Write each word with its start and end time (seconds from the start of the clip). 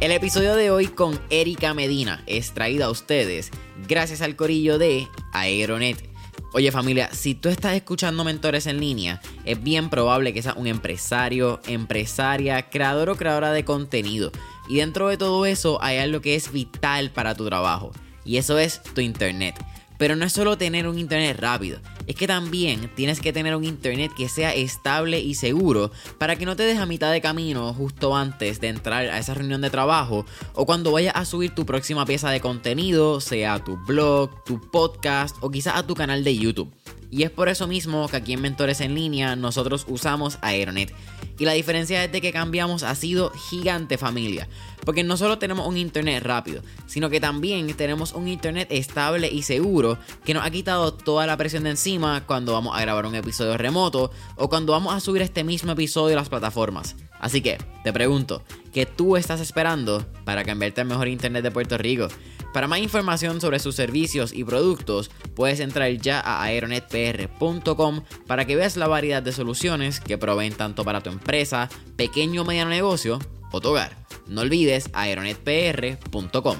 El 0.00 0.12
episodio 0.12 0.56
de 0.56 0.70
hoy 0.70 0.86
con 0.86 1.20
Erika 1.28 1.74
Medina 1.74 2.22
es 2.26 2.54
traído 2.54 2.86
a 2.86 2.90
ustedes 2.90 3.50
gracias 3.86 4.22
al 4.22 4.34
corillo 4.34 4.78
de 4.78 5.06
Aeronet. 5.34 6.08
Oye 6.54 6.72
familia, 6.72 7.10
si 7.12 7.34
tú 7.34 7.50
estás 7.50 7.74
escuchando 7.74 8.24
mentores 8.24 8.66
en 8.66 8.80
línea, 8.80 9.20
es 9.44 9.62
bien 9.62 9.90
probable 9.90 10.32
que 10.32 10.40
seas 10.40 10.56
un 10.56 10.68
empresario, 10.68 11.60
empresaria, 11.66 12.70
creador 12.70 13.10
o 13.10 13.16
creadora 13.16 13.52
de 13.52 13.66
contenido. 13.66 14.32
Y 14.70 14.76
dentro 14.76 15.08
de 15.08 15.18
todo 15.18 15.44
eso 15.44 15.78
hay 15.82 15.98
algo 15.98 16.22
que 16.22 16.34
es 16.34 16.50
vital 16.50 17.10
para 17.10 17.34
tu 17.34 17.44
trabajo. 17.44 17.92
Y 18.24 18.38
eso 18.38 18.58
es 18.58 18.82
tu 18.82 19.02
internet. 19.02 19.54
Pero 20.00 20.16
no 20.16 20.24
es 20.24 20.32
solo 20.32 20.56
tener 20.56 20.88
un 20.88 20.98
internet 20.98 21.36
rápido, 21.38 21.78
es 22.06 22.16
que 22.16 22.26
también 22.26 22.90
tienes 22.96 23.20
que 23.20 23.34
tener 23.34 23.54
un 23.54 23.64
internet 23.64 24.10
que 24.16 24.30
sea 24.30 24.54
estable 24.54 25.20
y 25.20 25.34
seguro 25.34 25.92
para 26.16 26.36
que 26.36 26.46
no 26.46 26.56
te 26.56 26.62
dejes 26.62 26.80
a 26.80 26.86
mitad 26.86 27.12
de 27.12 27.20
camino 27.20 27.74
justo 27.74 28.16
antes 28.16 28.62
de 28.62 28.68
entrar 28.68 29.10
a 29.10 29.18
esa 29.18 29.34
reunión 29.34 29.60
de 29.60 29.68
trabajo 29.68 30.24
o 30.54 30.64
cuando 30.64 30.90
vayas 30.90 31.14
a 31.16 31.26
subir 31.26 31.54
tu 31.54 31.66
próxima 31.66 32.06
pieza 32.06 32.30
de 32.30 32.40
contenido, 32.40 33.20
sea 33.20 33.62
tu 33.62 33.76
blog, 33.76 34.42
tu 34.44 34.58
podcast 34.70 35.36
o 35.42 35.50
quizás 35.50 35.76
a 35.76 35.86
tu 35.86 35.94
canal 35.94 36.24
de 36.24 36.34
YouTube. 36.34 36.72
Y 37.10 37.24
es 37.24 37.30
por 37.30 37.48
eso 37.48 37.66
mismo 37.66 38.08
que 38.08 38.16
aquí 38.16 38.32
en 38.32 38.40
Mentores 38.40 38.80
en 38.80 38.94
Línea 38.94 39.34
nosotros 39.34 39.84
usamos 39.88 40.38
Aeronet. 40.42 40.94
Y 41.38 41.44
la 41.44 41.52
diferencia 41.52 42.06
de 42.06 42.20
que 42.20 42.32
cambiamos 42.32 42.82
ha 42.84 42.94
sido 42.94 43.30
gigante 43.30 43.98
familia. 43.98 44.48
Porque 44.84 45.04
no 45.04 45.16
solo 45.16 45.38
tenemos 45.38 45.66
un 45.66 45.76
internet 45.76 46.22
rápido, 46.22 46.62
sino 46.86 47.10
que 47.10 47.20
también 47.20 47.72
tenemos 47.74 48.12
un 48.12 48.28
internet 48.28 48.68
estable 48.70 49.28
y 49.28 49.42
seguro 49.42 49.98
que 50.24 50.34
nos 50.34 50.44
ha 50.44 50.50
quitado 50.50 50.94
toda 50.94 51.26
la 51.26 51.36
presión 51.36 51.64
de 51.64 51.70
encima 51.70 52.26
cuando 52.26 52.52
vamos 52.52 52.76
a 52.76 52.80
grabar 52.80 53.06
un 53.06 53.14
episodio 53.14 53.56
remoto 53.56 54.10
o 54.36 54.48
cuando 54.48 54.72
vamos 54.72 54.94
a 54.94 55.00
subir 55.00 55.22
este 55.22 55.44
mismo 55.44 55.72
episodio 55.72 56.16
a 56.16 56.20
las 56.20 56.28
plataformas. 56.28 56.96
Así 57.20 57.42
que, 57.42 57.58
te 57.84 57.92
pregunto, 57.92 58.42
¿qué 58.72 58.86
tú 58.86 59.16
estás 59.16 59.40
esperando 59.40 60.06
para 60.24 60.44
cambiarte 60.44 60.80
al 60.80 60.86
mejor 60.86 61.08
internet 61.08 61.42
de 61.42 61.50
Puerto 61.50 61.76
Rico? 61.76 62.08
Para 62.52 62.66
más 62.66 62.80
información 62.80 63.40
sobre 63.40 63.60
sus 63.60 63.76
servicios 63.76 64.32
y 64.32 64.42
productos, 64.42 65.10
puedes 65.36 65.60
entrar 65.60 65.92
ya 65.92 66.20
a 66.20 66.42
aeronetpr.com 66.42 68.02
para 68.26 68.44
que 68.44 68.56
veas 68.56 68.76
la 68.76 68.88
variedad 68.88 69.22
de 69.22 69.32
soluciones 69.32 70.00
que 70.00 70.18
proveen 70.18 70.54
tanto 70.54 70.84
para 70.84 71.00
tu 71.00 71.10
empresa, 71.10 71.68
pequeño 71.96 72.42
o 72.42 72.44
mediano 72.44 72.70
negocio 72.70 73.20
o 73.50 73.60
tu 73.60 73.68
hogar. 73.68 73.96
No 74.26 74.42
olvides 74.42 74.90
aeronetpr.com. 74.92 76.58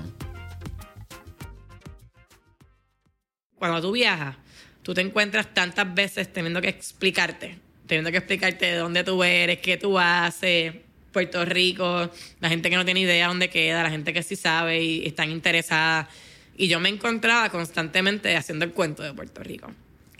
Cuando 3.57 3.83
tú 3.83 3.93
viajas, 3.93 4.37
tú 4.83 4.95
te 4.95 5.03
encuentras 5.03 5.53
tantas 5.53 5.95
veces 5.95 6.33
teniendo 6.33 6.61
que 6.63 6.69
explicarte, 6.69 7.59
teniendo 7.87 8.11
que 8.11 8.17
explicarte 8.17 8.67
de 8.67 8.77
dónde 8.77 9.05
tú 9.05 9.23
eres, 9.23 9.59
qué 9.59 9.77
tú 9.77 9.99
haces, 9.99 10.75
Puerto 11.13 11.45
Rico, 11.45 12.11
la 12.41 12.49
gente 12.49 12.71
que 12.71 12.77
no 12.77 12.85
tiene 12.85 13.01
idea 13.01 13.29
dónde 13.29 13.51
queda, 13.51 13.83
la 13.83 13.91
gente 13.91 14.13
que 14.13 14.23
sí 14.23 14.37
sabe 14.37 14.83
y 14.83 15.07
están 15.07 15.31
interesada. 15.31 16.09
Y 16.57 16.69
yo 16.69 16.81
me 16.81 16.89
encontraba 16.89 17.51
constantemente 17.51 18.37
haciendo 18.37 18.65
el 18.65 18.73
cuento 18.73 19.03
de 19.03 19.13
Puerto 19.13 19.43
Rico. 19.43 19.71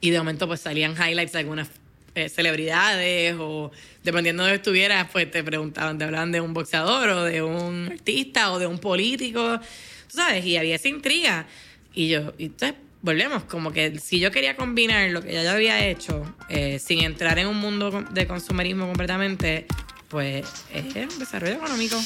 Y 0.01 0.11
de 0.11 0.19
momento 0.19 0.47
pues 0.47 0.61
salían 0.61 0.93
highlights 0.93 1.33
de 1.33 1.39
algunas 1.39 1.71
eh, 2.21 2.29
celebridades 2.29 3.37
o 3.39 3.71
dependiendo 4.05 4.43
de 4.43 4.51
donde 4.51 4.57
estuvieras, 4.57 5.09
pues 5.11 5.31
te 5.31 5.43
preguntaban, 5.43 5.99
te 5.99 6.05
hablaban 6.05 6.33
de 6.33 6.41
un 6.41 6.55
boxeador 6.55 7.09
o 7.11 7.25
de 7.25 7.43
un 7.43 7.89
artista 7.93 8.53
o 8.53 8.59
de 8.59 8.67
un 8.67 8.79
político, 8.79 9.59
tú 10.09 10.17
sabes, 10.17 10.45
y 10.45 10.57
había 10.57 10.77
esa 10.77 10.89
intriga. 10.89 11.47
Y 11.95 12.09
yo, 12.09 12.33
y 12.39 12.47
entonces 12.47 12.79
volvemos, 13.03 13.45
como 13.45 13.73
que 13.73 13.99
si 13.99 14.21
yo 14.21 14.31
quería 14.31 14.57
combinar 14.57 15.11
lo 15.11 15.23
que 15.23 15.33
ya 15.33 15.43
yo 15.43 15.51
había 15.51 15.87
hecho 15.87 16.35
eh, 16.49 16.79
sin 16.79 17.03
entrar 17.03 17.39
en 17.39 17.47
un 17.47 17.57
mundo 17.57 18.05
de 18.11 18.27
consumerismo 18.27 18.87
completamente, 18.87 19.67
pues 20.09 20.47
es 20.73 21.19
desarrollo 21.19 21.55
económico. 21.55 21.97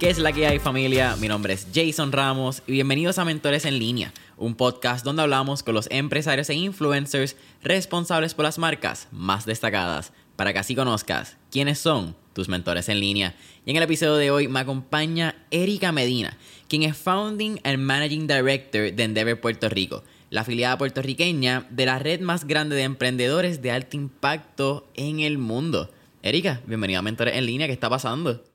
¿Qué 0.00 0.10
es 0.10 0.18
la 0.18 0.32
que 0.32 0.46
hay 0.46 0.58
familia? 0.58 1.14
Mi 1.16 1.28
nombre 1.28 1.54
es 1.54 1.68
Jason 1.72 2.10
Ramos 2.10 2.62
y 2.66 2.72
bienvenidos 2.72 3.18
a 3.18 3.24
Mentores 3.24 3.64
en 3.64 3.78
Línea, 3.78 4.12
un 4.36 4.56
podcast 4.56 5.04
donde 5.04 5.22
hablamos 5.22 5.62
con 5.62 5.74
los 5.74 5.88
empresarios 5.90 6.50
e 6.50 6.54
influencers 6.54 7.36
responsables 7.62 8.34
por 8.34 8.44
las 8.44 8.58
marcas 8.58 9.06
más 9.12 9.46
destacadas, 9.46 10.12
para 10.34 10.52
que 10.52 10.58
así 10.58 10.74
conozcas 10.74 11.36
quiénes 11.50 11.78
son 11.78 12.16
tus 12.32 12.48
mentores 12.48 12.88
en 12.88 12.98
línea. 12.98 13.36
Y 13.64 13.70
en 13.70 13.76
el 13.76 13.84
episodio 13.84 14.16
de 14.16 14.32
hoy 14.32 14.48
me 14.48 14.60
acompaña 14.60 15.36
Erika 15.52 15.92
Medina, 15.92 16.36
quien 16.68 16.82
es 16.82 16.96
Founding 16.96 17.60
and 17.62 17.78
Managing 17.78 18.26
Director 18.26 18.92
de 18.92 19.02
Endeavor 19.04 19.40
Puerto 19.40 19.68
Rico, 19.68 20.02
la 20.28 20.40
afiliada 20.40 20.76
puertorriqueña 20.76 21.68
de 21.70 21.86
la 21.86 22.00
red 22.00 22.20
más 22.20 22.46
grande 22.46 22.74
de 22.74 22.82
emprendedores 22.82 23.62
de 23.62 23.70
alto 23.70 23.96
impacto 23.96 24.88
en 24.94 25.20
el 25.20 25.38
mundo. 25.38 25.90
Erika, 26.20 26.60
bienvenida 26.66 26.98
a 26.98 27.02
Mentores 27.02 27.36
en 27.36 27.46
línea, 27.46 27.68
¿qué 27.68 27.72
está 27.72 27.88
pasando? 27.88 28.53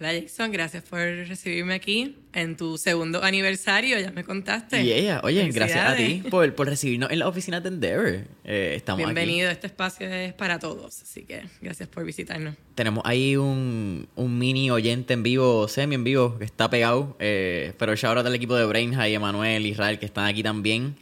Hola 0.00 0.14
Jason, 0.14 0.50
gracias 0.50 0.82
por 0.84 0.98
recibirme 0.98 1.74
aquí 1.74 2.16
en 2.32 2.56
tu 2.56 2.78
segundo 2.78 3.22
aniversario, 3.22 4.00
ya 4.00 4.10
me 4.12 4.24
contaste. 4.24 4.82
Y 4.82 4.90
ella, 4.94 5.20
oye, 5.22 5.46
gracias 5.50 5.86
a 5.86 5.94
ti 5.94 6.22
por, 6.30 6.54
por, 6.54 6.68
recibirnos 6.68 7.10
en 7.10 7.18
la 7.18 7.28
oficina 7.28 7.60
de 7.60 7.68
Endeavor. 7.68 8.24
Eh, 8.44 8.72
estamos 8.76 9.04
Bienvenido, 9.04 9.50
este 9.50 9.66
espacio 9.66 10.08
es 10.08 10.32
para 10.32 10.58
todos, 10.58 11.02
así 11.02 11.24
que 11.24 11.42
gracias 11.60 11.86
por 11.90 12.06
visitarnos. 12.06 12.54
Tenemos 12.74 13.04
ahí 13.04 13.36
un, 13.36 14.08
un 14.16 14.38
mini 14.38 14.70
oyente 14.70 15.12
en 15.12 15.22
vivo, 15.22 15.68
semi 15.68 15.96
en 15.96 16.04
vivo, 16.04 16.38
que 16.38 16.46
está 16.46 16.70
pegado, 16.70 17.14
eh, 17.18 17.74
pero 17.76 17.92
ya 17.92 18.08
ahora 18.08 18.22
del 18.22 18.34
equipo 18.34 18.56
de 18.56 18.64
Brain 18.64 18.94
y 18.94 19.12
Emanuel, 19.12 19.66
Israel, 19.66 19.98
que 19.98 20.06
están 20.06 20.24
aquí 20.24 20.42
también. 20.42 20.96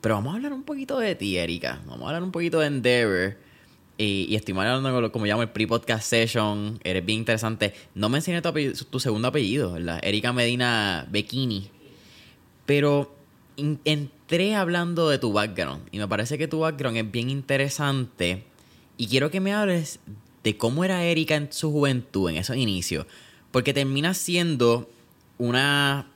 Pero 0.00 0.16
vamos 0.16 0.32
a 0.32 0.36
hablar 0.38 0.52
un 0.52 0.64
poquito 0.64 0.98
de 0.98 1.14
ti, 1.14 1.38
Erika. 1.38 1.82
Vamos 1.86 2.02
a 2.02 2.06
hablar 2.08 2.24
un 2.24 2.32
poquito 2.32 2.58
de 2.58 2.66
Endeavor. 2.66 3.43
Y, 3.96 4.26
y 4.28 4.34
estoy 4.34 4.56
hablando 4.58 5.12
como 5.12 5.26
llamo 5.26 5.42
el 5.42 5.50
pre-podcast 5.50 6.04
session. 6.04 6.80
Eres 6.82 7.04
bien 7.04 7.20
interesante. 7.20 7.74
No 7.94 8.08
me 8.08 8.18
enseñé 8.18 8.42
tu, 8.42 9.00
segundo 9.00 9.28
apellido, 9.28 9.72
¿verdad? 9.72 10.00
Erika 10.02 10.32
Medina 10.32 11.06
Bikini. 11.10 11.70
Pero 12.66 13.14
entré 13.56 14.56
hablando 14.56 15.08
de 15.08 15.18
tu 15.18 15.32
background. 15.32 15.88
Y 15.92 15.98
me 15.98 16.08
parece 16.08 16.38
que 16.38 16.48
tu 16.48 16.60
background 16.60 16.96
es 16.96 17.10
bien 17.10 17.30
interesante. 17.30 18.44
Y 18.96 19.06
quiero 19.06 19.30
que 19.30 19.40
me 19.40 19.52
hables 19.52 20.00
de 20.42 20.56
cómo 20.56 20.84
era 20.84 21.04
Erika 21.04 21.36
en 21.36 21.52
su 21.52 21.70
juventud, 21.70 22.30
en 22.30 22.36
esos 22.36 22.56
inicios. 22.56 23.06
Porque 23.52 23.72
termina 23.72 24.14
siendo 24.14 24.90
una 25.38 26.10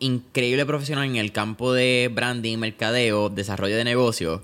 increíble 0.00 0.66
profesional 0.66 1.04
en 1.04 1.16
el 1.16 1.30
campo 1.30 1.72
de 1.72 2.10
branding, 2.12 2.58
mercadeo, 2.58 3.28
desarrollo 3.28 3.76
de 3.76 3.84
negocios 3.84 4.40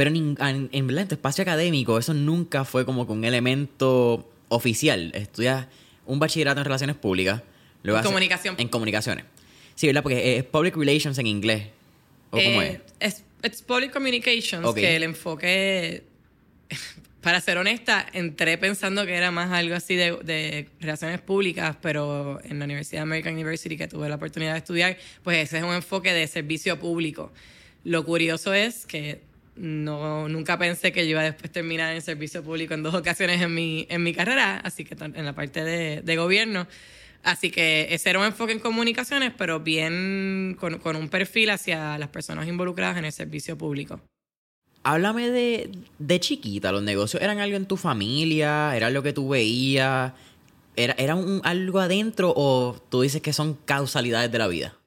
pero 0.00 0.08
en, 0.08 0.34
en, 0.40 0.70
en, 0.72 1.08
tu 1.08 1.14
espacio 1.14 1.42
académico 1.42 1.98
eso 1.98 2.14
nunca 2.14 2.64
fue 2.64 2.86
como 2.86 3.06
con 3.06 3.18
un 3.18 3.24
elemento 3.26 4.32
oficial. 4.48 5.12
Estudias 5.14 5.66
un 6.06 6.18
bachillerato 6.18 6.58
en 6.58 6.64
relaciones 6.64 6.96
públicas. 6.96 7.42
en 7.84 8.02
comunicación. 8.02 8.54
En 8.56 8.68
comunicaciones. 8.68 9.26
Sí, 9.74 9.88
¿verdad? 9.88 10.02
Porque 10.02 10.38
es 10.38 10.44
Public 10.44 10.74
Relations 10.74 11.18
en 11.18 11.26
inglés. 11.26 11.66
¿O 12.30 12.38
cómo 12.38 12.62
eh, 12.62 12.80
es? 12.98 13.24
es? 13.42 13.60
Public 13.60 13.92
Communications, 13.92 14.74
que 14.74 14.96
el 14.96 15.02
enfoque, 15.02 16.04
para 17.20 17.38
ser 17.42 17.58
honesta, 17.58 18.06
entré 18.14 18.56
pensando 18.56 19.04
que 19.04 19.14
era 19.14 19.30
más 19.30 19.52
algo 19.52 19.74
así 19.74 19.96
de, 19.96 20.16
de, 20.24 20.70
relaciones 20.80 21.20
públicas, 21.20 21.76
pero 21.82 22.40
en 22.42 22.58
la 22.58 22.64
Universidad 22.64 23.02
American 23.02 23.34
University, 23.34 23.76
que 23.76 23.86
tuve 23.86 24.08
la 24.08 24.14
oportunidad 24.14 24.52
de 24.52 24.58
estudiar, 24.60 24.96
pues 25.22 25.36
ese 25.36 25.58
es 25.58 25.62
un 25.62 25.74
enfoque 25.74 26.14
de 26.14 26.26
servicio 26.26 26.78
público. 26.78 27.30
Lo 27.84 28.02
curioso 28.06 28.54
es 28.54 28.86
que 28.86 29.28
no, 29.56 30.28
nunca 30.28 30.58
pensé 30.58 30.92
que 30.92 31.04
yo 31.04 31.10
iba 31.10 31.22
después 31.22 31.50
terminar 31.52 31.94
en 31.94 32.02
servicio 32.02 32.42
público 32.42 32.74
en 32.74 32.82
dos 32.82 32.94
ocasiones 32.94 33.40
en 33.40 33.54
mi, 33.54 33.86
en 33.90 34.02
mi 34.02 34.14
carrera, 34.14 34.58
así 34.58 34.84
que 34.84 34.96
en 34.98 35.24
la 35.24 35.34
parte 35.34 35.64
de, 35.64 36.02
de 36.02 36.16
gobierno. 36.16 36.66
Así 37.22 37.50
que 37.50 37.88
ese 37.90 38.10
era 38.10 38.18
un 38.18 38.24
enfoque 38.24 38.52
en 38.52 38.60
comunicaciones, 38.60 39.32
pero 39.36 39.60
bien 39.60 40.56
con, 40.58 40.78
con, 40.78 40.96
un 40.96 41.08
perfil 41.08 41.50
hacia 41.50 41.98
las 41.98 42.08
personas 42.08 42.48
involucradas 42.48 42.96
en 42.96 43.04
el 43.04 43.12
servicio 43.12 43.58
público. 43.58 44.00
Háblame 44.82 45.28
de, 45.28 45.70
de 45.98 46.20
chiquita, 46.20 46.72
¿los 46.72 46.82
negocios 46.82 47.22
eran 47.22 47.38
algo 47.38 47.56
en 47.56 47.66
tu 47.66 47.76
familia? 47.76 48.74
¿Era 48.74 48.86
algo 48.86 49.02
que 49.02 49.12
tú 49.12 49.28
veías? 49.28 50.14
¿Era, 50.76 50.94
era 50.96 51.14
un, 51.14 51.42
algo 51.44 51.80
adentro 51.80 52.32
o 52.34 52.80
tú 52.88 53.02
dices 53.02 53.20
que 53.20 53.34
son 53.34 53.54
causalidades 53.66 54.32
de 54.32 54.38
la 54.38 54.48
vida? 54.48 54.79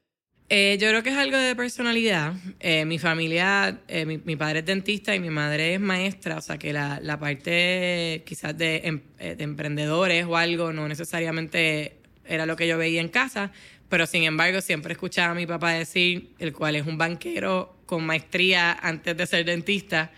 Eh, 0.56 0.78
yo 0.80 0.88
creo 0.90 1.02
que 1.02 1.10
es 1.10 1.18
algo 1.18 1.36
de 1.36 1.56
personalidad. 1.56 2.36
Eh, 2.60 2.86
mi 2.86 3.00
familia, 3.00 3.80
eh, 3.88 4.06
mi, 4.06 4.36
padre 4.36 4.60
es 4.60 4.66
dentista 4.68 5.16
y 5.16 5.20
mi 5.20 5.32
madre 5.32 5.74
es 5.74 5.80
maestra, 5.80 6.38
o 6.38 6.42
sea 6.42 6.60
que 6.60 6.72
la, 6.72 7.00
la 7.02 7.20
parte 7.20 8.22
quizás 8.24 8.56
de, 8.56 8.82
em, 8.84 9.02
de, 9.18 9.44
emprendedores 9.44 10.28
o 10.28 10.38
algo 10.38 10.72
no 10.72 10.88
necesariamente 10.88 11.96
era 12.24 12.46
lo 12.46 12.56
que 12.56 12.68
yo 12.68 12.78
veía 12.78 13.02
en 13.02 13.10
casa, 13.10 13.52
pero 13.90 14.06
sin 14.06 14.26
embargo 14.26 14.62
siempre 14.62 14.94
escuchaba 14.94 15.32
a 15.32 15.34
mi 15.34 15.48
papá 15.48 15.72
decir, 15.72 16.36
el 16.38 16.54
cual 16.54 16.76
es 16.76 16.86
un 16.86 17.00
banquero 17.00 17.76
con 17.88 18.06
maestría 18.06 18.74
antes 18.74 19.18
de 19.18 19.26
ser 19.26 19.46
dentista, 19.46 20.12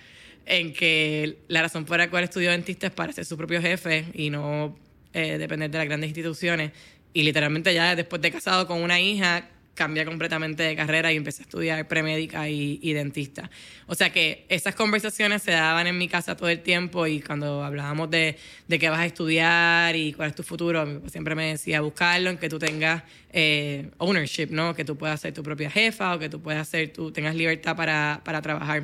en 0.45 0.73
que 0.73 1.37
la 1.47 1.61
razón 1.61 1.85
por 1.85 1.97
la 1.97 2.09
cual 2.09 2.25
estudió 2.25 2.51
dentista 2.51 2.87
es 2.87 2.93
para 2.93 3.13
ser 3.13 3.23
su 3.23 3.37
propio 3.37 3.61
jefe 3.61 4.07
y 4.13 4.29
no 4.29 4.77
depender 5.13 5.71
de 5.71 5.77
las 5.77 5.87
grandes 5.87 6.09
instituciones. 6.09 6.73
Y 7.13 7.23
literalmente 7.23 7.73
ya 7.73 7.95
después 7.95 8.21
de 8.21 8.29
casado 8.29 8.67
con 8.67 8.83
una 8.83 8.99
hija, 8.99 9.47
cambié 9.75 10.05
completamente 10.05 10.63
de 10.63 10.75
carrera 10.75 11.13
y 11.13 11.17
empecé 11.17 11.43
a 11.43 11.45
estudiar 11.45 11.87
premédica 11.87 12.49
y, 12.49 12.79
y, 12.81 12.93
dentista. 12.93 13.51
O 13.85 13.93
sea 13.93 14.09
que 14.09 14.45
esas 14.49 14.73
conversaciones 14.73 15.43
se 15.43 15.51
daban 15.51 15.85
en 15.85 15.97
mi 15.97 16.07
casa 16.07 16.35
todo 16.35 16.49
el 16.49 16.61
tiempo 16.61 17.05
y 17.05 17.21
cuando 17.21 17.63
hablábamos 17.63 18.09
de, 18.09 18.37
de 18.67 18.79
qué 18.79 18.89
vas 18.89 18.99
a 18.99 19.05
estudiar 19.05 19.95
y 19.95 20.13
cuál 20.13 20.29
es 20.29 20.35
tu 20.35 20.43
futuro, 20.43 21.01
siempre 21.09 21.35
me 21.35 21.49
decía 21.49 21.81
buscarlo 21.81 22.29
en 22.29 22.37
que 22.37 22.49
tú 22.49 22.57
tengas 22.57 23.03
eh, 23.31 23.91
ownership, 23.97 24.47
¿no? 24.49 24.73
Que 24.73 24.85
tú 24.85 24.97
puedas 24.97 25.19
ser 25.19 25.33
tu 25.33 25.43
propia 25.43 25.69
jefa 25.69 26.15
o 26.15 26.19
que 26.19 26.29
tú 26.29 26.41
puedas 26.41 26.67
ser, 26.67 26.93
tú 26.93 27.11
tengas 27.11 27.35
libertad 27.35 27.75
para, 27.75 28.21
para 28.23 28.41
trabajar. 28.41 28.83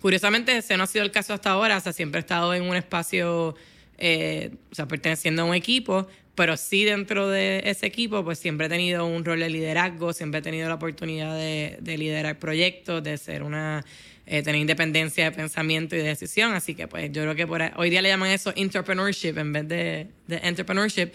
Curiosamente, 0.00 0.56
ese 0.56 0.76
no 0.76 0.84
ha 0.84 0.86
sido 0.86 1.04
el 1.04 1.10
caso 1.10 1.34
hasta 1.34 1.50
ahora, 1.50 1.76
o 1.76 1.80
sea, 1.80 1.92
siempre 1.92 2.18
he 2.18 2.22
estado 2.22 2.54
en 2.54 2.62
un 2.62 2.76
espacio, 2.76 3.54
eh, 3.98 4.52
o 4.70 4.74
sea, 4.74 4.88
perteneciendo 4.88 5.42
a 5.42 5.44
un 5.44 5.54
equipo, 5.54 6.06
pero 6.36 6.56
sí 6.58 6.84
dentro 6.84 7.28
de 7.28 7.62
ese 7.64 7.86
equipo, 7.86 8.22
pues 8.22 8.38
siempre 8.38 8.66
he 8.66 8.68
tenido 8.68 9.06
un 9.06 9.24
rol 9.24 9.40
de 9.40 9.48
liderazgo, 9.48 10.12
siempre 10.12 10.40
he 10.40 10.42
tenido 10.42 10.68
la 10.68 10.74
oportunidad 10.74 11.34
de, 11.34 11.78
liderar 11.98 12.38
proyectos, 12.38 13.02
de 13.02 13.16
ser 13.16 13.42
una, 13.42 13.84
eh, 14.26 14.42
tener 14.42 14.60
independencia 14.60 15.24
de 15.24 15.32
pensamiento 15.32 15.96
y 15.96 15.98
de 15.98 16.04
decisión, 16.04 16.52
así 16.52 16.74
que 16.74 16.86
pues 16.86 17.10
yo 17.10 17.22
creo 17.22 17.34
que 17.34 17.46
por 17.46 17.62
hoy 17.76 17.88
día 17.88 18.02
le 18.02 18.10
llaman 18.10 18.30
eso 18.30 18.52
entrepreneurship 18.54 19.38
en 19.38 19.52
vez 19.52 19.66
de, 19.66 20.06
entrepreneurship, 20.28 21.10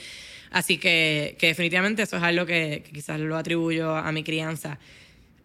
así 0.49 0.79
que, 0.79 1.35
que, 1.37 1.47
definitivamente 1.47 2.01
eso 2.01 2.17
es 2.17 2.23
algo 2.23 2.47
que, 2.47 2.81
que 2.83 2.91
quizás 2.91 3.19
lo 3.19 3.37
atribuyo 3.37 3.95
a 3.95 4.11
mi 4.11 4.23
crianza. 4.23 4.79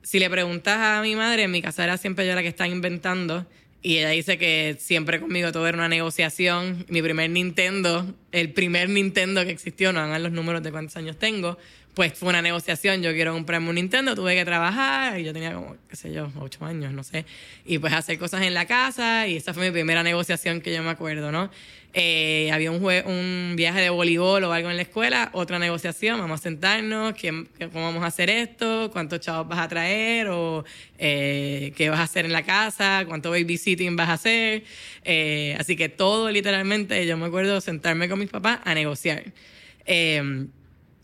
Si 0.03 0.19
le 0.19 0.31
preguntas 0.31 0.79
a 0.79 1.03
mi 1.03 1.17
madre, 1.17 1.43
en 1.43 1.51
mi 1.51 1.61
casa 1.61 1.85
era 1.85 1.99
siempre 1.99 2.27
yo 2.27 2.35
la 2.35 2.41
que 2.41 2.49
está 2.49 2.67
inventando, 2.67 3.47
y 3.87 3.99
ella 3.99 4.09
dice 4.09 4.37
que 4.37 4.77
siempre 4.81 5.21
conmigo 5.21 5.53
todo 5.53 5.69
era 5.69 5.79
una 5.79 5.89
negociación. 5.89 6.85
Mi 6.89 7.03
primer 7.03 7.31
Nintendo, 7.31 8.05
el 8.33 8.53
primer 8.53 8.89
Nintendo 8.89 9.45
que 9.45 9.53
existió, 9.53 9.93
no 9.93 10.01
hagan 10.01 10.25
los 10.25 10.33
números 10.33 10.65
de 10.65 10.73
cuántos 10.73 10.97
años 10.97 11.17
tengo, 11.21 11.57
pues 11.97 12.13
fue 12.13 12.29
una 12.29 12.43
negociación. 12.43 13.03
Yo 13.03 13.15
quiero 13.15 13.33
comprarme 13.33 13.71
un 13.71 13.77
Nintendo, 13.77 14.15
tuve 14.15 14.35
que 14.35 14.45
trabajar 14.45 15.19
y 15.19 15.25
yo 15.25 15.33
tenía 15.33 15.55
como, 15.55 15.77
qué 15.89 15.97
sé 15.97 16.13
yo, 16.13 16.31
ocho 16.39 16.63
años, 16.67 16.93
no 16.93 17.03
sé. 17.03 17.25
Y 17.65 17.79
pues 17.79 17.95
hacer 17.95 18.19
cosas 18.19 18.43
en 18.43 18.53
la 18.53 18.67
casa 18.67 19.27
y 19.27 19.37
esa 19.37 19.55
fue 19.55 19.65
mi 19.65 19.71
primera 19.73 20.03
negociación 20.03 20.61
que 20.61 20.75
yo 20.75 20.83
me 20.83 20.91
acuerdo, 20.91 21.33
¿no? 21.33 21.51
Eh, 21.95 22.51
había 22.53 22.71
un, 22.71 22.85
un 22.85 23.55
viaje 23.57 23.81
de 23.81 23.89
voleibol 23.89 24.45
o 24.45 24.53
algo 24.53 24.69
en 24.69 24.77
la 24.77 24.83
escuela, 24.83 25.31
otra 25.33 25.59
negociación, 25.59 26.19
vamos 26.19 26.41
a 26.41 26.43
sentarnos, 26.43 27.15
¿quién, 27.15 27.49
¿cómo 27.73 27.87
vamos 27.87 28.05
a 28.05 28.09
hacer 28.09 28.29
esto? 28.29 28.91
¿Cuántos 28.93 29.21
chavos 29.21 29.49
vas 29.49 29.61
a 29.61 29.67
traer? 29.67 30.29
¿O 30.29 30.67
eh, 30.99 31.73
qué 31.77 31.89
vas 31.89 32.01
a 32.01 32.03
hacer 32.03 32.27
en 32.27 32.33
la 32.33 32.43
casa? 32.43 33.05
¿Cuánto 33.07 33.31
babysitting 33.31 33.97
vas 33.97 34.11
a 34.11 34.13
hacer? 34.13 34.65
Eh, 35.03 35.57
así 35.59 35.77
que 35.77 35.89
todo 35.89 36.31
literalmente, 36.31 37.07
yo 37.07 37.17
me 37.17 37.25
acuerdo 37.25 37.63
sentarme 37.63 38.07
con 38.07 38.19
mis 38.19 38.29
papás 38.29 38.59
a 38.65 38.75
negociar. 38.75 39.33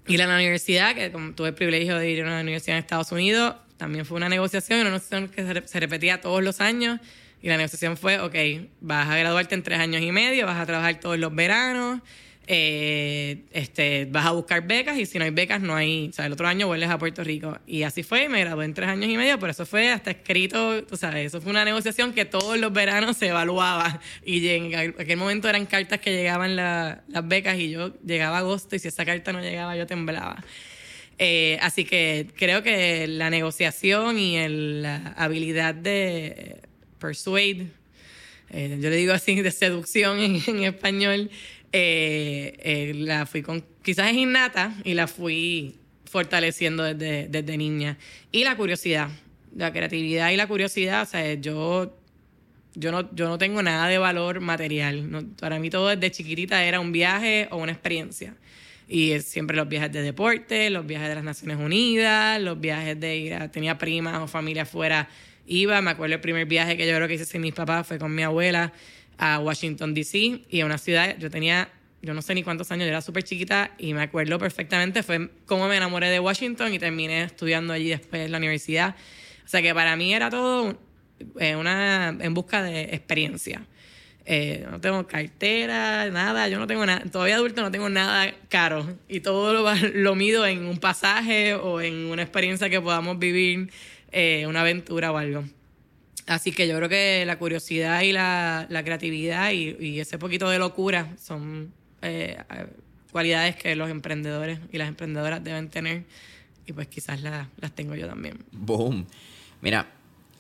Ir 0.07 0.23
a 0.23 0.27
la 0.27 0.35
universidad, 0.35 0.95
que 0.95 1.13
como 1.13 1.33
tuve 1.33 1.49
el 1.49 1.55
privilegio 1.55 1.97
de 1.97 2.11
ir 2.11 2.23
a 2.23 2.27
una 2.27 2.41
universidad 2.41 2.77
en 2.77 2.83
Estados 2.83 3.13
Unidos, 3.13 3.55
también 3.77 4.05
fue 4.05 4.17
una 4.17 4.29
negociación, 4.29 4.81
una 4.81 4.91
negociación 4.91 5.29
que 5.29 5.63
se 5.67 5.81
repetía 5.81 6.21
todos 6.21 6.43
los 6.43 6.61
años. 6.61 7.01
Y 7.43 7.49
la 7.49 7.57
negociación 7.57 7.97
fue, 7.97 8.21
ok, 8.21 8.35
vas 8.81 9.09
a 9.09 9.17
graduarte 9.17 9.55
en 9.57 9.65
tres 9.65 9.81
años 9.81 10.01
y 10.03 10.13
medio, 10.13 10.47
vas 10.47 10.61
a 10.61 10.67
trabajar 10.67 11.01
todos 11.01 11.19
los 11.19 11.35
veranos, 11.35 12.01
eh, 12.55 13.45
este, 13.53 14.05
vas 14.05 14.27
a 14.27 14.33
buscar 14.33 14.67
becas 14.67 14.99
y 14.99 15.07
si 15.07 15.19
no 15.19 15.25
hay 15.25 15.31
becas 15.31 15.61
no 15.63 15.75
hay, 15.75 16.09
o 16.09 16.13
sea, 16.13 16.27
el 16.27 16.33
otro 16.33 16.47
año 16.47 16.67
vuelves 16.67 16.91
a 16.91 16.99
Puerto 16.99 17.25
Rico. 17.25 17.59
Y 17.67 17.83
así 17.83 18.03
fue, 18.03 18.29
me 18.29 18.41
gradué 18.41 18.65
en 18.65 18.75
tres 18.75 18.89
años 18.89 19.11
y 19.11 19.17
medio, 19.17 19.39
pero 19.39 19.53
eso 19.53 19.65
fue 19.65 19.91
hasta 19.91 20.11
escrito, 20.11 20.85
tú 20.85 20.97
sabes, 20.97 21.27
eso 21.27 21.41
fue 21.41 21.51
una 21.51 21.65
negociación 21.65 22.13
que 22.13 22.25
todos 22.25 22.59
los 22.59 22.73
veranos 22.73 23.17
se 23.17 23.29
evaluaba. 23.29 24.01
Y 24.25 24.47
en 24.49 24.75
aquel 24.75 25.17
momento 25.17 25.49
eran 25.49 25.67
cartas 25.67 26.01
que 26.01 26.13
llegaban 26.13 26.55
las 26.57 27.29
becas 27.29 27.59
y 27.59 27.71
yo 27.71 27.93
llegaba 28.05 28.37
a 28.37 28.41
agosto 28.41 28.77
y 28.77 28.79
si 28.79 28.89
esa 28.89 29.05
carta 29.05 29.33
no 29.33 29.41
llegaba 29.41 29.77
yo 29.77 29.87
temblaba. 29.87 30.43
Eh, 31.19 31.59
así 31.63 31.85
que 31.85 32.27
creo 32.37 32.63
que 32.63 33.07
la 33.07 33.31
negociación 33.31 34.19
y 34.19 34.37
la 34.49 35.15
habilidad 35.17 35.75
de 35.75 36.61
persuade, 36.99 37.69
eh, 38.53 38.79
yo 38.81 38.91
le 38.91 38.97
digo 38.97 39.15
así 39.15 39.41
de 39.41 39.51
seducción 39.51 40.19
en 40.21 40.65
español, 40.65 41.31
eh, 41.73 42.55
eh, 42.59 42.93
la 42.95 43.25
fui 43.25 43.43
con, 43.43 43.65
quizás 43.83 44.11
es 44.11 44.17
innata 44.17 44.75
y 44.85 44.93
la 44.93 45.07
fui 45.07 45.77
fortaleciendo 46.05 46.83
desde, 46.83 47.29
desde 47.29 47.57
niña. 47.57 47.97
Y 48.31 48.45
la 48.45 48.57
curiosidad, 48.57 49.09
la 49.57 49.73
creatividad 49.73 50.31
y 50.31 50.37
la 50.37 50.47
curiosidad, 50.47 51.03
o 51.03 51.07
sea, 51.07 51.35
yo, 51.35 51.97
yo, 52.75 52.93
no, 52.93 53.15
yo 53.15 53.27
no 53.29 53.39
tengo 53.39 53.63
nada 53.63 53.89
de 53.89 53.97
valor 53.97 54.41
material. 54.41 55.27
para 55.41 55.59
mí 55.59 55.71
todo 55.71 55.89
desde 55.89 56.11
chiquitita 56.11 56.63
era 56.63 56.79
un 56.79 56.93
viaje 56.93 57.49
o 57.51 57.57
una 57.57 57.73
experiencia. 57.73 58.35
Y 58.87 59.19
siempre 59.21 59.57
los 59.57 59.67
viajes 59.69 59.91
de 59.91 60.03
deporte, 60.03 60.69
los 60.69 60.87
viajes 60.87 61.09
de 61.09 61.15
las 61.15 61.25
Naciones 61.25 61.57
Unidas, 61.57 62.39
los 62.43 62.61
viajes 62.61 63.01
de 63.01 63.17
ir 63.17 63.49
tenía 63.49 63.79
primas 63.79 64.21
o 64.21 64.27
familia 64.27 64.65
afuera, 64.65 65.09
iba. 65.47 65.81
Me 65.83 65.91
acuerdo 65.91 66.15
el 66.15 66.21
primer 66.21 66.47
viaje 66.47 66.77
que 66.77 66.87
yo 66.87 66.95
creo 66.95 67.09
que 67.09 67.15
hice 67.15 67.25
sin 67.25 67.41
mis 67.41 67.55
papás 67.55 67.87
fue 67.87 67.99
con 67.99 68.15
mi 68.15 68.23
abuela 68.23 68.73
a 69.19 69.39
Washington, 69.39 69.95
D.C. 69.95 70.43
y 70.51 70.61
a 70.61 70.67
una 70.67 70.79
ciudad, 70.79 71.17
yo 71.19 71.31
tenía, 71.31 71.69
yo 72.01 72.15
no 72.15 72.23
sé 72.23 72.35
ni 72.35 72.43
cuántos 72.43 72.71
años, 72.73 72.85
yo 72.85 72.89
era 72.89 73.01
súper 73.01 73.23
chiquita 73.23 73.73
y 73.79 73.95
me 73.95 74.03
acuerdo 74.03 74.39
perfectamente, 74.39 75.03
fue 75.03 75.31
cómo 75.47 75.69
me 75.69 75.77
enamoré 75.77 76.09
de 76.09 76.19
Washington 76.19 76.75
y 76.75 76.79
terminé 76.79 77.23
estudiando 77.25 77.73
allí 77.73 77.91
después 77.91 78.25
en 78.25 78.33
la 78.33 78.39
universidad. 78.39 78.97
O 79.45 79.49
sea 79.49 79.63
que 79.63 79.75
para 79.75 79.95
mí 79.97 80.13
era 80.13 80.31
todo 80.31 80.79
eh, 81.39 81.57
una, 81.57 82.09
en 82.09 82.35
busca 82.35 82.63
de 82.63 82.83
experiencia. 82.95 83.63
Eh, 84.25 84.67
no 84.71 84.81
tengo 84.81 85.07
cartera, 85.07 86.09
nada, 86.11 86.49
yo 86.49 86.59
no 86.59 86.69
tengo 86.69 86.87
nada, 86.87 87.03
todavía 87.11 87.35
adulto 87.35 87.61
no 87.61 87.73
tengo 87.73 87.89
nada 87.89 88.33
caro 88.49 88.97
y 89.09 89.19
todo 89.19 89.53
lo, 89.53 89.75
lo 89.95 90.15
mido 90.15 90.47
en 90.47 90.65
un 90.65 90.79
pasaje 90.79 91.55
o 91.55 91.81
en 91.81 92.07
una 92.07 92.23
experiencia 92.23 92.71
que 92.71 92.81
podamos 92.81 93.19
vivir, 93.19 93.71
eh, 94.13 94.47
una 94.47 94.61
aventura 94.61 95.11
o 95.11 95.17
algo. 95.17 95.45
Así 96.27 96.53
que 96.53 96.69
yo 96.69 96.77
creo 96.77 96.89
que 96.89 97.25
la 97.27 97.39
curiosidad 97.39 98.03
y 98.03 98.13
la, 98.13 98.67
creatividad 98.85 99.51
y, 99.51 99.99
ese 99.99 100.19
poquito 100.19 100.49
de 100.49 100.59
locura 100.59 101.17
son 101.19 101.73
eh, 102.03 102.39
cualidades 103.11 103.57
que 103.57 103.75
los 103.75 103.91
emprendedores 103.91 104.61
y 104.71 104.79
las 104.79 104.89
emprendedoras 104.89 105.43
deben 105.43 105.69
tener 105.69 106.05
y 106.67 106.73
pues 106.73 106.87
quizás 106.89 107.21
las 107.23 107.73
tengo 107.75 107.95
yo 107.95 108.07
también. 108.07 108.45
Boom. 108.53 109.07
Mira, 109.61 109.91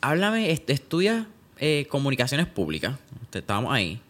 háblame, 0.00 0.50
estudias 0.50 1.26
eh, 1.58 1.86
comunicaciones 1.88 2.46
públicas, 2.46 2.98
estábamos 3.32 3.72
ahí. 3.72 4.00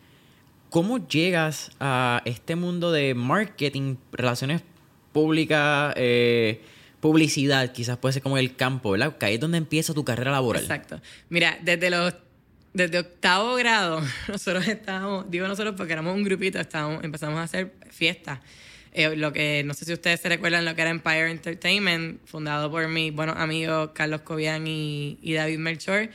¿Cómo 0.71 1.07
llegas 1.07 1.71
a 1.81 2.23
este 2.25 2.57
mundo 2.57 2.93
de 2.93 3.15
marketing, 3.15 3.97
relaciones 4.11 4.63
públicas, 5.13 5.95
publicidad, 7.03 7.73
quizás 7.73 7.99
puede 7.99 8.13
ser 8.13 8.23
como 8.23 8.39
el 8.39 8.55
campo, 8.55 8.93
¿verdad? 8.93 9.19
Que 9.19 9.27
ahí 9.27 9.35
es 9.35 9.41
donde 9.41 9.59
empieza 9.59 9.93
tu 9.93 10.05
carrera 10.05 10.31
laboral. 10.31 10.63
Exacto. 10.63 11.03
Mira, 11.29 11.59
desde 11.61 11.91
los 11.91 12.15
desde 12.73 13.01
octavo 13.01 13.57
grado, 13.57 14.01
nosotros 14.29 14.67
estábamos, 14.69 15.29
digo 15.29 15.49
nosotros 15.49 15.75
porque 15.77 15.93
éramos 15.93 16.15
un 16.15 16.23
grupito, 16.23 16.61
estábamos, 16.61 17.03
empezamos 17.03 17.41
a 17.41 17.43
hacer 17.43 17.73
fiestas. 17.91 18.39
Eh, 18.93 19.17
lo 19.17 19.33
que, 19.33 19.65
no 19.65 19.75
sé 19.75 19.85
si 19.85 19.93
ustedes 19.93 20.21
se 20.21 20.29
recuerdan 20.29 20.65
lo 20.65 20.77
que 20.77 20.83
era 20.83 20.91
Empire 20.91 21.29
Entertainment, 21.29 22.25
fundado 22.25 22.71
por 22.71 22.87
mi 22.87 23.11
buenos 23.11 23.37
amigos 23.37 23.91
Carlos 23.95 24.21
Cobian 24.21 24.65
y, 24.69 25.19
David 25.35 25.59
Melchor, 25.59 26.09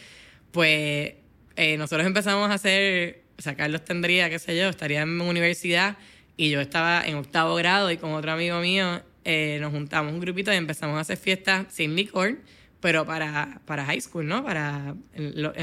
pues 0.51 1.15
eh, 1.58 1.75
nosotros 1.77 2.08
empezamos 2.08 2.50
a 2.50 2.53
hacer, 2.53 3.24
o 3.38 3.41
sea, 3.41 3.56
Carlos 3.56 3.84
tendría, 3.84 4.29
qué 4.29 4.39
sé 4.39 4.58
yo, 4.58 4.70
estaría 4.70 5.01
en 5.01 5.20
universidad 5.20 5.98
y 6.38 6.50
yo 6.50 6.62
estaba 6.62 7.06
en 7.06 7.15
octavo 7.15 7.56
grado 7.56 7.91
y 7.91 7.98
con 7.98 8.13
otro 8.13 8.32
amigo 8.32 8.62
mío 8.62 9.01
eh, 9.29 9.57
nos 9.60 9.74
juntamos 9.74 10.13
un 10.13 10.22
grupito 10.22 10.53
y 10.53 10.55
empezamos 10.55 10.98
a 10.98 11.01
hacer 11.01 11.17
fiestas 11.17 11.65
sin 11.69 11.98
licor, 11.98 12.38
pero 12.79 13.05
para, 13.05 13.60
para 13.65 13.84
high 13.84 14.00
school, 14.00 14.25
¿no? 14.25 14.41
Para 14.41 14.96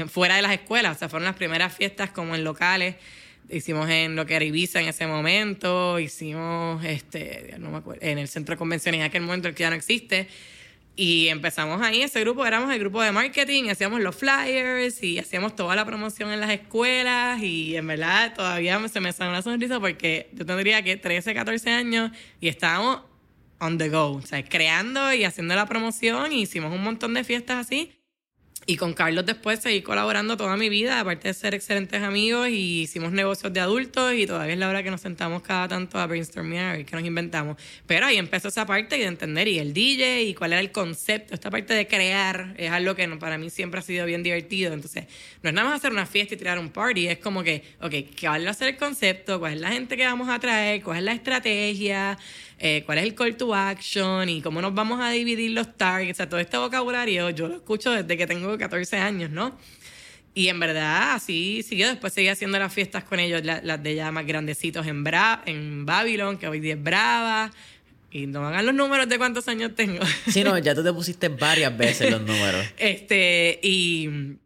fuera 0.07 0.35
de 0.35 0.43
las 0.43 0.51
escuelas. 0.51 0.95
O 0.95 0.99
sea, 0.99 1.09
fueron 1.09 1.25
las 1.25 1.35
primeras 1.35 1.73
fiestas 1.73 2.11
como 2.11 2.35
en 2.35 2.43
locales. 2.43 2.95
Hicimos 3.49 3.89
en 3.89 4.15
lo 4.15 4.27
que 4.27 4.35
era 4.35 4.45
Ibiza 4.45 4.81
en 4.81 4.87
ese 4.87 5.07
momento, 5.07 5.99
hicimos 5.99 6.85
este, 6.85 7.55
no 7.57 7.71
me 7.71 7.77
acuerdo, 7.77 8.05
en 8.05 8.19
el 8.19 8.27
centro 8.27 8.53
de 8.53 8.59
convenciones 8.59 8.99
en 8.99 9.05
aquel 9.07 9.23
momento, 9.23 9.49
que 9.49 9.63
ya 9.63 9.71
no 9.71 9.75
existe. 9.75 10.27
Y 10.95 11.29
empezamos 11.29 11.81
ahí, 11.81 12.03
ese 12.03 12.19
grupo, 12.19 12.45
éramos 12.45 12.71
el 12.71 12.79
grupo 12.79 13.01
de 13.01 13.11
marketing, 13.11 13.69
hacíamos 13.69 13.99
los 13.99 14.15
flyers 14.15 15.01
y 15.01 15.17
hacíamos 15.17 15.55
toda 15.55 15.75
la 15.75 15.85
promoción 15.85 16.31
en 16.31 16.39
las 16.39 16.51
escuelas 16.51 17.41
y 17.41 17.75
en 17.75 17.87
verdad 17.87 18.35
todavía 18.35 18.79
se 18.89 18.99
me 19.01 19.11
sale 19.11 19.31
una 19.31 19.41
sonrisa 19.41 19.79
porque 19.79 20.29
yo 20.33 20.45
tendría 20.45 20.83
que 20.83 20.97
13, 20.97 21.33
14 21.33 21.69
años 21.71 22.11
y 22.39 22.47
estábamos 22.47 23.01
on 23.65 23.77
the 23.77 23.89
go, 23.89 24.13
o 24.13 24.21
sea, 24.21 24.43
creando 24.43 25.13
y 25.13 25.23
haciendo 25.23 25.55
la 25.55 25.65
promoción 25.65 26.31
y 26.31 26.41
hicimos 26.41 26.73
un 26.73 26.83
montón 26.83 27.13
de 27.13 27.23
fiestas 27.23 27.65
así. 27.65 27.91
Y 28.67 28.77
con 28.77 28.93
Carlos 28.93 29.27
después 29.27 29.59
seguí 29.59 29.83
colaborando 29.83 30.37
toda 30.37 30.57
mi 30.57 30.69
vida, 30.69 30.99
aparte 30.99 31.27
de 31.27 31.35
ser 31.35 31.53
excelentes 31.53 32.01
amigos, 32.01 32.49
y 32.49 32.81
hicimos 32.81 33.11
negocios 33.11 33.53
de 33.53 33.59
adultos 33.59 34.15
y 34.15 34.25
todavía 34.25 34.53
es 34.53 34.59
la 34.59 34.67
hora 34.67 34.81
que 34.81 34.89
nos 34.89 35.01
sentamos 35.01 35.43
cada 35.43 35.67
tanto 35.67 35.99
a 35.99 36.07
brainstormear 36.07 36.79
y 36.79 36.83
que 36.83 36.95
nos 36.95 37.05
inventamos. 37.05 37.57
Pero 37.85 38.07
ahí 38.07 38.17
empezó 38.17 38.47
esa 38.47 38.65
parte 38.65 38.97
de 38.97 39.03
entender 39.03 39.47
y 39.47 39.59
el 39.59 39.71
DJ 39.71 40.23
y 40.23 40.33
cuál 40.33 40.53
era 40.53 40.61
el 40.61 40.71
concepto, 40.71 41.35
esta 41.35 41.51
parte 41.51 41.75
de 41.75 41.85
crear 41.85 42.55
es 42.57 42.71
algo 42.71 42.95
que 42.95 43.07
para 43.19 43.37
mí 43.37 43.51
siempre 43.51 43.81
ha 43.81 43.83
sido 43.83 44.03
bien 44.07 44.23
divertido. 44.23 44.73
Entonces, 44.73 45.05
no 45.43 45.49
es 45.49 45.53
nada 45.53 45.69
más 45.69 45.77
hacer 45.77 45.91
una 45.91 46.07
fiesta 46.07 46.33
y 46.33 46.37
tirar 46.37 46.57
un 46.57 46.69
party, 46.69 47.07
es 47.07 47.19
como 47.19 47.43
que, 47.43 47.63
ok, 47.81 48.15
¿qué 48.15 48.27
va 48.27 48.37
a 48.37 48.53
ser 48.55 48.69
el 48.69 48.77
concepto? 48.77 49.37
¿Cuál 49.37 49.53
es 49.53 49.61
la 49.61 49.69
gente 49.73 49.95
que 49.95 50.05
vamos 50.05 50.27
a 50.27 50.39
traer? 50.39 50.81
¿Cuál 50.81 50.97
es 50.97 51.03
la 51.03 51.13
estrategia? 51.13 52.17
Eh, 52.59 52.83
cuál 52.85 52.99
es 52.99 53.03
el 53.03 53.15
call 53.15 53.35
to 53.35 53.53
action 53.53 54.29
y 54.29 54.41
cómo 54.41 54.61
nos 54.61 54.73
vamos 54.73 54.99
a 55.01 55.09
dividir 55.09 55.51
los 55.51 55.75
targets, 55.75 56.13
o 56.13 56.17
sea, 56.17 56.29
todo 56.29 56.39
este 56.39 56.57
vocabulario 56.57 57.29
yo 57.31 57.47
lo 57.47 57.55
escucho 57.55 57.91
desde 57.91 58.17
que 58.17 58.27
tengo 58.27 58.57
14 58.57 58.97
años, 58.97 59.29
¿no? 59.29 59.57
Y 60.37 60.49
en 60.49 60.59
verdad, 60.59 61.13
así 61.13 61.63
siguió. 61.63 61.87
Después 61.87 62.11
seguí 62.11 62.27
haciendo 62.27 62.59
las 62.59 62.71
fiestas 62.71 63.05
con 63.05 63.21
ellos, 63.21 63.41
las, 63.45 63.81
de 63.81 63.95
ya 63.95 64.11
más 64.11 64.27
grandecitos 64.27 64.85
en, 64.85 65.01
Bra 65.01 65.41
en 65.45 65.85
Babylon, 65.85 66.37
que 66.37 66.49
hoy 66.49 66.59
día 66.59 66.73
es 66.73 66.83
Brava. 66.83 67.51
Y 68.11 68.27
no 68.27 68.45
hagan 68.45 68.65
los 68.65 68.75
números 68.75 69.07
de 69.07 69.17
cuántos 69.17 69.47
años 69.47 69.73
tengo. 69.75 70.03
Sí, 70.27 70.43
no, 70.43 70.57
ya 70.57 70.75
tú 70.75 70.83
te 70.83 70.91
pusiste 70.93 71.29
varias 71.29 71.75
veces 71.75 72.11
los 72.11 72.21
números. 72.21 72.65
Este, 72.77 73.59
y. 73.63 74.37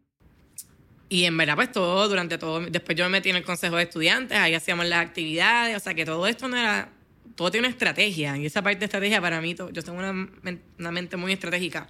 Y 1.08 1.24
en 1.24 1.36
verdad, 1.36 1.56
pues 1.56 1.72
todo, 1.72 2.08
durante 2.08 2.38
todo. 2.38 2.60
Después 2.60 2.96
yo 2.96 3.04
me 3.06 3.10
metí 3.10 3.30
en 3.30 3.36
el 3.36 3.42
consejo 3.42 3.74
de 3.74 3.82
estudiantes, 3.82 4.38
ahí 4.38 4.54
hacíamos 4.54 4.86
las 4.86 5.04
actividades. 5.04 5.76
O 5.76 5.80
sea, 5.80 5.92
que 5.94 6.04
todo 6.04 6.24
esto 6.28 6.46
no 6.46 6.56
era. 6.56 6.88
Todo 7.40 7.50
tiene 7.50 7.68
una 7.68 7.72
estrategia. 7.72 8.36
Y 8.36 8.44
esa 8.44 8.60
parte 8.60 8.80
de 8.80 8.84
estrategia 8.84 9.18
para 9.18 9.40
mí, 9.40 9.54
yo 9.54 9.82
tengo 9.82 9.96
una, 9.96 10.28
una 10.78 10.90
mente 10.90 11.16
muy 11.16 11.32
estratégica. 11.32 11.88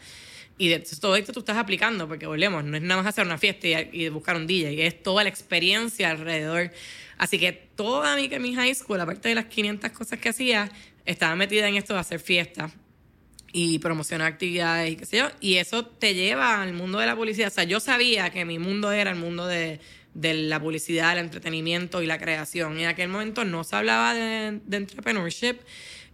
Y 0.58 0.68
de 0.68 0.78
todo 0.78 1.16
esto 1.16 1.32
tú 1.32 1.40
estás 1.40 1.56
aplicando, 1.56 2.06
porque 2.06 2.24
volvemos, 2.24 2.62
no 2.62 2.76
es 2.76 2.82
nada 2.84 3.02
más 3.02 3.08
hacer 3.08 3.26
una 3.26 3.36
fiesta 3.36 3.66
y, 3.66 4.08
buscar 4.10 4.36
un 4.36 4.46
DJ, 4.46 4.86
es 4.86 5.02
toda 5.02 5.24
la 5.24 5.28
experiencia 5.28 6.08
alrededor. 6.12 6.70
Así 7.18 7.36
que 7.40 7.50
toda 7.50 8.14
mi, 8.14 8.28
mi 8.28 8.54
high 8.54 8.72
school, 8.76 9.00
aparte 9.00 9.28
de 9.28 9.34
las 9.34 9.46
500 9.46 9.90
cosas 9.90 10.20
que 10.20 10.28
hacía, 10.28 10.70
estaba 11.04 11.34
metida 11.34 11.66
en 11.66 11.74
esto 11.74 11.94
de 11.94 11.98
hacer 11.98 12.20
fiestas 12.20 12.70
y 13.52 13.80
promocionar 13.80 14.28
actividades 14.28 14.92
y 14.92 14.94
qué 14.94 15.04
sé 15.04 15.16
yo. 15.16 15.30
Y 15.40 15.56
eso 15.56 15.84
te 15.84 16.14
lleva 16.14 16.62
al 16.62 16.74
mundo 16.74 17.00
de 17.00 17.06
la 17.06 17.16
publicidad. 17.16 17.48
O 17.48 17.50
sea, 17.52 17.64
yo 17.64 17.80
sabía 17.80 18.30
que 18.30 18.44
mi 18.44 18.60
mundo 18.60 18.92
era 18.92 19.10
el 19.10 19.18
mundo 19.18 19.48
de, 19.48 19.80
la 20.14 20.60
publicidad, 20.60 21.12
el 21.12 21.18
entretenimiento 21.18 22.02
y 22.02 22.06
la 22.06 22.18
creación. 22.18 22.78
En 22.78 22.86
aquel 22.86 23.08
momento 23.08 23.44
no 23.44 23.64
se 23.64 23.76
hablaba 23.76 24.14
de, 24.14 24.60
de 24.64 24.76
entrepreneurship 24.76 25.60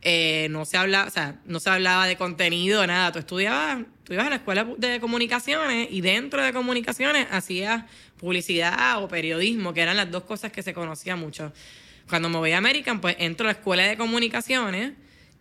eh, 0.08 0.46
no 0.50 0.64
se 0.64 0.76
hablaba, 0.76 1.08
o 1.08 1.10
sea, 1.10 1.40
no 1.46 1.58
se 1.58 1.68
hablaba 1.68 2.06
de 2.06 2.16
contenido, 2.16 2.86
nada. 2.86 3.10
Tú 3.10 3.18
estudiabas, 3.18 3.84
tú 4.04 4.12
ibas 4.12 4.26
a 4.26 4.30
la 4.30 4.36
escuela 4.36 4.64
de 4.78 5.00
comunicaciones 5.00 5.88
y 5.90 6.00
dentro 6.00 6.42
de 6.42 6.52
comunicaciones 6.52 7.26
hacías 7.30 7.84
publicidad 8.16 9.02
o 9.02 9.08
periodismo, 9.08 9.74
que 9.74 9.80
eran 9.80 9.96
las 9.96 10.10
dos 10.10 10.22
cosas 10.22 10.52
que 10.52 10.62
se 10.62 10.74
conocían 10.74 11.18
mucho. 11.18 11.52
Cuando 12.08 12.28
me 12.28 12.38
voy 12.38 12.52
a 12.52 12.58
American, 12.58 13.00
pues 13.00 13.16
entro 13.18 13.46
a 13.46 13.52
la 13.52 13.58
escuela 13.58 13.82
de 13.82 13.96
comunicaciones 13.96 14.92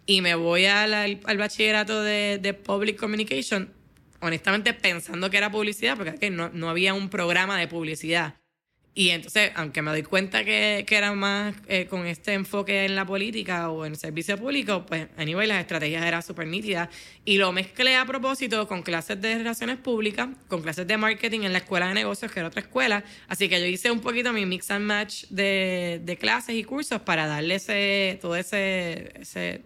y 0.07 0.21
me 0.21 0.33
voy 0.33 0.65
al, 0.65 1.21
bachillerato 1.37 2.01
de, 2.01 2.59
Public 2.65 2.97
Communication, 2.97 3.71
honestamente 4.19 4.73
pensando 4.73 5.29
que 5.29 5.37
era 5.37 5.51
publicidad, 5.51 5.95
porque 5.95 6.31
no, 6.31 6.49
no 6.49 6.69
había 6.69 6.95
un 6.95 7.09
programa 7.09 7.59
de 7.59 7.67
publicidad. 7.67 8.35
Y 8.97 9.09
entonces, 9.09 9.51
aunque 9.55 9.81
me 9.81 9.91
doy 9.91 10.03
cuenta 10.03 10.45
que, 10.45 10.85
que 10.87 10.95
era 10.95 11.13
más 11.13 11.53
eh, 11.67 11.85
con 11.85 12.07
este 12.07 12.31
enfoque 12.31 12.85
en 12.85 12.95
la 12.95 13.05
política 13.05 13.69
o 13.69 13.85
en 13.85 13.91
el 13.91 13.97
servicio 13.97 14.37
público, 14.37 14.85
pues, 14.85 15.09
anyway, 15.17 15.45
las 15.47 15.59
estrategias 15.59 16.05
eran 16.05 16.23
súper 16.23 16.47
nítidas. 16.47 16.87
Y 17.25 17.37
lo 17.37 17.51
mezclé 17.51 17.97
a 17.97 18.05
propósito 18.05 18.69
con 18.69 18.83
clases 18.83 19.19
de 19.19 19.35
relaciones 19.35 19.79
públicas, 19.79 20.29
con 20.47 20.61
clases 20.61 20.87
de 20.87 20.95
marketing 20.95 21.41
en 21.41 21.51
la 21.51 21.57
escuela 21.57 21.89
de 21.89 21.93
negocios, 21.93 22.31
que 22.31 22.39
era 22.39 22.47
otra 22.47 22.61
escuela. 22.61 23.03
Así 23.27 23.49
que 23.49 23.59
yo 23.59 23.65
hice 23.65 23.91
un 23.91 23.99
poquito 23.99 24.31
mi 24.31 24.45
mix 24.45 24.71
and 24.71 24.85
match 24.85 25.25
de, 25.25 25.99
de 26.01 26.17
clases 26.17 26.55
y 26.55 26.63
cursos 26.63 27.01
para 27.01 27.27
darle 27.27 27.55
ese, 27.55 28.17
todo 28.21 28.37
ese, 28.37 29.11
ese 29.19 29.61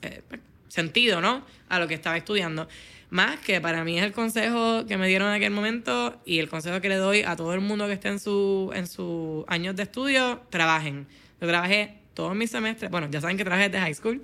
eh, 0.00 0.22
sentido, 0.68 1.20
¿no? 1.20 1.44
A 1.68 1.78
lo 1.78 1.86
que 1.86 1.92
estaba 1.92 2.16
estudiando. 2.16 2.66
Más 3.10 3.38
que 3.40 3.60
para 3.60 3.84
mí 3.84 3.98
es 3.98 4.04
el 4.04 4.12
consejo 4.12 4.86
que 4.86 4.96
me 4.96 5.06
dieron 5.06 5.28
en 5.28 5.34
aquel 5.34 5.52
momento 5.52 6.20
y 6.24 6.38
el 6.38 6.48
consejo 6.48 6.80
que 6.80 6.88
le 6.88 6.96
doy 6.96 7.22
a 7.22 7.36
todo 7.36 7.54
el 7.54 7.60
mundo 7.60 7.86
que 7.86 7.92
esté 7.92 8.08
en 8.08 8.18
sus 8.18 8.74
en 8.74 8.86
su 8.86 9.44
años 9.48 9.76
de 9.76 9.84
estudio, 9.84 10.42
trabajen. 10.50 11.06
Yo 11.40 11.46
trabajé 11.46 11.98
todos 12.14 12.34
mis 12.34 12.50
semestres, 12.50 12.90
bueno, 12.90 13.08
ya 13.10 13.20
saben 13.20 13.36
que 13.36 13.44
trabajé 13.44 13.68
desde 13.68 13.80
high 13.80 13.94
school, 13.94 14.22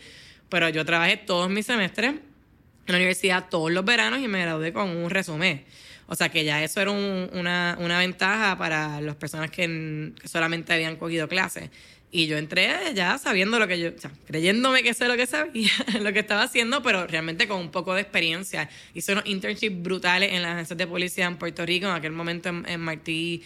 pero 0.48 0.68
yo 0.68 0.84
trabajé 0.84 1.16
todos 1.16 1.50
mis 1.50 1.66
semestres 1.66 2.10
en 2.10 2.92
la 2.92 2.96
universidad 2.96 3.48
todos 3.48 3.70
los 3.70 3.84
veranos 3.84 4.20
y 4.20 4.28
me 4.28 4.40
gradué 4.42 4.72
con 4.72 4.88
un 4.88 5.10
resumen. 5.10 5.64
O 6.06 6.16
sea 6.16 6.28
que 6.28 6.44
ya 6.44 6.62
eso 6.64 6.80
era 6.80 6.90
una, 6.90 7.76
una, 7.78 7.98
ventaja 7.98 8.58
para 8.58 9.00
las 9.00 9.14
personas 9.14 9.50
que, 9.50 10.12
que 10.20 10.26
solamente 10.26 10.72
habían 10.72 10.96
cogido 10.96 11.28
clases. 11.28 11.70
Y 12.12 12.26
yo 12.26 12.36
entré 12.38 12.92
ya 12.94 13.18
sabiendo 13.18 13.58
lo 13.60 13.68
que 13.68 13.78
yo, 13.78 13.90
o 13.96 13.98
sea, 13.98 14.10
creyéndome 14.26 14.82
que 14.82 14.94
sé 14.94 15.06
lo 15.06 15.16
que 15.16 15.26
sabía, 15.26 15.70
lo 16.00 16.12
que 16.12 16.18
estaba 16.18 16.42
haciendo, 16.42 16.82
pero 16.82 17.06
realmente 17.06 17.46
con 17.46 17.60
un 17.60 17.70
poco 17.70 17.94
de 17.94 18.00
experiencia. 18.00 18.68
Hice 18.94 19.12
unos 19.12 19.26
internships 19.26 19.80
brutales 19.80 20.32
en 20.32 20.42
las 20.42 20.54
agencias 20.54 20.76
de 20.76 20.86
policía 20.88 21.26
en 21.26 21.36
Puerto 21.36 21.64
Rico, 21.64 21.86
en 21.86 21.92
aquel 21.92 22.12
momento 22.12 22.48
en, 22.48 22.80
Martí. 22.80 23.42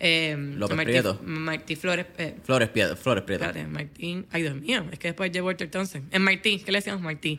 Eh, 0.00 0.36
López 0.56 0.76
Martí, 0.76 0.90
Prieto. 0.90 1.20
Martí 1.22 1.76
Flores. 1.76 2.06
Eh, 2.18 2.34
Flores 2.42 2.68
Prieto. 2.70 2.96
Flores 2.96 3.22
Prieto. 3.22 3.44
Espérate, 3.44 3.68
Martín. 3.68 4.26
Ay, 4.32 4.42
Dios 4.42 4.56
mío, 4.56 4.84
es 4.90 4.98
que 4.98 5.08
después 5.08 5.30
llegó 5.30 5.46
Walter 5.46 5.70
Thompson. 5.70 6.08
En 6.10 6.22
Martí, 6.22 6.58
¿qué 6.58 6.72
le 6.72 6.78
decíamos 6.78 7.02
Martí? 7.02 7.38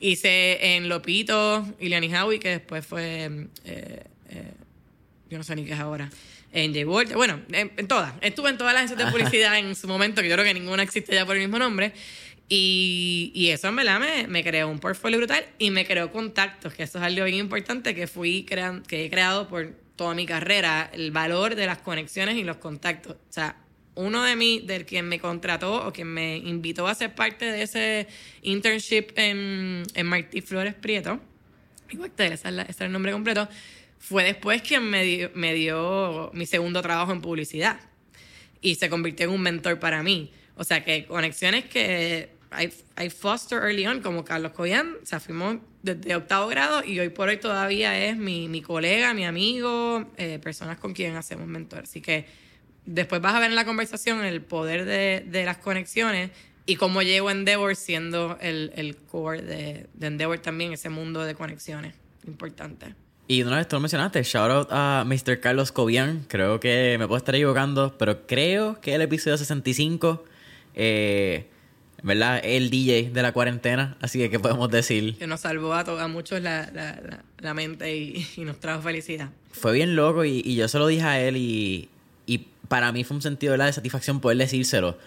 Hice 0.00 0.76
en 0.76 0.88
Lopito, 0.88 1.64
Iliani 1.78 2.12
Howie, 2.14 2.40
que 2.40 2.50
después 2.50 2.84
fue. 2.84 3.48
Eh, 3.64 4.04
eh, 4.28 4.52
yo 5.30 5.38
no 5.38 5.44
sé 5.44 5.54
ni 5.54 5.64
qué 5.64 5.72
es 5.72 5.80
ahora 5.80 6.10
en 6.52 6.74
J. 6.74 6.86
Walter, 6.86 7.16
bueno, 7.16 7.40
en, 7.52 7.88
todas. 7.88 8.14
Estuve 8.20 8.50
en 8.50 8.58
todas 8.58 8.72
las 8.72 8.84
agencias 8.84 9.06
de 9.06 9.12
publicidad 9.12 9.58
en 9.58 9.74
su 9.74 9.88
momento, 9.88 10.22
que 10.22 10.28
yo 10.28 10.34
creo 10.34 10.44
que 10.44 10.54
ninguna 10.54 10.82
existe 10.82 11.14
ya 11.14 11.26
por 11.26 11.36
el 11.36 11.42
mismo 11.42 11.58
nombre. 11.58 11.92
Y, 12.48 13.32
y 13.34 13.48
eso 13.48 13.68
en 13.68 13.76
verdad 13.76 13.98
me, 13.98 14.28
me, 14.28 14.44
creó 14.44 14.68
un 14.68 14.78
portfolio 14.78 15.18
brutal 15.18 15.44
y 15.58 15.70
me 15.70 15.84
creó 15.84 16.12
contactos, 16.12 16.74
que 16.74 16.84
eso 16.84 16.98
es 16.98 17.04
algo 17.04 17.24
bien 17.24 17.38
importante 17.38 17.94
que 17.94 18.06
fui 18.06 18.44
crean, 18.44 18.82
que 18.82 19.04
he 19.04 19.10
creado 19.10 19.48
por 19.48 19.74
toda 19.96 20.14
mi 20.14 20.26
carrera, 20.26 20.88
el 20.92 21.10
valor 21.10 21.56
de 21.56 21.66
las 21.66 21.78
conexiones 21.78 22.36
y 22.36 22.44
los 22.44 22.58
contactos. 22.58 23.14
O 23.14 23.32
sea, 23.32 23.56
uno 23.96 24.22
de 24.22 24.36
mí, 24.36 24.62
del 24.64 24.84
quien 24.84 25.08
me 25.08 25.18
contrató 25.18 25.86
o 25.86 25.92
quien 25.92 26.08
me 26.08 26.36
invitó 26.36 26.86
a 26.86 26.94
ser 26.94 27.14
parte 27.14 27.46
de 27.46 27.62
ese 27.62 28.06
internship 28.42 29.08
en, 29.16 29.82
en 29.94 30.06
Martí 30.06 30.42
Flores 30.42 30.74
Prieto, 30.74 31.18
igual 31.90 32.12
ese 32.16 32.34
es, 32.34 32.44
ese 32.44 32.64
es 32.68 32.80
el 32.82 32.92
nombre 32.92 33.10
completo, 33.10 33.48
fue 33.98 34.24
después 34.24 34.62
quien 34.62 34.88
me 34.88 35.02
dio, 35.04 35.30
me 35.34 35.54
dio 35.54 36.30
mi 36.32 36.46
segundo 36.46 36.82
trabajo 36.82 37.12
en 37.12 37.20
publicidad 37.20 37.80
y 38.60 38.76
se 38.76 38.88
convirtió 38.88 39.26
en 39.26 39.32
un 39.32 39.40
mentor 39.42 39.78
para 39.78 40.02
mí. 40.02 40.32
O 40.56 40.64
sea 40.64 40.84
que 40.84 41.06
conexiones 41.06 41.66
que 41.66 42.30
hay, 42.50 42.72
hay 42.94 43.10
foster 43.10 43.58
early 43.58 43.86
on, 43.86 44.00
como 44.00 44.24
Carlos 44.24 44.52
Coyan, 44.52 44.94
o 45.02 45.06
sea, 45.06 45.20
fuimos 45.20 45.58
desde 45.82 46.16
octavo 46.16 46.48
grado 46.48 46.84
y 46.84 46.98
hoy 46.98 47.10
por 47.10 47.28
hoy 47.28 47.36
todavía 47.38 48.06
es 48.06 48.16
mi, 48.16 48.48
mi 48.48 48.62
colega, 48.62 49.14
mi 49.14 49.24
amigo, 49.24 50.10
eh, 50.16 50.38
personas 50.42 50.78
con 50.78 50.92
quien 50.92 51.16
hacemos 51.16 51.46
mentor. 51.46 51.84
Así 51.84 52.00
que 52.00 52.26
después 52.84 53.20
vas 53.20 53.34
a 53.34 53.40
ver 53.40 53.50
en 53.50 53.56
la 53.56 53.64
conversación 53.64 54.24
el 54.24 54.42
poder 54.42 54.84
de, 54.84 55.24
de 55.26 55.44
las 55.44 55.58
conexiones 55.58 56.30
y 56.64 56.76
cómo 56.76 57.02
llego 57.02 57.28
a 57.28 57.32
Endeavor 57.32 57.76
siendo 57.76 58.38
el, 58.40 58.72
el 58.74 58.96
core 58.96 59.42
de, 59.42 59.86
de 59.94 60.06
Endeavor 60.06 60.38
también, 60.38 60.72
ese 60.72 60.88
mundo 60.88 61.24
de 61.24 61.34
conexiones. 61.34 61.94
Importante. 62.26 62.94
Y 63.28 63.42
una 63.42 63.56
vez 63.56 63.66
tú 63.66 63.74
lo 63.76 63.80
mencionaste, 63.80 64.22
shout 64.22 64.50
out 64.50 64.68
a 64.70 65.04
Mr. 65.04 65.40
Carlos 65.40 65.72
Cobian. 65.72 66.24
Creo 66.28 66.60
que 66.60 66.96
me 66.98 67.08
puedo 67.08 67.18
estar 67.18 67.34
equivocando, 67.34 67.96
pero 67.98 68.24
creo 68.26 68.80
que 68.80 68.94
el 68.94 69.02
episodio 69.02 69.36
65, 69.36 70.24
eh, 70.74 71.46
¿verdad? 72.04 72.40
El 72.44 72.70
DJ 72.70 73.10
de 73.10 73.22
la 73.22 73.32
cuarentena. 73.32 73.96
Así 74.00 74.20
que, 74.20 74.30
¿qué 74.30 74.38
podemos 74.38 74.70
decir? 74.70 75.16
Que 75.18 75.26
nos 75.26 75.40
salvó 75.40 75.74
a, 75.74 75.80
a 75.80 76.08
muchos 76.08 76.40
la, 76.40 76.70
la, 77.40 77.54
mente 77.54 77.96
y, 77.96 78.26
nos 78.44 78.60
trajo 78.60 78.82
felicidad. 78.82 79.30
Fue 79.50 79.72
bien 79.72 79.96
loco 79.96 80.24
y, 80.24 80.54
yo 80.54 80.68
se 80.68 80.78
lo 80.78 80.86
dije 80.86 81.02
a 81.02 81.20
él 81.20 81.36
y, 81.36 81.88
y 82.26 82.46
para 82.68 82.92
mí 82.92 83.02
fue 83.02 83.16
un 83.16 83.22
sentido 83.22 83.56
de 83.56 83.72
satisfacción 83.72 84.20
poder 84.20 84.38
decírselo. 84.38 84.98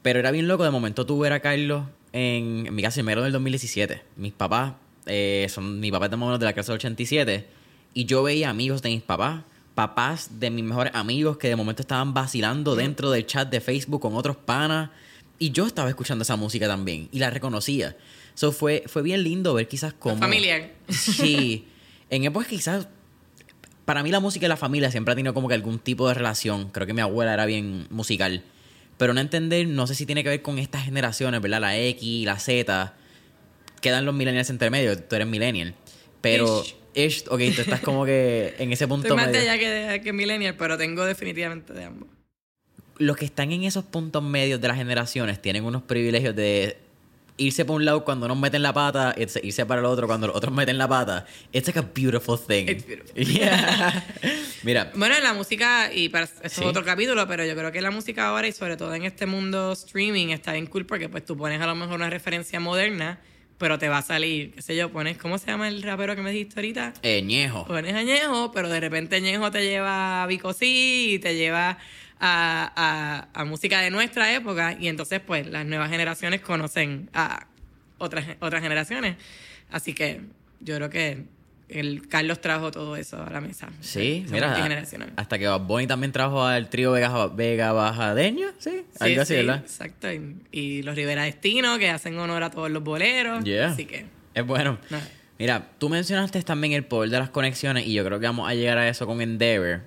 Pero 0.00 0.18
era 0.18 0.30
bien 0.30 0.48
loco. 0.48 0.64
De 0.64 0.70
momento 0.70 1.04
tuve 1.04 1.28
a 1.28 1.40
Carlos 1.40 1.84
en, 2.14 2.66
en 2.68 2.74
mi 2.74 2.80
casa 2.80 3.00
en 3.00 3.06
enero 3.06 3.22
del 3.22 3.32
2017. 3.32 4.02
Mis 4.16 4.32
papás 4.32 4.72
eh, 5.06 5.46
son 5.48 5.80
mi 5.80 5.90
papá 5.90 6.06
es 6.06 6.10
de 6.10 6.16
de 6.16 6.44
la 6.44 6.52
clase 6.52 6.72
del 6.72 6.76
87, 6.76 7.46
y 7.94 8.04
yo 8.04 8.22
veía 8.22 8.50
amigos 8.50 8.82
de 8.82 8.90
mis 8.90 9.02
papás, 9.02 9.42
papás 9.74 10.40
de 10.40 10.50
mis 10.50 10.64
mejores 10.64 10.94
amigos 10.94 11.38
que 11.38 11.48
de 11.48 11.56
momento 11.56 11.82
estaban 11.82 12.14
vacilando 12.14 12.76
dentro 12.76 13.10
del 13.10 13.26
chat 13.26 13.50
de 13.50 13.60
Facebook 13.60 14.00
con 14.00 14.14
otros 14.14 14.36
panas, 14.36 14.90
y 15.38 15.50
yo 15.50 15.66
estaba 15.66 15.88
escuchando 15.88 16.22
esa 16.22 16.36
música 16.36 16.68
también, 16.68 17.08
y 17.12 17.18
la 17.18 17.30
reconocía. 17.30 17.96
Eso 18.34 18.52
fue, 18.52 18.84
fue 18.86 19.02
bien 19.02 19.22
lindo 19.22 19.54
ver 19.54 19.68
quizás 19.68 19.92
como... 19.92 20.18
Familiar. 20.18 20.70
Sí. 20.88 21.66
En 22.10 22.24
épocas 22.24 22.48
quizás... 22.48 22.88
Para 23.84 24.02
mí 24.02 24.10
la 24.10 24.18
música 24.18 24.46
y 24.46 24.48
la 24.48 24.56
familia 24.56 24.90
siempre 24.90 25.12
ha 25.12 25.14
tenido 25.14 25.32
como 25.32 25.46
que 25.46 25.54
algún 25.54 25.78
tipo 25.78 26.08
de 26.08 26.14
relación. 26.14 26.70
Creo 26.70 26.86
que 26.86 26.94
mi 26.94 27.00
abuela 27.00 27.34
era 27.34 27.46
bien 27.46 27.86
musical. 27.90 28.42
Pero 28.96 29.14
no 29.14 29.20
entender, 29.20 29.66
no 29.68 29.86
sé 29.86 29.94
si 29.94 30.06
tiene 30.06 30.22
que 30.22 30.28
ver 30.28 30.42
con 30.42 30.58
estas 30.58 30.84
generaciones, 30.84 31.40
¿verdad? 31.40 31.60
La 31.60 31.78
X, 31.78 32.24
la 32.24 32.38
Z, 32.38 32.94
quedan 33.80 34.04
los 34.04 34.14
millennials 34.14 34.50
entre 34.50 34.70
medio, 34.70 34.98
tú 34.98 35.16
eres 35.16 35.26
millennial. 35.28 35.74
Pero, 36.20 36.62
ish. 36.94 37.24
ok, 37.28 37.40
tú 37.54 37.62
estás 37.62 37.80
como 37.80 38.04
que 38.04 38.54
en 38.58 38.72
ese 38.72 38.86
punto 38.86 39.08
Estoy 39.08 39.16
más 39.16 39.32
de 39.32 39.38
allá 39.38 39.58
que, 39.58 40.00
que 40.02 40.12
millennial, 40.12 40.56
pero 40.56 40.76
tengo 40.76 41.04
definitivamente 41.04 41.72
de 41.72 41.84
ambos. 41.84 42.08
Los 42.98 43.16
que 43.16 43.24
están 43.24 43.50
en 43.52 43.64
esos 43.64 43.84
puntos 43.84 44.22
medios 44.22 44.60
de 44.60 44.68
las 44.68 44.76
generaciones 44.76 45.40
tienen 45.40 45.64
unos 45.64 45.82
privilegios 45.82 46.36
de 46.36 46.76
irse 47.38 47.64
por 47.64 47.76
un 47.76 47.86
lado 47.86 48.04
cuando 48.04 48.26
unos 48.26 48.38
meten 48.38 48.62
la 48.62 48.74
pata, 48.74 49.14
irse 49.16 49.64
para 49.64 49.80
el 49.80 49.86
otro 49.86 50.06
cuando 50.06 50.26
los 50.26 50.36
otros 50.36 50.52
meten 50.52 50.76
la 50.76 50.86
pata. 50.86 51.24
It's 51.52 51.66
like 51.66 51.78
a 51.78 51.82
beautiful 51.94 52.38
thing. 52.38 52.66
It's 52.68 52.86
beautiful. 52.86 53.14
Yeah. 53.34 54.04
Mira, 54.62 54.92
Bueno, 54.94 55.18
la 55.22 55.32
música, 55.32 55.90
y 55.90 56.10
para, 56.10 56.26
eso 56.26 56.34
Sí. 56.50 56.60
es 56.60 56.66
otro 56.66 56.84
capítulo, 56.84 57.26
pero 57.26 57.46
yo 57.46 57.56
creo 57.56 57.72
que 57.72 57.80
la 57.80 57.90
música 57.90 58.28
ahora 58.28 58.46
y 58.46 58.52
sobre 58.52 58.76
todo 58.76 58.94
en 58.94 59.04
este 59.04 59.24
mundo 59.24 59.72
streaming 59.72 60.28
está 60.28 60.52
bien 60.52 60.66
cool 60.66 60.84
porque 60.84 61.08
pues 61.08 61.24
tú 61.24 61.34
pones 61.38 61.58
a 61.62 61.66
lo 61.66 61.74
mejor 61.74 61.94
una 61.94 62.10
referencia 62.10 62.60
moderna, 62.60 63.18
pero 63.60 63.78
te 63.78 63.90
va 63.90 63.98
a 63.98 64.02
salir, 64.02 64.52
qué 64.52 64.62
sé 64.62 64.74
yo, 64.74 64.90
pones, 64.90 65.18
¿cómo 65.18 65.36
se 65.36 65.46
llama 65.48 65.68
el 65.68 65.82
rapero 65.82 66.16
que 66.16 66.22
me 66.22 66.30
dijiste 66.32 66.58
ahorita? 66.58 66.94
eh, 67.02 67.20
Ñejo. 67.22 67.66
Pones 67.66 67.94
a 67.94 68.02
Ñejo, 68.02 68.50
pero 68.52 68.70
de 68.70 68.80
repente 68.80 69.20
Ñejo 69.20 69.50
te 69.50 69.62
lleva 69.62 70.22
a 70.22 70.26
Vico 70.26 70.54
Sí 70.54 71.10
y 71.14 71.18
te 71.18 71.36
lleva 71.36 71.76
a, 72.18 72.72
a- 72.74 73.28
a 73.38 73.44
música 73.44 73.80
de 73.82 73.90
nuestra 73.90 74.34
época 74.34 74.76
y 74.80 74.88
entonces 74.88 75.20
pues 75.20 75.46
las 75.46 75.66
nuevas 75.66 75.90
generaciones 75.90 76.40
conocen 76.40 77.10
a 77.12 77.46
otras, 77.98 78.24
otras 78.40 78.62
generaciones. 78.62 79.16
Así 79.70 79.92
que 79.92 80.22
yo 80.60 80.76
creo 80.76 80.88
que 80.90 81.24
el 81.72 82.08
Carlos 82.08 82.40
trajo 82.40 82.70
todo 82.70 82.96
eso 82.96 83.22
a 83.22 83.30
la 83.30 83.40
mesa. 83.40 83.68
Sí, 83.80 84.24
Esa 84.24 84.34
mira, 84.34 84.84
hasta 85.16 85.38
que 85.38 85.48
Bunny 85.48 85.86
también 85.86 86.12
trajo 86.12 86.44
al 86.44 86.68
trío 86.68 86.92
Vega, 86.92 87.28
Vega 87.28 87.72
Bajadeño, 87.72 88.48
¿sí? 88.58 88.70
Sí, 88.70 88.96
Algo 89.00 89.22
así, 89.22 89.34
sí, 89.34 89.40
¿verdad? 89.40 89.62
Exacto. 89.64 90.12
Y, 90.12 90.36
y 90.52 90.82
los 90.82 90.94
Rivera 90.96 91.24
Destino, 91.24 91.78
que 91.78 91.90
hacen 91.90 92.18
honor 92.18 92.42
a 92.42 92.50
todos 92.50 92.70
los 92.70 92.82
boleros. 92.82 93.44
Yeah. 93.44 93.70
Así 93.70 93.86
que, 93.86 94.06
Es 94.34 94.46
bueno. 94.46 94.78
Mira, 95.38 95.70
tú 95.78 95.88
mencionaste 95.88 96.42
también 96.42 96.74
el 96.74 96.84
poder 96.84 97.10
de 97.10 97.18
las 97.18 97.30
conexiones 97.30 97.86
y 97.86 97.94
yo 97.94 98.04
creo 98.04 98.20
que 98.20 98.26
vamos 98.26 98.48
a 98.48 98.54
llegar 98.54 98.76
a 98.78 98.88
eso 98.88 99.06
con 99.06 99.22
Endeavor. 99.22 99.80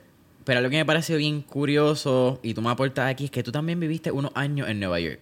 Pero 0.45 0.61
lo 0.61 0.69
que 0.69 0.77
me 0.77 0.85
pareció 0.85 1.17
bien 1.17 1.41
curioso 1.41 2.39
y 2.43 2.53
tú 2.53 2.61
me 2.61 2.69
aportas 2.69 3.09
aquí 3.09 3.25
es 3.25 3.31
que 3.31 3.43
tú 3.43 3.51
también 3.51 3.79
viviste 3.79 4.11
unos 4.11 4.31
años 4.35 4.67
en 4.67 4.79
Nueva 4.79 4.99
York. 4.99 5.19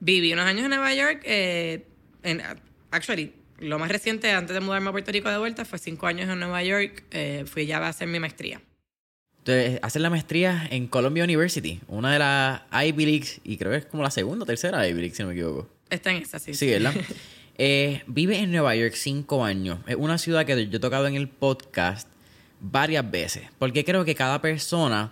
Viví 0.00 0.32
unos 0.32 0.46
años 0.46 0.64
en 0.64 0.70
Nueva 0.70 0.94
York. 0.94 1.22
Eh, 1.24 1.84
en, 2.22 2.42
actually, 2.90 3.32
lo 3.58 3.78
más 3.78 3.90
reciente 3.90 4.30
antes 4.30 4.54
de 4.54 4.60
mudarme 4.60 4.88
a 4.88 4.92
Puerto 4.92 5.12
Rico 5.12 5.30
de 5.30 5.38
vuelta 5.38 5.64
fue 5.64 5.78
cinco 5.78 6.06
años 6.06 6.28
en 6.28 6.38
Nueva 6.38 6.62
York. 6.62 7.04
Eh, 7.10 7.44
fui 7.46 7.66
ya 7.66 7.78
a 7.78 7.88
hacer 7.88 8.08
mi 8.08 8.20
maestría. 8.20 8.60
Entonces, 9.38 9.80
haces 9.82 10.02
la 10.02 10.10
maestría 10.10 10.66
en 10.70 10.88
Columbia 10.88 11.24
University, 11.24 11.80
una 11.88 12.12
de 12.12 12.18
las 12.18 12.62
Ivy 12.70 13.06
Leagues, 13.06 13.40
y 13.44 13.56
creo 13.56 13.72
que 13.72 13.78
es 13.78 13.86
como 13.86 14.02
la 14.02 14.10
segunda 14.10 14.42
o 14.42 14.46
tercera 14.46 14.86
Ivy 14.86 15.00
League, 15.00 15.14
si 15.14 15.22
no 15.22 15.28
me 15.28 15.34
equivoco. 15.34 15.68
Está 15.88 16.10
en 16.10 16.22
esa, 16.22 16.38
sí. 16.38 16.54
Sí, 16.54 16.66
¿verdad? 16.66 16.94
Eh, 17.60 18.02
vive 18.06 18.38
en 18.38 18.52
Nueva 18.52 18.76
York 18.76 18.94
cinco 18.94 19.44
años. 19.44 19.80
Es 19.88 19.96
una 19.96 20.16
ciudad 20.16 20.46
que 20.46 20.68
yo 20.68 20.76
he 20.76 20.80
tocado 20.80 21.08
en 21.08 21.16
el 21.16 21.26
podcast 21.26 22.06
varias 22.60 23.10
veces. 23.10 23.48
Porque 23.58 23.84
creo 23.84 24.04
que 24.04 24.14
cada 24.14 24.40
persona 24.40 25.10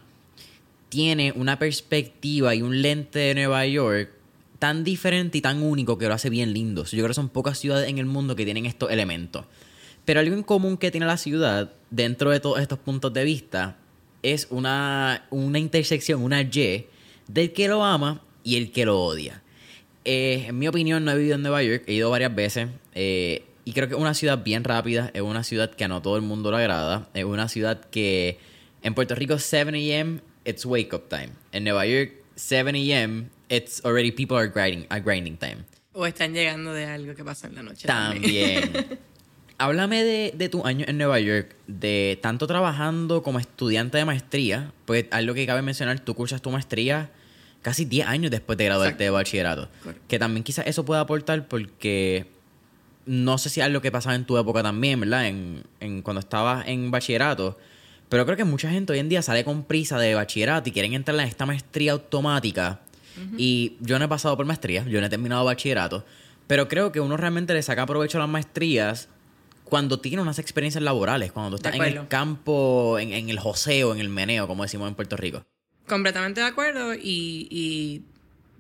tiene 0.89 1.33
una 1.33 1.59
perspectiva 1.59 2.55
y 2.55 2.63
un 2.63 2.83
lente 2.83 3.19
de 3.19 3.35
Nueva 3.35 3.67
York 3.67 4.11
tan 4.59 4.85
diferente 4.85 5.39
y 5.39 5.41
tan 5.41 5.63
único 5.63 5.99
que 5.99 6.09
lo 6.09 6.15
hace 6.15 6.31
bien 6.31 6.53
lindo. 6.53 6.85
Yo 6.85 6.99
creo 6.99 7.09
que 7.09 7.15
son 7.15 7.29
pocas 7.29 7.59
ciudades 7.59 7.89
en 7.89 7.99
el 7.99 8.07
mundo 8.07 8.37
que 8.37 8.45
tienen 8.45 8.67
estos 8.67 8.91
elementos. 8.91 9.45
Pero 10.05 10.21
algo 10.21 10.35
en 10.35 10.43
común 10.43 10.77
que 10.77 10.91
tiene 10.91 11.07
la 11.07 11.17
ciudad, 11.17 11.73
dentro 11.91 12.31
de 12.31 12.41
todos 12.41 12.61
estos 12.61 12.79
puntos 12.79 13.13
de 13.13 13.25
vista, 13.25 13.77
es 14.23 14.47
una, 14.51 15.27
una 15.31 15.59
intersección, 15.59 16.23
una 16.23 16.43
Y, 16.43 16.87
del 17.29 17.53
que 17.53 17.69
lo 17.69 17.85
ama 17.85 18.23
y 18.45 18.57
el 18.57 18.73
que 18.73 18.85
lo 18.87 19.01
odia. 19.01 19.43
Eh, 20.05 20.47
en 20.49 20.59
mi 20.59 20.69
opinión, 20.69 21.05
no 21.05 21.11
he 21.11 21.17
vivido 21.17 21.35
en 21.35 21.43
Nueva 21.43 21.63
York, 21.63 21.83
he 21.87 21.95
ido 21.95 22.11
varias 22.11 22.35
veces. 22.35 22.69
eh, 22.95 23.45
y 23.67 23.73
creo 23.73 23.89
que 23.89 23.95
es 23.95 24.01
una 24.01 24.15
ciudad 24.15 24.45
bien 24.45 24.63
rápida, 24.63 25.11
es 25.13 25.23
una 25.23 25.43
ciudad 25.43 25.75
que 25.75 25.83
a 25.83 25.89
no 25.89 26.01
todo 26.01 26.15
el 26.15 26.23
mundo 26.23 26.53
le 26.53 26.59
agrada. 26.59 27.09
Es 27.15 27.25
una 27.25 27.49
ciudad 27.49 27.81
que 27.91 28.39
en 28.81 28.95
Puerto 28.95 29.17
Rico 29.17 29.41
7 29.41 29.77
a.m. 29.77 30.21
it's 30.45 30.65
wake 30.65 30.95
up 30.95 31.09
time. 31.09 31.31
En 31.51 31.65
Nueva 31.65 31.85
York 31.85 32.13
7 32.37 32.71
a.m. 32.71 33.27
it's 33.49 33.85
already 33.85 34.11
people 34.11 34.37
are 34.37 34.49
grinding, 34.49 34.87
are 34.91 35.01
grinding 35.01 35.37
time. 35.37 35.65
O 35.93 36.07
están 36.07 36.33
llegando 36.35 36.73
de 36.73 36.85
algo 36.85 37.15
que 37.15 37.25
pasa 37.25 37.47
en 37.47 37.55
la 37.55 37.63
noche. 37.63 37.87
También. 37.87 38.71
Háblame 39.59 40.05
de, 40.05 40.33
de 40.37 40.49
tu 40.51 40.67
año 40.67 40.85
en 40.87 40.99
Nueva 40.99 41.19
York, 41.19 41.57
de 41.67 42.19
tanto 42.21 42.47
trabajando 42.47 43.23
como 43.23 43.39
estudiante 43.39 43.97
de 43.97 44.05
maestría, 44.05 44.73
pues 44.85 45.07
algo 45.11 45.33
que 45.33 45.47
cabe 45.47 45.63
mencionar, 45.63 45.99
tú 46.01 46.15
cursas 46.15 46.43
tu 46.43 46.51
maestría 46.51 47.11
casi 47.63 47.87
10 47.87 48.07
años 48.07 48.31
después 48.31 48.59
de 48.59 48.67
graduarte 48.67 48.91
Exacto. 48.91 49.05
de 49.05 49.11
bachillerato. 49.11 49.69
Correcto. 49.83 50.05
Que 50.07 50.19
también 50.19 50.45
quizás 50.45 50.67
eso 50.67 50.85
pueda 50.85 51.01
aportar 51.01 51.49
porque 51.49 52.27
no 53.07 53.39
sé 53.39 53.49
si 53.49 53.61
es 53.61 53.67
algo 53.67 53.81
que 53.81 53.91
pasaba 53.91 54.15
en 54.15 54.27
tu 54.27 54.37
época 54.37 54.63
también, 54.63 55.01
¿verdad? 55.01 55.27
En, 55.27 55.65
en 55.81 56.03
cuando 56.03 56.21
estabas 56.21 56.69
en 56.69 56.91
bachillerato. 56.91 57.59
Pero 58.09 58.25
creo 58.25 58.37
que 58.37 58.45
mucha 58.45 58.71
gente 58.71 58.93
hoy 58.93 58.99
en 58.99 59.09
día 59.09 59.23
sale 59.23 59.43
con 59.43 59.65
prisa 59.65 59.99
de 59.99 60.15
bachillerato 60.15 60.69
y 60.69 60.73
quieren 60.73 60.93
entrar 60.93 61.19
en 61.19 61.27
esta 61.27 61.47
maestría 61.47 61.93
automática. 61.93 62.81
Y 63.39 63.77
yo 63.81 63.99
no 63.99 64.05
he 64.05 64.09
pasado 64.09 64.37
por 64.37 64.47
maestría, 64.47 64.85
yo 64.87 65.01
no 65.01 65.07
he 65.07 65.11
terminado 65.11 65.45
bachillerato. 65.45 66.05
Pero 66.47 66.69
creo 66.69 66.93
que 66.93 67.01
uno 67.01 67.17
realmente 67.17 67.55
le 67.55 67.63
saca 67.63 67.87
provecho 67.87 68.19
a 68.19 68.21
las 68.21 68.29
maestrías 68.29 69.09
cuando 69.65 69.99
tiene 69.99 70.23
unas 70.23 70.39
experiencias 70.39 70.83
laborales, 70.83 71.33
cuando 71.33 71.57
estás 71.57 71.75
en 71.75 71.83
el 71.83 72.09
campo, 72.09 72.99
en, 73.01 73.13
en 73.13 73.31
el 73.31 73.39
joseo, 73.39 73.93
en 73.93 74.01
el 74.01 74.09
meneo, 74.09 74.47
como 74.47 74.63
decimos 74.63 74.89
en 74.89 74.95
Puerto 74.95 75.17
Rico. 75.17 75.45
Completamente 75.89 76.41
de 76.41 76.47
acuerdo 76.47 76.95
y, 76.95 77.49
y 77.51 78.03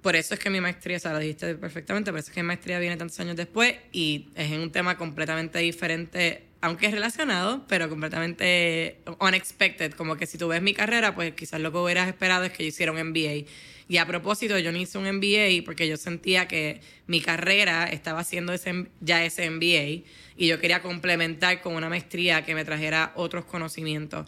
por 0.02 0.14
eso 0.14 0.34
es 0.34 0.40
que 0.40 0.50
mi 0.50 0.60
maestría, 0.60 0.96
o 0.98 1.00
sea, 1.00 1.12
lo 1.12 1.18
dijiste 1.18 1.54
perfectamente, 1.56 2.10
por 2.10 2.20
eso 2.20 2.30
es 2.30 2.34
que 2.34 2.42
mi 2.42 2.46
maestría 2.46 2.78
viene 2.78 2.96
tantos 2.96 3.18
años 3.20 3.36
después 3.36 3.74
y 3.90 4.28
es 4.36 4.52
en 4.52 4.60
un 4.60 4.70
tema 4.70 4.96
completamente 4.96 5.58
diferente, 5.58 6.44
aunque 6.60 6.86
es 6.86 6.92
relacionado, 6.92 7.64
pero 7.68 7.88
completamente 7.88 9.00
unexpected, 9.20 9.92
como 9.94 10.16
que 10.16 10.26
si 10.26 10.38
tú 10.38 10.48
ves 10.48 10.62
mi 10.62 10.74
carrera, 10.74 11.14
pues 11.14 11.34
quizás 11.34 11.60
lo 11.60 11.72
que 11.72 11.78
hubieras 11.78 12.08
esperado 12.08 12.44
es 12.44 12.52
que 12.52 12.62
yo 12.62 12.68
hiciera 12.68 12.92
un 12.92 13.00
MBA. 13.00 13.50
Y 13.88 13.98
a 13.98 14.06
propósito, 14.06 14.58
yo 14.58 14.72
no 14.72 14.78
hice 14.78 14.98
un 14.98 15.04
MBA 15.04 15.64
porque 15.64 15.86
yo 15.86 15.96
sentía 15.96 16.48
que 16.48 16.80
mi 17.06 17.20
carrera 17.20 17.84
estaba 17.86 18.20
haciendo 18.20 18.52
ese, 18.52 18.86
ya 19.00 19.24
ese 19.24 19.48
MBA 19.48 20.04
y 20.36 20.46
yo 20.48 20.58
quería 20.60 20.82
complementar 20.82 21.60
con 21.60 21.74
una 21.74 21.88
maestría 21.88 22.44
que 22.44 22.54
me 22.56 22.64
trajera 22.64 23.12
otros 23.14 23.44
conocimientos. 23.44 24.26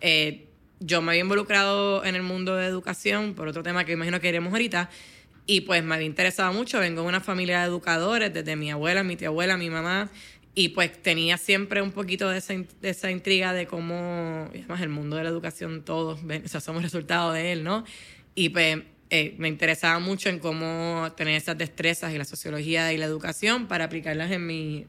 Eh, 0.00 0.46
yo 0.78 1.02
me 1.02 1.10
había 1.12 1.22
involucrado 1.22 2.04
en 2.04 2.14
el 2.14 2.22
mundo 2.22 2.54
de 2.56 2.66
educación 2.66 3.34
por 3.34 3.48
otro 3.48 3.62
tema 3.64 3.84
que 3.84 3.92
imagino 3.92 4.20
que 4.20 4.28
iremos 4.28 4.52
ahorita 4.52 4.88
y 5.44 5.62
pues 5.62 5.82
me 5.82 5.96
había 5.96 6.06
interesado 6.06 6.52
mucho. 6.52 6.78
Vengo 6.78 7.02
de 7.02 7.08
una 7.08 7.20
familia 7.20 7.60
de 7.60 7.66
educadores, 7.66 8.32
desde 8.32 8.54
mi 8.54 8.70
abuela, 8.70 9.02
mi 9.02 9.16
tía 9.16 9.28
abuela, 9.28 9.56
mi 9.56 9.70
mamá 9.70 10.08
y 10.54 10.68
pues 10.70 11.02
tenía 11.02 11.36
siempre 11.36 11.82
un 11.82 11.90
poquito 11.90 12.28
de 12.28 12.38
esa, 12.38 12.54
de 12.54 12.88
esa 12.90 13.10
intriga 13.10 13.52
de 13.52 13.66
cómo, 13.66 14.46
además 14.50 14.80
el 14.82 14.88
mundo 14.88 15.16
de 15.16 15.24
la 15.24 15.30
educación 15.30 15.82
todos, 15.84 16.24
ven- 16.24 16.44
o 16.44 16.48
sea, 16.48 16.60
somos 16.60 16.82
resultado 16.82 17.32
de 17.32 17.52
él, 17.52 17.64
¿no? 17.64 17.84
Y 18.34 18.48
pues 18.50 18.78
eh, 19.10 19.34
me 19.38 19.48
interesaba 19.48 19.98
mucho 19.98 20.28
en 20.28 20.38
cómo 20.38 21.12
tener 21.16 21.34
esas 21.34 21.58
destrezas 21.58 22.14
y 22.14 22.18
la 22.18 22.24
sociología 22.24 22.92
y 22.92 22.96
la 22.96 23.06
educación 23.06 23.66
para 23.66 23.84
aplicarlas 23.84 24.30
en 24.30 24.46
mi, 24.46 24.86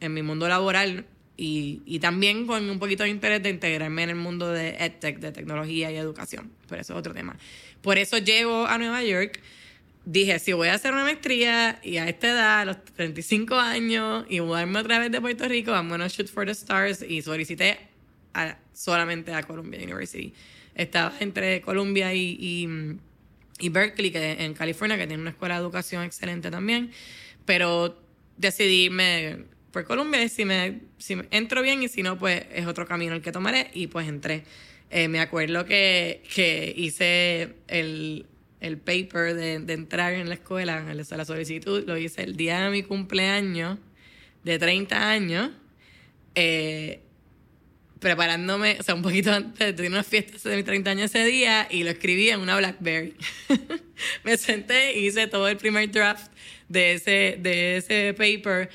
en 0.00 0.14
mi 0.14 0.22
mundo 0.22 0.48
laboral 0.48 1.06
y, 1.36 1.82
y 1.84 1.98
también 1.98 2.46
con 2.46 2.70
un 2.70 2.78
poquito 2.78 3.02
de 3.02 3.08
interés 3.08 3.42
de 3.42 3.50
integrarme 3.50 4.04
en 4.04 4.10
el 4.10 4.16
mundo 4.16 4.48
de 4.52 4.76
EdTech, 4.78 5.18
de 5.18 5.32
tecnología 5.32 5.90
y 5.90 5.96
educación. 5.96 6.52
Pero 6.68 6.80
eso 6.80 6.92
es 6.92 6.98
otro 6.98 7.12
tema. 7.12 7.36
Por 7.82 7.98
eso 7.98 8.18
llego 8.18 8.66
a 8.66 8.78
Nueva 8.78 9.02
York. 9.02 9.40
Dije, 10.06 10.38
si 10.38 10.52
voy 10.52 10.68
a 10.68 10.74
hacer 10.74 10.92
una 10.92 11.02
maestría 11.04 11.80
y 11.82 11.96
a 11.96 12.08
esta 12.08 12.28
edad, 12.30 12.60
a 12.60 12.64
los 12.66 12.84
35 12.84 13.56
años, 13.56 14.26
y 14.28 14.40
mudarme 14.40 14.78
otra 14.78 14.98
vez 14.98 15.10
de 15.10 15.20
Puerto 15.20 15.48
Rico, 15.48 15.72
I'm 15.72 15.88
gonna 15.88 16.08
shoot 16.08 16.28
for 16.28 16.44
the 16.44 16.52
stars. 16.52 17.02
Y 17.02 17.22
solicité 17.22 17.78
a- 18.34 18.58
solamente 18.74 19.32
a 19.32 19.42
Columbia 19.42 19.80
University. 19.82 20.32
Estaba 20.74 21.14
entre 21.20 21.62
Columbia 21.62 22.12
y, 22.14 22.36
y, 22.38 22.68
y 23.58 23.68
Berkeley, 23.68 24.10
que 24.10 24.32
en 24.44 24.54
California, 24.54 24.96
que 24.98 25.06
tiene 25.06 25.20
una 25.22 25.30
escuela 25.30 25.54
de 25.56 25.60
educación 25.62 26.02
excelente 26.04 26.50
también. 26.50 26.90
Pero 27.44 28.00
decidí 28.36 28.84
irme 28.86 29.44
por 29.70 29.84
Columbia 29.84 30.22
y 30.22 30.28
si 30.28 30.44
me, 30.44 30.80
si 30.98 31.16
entro 31.30 31.62
bien 31.62 31.82
y 31.82 31.88
si 31.88 32.02
no, 32.02 32.18
pues 32.18 32.44
es 32.52 32.66
otro 32.66 32.86
camino 32.86 33.14
el 33.14 33.22
que 33.22 33.32
tomaré 33.32 33.70
y 33.74 33.86
pues 33.88 34.08
entré. 34.08 34.44
Eh, 34.90 35.08
me 35.08 35.20
acuerdo 35.20 35.64
que, 35.64 36.22
que 36.34 36.72
hice 36.76 37.54
el, 37.68 38.26
el 38.60 38.78
paper 38.78 39.34
de, 39.34 39.58
de 39.60 39.72
entrar 39.72 40.12
en 40.14 40.28
la 40.28 40.34
escuela, 40.34 40.84
el- 40.90 41.04
la 41.08 41.24
solicitud, 41.24 41.84
lo 41.86 41.96
hice 41.96 42.22
el 42.22 42.36
día 42.36 42.60
de 42.64 42.70
mi 42.70 42.82
cumpleaños 42.82 43.78
de 44.44 44.58
30 44.58 45.10
años. 45.10 45.50
Eh, 46.34 47.00
preparándome, 48.04 48.76
o 48.78 48.82
sea, 48.82 48.94
un 48.94 49.00
poquito 49.00 49.32
antes, 49.32 49.74
tuve 49.74 49.86
unas 49.86 50.06
fiestas 50.06 50.42
de 50.42 50.56
mis 50.56 50.64
30 50.66 50.90
años 50.90 51.04
ese 51.06 51.24
día 51.24 51.66
y 51.70 51.84
lo 51.84 51.90
escribí 51.90 52.28
en 52.28 52.38
una 52.38 52.54
Blackberry. 52.58 53.14
me 54.24 54.36
senté 54.36 54.98
y 54.98 55.06
hice 55.06 55.26
todo 55.26 55.48
el 55.48 55.56
primer 55.56 55.90
draft 55.90 56.30
de 56.68 56.92
ese, 56.92 57.38
de 57.40 57.78
ese 57.78 58.12
paper 58.12 58.68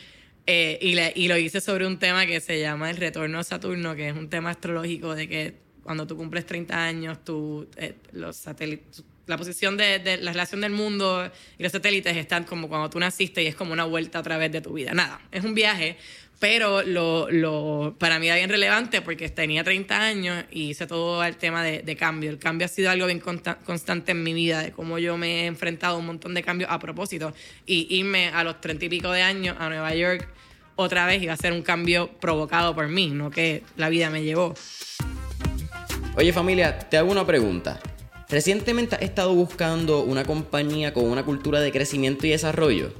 eh, 0.47 0.79
y, 0.81 1.23
y 1.23 1.27
lo 1.27 1.37
hice 1.37 1.61
sobre 1.61 1.85
un 1.85 1.99
tema 1.99 2.25
que 2.25 2.39
se 2.39 2.59
llama 2.59 2.89
el 2.89 2.97
retorno 2.97 3.37
a 3.37 3.43
Saturno, 3.43 3.95
que 3.95 4.09
es 4.09 4.15
un 4.15 4.31
tema 4.31 4.49
astrológico 4.49 5.13
de 5.13 5.29
que 5.29 5.53
cuando 5.83 6.07
tú 6.07 6.17
cumples 6.17 6.47
30 6.47 6.83
años, 6.83 7.23
tú, 7.23 7.69
eh, 7.77 7.93
los 8.13 8.35
satélites, 8.35 9.03
la 9.27 9.37
posición 9.37 9.77
de, 9.77 9.99
de, 9.99 10.17
la 10.17 10.31
relación 10.31 10.61
del 10.61 10.71
mundo 10.71 11.31
y 11.59 11.61
los 11.61 11.71
satélites 11.71 12.17
están 12.17 12.45
como 12.45 12.67
cuando 12.67 12.89
tú 12.89 12.99
naciste 12.99 13.43
y 13.43 13.45
es 13.45 13.55
como 13.55 13.73
una 13.73 13.85
vuelta 13.85 14.17
a 14.17 14.23
través 14.23 14.51
de 14.51 14.61
tu 14.61 14.73
vida. 14.73 14.91
Nada, 14.95 15.21
es 15.31 15.43
un 15.43 15.53
viaje, 15.53 15.97
pero 16.39 16.83
lo, 16.83 17.29
lo, 17.29 17.95
para 17.99 18.17
mí 18.17 18.27
era 18.27 18.37
bien 18.37 18.49
relevante 18.49 19.01
porque 19.01 19.29
tenía 19.29 19.63
30 19.63 20.01
años 20.01 20.45
y 20.51 20.69
hice 20.69 20.87
todo 20.87 21.23
el 21.23 21.35
tema 21.35 21.63
de, 21.63 21.81
de 21.81 21.95
cambio. 21.95 22.29
El 22.29 22.39
cambio 22.39 22.65
ha 22.65 22.69
sido 22.69 22.89
algo 22.89 23.05
bien 23.05 23.19
constante 23.19 24.13
en 24.13 24.23
mi 24.23 24.33
vida, 24.33 24.61
de 24.61 24.71
cómo 24.71 24.99
yo 24.99 25.17
me 25.17 25.41
he 25.41 25.45
enfrentado 25.45 25.95
a 25.95 25.99
un 25.99 26.05
montón 26.05 26.33
de 26.33 26.41
cambios 26.41 26.71
a 26.71 26.79
propósito. 26.79 27.33
Y 27.65 27.93
irme 27.97 28.29
a 28.29 28.43
los 28.43 28.61
30 28.61 28.85
y 28.85 28.89
pico 28.89 29.11
de 29.11 29.21
años 29.21 29.57
a 29.59 29.67
Nueva 29.67 29.93
York 29.93 30.29
otra 30.81 31.05
vez 31.05 31.21
iba 31.21 31.33
a 31.33 31.37
ser 31.37 31.51
un 31.51 31.61
cambio 31.61 32.09
provocado 32.21 32.73
por 32.73 32.87
mí, 32.87 33.09
no 33.09 33.29
que 33.29 33.63
la 33.75 33.89
vida 33.89 34.09
me 34.09 34.23
llevó. 34.23 34.53
Oye 36.15 36.31
familia, 36.31 36.79
te 36.79 36.97
hago 36.97 37.11
una 37.11 37.25
pregunta. 37.25 37.81
Recientemente 38.29 38.95
has 38.95 39.01
estado 39.01 39.33
buscando 39.33 40.03
una 40.03 40.23
compañía 40.23 40.93
con 40.93 41.03
una 41.05 41.25
cultura 41.25 41.59
de 41.59 41.73
crecimiento 41.73 42.25
y 42.27 42.29
desarrollo. 42.29 42.93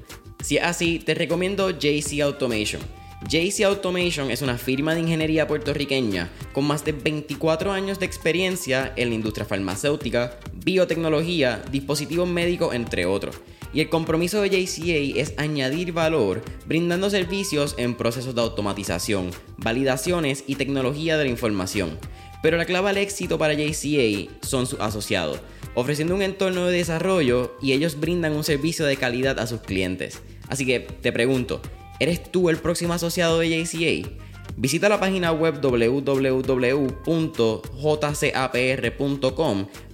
Si 0.43 0.57
es 0.57 0.63
así, 0.63 0.99
te 0.99 1.13
recomiendo 1.13 1.69
JC 1.69 2.19
Automation. 2.21 2.81
JC 3.27 3.65
Automation 3.65 4.31
es 4.31 4.41
una 4.41 4.57
firma 4.57 4.93
de 4.93 5.01
ingeniería 5.01 5.45
puertorriqueña 5.45 6.29
con 6.53 6.65
más 6.65 6.85
de 6.85 6.93
24 6.93 7.73
años 7.73 7.99
de 7.99 8.05
experiencia 8.05 8.93
en 8.95 9.09
la 9.09 9.15
industria 9.15 9.45
farmacéutica, 9.45 10.39
biotecnología, 10.53 11.61
dispositivos 11.69 12.29
médicos, 12.29 12.73
entre 12.73 13.05
otros. 13.05 13.41
Y 13.73 13.81
el 13.81 13.89
compromiso 13.89 14.41
de 14.41 14.49
JCA 14.49 15.19
es 15.19 15.33
añadir 15.37 15.91
valor 15.91 16.41
brindando 16.65 17.09
servicios 17.09 17.75
en 17.77 17.95
procesos 17.95 18.35
de 18.35 18.41
automatización, 18.41 19.31
validaciones 19.57 20.45
y 20.47 20.55
tecnología 20.55 21.17
de 21.17 21.25
la 21.25 21.29
información. 21.29 21.99
Pero 22.41 22.55
la 22.55 22.65
clave 22.65 22.89
al 22.89 22.97
éxito 22.97 23.37
para 23.37 23.53
JCA 23.53 24.31
son 24.41 24.65
sus 24.65 24.79
asociados, 24.79 25.41
ofreciendo 25.75 26.15
un 26.15 26.21
entorno 26.21 26.67
de 26.67 26.77
desarrollo 26.77 27.57
y 27.61 27.73
ellos 27.73 27.99
brindan 27.99 28.31
un 28.31 28.45
servicio 28.45 28.85
de 28.85 28.95
calidad 28.95 29.39
a 29.39 29.45
sus 29.45 29.59
clientes. 29.59 30.21
Así 30.47 30.65
que 30.65 30.79
te 30.79 31.11
pregunto, 31.11 31.61
¿eres 31.99 32.31
tú 32.31 32.49
el 32.49 32.57
próximo 32.57 32.93
asociado 32.93 33.39
de 33.39 33.49
JCA? 33.49 34.09
Visita 34.57 34.89
la 34.89 34.99
página 34.99 35.31
web 35.31 35.61
www.jcapr.com 35.61 36.87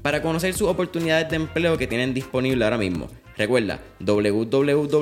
para 0.01 0.21
conocer 0.21 0.53
sus 0.53 0.67
oportunidades 0.67 1.29
de 1.29 1.35
empleo 1.35 1.77
que 1.77 1.87
tienen 1.87 2.13
disponible 2.13 2.63
ahora 2.63 2.77
mismo. 2.77 3.07
Recuerda 3.37 3.83
www.jcapr.com. 3.99 4.95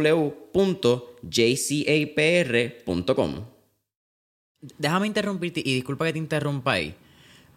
Déjame 4.78 5.08
interrumpirte 5.08 5.62
y 5.64 5.76
disculpa 5.76 6.06
que 6.06 6.14
te 6.14 6.20
interrumpa. 6.20 6.76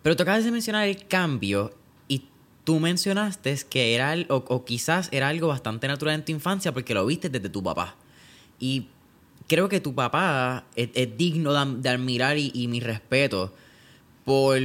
Pero 0.02 0.16
tú 0.16 0.22
acabas 0.22 0.44
de 0.44 0.52
mencionar 0.52 0.86
el 0.86 1.06
cambio 1.06 1.72
y 2.08 2.24
tú 2.64 2.78
mencionaste 2.78 3.56
que 3.68 3.94
era, 3.94 4.14
o, 4.28 4.64
quizás 4.64 5.08
era 5.12 5.28
algo 5.28 5.48
bastante 5.48 5.88
natural 5.88 6.16
en 6.16 6.24
tu 6.24 6.32
infancia 6.32 6.72
porque 6.72 6.94
lo 6.94 7.06
viste 7.06 7.28
desde 7.28 7.48
tu 7.48 7.62
papá. 7.62 7.96
Y 8.58 8.88
creo 9.46 9.68
que 9.68 9.80
tu 9.80 9.94
papá 9.94 10.64
es, 10.74 11.16
digno 11.16 11.52
de, 11.52 11.88
admirar 11.88 12.38
y, 12.38 12.50
y 12.54 12.68
mi 12.68 12.80
respeto 12.80 13.54
por 14.24 14.58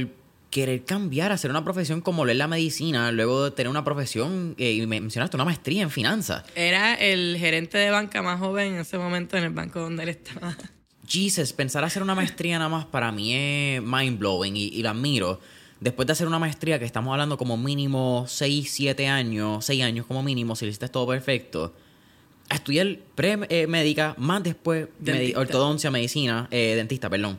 querer 0.52 0.84
cambiar, 0.84 1.32
hacer 1.32 1.50
una 1.50 1.64
profesión 1.64 2.02
como 2.02 2.26
leer 2.26 2.36
la 2.36 2.46
medicina, 2.46 3.10
luego 3.10 3.44
de 3.44 3.50
tener 3.52 3.70
una 3.70 3.84
profesión, 3.84 4.54
eh, 4.58 4.72
y 4.72 4.86
mencionaste 4.86 5.36
una 5.36 5.46
maestría 5.46 5.82
en 5.82 5.90
finanzas. 5.90 6.44
Era 6.54 6.94
el 6.94 7.36
gerente 7.38 7.78
de 7.78 7.90
banca 7.90 8.22
más 8.22 8.38
joven 8.38 8.74
en 8.74 8.80
ese 8.80 8.98
momento 8.98 9.36
en 9.36 9.44
el 9.44 9.50
banco 9.50 9.80
donde 9.80 10.02
él 10.02 10.10
estaba. 10.10 10.54
Jesus, 11.08 11.52
pensar 11.54 11.82
hacer 11.84 12.02
una 12.02 12.14
maestría 12.14 12.58
nada 12.58 12.68
más 12.68 12.84
para 12.84 13.10
mí 13.10 13.34
es 13.34 13.82
mind 13.82 14.18
blowing 14.18 14.54
y, 14.56 14.64
y 14.68 14.82
lo 14.82 14.90
admiro. 14.90 15.40
Después 15.80 16.06
de 16.06 16.12
hacer 16.12 16.28
una 16.28 16.38
maestría 16.38 16.78
que 16.78 16.84
estamos 16.84 17.12
hablando 17.12 17.38
como 17.38 17.56
mínimo 17.56 18.26
6, 18.28 18.70
7 18.70 19.08
años, 19.08 19.64
6 19.64 19.82
años 19.82 20.06
como 20.06 20.22
mínimo, 20.22 20.54
si 20.54 20.66
lo 20.66 20.68
hiciste 20.68 20.88
todo 20.88 21.06
perfecto. 21.08 21.74
A 22.48 22.56
estudiar 22.56 22.98
pre-médica, 23.14 24.14
más 24.18 24.42
después 24.42 24.88
ortodoncia, 25.34 25.90
medicina, 25.90 26.48
eh, 26.50 26.74
dentista, 26.76 27.08
perdón 27.08 27.38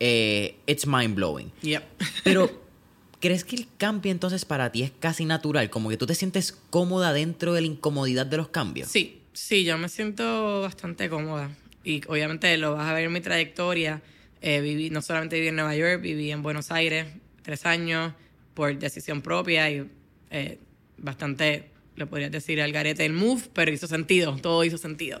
eh, 0.00 0.56
it's 0.66 0.86
mind 0.86 1.14
blowing. 1.14 1.50
Yep. 1.62 1.82
Pero, 2.24 2.62
¿crees 3.20 3.44
que 3.44 3.56
el 3.56 3.66
cambio 3.76 4.12
entonces 4.12 4.44
para 4.44 4.70
ti 4.72 4.82
es 4.82 4.92
casi 4.98 5.24
natural? 5.24 5.70
Como 5.70 5.88
que 5.88 5.96
tú 5.96 6.06
te 6.06 6.14
sientes 6.14 6.52
cómoda 6.70 7.12
dentro 7.12 7.52
de 7.52 7.62
la 7.62 7.66
incomodidad 7.66 8.26
de 8.26 8.36
los 8.36 8.48
cambios. 8.48 8.88
Sí, 8.88 9.20
sí, 9.32 9.64
yo 9.64 9.78
me 9.78 9.88
siento 9.88 10.62
bastante 10.62 11.08
cómoda. 11.08 11.50
Y 11.84 12.02
obviamente 12.08 12.56
lo 12.58 12.74
vas 12.74 12.88
a 12.88 12.92
ver 12.92 13.04
en 13.04 13.12
mi 13.12 13.20
trayectoria. 13.20 14.02
Eh, 14.40 14.60
viví, 14.60 14.90
no 14.90 15.02
solamente 15.02 15.36
viví 15.36 15.48
en 15.48 15.56
Nueva 15.56 15.74
York, 15.74 16.00
viví 16.00 16.30
en 16.30 16.42
Buenos 16.42 16.70
Aires 16.70 17.06
tres 17.42 17.66
años 17.66 18.12
por 18.54 18.76
decisión 18.78 19.22
propia 19.22 19.70
y 19.70 19.88
eh, 20.30 20.58
bastante, 20.96 21.70
le 21.98 22.06
podrías 22.06 22.30
decir, 22.30 22.60
al 22.60 22.72
garete 22.72 23.04
el 23.04 23.12
move, 23.12 23.42
pero 23.52 23.72
hizo 23.72 23.86
sentido, 23.86 24.36
todo 24.36 24.64
hizo 24.64 24.78
sentido. 24.78 25.20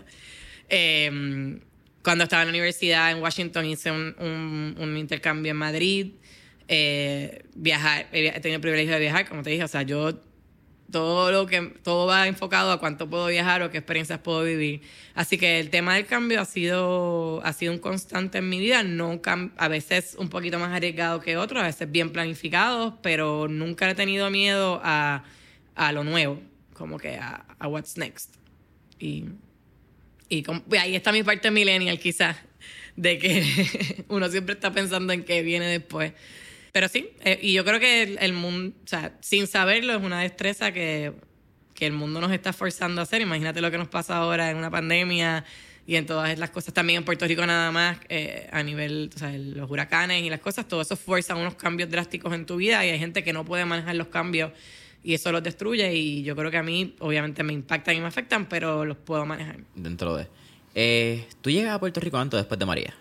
Eh, 0.68 1.60
cuando 2.02 2.24
estaba 2.24 2.42
en 2.42 2.48
la 2.48 2.52
universidad 2.52 3.10
en 3.10 3.22
Washington 3.22 3.66
hice 3.66 3.90
un, 3.90 4.76
un, 4.78 4.96
intercambio 4.96 5.50
en 5.50 5.56
Madrid. 5.58 6.12
Eh, 6.66 7.42
viajar, 7.54 8.06
he 8.12 8.30
tenido 8.40 8.56
el 8.56 8.60
privilegio 8.60 8.94
de 8.94 9.00
viajar, 9.00 9.28
como 9.28 9.42
te 9.42 9.50
dije, 9.50 9.64
o 9.64 9.68
sea, 9.68 9.82
yo 9.82 10.18
todo 10.90 11.30
lo 11.32 11.46
que 11.46 11.60
todo 11.82 12.06
va 12.06 12.26
enfocado 12.26 12.72
a 12.72 12.80
cuánto 12.80 13.10
puedo 13.10 13.26
viajar 13.26 13.62
o 13.62 13.70
qué 13.70 13.78
experiencias 13.78 14.20
puedo 14.20 14.42
vivir. 14.42 14.80
Así 15.14 15.36
que 15.36 15.60
el 15.60 15.70
tema 15.70 15.96
del 15.96 16.06
cambio 16.06 16.40
ha 16.40 16.44
sido 16.44 17.42
ha 17.44 17.52
sido 17.52 17.72
un 17.72 17.78
constante 17.78 18.38
en 18.38 18.48
mi 18.48 18.58
vida, 18.58 18.82
no 18.82 19.20
a 19.56 19.68
veces 19.68 20.16
un 20.18 20.28
poquito 20.30 20.58
más 20.58 20.74
arriesgado 20.74 21.20
que 21.20 21.36
otros, 21.36 21.62
a 21.62 21.66
veces 21.66 21.90
bien 21.90 22.10
planificado, 22.10 22.98
pero 23.02 23.48
nunca 23.48 23.90
he 23.90 23.94
tenido 23.94 24.30
miedo 24.30 24.80
a, 24.82 25.24
a 25.74 25.92
lo 25.92 26.04
nuevo, 26.04 26.40
como 26.78 26.98
que 26.98 27.16
a, 27.16 27.44
a 27.58 27.68
what's 27.68 27.98
next. 27.98 28.36
Y 28.98 29.26
y 30.28 30.44
ahí 30.78 30.94
está 30.94 31.12
mi 31.12 31.22
parte 31.22 31.50
millennial 31.50 31.98
quizás, 31.98 32.36
de 32.96 33.18
que 33.18 34.04
uno 34.08 34.28
siempre 34.28 34.54
está 34.54 34.72
pensando 34.72 35.12
en 35.12 35.24
qué 35.24 35.42
viene 35.42 35.66
después. 35.66 36.12
Pero 36.72 36.88
sí, 36.88 37.08
eh, 37.24 37.38
y 37.40 37.54
yo 37.54 37.64
creo 37.64 37.80
que 37.80 38.02
el, 38.20 38.32
mundo, 38.34 38.76
o 38.84 38.88
sea, 38.88 39.16
sin 39.20 39.46
saberlo 39.46 39.94
es 39.94 40.02
una 40.02 40.20
destreza 40.20 40.70
que, 40.72 41.14
que 41.74 41.86
el 41.86 41.92
mundo 41.92 42.20
nos 42.20 42.30
está 42.30 42.52
forzando 42.52 43.00
a 43.00 43.04
hacer. 43.04 43.22
Imagínate 43.22 43.60
lo 43.62 43.70
que 43.70 43.78
nos 43.78 43.88
pasa 43.88 44.16
ahora 44.16 44.50
en 44.50 44.58
una 44.58 44.70
pandemia 44.70 45.44
y 45.86 45.96
en 45.96 46.04
todas 46.04 46.38
las 46.38 46.50
cosas, 46.50 46.74
también 46.74 46.98
en 46.98 47.04
Puerto 47.06 47.26
Rico 47.26 47.46
nada 47.46 47.72
más, 47.72 47.96
eh, 48.10 48.46
a 48.52 48.62
nivel, 48.62 49.10
o 49.14 49.18
sea, 49.18 49.32
los 49.32 49.70
huracanes 49.70 50.22
y 50.22 50.28
las 50.28 50.40
cosas, 50.40 50.68
todo 50.68 50.82
eso 50.82 50.96
fuerza 50.96 51.34
unos 51.34 51.54
cambios 51.54 51.88
drásticos 51.88 52.34
en 52.34 52.44
tu 52.44 52.56
vida 52.56 52.84
y 52.84 52.90
hay 52.90 52.98
gente 52.98 53.24
que 53.24 53.32
no 53.32 53.46
puede 53.46 53.64
manejar 53.64 53.96
los 53.96 54.08
cambios 54.08 54.52
y 55.02 55.14
eso 55.14 55.32
los 55.32 55.42
destruye 55.42 55.94
y 55.94 56.22
yo 56.22 56.34
creo 56.36 56.50
que 56.50 56.56
a 56.56 56.62
mí 56.62 56.94
obviamente 56.98 57.42
me 57.42 57.52
impactan 57.52 57.96
y 57.96 58.00
me 58.00 58.06
afectan, 58.06 58.48
pero 58.48 58.84
los 58.84 58.96
puedo 58.96 59.24
manejar. 59.26 59.58
Dentro 59.74 60.16
de... 60.16 60.26
Eh, 60.74 61.26
¿Tú 61.40 61.50
llegas 61.50 61.74
a 61.74 61.80
Puerto 61.80 62.00
Rico 62.00 62.18
antes 62.18 62.34
o 62.34 62.36
después 62.38 62.58
de 62.58 62.66
María? 62.66 62.94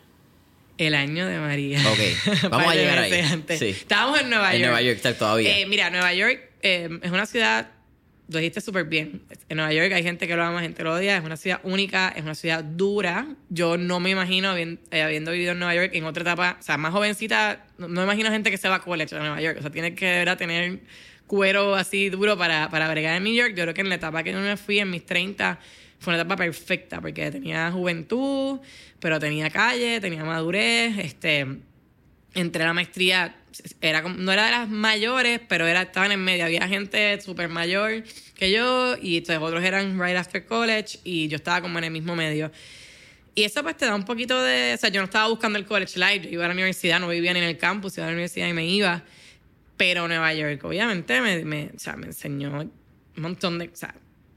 El 0.77 0.93
año 0.93 1.25
de 1.25 1.39
María. 1.39 1.79
Ok, 1.89 2.49
vamos 2.49 2.71
a 2.71 2.75
llegar 2.75 2.99
ahí. 2.99 3.43
Sí. 3.57 3.65
Estábamos 3.69 4.21
en 4.21 4.29
Nueva 4.29 4.51
York. 4.51 4.55
En 4.55 4.61
Nueva 4.61 4.81
York, 4.81 4.95
está 4.97 5.17
todavía. 5.17 5.59
Eh, 5.59 5.65
mira, 5.65 5.89
Nueva 5.89 6.13
York 6.13 6.39
eh, 6.61 6.89
es 7.01 7.11
una 7.11 7.25
ciudad, 7.25 7.71
lo 8.29 8.37
dijiste 8.37 8.61
súper 8.61 8.85
bien. 8.85 9.23
En 9.49 9.57
Nueva 9.57 9.73
York 9.73 9.91
hay 9.93 10.03
gente 10.03 10.27
que 10.27 10.35
lo 10.35 10.43
ama, 10.43 10.61
gente 10.61 10.77
que 10.77 10.83
lo 10.83 10.93
odia. 10.93 11.17
Es 11.17 11.23
una 11.23 11.35
ciudad 11.35 11.59
única, 11.63 12.13
es 12.15 12.23
una 12.23 12.35
ciudad 12.35 12.63
dura. 12.63 13.27
Yo 13.49 13.77
no 13.77 13.99
me 13.99 14.11
imagino, 14.11 14.49
habiendo, 14.49 15.31
vivido 15.31 15.53
en 15.53 15.59
Nueva 15.59 15.73
York 15.73 15.91
en 15.93 16.03
otra 16.03 16.21
etapa, 16.21 16.57
o 16.59 16.63
sea, 16.63 16.77
más 16.77 16.91
jovencita, 16.91 17.65
no, 17.79 17.87
me 17.87 18.03
imagino 18.03 18.29
gente 18.29 18.51
que 18.51 18.57
se 18.57 18.69
va 18.69 18.75
a 18.75 18.81
college 18.81 19.15
a 19.15 19.19
Nueva 19.19 19.41
York. 19.41 19.57
O 19.59 19.61
sea, 19.61 19.71
tiene 19.71 19.95
que 19.95 20.05
¿verdad? 20.05 20.37
tener 20.37 20.81
cuero 21.27 21.75
así 21.75 22.09
duro 22.09 22.37
para, 22.37 22.69
para 22.69 22.89
bregar 22.89 23.17
en 23.17 23.23
New 23.23 23.33
York. 23.33 23.53
Yo 23.55 23.63
creo 23.63 23.73
que 23.73 23.81
en 23.81 23.89
la 23.89 23.95
etapa 23.95 24.23
que 24.23 24.31
yo 24.31 24.39
me 24.39 24.57
fui, 24.57 24.79
en 24.79 24.89
mis 24.89 25.05
30, 25.05 25.59
fue 25.99 26.13
una 26.13 26.21
etapa 26.21 26.37
perfecta 26.37 27.01
porque 27.01 27.29
tenía 27.29 27.71
juventud, 27.71 28.59
pero 28.99 29.19
tenía 29.19 29.49
calle, 29.49 29.99
tenía 29.99 30.23
madurez. 30.23 30.97
Este, 30.97 31.45
entré 32.33 32.63
a 32.63 32.67
la 32.67 32.73
maestría, 32.73 33.35
era, 33.81 34.01
no 34.01 34.31
era 34.31 34.45
de 34.45 34.51
las 34.51 34.69
mayores, 34.69 35.41
pero 35.47 35.67
era, 35.67 35.83
estaban 35.83 36.11
en 36.11 36.23
medio. 36.23 36.45
Había 36.45 36.67
gente 36.67 37.19
súper 37.21 37.49
mayor 37.49 38.03
que 38.35 38.51
yo 38.51 38.95
y 39.01 39.17
entonces 39.17 39.43
otros 39.43 39.63
eran 39.63 39.99
right 39.99 40.15
after 40.15 40.45
college 40.45 40.99
y 41.03 41.27
yo 41.27 41.37
estaba 41.37 41.61
como 41.61 41.77
en 41.77 41.85
el 41.85 41.91
mismo 41.91 42.15
medio. 42.15 42.51
Y 43.35 43.43
eso 43.43 43.61
pues 43.61 43.77
te 43.77 43.85
da 43.85 43.93
un 43.93 44.03
poquito 44.03 44.41
de... 44.41 44.73
O 44.73 44.77
sea, 44.77 44.89
yo 44.89 44.99
no 44.99 45.05
estaba 45.05 45.27
buscando 45.27 45.59
el 45.59 45.65
college 45.65 45.99
life, 45.99 46.21
yo 46.25 46.31
iba 46.31 46.45
a 46.45 46.47
la 46.47 46.55
universidad, 46.55 46.99
no 46.99 47.07
vivía 47.07 47.33
ni 47.33 47.39
en 47.39 47.45
el 47.45 47.57
campus, 47.57 47.95
iba 47.97 48.07
a 48.07 48.09
la 48.09 48.13
universidad 48.13 48.47
y 48.47 48.53
me 48.53 48.65
iba. 48.65 49.03
Pero 49.77 50.07
Nueva 50.07 50.33
York, 50.33 50.63
obviamente, 50.65 51.21
me, 51.21 51.69
o 51.75 51.79
sea, 51.79 51.95
me 51.95 52.07
enseñó 52.07 52.61
un 52.61 52.71
montón 53.15 53.59
de. 53.59 53.67
O 53.67 53.75
sea, 53.75 53.95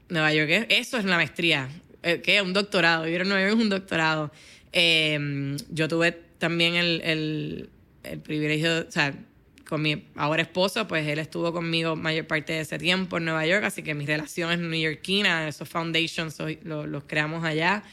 Nueva 0.09 0.31
York, 0.33 0.67
eso 0.69 0.97
es 0.97 1.05
la 1.05 1.15
maestría. 1.15 1.67
Eh, 2.03 2.21
que 2.21 2.41
un 2.41 2.53
doctorado. 2.53 3.05
Vivir 3.05 3.21
en 3.21 3.29
Nueva 3.29 3.43
York 3.47 3.57
es 3.57 3.63
un 3.63 3.69
doctorado. 3.69 4.31
Em, 4.71 5.57
yo 5.69 5.87
tuve 5.87 6.11
también 6.37 6.75
el, 6.75 7.01
el, 7.03 7.69
el, 8.03 8.19
privilegio, 8.19 8.85
o 8.87 8.91
sea, 8.91 9.13
con 9.67 9.81
mi 9.81 10.05
ahora 10.15 10.41
esposo, 10.41 10.87
pues 10.87 11.07
él 11.07 11.19
estuvo 11.19 11.53
conmigo 11.53 11.95
mayor 11.95 12.27
parte 12.27 12.53
de 12.53 12.61
ese 12.61 12.77
tiempo 12.77 13.17
en 13.17 13.25
Nueva 13.25 13.45
York, 13.45 13.63
así 13.63 13.83
que 13.83 13.93
mis 13.93 14.07
relaciones 14.07 14.59
neoyorquinas, 14.59 15.55
esos 15.55 15.69
foundations, 15.69 16.37
los, 16.63 16.87
los 16.87 17.03
creamos 17.05 17.43
allá. 17.43 17.83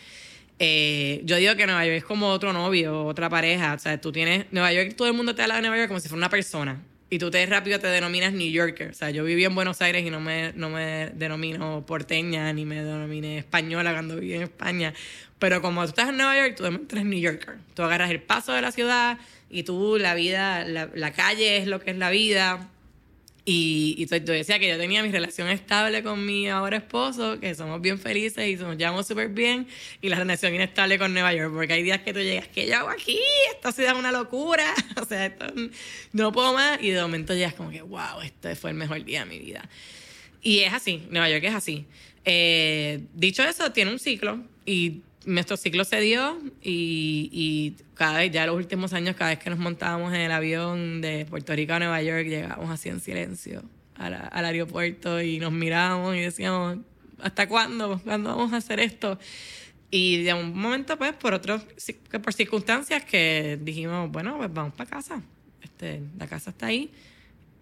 Eh, 0.58 1.20
yo 1.24 1.36
digo 1.36 1.54
que 1.56 1.66
Nueva 1.66 1.84
York 1.84 1.98
es 1.98 2.04
como 2.04 2.28
otro 2.28 2.52
novio, 2.52 3.04
otra 3.04 3.28
pareja. 3.30 3.74
O 3.74 3.78
sea, 3.78 4.00
tú 4.00 4.12
tienes. 4.12 4.46
Nueva 4.50 4.72
York, 4.72 4.94
todo 4.96 5.08
el 5.08 5.14
mundo 5.14 5.34
te 5.34 5.42
habla 5.42 5.56
de 5.56 5.62
Nueva 5.62 5.76
York 5.76 5.88
como 5.88 6.00
si 6.00 6.08
fuera 6.08 6.18
una 6.18 6.30
persona 6.30 6.82
y 7.10 7.18
tú 7.18 7.30
te 7.30 7.44
rápido 7.46 7.78
te 7.78 7.86
denominas 7.86 8.32
New 8.32 8.50
Yorker. 8.50 8.90
O 8.90 8.94
sea, 8.94 9.10
yo 9.10 9.24
viví 9.24 9.44
en 9.44 9.54
Buenos 9.54 9.80
Aires 9.80 10.04
y 10.04 10.10
no 10.10 10.20
me, 10.20 10.52
no 10.54 10.68
me 10.68 11.10
denomino 11.14 11.84
porteña 11.86 12.52
ni 12.52 12.64
me 12.64 12.82
denominé 12.82 13.38
española 13.38 13.92
cuando 13.92 14.16
viví 14.16 14.34
en 14.34 14.42
España. 14.42 14.92
Pero 15.38 15.62
como 15.62 15.82
tú 15.82 15.90
estás 15.90 16.10
en 16.10 16.16
Nueva 16.16 16.36
York, 16.36 16.56
tú 16.56 16.66
eres 16.66 17.04
New 17.04 17.18
Yorker. 17.18 17.56
Tú 17.74 17.82
agarras 17.82 18.10
el 18.10 18.20
paso 18.20 18.52
de 18.52 18.60
la 18.60 18.72
ciudad 18.72 19.18
y 19.48 19.62
tú, 19.62 19.96
la 19.98 20.14
vida, 20.14 20.64
la, 20.64 20.90
la 20.94 21.12
calle 21.12 21.56
es 21.56 21.66
lo 21.66 21.80
que 21.80 21.92
es 21.92 21.96
la 21.96 22.10
vida 22.10 22.68
y, 23.50 23.94
y 23.96 24.04
te 24.04 24.20
decía 24.20 24.58
que 24.58 24.68
yo 24.68 24.76
tenía 24.76 25.02
mi 25.02 25.10
relación 25.10 25.48
estable 25.48 26.02
con 26.02 26.26
mi 26.26 26.50
ahora 26.50 26.76
esposo, 26.76 27.40
que 27.40 27.54
somos 27.54 27.80
bien 27.80 27.98
felices 27.98 28.46
y 28.46 28.56
nos 28.56 28.76
llevamos 28.76 29.06
súper 29.06 29.30
bien, 29.30 29.66
y 30.02 30.10
la 30.10 30.16
relación 30.16 30.54
inestable 30.54 30.98
con 30.98 31.14
Nueva 31.14 31.32
York, 31.32 31.54
porque 31.54 31.72
hay 31.72 31.82
días 31.82 32.02
que 32.02 32.12
tú 32.12 32.18
llegas, 32.18 32.46
¿qué 32.48 32.66
yo 32.66 32.76
hago 32.76 32.90
aquí? 32.90 33.18
Esta 33.54 33.72
ciudad 33.72 33.94
es 33.94 33.98
una 33.98 34.12
locura, 34.12 34.66
o 35.00 35.04
sea, 35.06 35.24
esto, 35.24 35.46
no 36.12 36.30
puedo 36.30 36.52
más, 36.52 36.78
y 36.82 36.90
de 36.90 37.00
momento 37.00 37.32
llegas 37.32 37.54
como 37.54 37.70
que, 37.70 37.80
wow, 37.80 38.20
este 38.22 38.54
fue 38.54 38.68
el 38.68 38.76
mejor 38.76 39.02
día 39.02 39.20
de 39.20 39.30
mi 39.30 39.38
vida. 39.38 39.66
Y 40.42 40.58
es 40.58 40.74
así, 40.74 41.06
Nueva 41.08 41.30
York 41.30 41.44
es 41.44 41.54
así. 41.54 41.86
Eh, 42.26 43.00
dicho 43.14 43.42
eso, 43.42 43.72
tiene 43.72 43.90
un 43.90 43.98
ciclo, 43.98 44.44
y 44.66 45.00
nuestro 45.24 45.56
ciclo 45.56 45.84
se 45.84 46.00
dio 46.00 46.38
y, 46.62 47.28
y, 47.32 47.76
cada 47.94 48.18
vez, 48.18 48.30
ya 48.30 48.46
los 48.46 48.56
últimos 48.56 48.92
años, 48.92 49.16
cada 49.16 49.30
vez 49.30 49.38
que 49.38 49.50
nos 49.50 49.58
montábamos 49.58 50.12
en 50.14 50.20
el 50.20 50.32
avión 50.32 51.00
de 51.00 51.26
Puerto 51.26 51.54
Rico 51.54 51.74
a 51.74 51.78
Nueva 51.78 52.02
York, 52.02 52.26
llegábamos 52.26 52.70
así 52.70 52.88
en 52.88 53.00
silencio 53.00 53.62
al 53.98 54.44
aeropuerto 54.44 55.20
y 55.20 55.38
nos 55.40 55.52
mirábamos 55.52 56.14
y 56.14 56.20
decíamos, 56.20 56.78
¿hasta 57.20 57.48
cuándo? 57.48 58.00
¿Cuándo 58.04 58.30
vamos 58.30 58.52
a 58.52 58.58
hacer 58.58 58.80
esto? 58.80 59.18
Y 59.90 60.22
de 60.22 60.34
un 60.34 60.56
momento, 60.56 60.96
pues, 60.98 61.14
por 61.14 61.34
otros, 61.34 61.62
por 62.22 62.32
circunstancias 62.32 63.04
que 63.04 63.58
dijimos, 63.60 64.10
bueno, 64.10 64.36
pues 64.36 64.52
vamos 64.52 64.74
para 64.74 64.90
casa. 64.90 65.22
Este, 65.62 66.02
la 66.18 66.26
casa 66.26 66.50
está 66.50 66.66
ahí. 66.66 66.90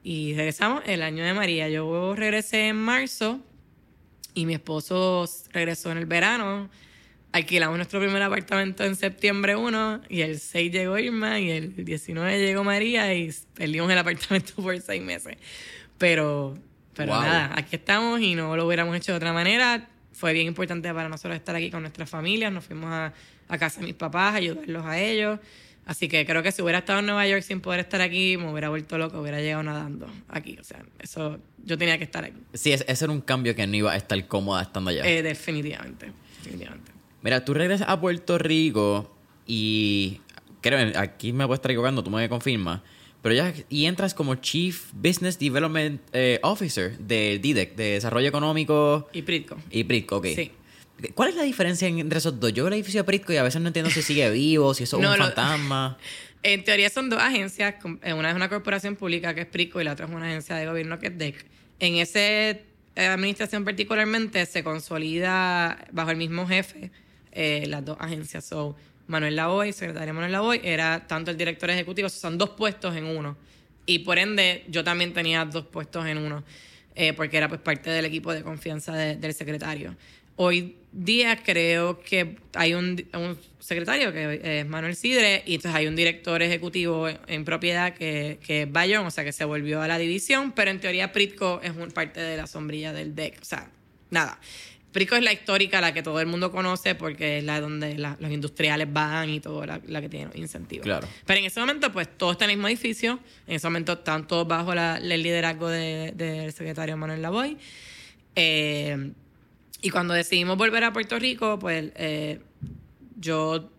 Y 0.03 0.35
regresamos 0.35 0.83
el 0.87 1.03
año 1.03 1.25
de 1.25 1.35
María. 1.35 1.69
Yo 1.69 2.15
regresé 2.15 2.69
en 2.69 2.77
marzo 2.77 3.41
y 4.35 4.45
mi 4.45 4.55
esposo 4.55 5.29
regresó 5.53 5.93
en 5.93 5.99
el 5.99 6.07
verano 6.07 6.69
alquilamos 7.37 7.77
nuestro 7.77 8.01
primer 8.01 8.23
apartamento 8.23 8.85
en 8.85 8.97
septiembre 8.97 9.57
1 9.57 10.03
y 10.09 10.23
el 10.23 10.39
6 10.41 10.73
llegó 10.73 10.99
Irma 10.99 11.39
y 11.39 11.51
el 11.51 11.85
19 11.85 12.39
llegó 12.39 12.65
María 12.65 13.13
y 13.15 13.33
perdimos 13.55 13.91
el 13.91 13.99
apartamento 13.99 14.55
por 14.63 14.81
seis 14.81 15.03
meses. 15.03 15.37
Pero, 15.99 16.57
pero 16.95 17.21
nada, 17.21 17.53
aquí 17.55 17.77
estamos 17.77 18.21
y 18.21 18.35
no 18.35 18.57
lo 18.57 18.67
hubiéramos 18.67 18.97
hecho 18.97 19.13
de 19.13 19.17
otra 19.17 19.33
manera. 19.33 19.89
Fue 20.13 20.33
bien 20.33 20.47
importante 20.47 20.93
para 20.95 21.09
nosotros 21.09 21.37
estar 21.37 21.55
aquí 21.55 21.71
con 21.71 21.83
nuestras 21.83 22.09
familias. 22.09 22.53
Nos 22.53 22.65
fuimos 22.65 22.91
a, 22.91 23.13
a 23.49 23.59
casa 23.59 23.81
de 23.81 23.87
mis 23.87 23.95
papás, 23.95 24.35
ayudarlos 24.35 24.87
a 24.87 24.99
ellos. 24.99 25.39
Así 25.85 26.09
que 26.09 26.27
creo 26.27 26.43
que 26.43 26.51
si 26.51 26.63
hubiera 26.63 26.79
estado 26.79 26.99
en 26.99 27.07
Nueva 27.07 27.27
York 27.29 27.43
sin 27.43 27.61
poder 27.61 27.81
estar 27.81 28.01
aquí, 28.01 28.37
me 28.37 28.51
hubiera 28.51 28.71
vuelto 28.71 28.99
loco, 28.99 29.21
hubiera 29.21 29.41
llegado 29.41 29.63
nadando 29.63 30.09
aquí. 30.29 30.57
O 30.59 30.65
sea, 30.65 30.83
eso, 30.99 31.39
yo 31.65 31.79
tenía 31.79 31.97
que 31.97 32.05
estar 32.05 32.25
aquí. 32.25 32.39
Sí, 32.55 32.73
ese 32.73 33.05
era 33.05 33.13
un 33.13 33.21
cambio 33.21 33.55
que 33.55 33.67
no 33.67 33.77
iba 33.77 33.93
a 33.93 33.97
estar 33.97 34.27
cómoda 34.27 34.63
estando 34.63 34.91
allá. 34.91 35.07
Eh, 35.07 35.23
definitivamente, 35.23 36.13
definitivamente. 36.43 36.96
Mira, 37.27 37.45
tú 37.45 37.55
regresas 37.55 37.89
a 37.89 38.01
Puerto 38.01 38.39
Rico 38.39 39.13
y 39.49 40.21
creo, 40.61 40.93
aquí 40.95 41.33
me 41.33 41.45
puedo 41.45 41.57
estar 41.57 41.73
equivocando, 41.73 42.05
tú 42.05 42.09
me 42.09 42.29
confirmas, 42.29 42.83
pero 43.21 43.35
ya 43.35 43.53
y 43.69 43.87
entras 43.87 44.15
como 44.15 44.37
Chief 44.37 44.93
Business 44.93 45.37
Development 45.37 46.01
eh, 46.13 46.39
Officer 46.45 46.97
de 46.99 47.41
DIDEC, 47.41 47.75
de 47.75 47.85
Desarrollo 47.95 48.29
Económico. 48.29 49.09
Y 49.13 49.23
Pritco. 49.23 49.57
Y 49.73 49.83
Pritco, 49.83 50.19
ok. 50.19 50.27
Sí. 50.37 50.53
¿Cuál 51.17 51.31
es 51.31 51.35
la 51.35 51.43
diferencia 51.43 51.89
entre 51.89 52.19
esos 52.19 52.39
dos? 52.39 52.53
Yo 52.53 52.63
veo 52.63 52.69
el 52.69 52.75
edificio 52.75 53.01
de 53.01 53.05
Pritco 53.05 53.33
y 53.33 53.39
a 53.39 53.43
veces 53.43 53.61
no 53.61 53.67
entiendo 53.67 53.91
si 53.91 54.03
sigue 54.03 54.31
vivo, 54.31 54.73
si 54.73 54.85
eso 54.85 55.01
es 55.01 55.09
un 55.09 55.17
fantasma. 55.17 55.99
En 56.45 56.63
teoría 56.63 56.91
son 56.91 57.11
dos 57.11 57.19
agencias. 57.19 57.75
Eh, 58.03 58.13
una 58.13 58.31
es 58.31 58.37
una 58.37 58.49
corporación 58.49 58.95
pública 58.95 59.35
que 59.35 59.41
es 59.41 59.47
Pritco 59.49 59.81
y 59.81 59.85
la 59.85 59.95
otra 59.95 60.07
es 60.07 60.13
una 60.13 60.27
agencia 60.27 60.55
de 60.55 60.65
gobierno 60.65 61.01
que 61.01 61.09
es 61.09 61.19
DEC. 61.19 61.45
En 61.81 61.97
esa 61.97 62.21
eh, 62.21 62.61
administración 62.95 63.65
particularmente 63.65 64.47
se 64.47 64.63
consolida 64.63 65.89
bajo 65.91 66.13
el 66.13 66.19
mismo 66.19 66.47
jefe 66.47 66.93
eh, 67.39 67.67
las 67.67 67.85
dos 67.85 67.99
agencias. 68.01 68.47
So, 68.47 68.75
Manuel 69.09 69.37
Lavoy, 69.37 69.73
secretaria 69.75 70.15
Manuel 70.15 70.33
Lavoy, 70.33 70.61
era 70.65 71.07
tanto 71.07 71.31
el 71.31 71.37
director 71.37 71.69
ejecutivo, 71.69 72.09
son 72.09 72.39
dos 72.39 72.51
puestos 72.51 72.97
en 72.97 73.05
uno. 73.05 73.37
Y 73.85 73.99
por 74.01 74.19
ende, 74.19 74.65
yo 74.69 74.83
también 74.83 75.13
tenía 75.13 75.45
dos 75.45 75.67
puestos 75.67 76.07
en 76.07 76.17
uno, 76.17 76.43
eh, 76.95 77.13
porque 77.13 77.37
era 77.37 77.49
pues 77.49 77.61
parte 77.61 77.91
del 77.91 78.07
equipo 78.07 78.33
de 78.33 78.43
confianza 78.43 78.95
del 78.95 79.35
secretario. 79.35 79.95
Hoy 80.37 80.77
día 80.93 81.37
creo 81.45 82.01
que 82.01 82.37
hay 82.55 82.73
un, 82.73 83.07
secretario 83.59 84.13
que 84.15 84.61
es 84.61 84.67
Manuel 84.67 84.97
Sidre 84.97 85.43
y 85.45 85.57
entonces 85.57 85.77
hay 85.77 85.89
un 85.89 85.97
director 85.97 86.41
ejecutivo 86.41 87.07
en, 87.09 87.45
propiedad 87.45 87.93
que, 87.93 88.39
que, 88.45 88.63
es 88.63 88.73
Bayern, 88.73 89.05
o 89.05 89.11
sea 89.11 89.25
que 89.25 89.33
se 89.33 89.45
volvió 89.45 89.83
a 89.83 89.89
la 89.89 89.99
división, 89.99 90.53
pero 90.53 90.71
en 90.71 90.81
teoría 90.81 91.13
Pritco 91.13 91.61
es 91.63 91.77
un, 91.77 91.91
parte 91.91 92.21
de 92.21 92.39
la 92.39 92.47
sombrilla 92.47 92.95
del 92.95 93.15
DEC. 93.15 93.41
O 93.43 93.45
sea, 93.45 93.71
nada. 94.11 94.41
Prico 94.97 95.15
es 95.15 95.23
la 95.23 95.35
histórica, 95.35 95.83
la 95.83 95.93
que 95.93 96.03
todo 96.03 96.23
el 96.23 96.27
mundo 96.27 96.51
conoce 96.51 96.95
porque 96.95 97.37
es 97.37 97.45
la 97.45 97.61
donde 97.61 97.99
los 97.99 98.31
industriales 98.31 98.91
van 98.91 99.29
y 99.29 99.41
todo, 99.41 99.67
la, 99.67 100.01
que 100.01 100.09
tiene 100.09 100.31
incentivos. 100.37 100.85
Claro. 100.85 101.07
Pero 101.27 101.39
en 101.39 101.45
ese 101.45 101.61
momento, 101.61 101.93
pues 101.93 102.09
todo 102.17 102.33
está 102.33 102.47
en 102.47 102.53
el 102.53 102.57
mismo 102.57 102.69
edificio. 102.69 103.21
En 103.47 103.57
ese 103.57 103.67
momento 103.67 103.93
están 103.93 104.27
todos 104.27 104.49
bajo 104.49 104.73
el 104.73 105.23
liderazgo 105.23 105.69
del 105.69 106.51
secretario 106.51 106.97
Manuel 106.97 107.21
Lavoy. 107.21 107.59
Eh, 108.37 109.13
y 109.83 109.91
cuando 109.91 110.15
decidimos 110.15 110.57
volver 110.57 110.83
a 110.85 110.95
Puerto 110.95 111.19
Rico, 111.19 111.59
pues 111.59 111.93
eh, 111.97 112.41
yo 113.21 113.71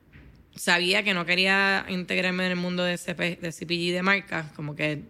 sabía 0.55 1.01
que 1.01 1.15
no 1.15 1.25
quería 1.25 1.87
integrarme 1.89 2.45
en 2.45 2.51
el 2.51 2.57
mundo 2.57 2.83
de, 2.83 2.95
CP, 2.95 3.37
de 3.41 3.51
CPG 3.51 3.91
de 3.91 4.03
marcas, 4.03 4.51
como 4.51 4.75
que 4.75 5.01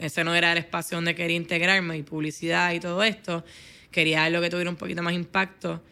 ese 0.00 0.24
no 0.24 0.34
era 0.34 0.50
el 0.50 0.58
espacio 0.58 0.96
donde 0.96 1.14
quería 1.14 1.36
integrarme 1.36 1.96
y 1.96 2.02
publicidad 2.02 2.72
y 2.72 2.80
todo 2.80 3.04
esto 3.04 3.44
quería 3.90 4.24
algo 4.24 4.40
que 4.40 4.50
tuviera 4.50 4.70
un 4.70 4.76
poquito 4.76 5.02
más 5.02 5.14
impacto. 5.14 5.82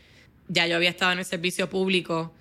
Ya 0.48 0.66
yo 0.66 0.76
había 0.76 0.90
estado 0.90 1.12
en 1.12 1.18
el 1.18 1.24
servicio 1.24 1.68
público 1.68 2.32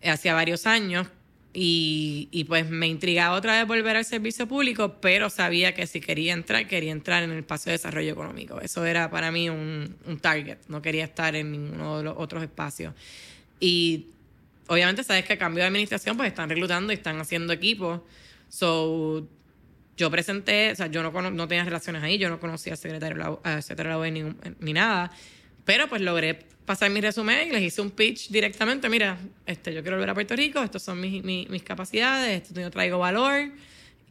eh, 0.00 0.10
hacía 0.10 0.34
varios 0.34 0.66
años 0.66 1.08
y, 1.52 2.28
y, 2.32 2.44
pues 2.44 2.68
me 2.68 2.86
intrigaba 2.86 3.34
otra 3.34 3.58
vez 3.58 3.66
volver 3.66 3.96
al 3.96 4.04
servicio 4.04 4.46
público, 4.46 4.96
pero 5.00 5.30
sabía 5.30 5.74
que 5.74 5.86
si 5.86 6.02
quería 6.02 6.34
entrar, 6.34 6.68
quería 6.68 6.92
entrar 6.92 7.22
en 7.22 7.30
el 7.30 7.38
espacio 7.38 7.70
de 7.70 7.78
desarrollo 7.78 8.12
económico. 8.12 8.60
Eso 8.60 8.84
era 8.84 9.10
para 9.10 9.32
mí 9.32 9.48
un, 9.48 9.96
un 10.06 10.18
target, 10.18 10.58
no 10.68 10.82
quería 10.82 11.04
estar 11.04 11.34
en 11.34 11.50
ninguno 11.50 11.96
de 11.96 12.04
los 12.04 12.14
otros 12.18 12.42
espacios. 12.42 12.92
Y 13.58 14.08
obviamente 14.66 15.02
sabes 15.02 15.24
que 15.24 15.32
a 15.32 15.38
cambio 15.38 15.62
de 15.62 15.68
administración 15.68 16.18
pues 16.18 16.28
están 16.28 16.50
reclutando 16.50 16.92
y 16.92 16.96
están 16.96 17.18
haciendo 17.20 17.54
equipos. 17.54 18.02
So, 18.50 19.26
yo 19.96 20.10
presenté, 20.10 20.72
o 20.72 20.76
sea, 20.76 20.86
yo 20.88 21.02
no, 21.02 21.30
no 21.30 21.48
tenía 21.48 21.64
relaciones 21.64 22.02
ahí, 22.02 22.18
yo 22.18 22.28
no 22.28 22.38
conocía 22.38 22.74
al 22.74 22.78
secretario, 22.78 23.40
secretario 23.60 24.00
de 24.00 24.10
ni, 24.10 24.24
ni 24.60 24.72
nada, 24.72 25.10
pero 25.64 25.88
pues 25.88 26.02
logré 26.02 26.46
pasar 26.66 26.90
mi 26.90 27.00
resumen 27.00 27.48
y 27.48 27.52
les 27.52 27.62
hice 27.62 27.80
un 27.80 27.90
pitch 27.90 28.28
directamente, 28.28 28.88
mira, 28.88 29.18
este, 29.46 29.72
yo 29.72 29.82
quiero 29.82 29.96
volver 29.96 30.10
a 30.10 30.14
Puerto 30.14 30.36
Rico, 30.36 30.62
estas 30.62 30.82
son 30.82 31.00
mis, 31.00 31.22
mis, 31.24 31.62
capacidades, 31.62 32.42
esto 32.42 32.60
yo 32.60 32.70
traigo 32.70 32.98
valor. 32.98 33.50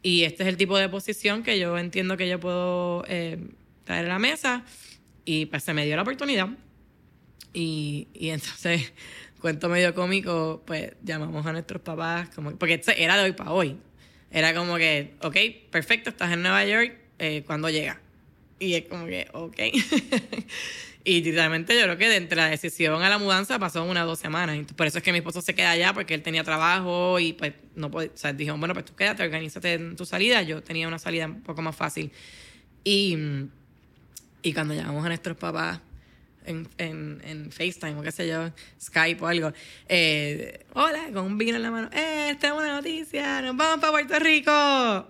Y 0.02 0.22
este 0.22 0.42
es 0.44 0.48
el 0.48 0.56
tipo 0.56 0.78
de 0.78 0.88
posición 0.88 1.42
que 1.42 1.58
yo 1.58 1.76
entiendo 1.78 2.16
que 2.16 2.28
yo 2.28 2.38
puedo 2.40 3.04
eh, 3.08 3.38
traer 3.84 4.06
a 4.06 4.08
la 4.08 4.18
mesa. 4.18 4.64
Y 5.24 5.46
pues 5.46 5.64
se 5.64 5.74
me 5.74 5.84
dio 5.84 5.96
la 5.96 6.02
oportunidad. 6.02 6.48
Y, 7.52 8.08
y 8.14 8.30
entonces 8.30 8.92
cuento 9.40 9.68
medio 9.68 9.94
cómico, 9.94 10.62
pues 10.64 10.92
llamamos 11.02 11.44
a 11.46 11.52
nuestros 11.52 11.82
papás, 11.82 12.28
como, 12.34 12.56
porque 12.56 12.80
era 12.96 13.16
de 13.16 13.24
hoy 13.24 13.32
para 13.32 13.52
hoy. 13.52 13.76
Era 14.30 14.54
como 14.54 14.76
que, 14.76 15.14
ok, 15.22 15.36
perfecto, 15.70 16.10
estás 16.10 16.32
en 16.32 16.42
Nueva 16.42 16.64
York, 16.64 16.94
eh, 17.18 17.42
¿cuándo 17.46 17.70
llega? 17.70 18.00
Y 18.58 18.74
es 18.74 18.86
como 18.86 19.06
que, 19.06 19.28
ok. 19.32 19.58
y 21.04 21.22
literalmente 21.22 21.74
yo 21.78 21.82
creo 21.84 21.98
que 21.98 22.08
de 22.08 22.16
entre 22.16 22.36
la 22.36 22.48
decisión 22.48 23.02
a 23.02 23.08
la 23.08 23.18
mudanza 23.18 23.58
pasó 23.58 23.84
una 23.84 24.04
o 24.04 24.06
dos 24.06 24.18
semanas. 24.18 24.58
Por 24.74 24.86
eso 24.86 24.98
es 24.98 25.04
que 25.04 25.12
mi 25.12 25.18
esposo 25.18 25.42
se 25.42 25.54
queda 25.54 25.70
allá, 25.70 25.92
porque 25.92 26.14
él 26.14 26.22
tenía 26.22 26.42
trabajo 26.42 27.20
y 27.20 27.34
pues 27.34 27.52
no 27.74 27.90
podía, 27.90 28.10
o 28.12 28.16
sea, 28.16 28.32
dijo, 28.32 28.56
bueno, 28.56 28.74
pues 28.74 28.86
tú 28.86 28.94
quédate, 28.94 29.22
organízate 29.22 29.74
en 29.74 29.96
tu 29.96 30.04
salida. 30.06 30.42
Yo 30.42 30.62
tenía 30.62 30.88
una 30.88 30.98
salida 30.98 31.26
un 31.26 31.42
poco 31.42 31.62
más 31.62 31.76
fácil. 31.76 32.10
Y, 32.82 33.16
y 34.42 34.52
cuando 34.52 34.74
llamamos 34.74 35.04
a 35.04 35.08
nuestros 35.08 35.36
papás, 35.36 35.80
en, 36.46 36.68
en, 36.78 37.20
en, 37.24 37.52
FaceTime 37.52 37.96
o 37.96 38.02
qué 38.02 38.12
sé 38.12 38.28
yo, 38.28 38.50
Skype 38.80 39.22
o 39.22 39.26
algo. 39.26 39.52
Eh, 39.88 40.64
hola, 40.74 41.08
con 41.12 41.24
un 41.24 41.38
vino 41.38 41.56
en 41.56 41.62
la 41.62 41.70
mano. 41.70 41.90
¡Eh, 41.92 42.30
esta 42.30 42.48
es 42.48 42.52
una 42.52 42.76
noticia! 42.76 43.42
¡Nos 43.42 43.56
vamos 43.56 43.80
para 43.80 43.92
Puerto 43.92 44.18
Rico! 44.18 45.08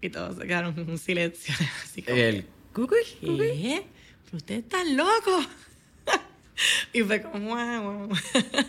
Y 0.00 0.10
todos 0.10 0.36
se 0.36 0.46
quedaron 0.46 0.78
en 0.78 0.90
un 0.90 0.98
silencio. 0.98 1.54
Así 1.82 2.02
como, 2.02 2.16
El 2.16 2.46
cucuy, 2.72 2.98
¿Qué? 3.20 3.86
Pero 4.24 4.36
ustedes 4.36 4.64
están 4.64 4.96
locos. 4.96 5.48
y 6.92 7.02
fue 7.02 7.22
como, 7.22 7.54
wow, 7.54 8.08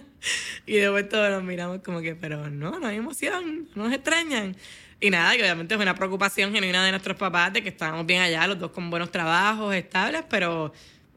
y 0.65 0.73
después 0.73 1.10
todos 1.10 1.30
nos 1.30 1.43
miramos 1.43 1.82
como 1.82 2.01
que, 2.01 2.15
pero 2.15 2.49
no, 2.49 2.80
no 2.80 2.88
hay 2.88 2.97
emoción, 2.97 3.67
no 3.75 3.86
nos 3.86 3.93
extrañan. 3.93 4.56
Y 5.01 5.10
nada, 5.10 5.36
que 5.36 5.43
obviamente 5.43 5.75
es 5.75 5.82
una 5.82 5.93
preocupación 5.93 6.54
genuina 6.54 6.84
de 6.84 6.91
nuestros 6.91 7.17
papás 7.17 7.51
de 7.51 7.62
que 7.62 7.69
estábamos 7.69 8.06
bien 8.06 8.21
allá, 8.21 8.47
los 8.47 8.58
dos 8.58 8.71
con 8.71 8.89
buenos 8.89 9.12
trabajos 9.12 9.75
estables, 9.75 10.23
pero 10.30 10.71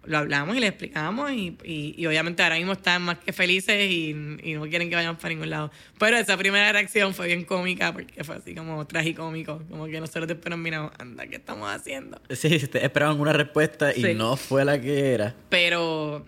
lo 0.05 0.19
hablamos 0.19 0.57
y 0.57 0.61
le 0.61 0.69
explicamos 0.69 1.31
y, 1.33 1.57
y, 1.65 1.95
y 1.97 2.07
obviamente 2.07 2.43
ahora 2.43 2.57
mismo 2.57 2.73
están 2.73 3.03
más 3.03 3.19
que 3.19 3.33
felices 3.33 3.91
y, 3.91 4.11
y, 4.43 4.55
no 4.55 4.63
quieren 4.63 4.89
que 4.89 4.97
vayamos 4.97 5.21
para 5.21 5.35
ningún 5.35 5.51
lado. 5.51 5.71
Pero 5.99 6.17
esa 6.17 6.37
primera 6.37 6.73
reacción 6.73 7.15
fue 7.15 7.27
bien 7.27 7.45
cómica 7.45 7.93
porque 7.93 8.25
fue 8.25 8.37
así 8.37 8.55
como 8.55 8.87
tragicómico, 8.87 9.63
como 9.69 9.87
que 9.87 10.01
nosotros 10.01 10.29
después 10.29 10.51
nos 10.51 10.59
miramos, 10.59 10.93
anda, 10.99 11.27
¿qué 11.27 11.37
estamos 11.37 11.71
haciendo? 11.71 12.21
Sí, 12.31 12.55
esperaban 12.55 13.21
una 13.21 13.33
respuesta 13.33 13.95
y 13.95 14.15
no 14.15 14.37
fue 14.37 14.65
la 14.65 14.81
que 14.81 15.13
era. 15.13 15.35
Pero, 15.49 16.27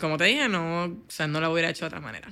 como 0.00 0.16
te 0.18 0.24
dije, 0.24 0.48
no, 0.48 0.84
o 0.84 0.96
sea, 1.08 1.26
no 1.26 1.40
la 1.40 1.50
hubiera 1.50 1.70
hecho 1.70 1.84
de 1.84 1.88
otra 1.88 2.00
manera. 2.00 2.30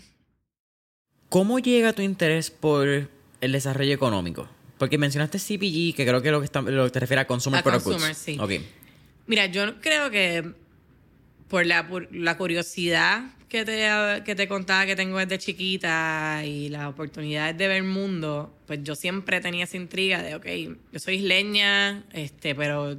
¿Cómo 1.29 1.61
llega 1.61 1.93
tu 1.93 2.03
interés 2.03 2.51
por 2.51 3.09
el 3.41 3.53
desarrollo 3.53 3.95
económico? 3.95 4.49
Porque 4.79 4.99
mencionaste 4.99 5.39
CPG, 5.39 5.95
que 5.95 6.07
creo 6.07 6.23
que 6.23 6.31
lo 6.31 6.41
que, 6.41 6.47
está, 6.47 6.63
lo 6.63 6.85
que 6.87 6.91
te 6.91 7.01
refiere 7.01 7.21
a 7.21 7.27
Consumer 7.27 7.61
a 7.61 7.63
Consumer, 7.63 8.15
sí. 8.15 8.39
Okay. 8.41 8.67
Mira, 9.27 9.47
yo 9.47 9.81
creo 9.81 10.11
que 10.11 10.55
por 11.51 11.67
la, 11.67 11.87
la 12.13 12.37
curiosidad 12.37 13.25
que 13.49 13.65
te, 13.65 14.23
que 14.25 14.37
te 14.37 14.47
contaba 14.47 14.87
que 14.87 14.95
tengo 14.95 15.19
desde 15.19 15.37
chiquita 15.37 16.43
y 16.47 16.69
las 16.69 16.87
oportunidades 16.87 17.59
de 17.59 17.67
ver 17.67 17.83
mundo, 17.83 18.57
pues 18.67 18.79
yo 18.85 18.95
siempre 18.95 19.41
tenía 19.41 19.65
esa 19.65 19.77
intriga 19.77 20.23
de, 20.23 20.37
ok, 20.37 20.47
yo 20.93 20.99
soy 21.01 21.17
isleña, 21.17 22.05
este, 22.13 22.55
pero 22.55 22.97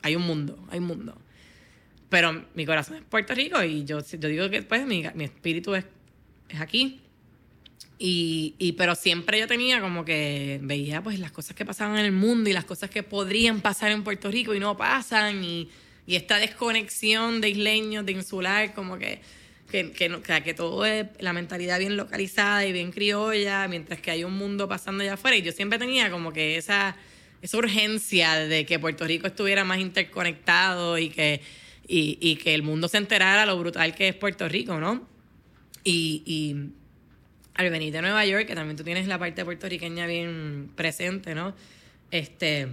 hay 0.00 0.16
un 0.16 0.22
mundo, 0.22 0.66
hay 0.70 0.78
un 0.78 0.86
mundo. 0.86 1.14
Pero 2.08 2.46
mi 2.54 2.64
corazón 2.64 2.96
es 2.96 3.02
Puerto 3.02 3.34
Rico 3.34 3.62
y 3.62 3.84
yo, 3.84 3.98
yo 4.00 4.28
digo 4.30 4.48
que 4.48 4.62
pues 4.62 4.86
mi, 4.86 5.04
mi 5.14 5.24
espíritu 5.24 5.74
es, 5.74 5.84
es 6.48 6.60
aquí. 6.62 7.02
Y, 7.98 8.54
y, 8.58 8.72
pero 8.72 8.94
siempre 8.94 9.38
yo 9.38 9.46
tenía 9.46 9.80
como 9.82 10.06
que 10.06 10.58
veía 10.62 11.02
pues 11.02 11.18
las 11.18 11.32
cosas 11.32 11.54
que 11.54 11.66
pasaban 11.66 11.98
en 11.98 12.06
el 12.06 12.12
mundo 12.12 12.48
y 12.48 12.54
las 12.54 12.64
cosas 12.64 12.88
que 12.88 13.02
podrían 13.02 13.60
pasar 13.60 13.90
en 13.90 14.02
Puerto 14.02 14.30
Rico 14.30 14.54
y 14.54 14.60
no 14.60 14.76
pasan 14.76 15.44
y 15.44 15.68
y 16.06 16.16
esta 16.16 16.38
desconexión 16.38 17.40
de 17.40 17.50
isleños, 17.50 18.04
de 18.04 18.12
insular, 18.12 18.74
como 18.74 18.98
que, 18.98 19.20
que, 19.70 19.92
que, 19.92 20.42
que, 20.44 20.54
todo 20.54 20.84
es 20.84 21.06
la 21.18 21.32
mentalidad 21.32 21.78
bien 21.78 21.96
localizada 21.96 22.66
y 22.66 22.72
bien 22.72 22.92
criolla, 22.92 23.66
mientras 23.68 24.00
que 24.00 24.10
hay 24.10 24.24
un 24.24 24.36
mundo 24.36 24.68
pasando 24.68 25.02
allá 25.02 25.14
afuera. 25.14 25.36
Y 25.36 25.42
yo 25.42 25.52
siempre 25.52 25.78
tenía 25.78 26.10
como 26.10 26.32
que 26.32 26.58
esa, 26.58 26.96
esa 27.40 27.56
urgencia 27.56 28.34
de 28.34 28.66
que 28.66 28.78
Puerto 28.78 29.06
Rico 29.06 29.26
estuviera 29.26 29.64
más 29.64 29.78
interconectado 29.78 30.98
y 30.98 31.08
que, 31.08 31.40
y, 31.88 32.36
que 32.36 32.54
el 32.54 32.62
mundo 32.62 32.88
se 32.88 32.98
enterara 32.98 33.46
lo 33.46 33.58
brutal 33.58 33.94
que 33.94 34.08
es 34.08 34.14
Puerto 34.14 34.46
Rico, 34.46 34.78
¿no? 34.78 35.08
Y, 35.84 36.22
y 36.26 36.70
al 37.54 37.70
venir 37.70 37.92
de 37.92 38.02
Nueva 38.02 38.26
York, 38.26 38.46
que 38.46 38.54
también 38.54 38.76
tú 38.76 38.84
tienes 38.84 39.06
la 39.06 39.18
parte 39.18 39.44
puertorriqueña 39.44 40.06
bien 40.06 40.70
presente, 40.74 41.34
¿no? 41.34 41.54
Este 42.10 42.68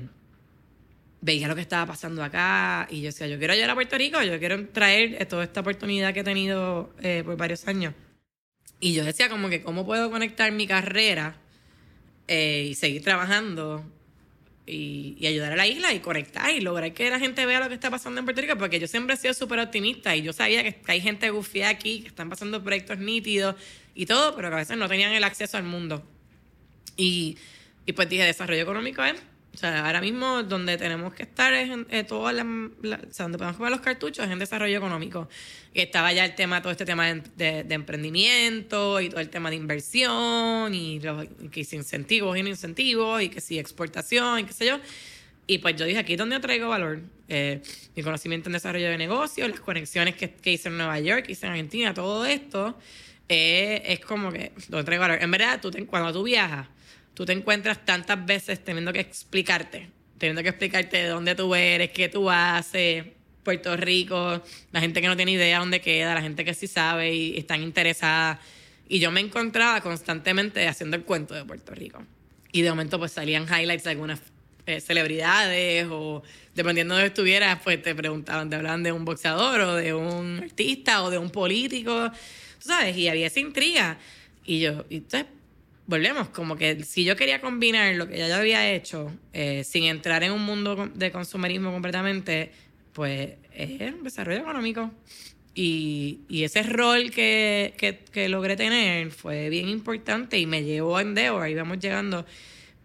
veía 1.21 1.47
lo 1.47 1.55
que 1.55 1.61
estaba 1.61 1.85
pasando 1.85 2.23
acá 2.23 2.87
y 2.89 3.01
yo 3.01 3.05
decía, 3.05 3.27
yo 3.27 3.37
quiero 3.37 3.53
llegar 3.53 3.69
a 3.69 3.75
Puerto 3.75 3.97
Rico, 3.97 4.21
yo 4.23 4.37
quiero 4.39 4.67
traer 4.69 5.25
toda 5.27 5.43
esta 5.43 5.61
oportunidad 5.61 6.13
que 6.13 6.21
he 6.21 6.23
tenido 6.23 6.93
eh, 7.01 7.21
por 7.23 7.37
varios 7.37 7.67
años. 7.67 7.93
Y 8.79 8.93
yo 8.93 9.05
decía 9.05 9.29
como 9.29 9.47
que 9.47 9.61
cómo 9.61 9.85
puedo 9.85 10.09
conectar 10.09 10.51
mi 10.51 10.65
carrera 10.65 11.35
eh, 12.27 12.67
y 12.71 12.75
seguir 12.75 13.03
trabajando 13.03 13.85
y, 14.65 15.15
y, 15.19 15.27
ayudar 15.27 15.53
a 15.53 15.55
la 15.55 15.67
isla 15.67 15.93
y 15.93 15.99
conectar 15.99 16.49
y 16.51 16.61
lograr 16.61 16.91
que 16.93 17.09
la 17.09 17.19
gente 17.19 17.45
vea 17.45 17.59
lo 17.59 17.67
que 17.67 17.75
está 17.75 17.91
pasando 17.91 18.19
en 18.19 18.25
Puerto 18.25 18.41
Rico, 18.41 18.57
porque 18.57 18.79
yo 18.79 18.87
siempre 18.87 19.15
he 19.15 19.17
sido 19.17 19.33
súper 19.35 19.59
optimista 19.59 20.15
y 20.15 20.23
yo 20.23 20.33
sabía 20.33 20.63
que, 20.63 20.81
hay 20.87 21.01
gente 21.01 21.29
gufiada 21.29 21.71
aquí, 21.71 22.01
que 22.01 22.07
están 22.07 22.29
pasando 22.29 22.63
proyectos 22.63 22.97
nítidos 22.97 23.55
y 23.93 24.07
todo, 24.07 24.35
pero 24.35 24.49
que 24.49 24.55
a 24.55 24.57
veces 24.57 24.77
no 24.77 24.87
tenían 24.87 25.13
el 25.13 25.23
acceso 25.23 25.57
al 25.57 25.63
mundo. 25.63 26.03
Y, 26.97 27.37
y 27.85 27.93
pues 27.93 28.09
dije, 28.09 28.23
desarrollo 28.23 28.63
económico 28.63 29.03
es 29.03 29.21
o 29.53 29.57
sea, 29.57 29.85
ahora 29.85 29.99
mismo 29.99 30.43
donde 30.43 30.77
tenemos 30.77 31.13
que 31.13 31.23
estar 31.23 31.53
es 31.53 31.69
en 31.69 31.85
eh, 31.89 32.03
todas 32.05 32.33
las, 32.33 32.45
o 32.45 33.13
sea, 33.13 33.23
donde 33.23 33.37
podemos 33.37 33.57
comer 33.57 33.71
los 33.71 33.81
cartuchos 33.81 34.25
es 34.25 34.31
en 34.31 34.39
desarrollo 34.39 34.77
económico. 34.77 35.27
Y 35.73 35.81
estaba 35.81 36.13
ya 36.13 36.23
el 36.23 36.35
tema, 36.35 36.61
todo 36.61 36.71
este 36.71 36.85
tema 36.85 37.13
de, 37.13 37.63
de, 37.63 37.75
emprendimiento 37.75 39.01
y 39.01 39.09
todo 39.09 39.19
el 39.19 39.29
tema 39.29 39.49
de 39.49 39.57
inversión 39.57 40.73
y 40.73 40.99
los 41.01 41.27
que 41.51 41.65
si 41.65 41.75
incentivos 41.75 42.37
y 42.37 42.43
no 42.43 42.49
incentivos 42.49 43.21
y 43.21 43.29
que 43.29 43.41
si 43.41 43.59
exportación 43.59 44.39
y 44.39 44.43
qué 44.45 44.53
sé 44.53 44.65
yo. 44.67 44.79
Y 45.47 45.57
pues 45.57 45.75
yo 45.75 45.85
dije, 45.85 45.99
aquí 45.99 46.13
es 46.13 46.19
donde 46.19 46.39
traigo 46.39 46.69
valor. 46.69 47.01
Eh, 47.27 47.61
mi 47.95 48.03
conocimiento 48.03 48.47
en 48.47 48.53
desarrollo 48.53 48.89
de 48.89 48.97
negocios, 48.97 49.49
las 49.49 49.59
conexiones 49.59 50.15
que, 50.15 50.31
que 50.31 50.53
hice 50.53 50.69
en 50.69 50.77
Nueva 50.77 50.99
York, 51.01 51.25
que 51.25 51.33
hice 51.33 51.45
en 51.45 51.51
Argentina, 51.51 51.93
todo 51.93 52.25
esto 52.25 52.77
eh, 53.27 53.81
es 53.85 53.99
como 53.99 54.31
que 54.31 54.53
donde 54.69 54.85
traigo 54.85 55.01
valor. 55.01 55.17
En 55.21 55.31
verdad, 55.31 55.59
tú 55.61 55.71
cuando 55.87 56.13
tú 56.13 56.23
viajas, 56.23 56.67
tú 57.13 57.25
te 57.25 57.33
encuentras 57.33 57.85
tantas 57.85 58.25
veces 58.25 58.63
teniendo 58.63 58.93
que 58.93 58.99
explicarte, 58.99 59.89
teniendo 60.17 60.43
que 60.43 60.49
explicarte 60.49 60.97
de 60.97 61.07
dónde 61.07 61.35
tú 61.35 61.53
eres, 61.55 61.91
qué 61.91 62.09
tú 62.09 62.29
haces, 62.29 63.05
Puerto 63.43 63.75
Rico, 63.75 64.41
la 64.71 64.79
gente 64.79 65.01
que 65.01 65.07
no 65.07 65.15
tiene 65.15 65.31
idea 65.31 65.59
dónde 65.59 65.81
queda, 65.81 66.13
la 66.13 66.21
gente 66.21 66.45
que 66.45 66.53
sí 66.53 66.67
sabe 66.67 67.13
y 67.13 67.37
están 67.37 67.61
interesada. 67.63 68.39
Y 68.87 68.99
yo 68.99 69.11
me 69.11 69.19
encontraba 69.19 69.81
constantemente 69.81 70.67
haciendo 70.67 70.97
el 70.97 71.03
cuento 71.03 71.33
de 71.33 71.45
Puerto 71.45 71.73
Rico. 71.73 72.03
Y 72.51 72.61
de 72.61 72.69
momento 72.69 72.99
pues 72.99 73.13
salían 73.13 73.43
highlights 73.43 73.85
de 73.85 73.89
algunas 73.91 74.19
eh, 74.67 74.79
celebridades 74.79 75.87
o 75.89 76.21
dependiendo 76.53 76.93
de 76.93 77.01
dónde 77.01 77.07
estuvieras, 77.07 77.59
pues 77.63 77.81
te 77.81 77.95
preguntaban, 77.95 78.49
te 78.49 78.57
hablaban 78.57 78.83
de 78.83 78.91
un 78.91 79.05
boxeador 79.05 79.61
o 79.61 79.75
de 79.75 79.93
un 79.93 80.41
artista 80.43 81.03
o 81.03 81.09
de 81.09 81.17
un 81.17 81.29
político, 81.29 82.11
tú 82.59 82.67
sabes, 82.67 82.95
y 82.95 83.07
había 83.07 83.27
esa 83.27 83.39
intriga. 83.39 83.97
Y 84.45 84.59
yo, 84.59 84.85
y 84.89 84.97
entonces 84.97 85.25
volvemos, 85.87 86.29
como 86.29 86.55
que 86.55 86.83
si 86.83 87.03
yo 87.03 87.15
quería 87.15 87.41
combinar 87.41 87.95
lo 87.95 88.07
que 88.07 88.17
ya 88.17 88.27
yo 88.27 88.35
había 88.35 88.71
hecho 88.71 89.11
eh, 89.33 89.63
sin 89.63 89.85
entrar 89.85 90.23
en 90.23 90.31
un 90.31 90.43
mundo 90.43 90.89
de 90.93 91.11
consumerismo 91.11 91.71
completamente, 91.71 92.51
pues 92.93 93.31
es 93.53 94.03
desarrollo 94.03 94.39
económico. 94.39 94.91
Y, 95.53 96.21
y 96.29 96.43
ese 96.43 96.63
rol 96.63 97.11
que, 97.11 97.73
que, 97.77 97.99
que, 98.11 98.29
logré 98.29 98.55
tener 98.55 99.11
fue 99.11 99.49
bien 99.49 99.67
importante 99.67 100.39
y 100.39 100.45
me 100.45 100.63
llevó 100.63 100.95
a 100.95 101.01
Endeavor, 101.01 101.43
ahí 101.43 101.53
vamos 101.53 101.79
llegando, 101.79 102.25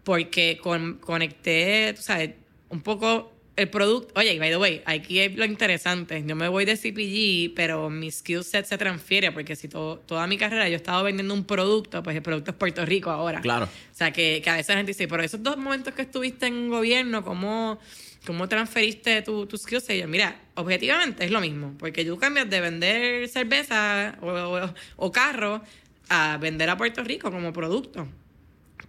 porque 0.03 0.59
con, 0.61 0.95
conecté, 0.95 1.93
tú 1.95 2.01
sabes, 2.01 2.31
un 2.69 2.81
poco 2.81 3.36
el 3.57 3.69
producto, 3.69 4.13
oye, 4.19 4.37
by 4.37 4.49
the 4.51 4.57
way, 4.57 4.83
aquí 4.85 5.19
es 5.19 5.35
lo 5.35 5.43
interesante. 5.43 6.23
Yo 6.25 6.35
me 6.35 6.47
voy 6.47 6.63
de 6.63 6.77
CPG, 6.77 7.55
pero 7.55 7.89
mi 7.89 8.11
skill 8.11 8.43
set 8.43 8.67
se 8.67 8.77
transfiere, 8.77 9.31
porque 9.31 9.55
si 9.55 9.67
toda 9.67 10.27
mi 10.27 10.37
carrera 10.37 10.69
yo 10.69 10.73
he 10.73 10.77
estado 10.77 11.03
vendiendo 11.03 11.33
un 11.33 11.43
producto, 11.43 12.03
pues 12.03 12.15
el 12.15 12.21
producto 12.21 12.51
es 12.51 12.57
Puerto 12.57 12.85
Rico 12.85 13.09
ahora. 13.09 13.41
Claro. 13.41 13.65
O 13.65 13.95
sea, 13.95 14.13
que, 14.13 14.41
que 14.43 14.49
a 14.51 14.57
veces 14.57 14.69
la 14.69 14.75
gente 14.75 14.91
dice, 14.91 15.07
pero 15.07 15.23
esos 15.23 15.41
dos 15.41 15.57
momentos 15.57 15.95
que 15.95 16.03
estuviste 16.03 16.45
en 16.45 16.69
gobierno, 16.69 17.23
¿cómo, 17.23 17.79
cómo 18.27 18.47
transferiste 18.47 19.23
tu, 19.23 19.47
tu 19.47 19.57
skill 19.57 19.81
set? 19.81 19.99
yo, 19.99 20.07
mira, 20.07 20.39
objetivamente 20.53 21.25
es 21.25 21.31
lo 21.31 21.41
mismo, 21.41 21.73
porque 21.79 22.05
tú 22.05 22.15
cambias 22.17 22.47
de 22.47 22.61
vender 22.61 23.27
cerveza 23.27 24.19
o, 24.21 24.27
o, 24.27 24.73
o 24.97 25.11
carro 25.11 25.63
a 26.09 26.37
vender 26.37 26.69
a 26.69 26.77
Puerto 26.77 27.03
Rico 27.03 27.31
como 27.31 27.51
producto. 27.51 28.07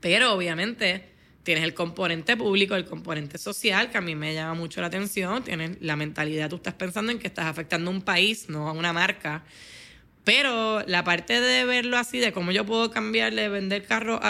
Pero 0.01 0.35
obviamente 0.35 1.18
tienes 1.49 1.65
el 1.65 1.73
componente 1.73 2.37
público, 2.37 2.75
el 2.75 2.85
componente 2.85 3.39
social, 3.39 3.89
que 3.89 3.97
a 3.97 4.03
mí 4.03 4.15
me 4.15 4.35
llama 4.35 4.53
mucho 4.53 4.83
la 4.83 4.89
atención, 4.89 5.43
tienes 5.43 5.79
la 5.81 5.97
mentalidad, 5.97 6.51
tú 6.51 6.57
estás 6.57 6.75
pensando 6.75 7.11
en 7.11 7.19
que 7.19 7.27
estás 7.27 7.47
afectando 7.47 7.91
a 7.91 7.95
un 7.95 8.03
país, 8.03 8.51
no 8.51 8.69
a 8.69 8.73
una 8.73 8.93
marca. 8.93 9.47
Pero 10.25 10.83
la 10.87 11.05
parte 11.05 11.41
de 11.41 11.65
verlo 11.65 11.97
así, 11.97 12.19
de 12.19 12.33
cómo 12.33 12.53
yo 12.53 12.67
puedo 12.67 12.91
cambiarle, 12.91 13.49
vender 13.49 13.87
carro 13.87 14.21
a, 14.23 14.29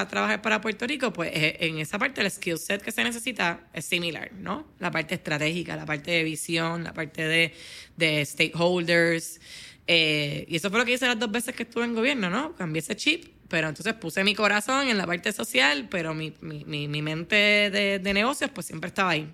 a, 0.00 0.08
trabajar 0.08 0.40
para 0.40 0.62
Puerto 0.62 0.86
Rico, 0.86 1.12
pues 1.12 1.32
eh, 1.34 1.58
en 1.60 1.80
esa 1.80 1.98
parte 1.98 2.22
el 2.22 2.30
skill 2.30 2.56
set 2.56 2.80
que 2.80 2.92
se 2.92 3.04
necesita 3.04 3.68
es 3.74 3.84
similar, 3.84 4.32
¿no? 4.32 4.66
La 4.78 4.90
parte 4.90 5.16
estratégica, 5.16 5.76
la 5.76 5.84
parte 5.84 6.12
de 6.12 6.24
visión, 6.24 6.82
la 6.82 6.94
parte 6.94 7.28
de, 7.28 7.52
de 7.98 8.24
stakeholders. 8.24 9.38
Eh, 9.86 10.46
y 10.48 10.56
eso 10.56 10.70
fue 10.70 10.78
lo 10.78 10.86
que 10.86 10.94
hice 10.94 11.06
las 11.06 11.18
dos 11.18 11.30
veces 11.30 11.54
que 11.54 11.64
estuve 11.64 11.84
en 11.84 11.94
gobierno, 11.94 12.30
¿no? 12.30 12.54
Cambié 12.54 12.80
ese 12.80 12.96
chip 12.96 13.33
pero 13.54 13.68
entonces 13.68 13.94
puse 13.94 14.24
mi 14.24 14.34
corazón 14.34 14.88
en 14.88 14.98
la 14.98 15.06
parte 15.06 15.32
social, 15.32 15.86
pero 15.88 16.12
mi, 16.12 16.34
mi, 16.40 16.88
mi, 16.88 17.02
mente 17.02 17.36
de, 17.36 18.00
de, 18.00 18.12
negocios 18.12 18.50
pues 18.52 18.66
siempre 18.66 18.88
estaba 18.88 19.10
ahí. 19.10 19.30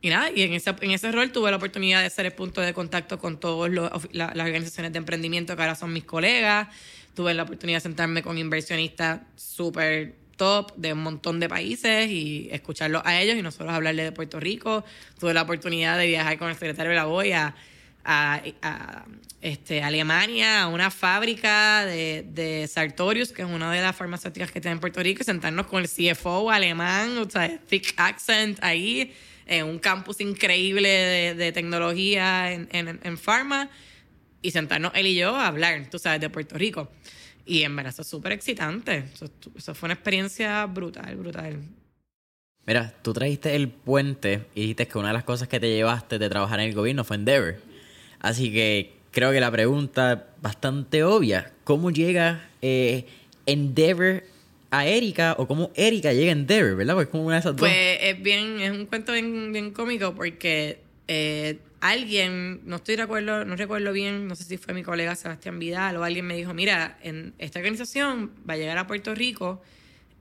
Y 0.00 0.08
nada, 0.08 0.30
y 0.30 0.42
en 0.42 0.52
ese, 0.52 0.72
en 0.80 0.92
ese 0.92 1.10
rol 1.10 1.32
tuve 1.32 1.50
la 1.50 1.56
oportunidad 1.56 2.00
de 2.04 2.10
ser 2.10 2.26
el 2.26 2.32
punto 2.32 2.60
de 2.60 2.72
contacto 2.72 3.18
con 3.18 3.40
todas 3.40 3.72
las 3.72 4.36
organizaciones 4.36 4.92
de 4.92 4.98
emprendimiento 4.98 5.56
que 5.56 5.62
ahora 5.62 5.74
son 5.74 5.92
mis 5.92 6.04
colegas. 6.04 6.68
Tuve 7.16 7.34
la 7.34 7.42
oportunidad 7.42 7.78
de 7.78 7.80
sentarme 7.80 8.22
con 8.22 8.38
inversionistas 8.38 9.22
súper 9.34 10.14
top 10.36 10.72
de 10.76 10.92
un 10.92 11.02
montón 11.02 11.40
de 11.40 11.48
países 11.48 12.08
y 12.08 12.50
escucharlos 12.52 13.02
a 13.04 13.20
ellos 13.20 13.36
y 13.36 13.42
nosotros 13.42 13.72
hablarle 13.72 14.04
de 14.04 14.12
Puerto 14.12 14.38
Rico. 14.38 14.84
Tuve 15.18 15.34
la 15.34 15.42
oportunidad 15.42 15.98
de 15.98 16.06
viajar 16.06 16.38
con 16.38 16.50
el 16.50 16.54
secretario 16.54 16.90
de 16.90 16.96
la 16.98 17.06
BOIA 17.06 17.46
a, 17.48 17.54
a 18.04 18.42
este, 19.44 19.82
Alemania, 19.82 20.62
a 20.62 20.68
una 20.68 20.90
fábrica 20.90 21.84
de, 21.84 22.24
de, 22.26 22.66
Sartorius, 22.66 23.30
que 23.30 23.42
es 23.42 23.48
una 23.48 23.70
de 23.70 23.82
las 23.82 23.94
farmacéuticas 23.94 24.50
que 24.50 24.60
tiene 24.60 24.72
en 24.72 24.80
Puerto 24.80 25.02
Rico, 25.02 25.20
y 25.20 25.24
sentarnos 25.24 25.66
con 25.66 25.82
el 25.82 25.88
CFO 25.88 26.50
alemán, 26.50 27.18
o 27.18 27.28
sea, 27.28 27.58
thick 27.58 27.92
accent 27.98 28.58
ahí, 28.62 29.12
en 29.46 29.66
un 29.66 29.78
campus 29.78 30.22
increíble 30.22 30.88
de, 30.88 31.34
de 31.34 31.52
tecnología 31.52 32.52
en, 32.52 32.68
en, 32.72 33.00
en 33.02 33.18
pharma, 33.18 33.68
y 34.40 34.50
sentarnos 34.50 34.92
él 34.94 35.08
y 35.08 35.14
yo 35.14 35.36
a 35.36 35.46
hablar, 35.46 35.90
tú 35.90 35.98
sabes, 35.98 36.22
de 36.22 36.30
Puerto 36.30 36.56
Rico. 36.56 36.90
Y 37.44 37.62
en 37.64 37.76
verdad, 37.76 37.92
eso 37.92 38.00
es 38.00 38.08
súper 38.08 38.32
excitante. 38.32 39.04
Eso, 39.12 39.26
eso 39.54 39.74
fue 39.74 39.88
una 39.88 39.94
experiencia 39.94 40.64
brutal, 40.64 41.16
brutal. 41.16 41.60
Mira, 42.66 42.94
tú 43.02 43.12
trajiste 43.12 43.54
el 43.54 43.68
puente 43.68 44.46
y 44.54 44.62
dijiste 44.62 44.88
que 44.88 44.96
una 44.96 45.08
de 45.08 45.14
las 45.14 45.24
cosas 45.24 45.48
que 45.48 45.60
te 45.60 45.68
llevaste 45.68 46.18
de 46.18 46.30
trabajar 46.30 46.60
en 46.60 46.68
el 46.68 46.74
gobierno 46.74 47.04
fue 47.04 47.16
Endeavor. 47.16 47.73
Así 48.24 48.50
que 48.50 48.90
creo 49.10 49.32
que 49.32 49.40
la 49.40 49.50
pregunta 49.50 50.12
es 50.14 50.42
bastante 50.42 51.04
obvia. 51.04 51.52
¿Cómo 51.62 51.90
llega 51.90 52.48
eh, 52.62 53.04
Endeavor 53.44 54.24
a 54.70 54.86
Erika 54.86 55.36
o 55.38 55.46
cómo 55.46 55.70
Erika 55.74 56.10
llega 56.14 56.30
a 56.30 56.32
Endeavor, 56.32 56.74
verdad? 56.74 56.94
Pues 56.94 57.08
como 57.08 57.26
una 57.26 57.34
de 57.34 57.40
esas 57.40 57.54
dos. 57.54 57.68
Pues 57.68 57.98
es 58.00 58.22
bien, 58.22 58.60
es 58.60 58.70
un 58.70 58.86
cuento 58.86 59.12
bien, 59.12 59.52
bien 59.52 59.72
cómico 59.72 60.14
porque 60.14 60.78
eh, 61.06 61.58
alguien, 61.82 62.62
no 62.64 62.76
estoy 62.76 62.96
de 62.96 63.02
acuerdo, 63.02 63.44
no 63.44 63.56
recuerdo 63.56 63.92
bien, 63.92 64.26
no 64.26 64.34
sé 64.36 64.44
si 64.44 64.56
fue 64.56 64.72
mi 64.72 64.82
colega 64.82 65.14
Sebastián 65.16 65.58
Vidal 65.58 65.98
o 65.98 66.02
alguien 66.02 66.26
me 66.26 66.34
dijo, 66.34 66.54
mira, 66.54 66.96
en 67.02 67.34
esta 67.36 67.58
organización 67.58 68.30
va 68.48 68.54
a 68.54 68.56
llegar 68.56 68.78
a 68.78 68.86
Puerto 68.86 69.14
Rico 69.14 69.60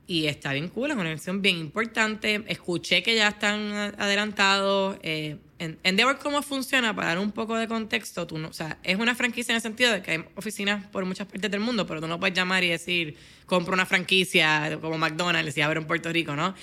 y 0.07 0.25
está 0.25 0.51
bien 0.51 0.67
cool, 0.67 0.89
es 0.89 0.95
una 0.95 1.03
organización 1.03 1.41
bien 1.41 1.55
importante. 1.55 2.43
Escuché 2.47 3.01
que 3.01 3.15
ya 3.15 3.29
están 3.29 3.71
adelantados. 3.97 4.97
Eh, 5.03 5.37
Endeavor, 5.59 6.19
¿cómo 6.19 6.41
funciona? 6.41 6.95
Para 6.95 7.09
dar 7.09 7.19
un 7.19 7.31
poco 7.31 7.55
de 7.55 7.67
contexto, 7.67 8.27
tú 8.27 8.37
o 8.37 8.53
sea, 8.53 8.79
es 8.83 8.97
una 8.97 9.15
franquicia 9.15 9.53
en 9.53 9.57
el 9.57 9.61
sentido 9.61 9.91
de 9.93 10.01
que 10.01 10.11
hay 10.11 10.25
oficinas 10.35 10.85
por 10.87 11.05
muchas 11.05 11.27
partes 11.27 11.49
del 11.49 11.61
mundo, 11.61 11.87
pero 11.87 12.01
tú 12.01 12.07
no 12.07 12.19
puedes 12.19 12.35
llamar 12.35 12.63
y 12.63 12.69
decir, 12.69 13.15
compro 13.45 13.73
una 13.73 13.85
franquicia 13.85 14.77
como 14.81 14.97
McDonald's 14.97 15.57
y 15.57 15.61
abro 15.61 15.79
en 15.79 15.87
Puerto 15.87 16.11
Rico, 16.11 16.35
¿no? 16.35 16.53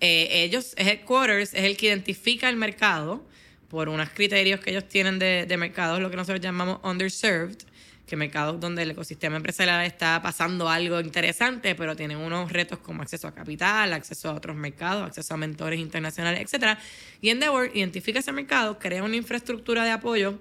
Eh, 0.00 0.44
ellos, 0.44 0.74
Headquarters, 0.76 1.54
es 1.54 1.64
el 1.64 1.76
que 1.76 1.86
identifica 1.86 2.48
el 2.48 2.56
mercado 2.56 3.26
por 3.68 3.88
unos 3.88 4.10
criterios 4.10 4.60
que 4.60 4.70
ellos 4.70 4.86
tienen 4.86 5.18
de, 5.18 5.46
de 5.46 5.56
mercados, 5.56 6.00
lo 6.00 6.10
que 6.10 6.16
nosotros 6.16 6.40
llamamos 6.40 6.78
underserved, 6.84 7.58
que 8.06 8.16
mercados 8.16 8.60
donde 8.60 8.82
el 8.82 8.90
ecosistema 8.90 9.36
empresarial 9.36 9.84
está 9.84 10.20
pasando 10.22 10.68
algo 10.68 11.00
interesante, 11.00 11.74
pero 11.74 11.96
tienen 11.96 12.18
unos 12.18 12.52
retos 12.52 12.78
como 12.78 13.02
acceso 13.02 13.26
a 13.28 13.34
capital, 13.34 13.92
acceso 13.92 14.30
a 14.30 14.34
otros 14.34 14.56
mercados, 14.56 15.06
acceso 15.06 15.34
a 15.34 15.36
mentores 15.36 15.80
internacionales, 15.80 16.40
etcétera. 16.42 16.78
Y 17.20 17.30
Endeavor 17.30 17.70
identifica 17.74 18.18
ese 18.18 18.32
mercado, 18.32 18.78
crea 18.78 19.02
una 19.02 19.16
infraestructura 19.16 19.84
de 19.84 19.90
apoyo 19.90 20.38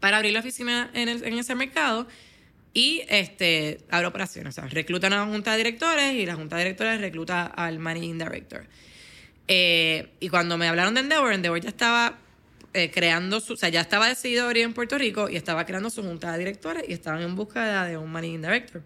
para 0.00 0.18
abrir 0.18 0.32
la 0.32 0.40
oficina 0.40 0.90
en, 0.92 1.08
en 1.08 1.38
ese 1.38 1.54
mercado 1.54 2.06
y 2.74 3.02
este, 3.08 3.78
abre 3.90 4.08
operaciones. 4.08 4.58
O 4.58 4.60
sea, 4.60 4.68
reclutan 4.68 5.12
a 5.14 5.24
la 5.24 5.26
junta 5.26 5.52
de 5.52 5.58
directores 5.58 6.12
y 6.14 6.26
la 6.26 6.34
junta 6.34 6.56
de 6.56 6.64
directores 6.64 7.00
recluta 7.00 7.46
al 7.46 7.78
managing 7.78 8.18
director. 8.18 8.66
Eh, 9.46 10.08
y 10.20 10.28
cuando 10.28 10.58
me 10.58 10.68
hablaron 10.68 10.94
de 10.94 11.00
Endeavor, 11.00 11.32
Endeavor 11.32 11.60
ya 11.60 11.68
estaba 11.68 12.18
eh, 12.74 12.90
creando 12.90 13.40
su, 13.40 13.54
o 13.54 13.56
sea, 13.56 13.68
ya 13.68 13.80
estaba 13.80 14.08
decidido 14.08 14.44
abrir 14.44 14.64
en 14.64 14.74
Puerto 14.74 14.98
Rico 14.98 15.28
y 15.28 15.36
estaba 15.36 15.64
creando 15.64 15.90
su 15.90 16.02
junta 16.02 16.32
de 16.32 16.38
directores 16.38 16.84
y 16.88 16.92
estaban 16.92 17.22
en 17.22 17.36
búsqueda 17.36 17.86
de 17.86 17.96
un 17.96 18.10
managing 18.10 18.42
director. 18.42 18.82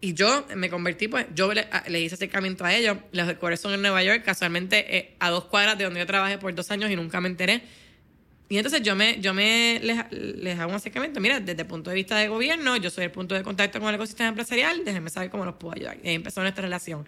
Y 0.00 0.14
yo 0.14 0.46
me 0.54 0.70
convertí, 0.70 1.08
pues, 1.08 1.26
yo 1.34 1.52
le, 1.52 1.68
le 1.88 2.00
hice 2.00 2.14
acercamiento 2.14 2.64
a 2.64 2.72
ellos. 2.72 2.96
Los 3.10 3.28
headquarters 3.28 3.60
son 3.60 3.74
en 3.74 3.82
Nueva 3.82 4.02
York, 4.04 4.22
casualmente 4.24 4.96
eh, 4.96 5.16
a 5.18 5.30
dos 5.30 5.46
cuadras 5.46 5.76
de 5.76 5.84
donde 5.84 5.98
yo 5.98 6.06
trabajé 6.06 6.38
por 6.38 6.54
dos 6.54 6.70
años 6.70 6.90
y 6.90 6.96
nunca 6.96 7.20
me 7.20 7.28
enteré. 7.28 7.62
Y 8.48 8.56
entonces 8.56 8.80
yo 8.82 8.94
me, 8.94 9.20
yo 9.20 9.34
me 9.34 9.80
les, 9.82 9.98
les, 10.12 10.58
hago 10.58 10.70
un 10.70 10.76
acercamiento. 10.76 11.20
Mira, 11.20 11.40
desde 11.40 11.62
el 11.62 11.68
punto 11.68 11.90
de 11.90 11.96
vista 11.96 12.16
de 12.16 12.28
gobierno, 12.28 12.76
yo 12.76 12.88
soy 12.88 13.04
el 13.04 13.10
punto 13.10 13.34
de 13.34 13.42
contacto 13.42 13.80
con 13.80 13.88
el 13.88 13.96
ecosistema 13.96 14.28
empresarial, 14.28 14.84
déjenme 14.84 15.10
saber 15.10 15.28
cómo 15.28 15.44
los 15.44 15.56
puedo 15.56 15.74
ayudar. 15.74 15.98
Y 16.02 16.08
ahí 16.08 16.14
empezó 16.14 16.40
nuestra 16.40 16.62
relación. 16.62 17.04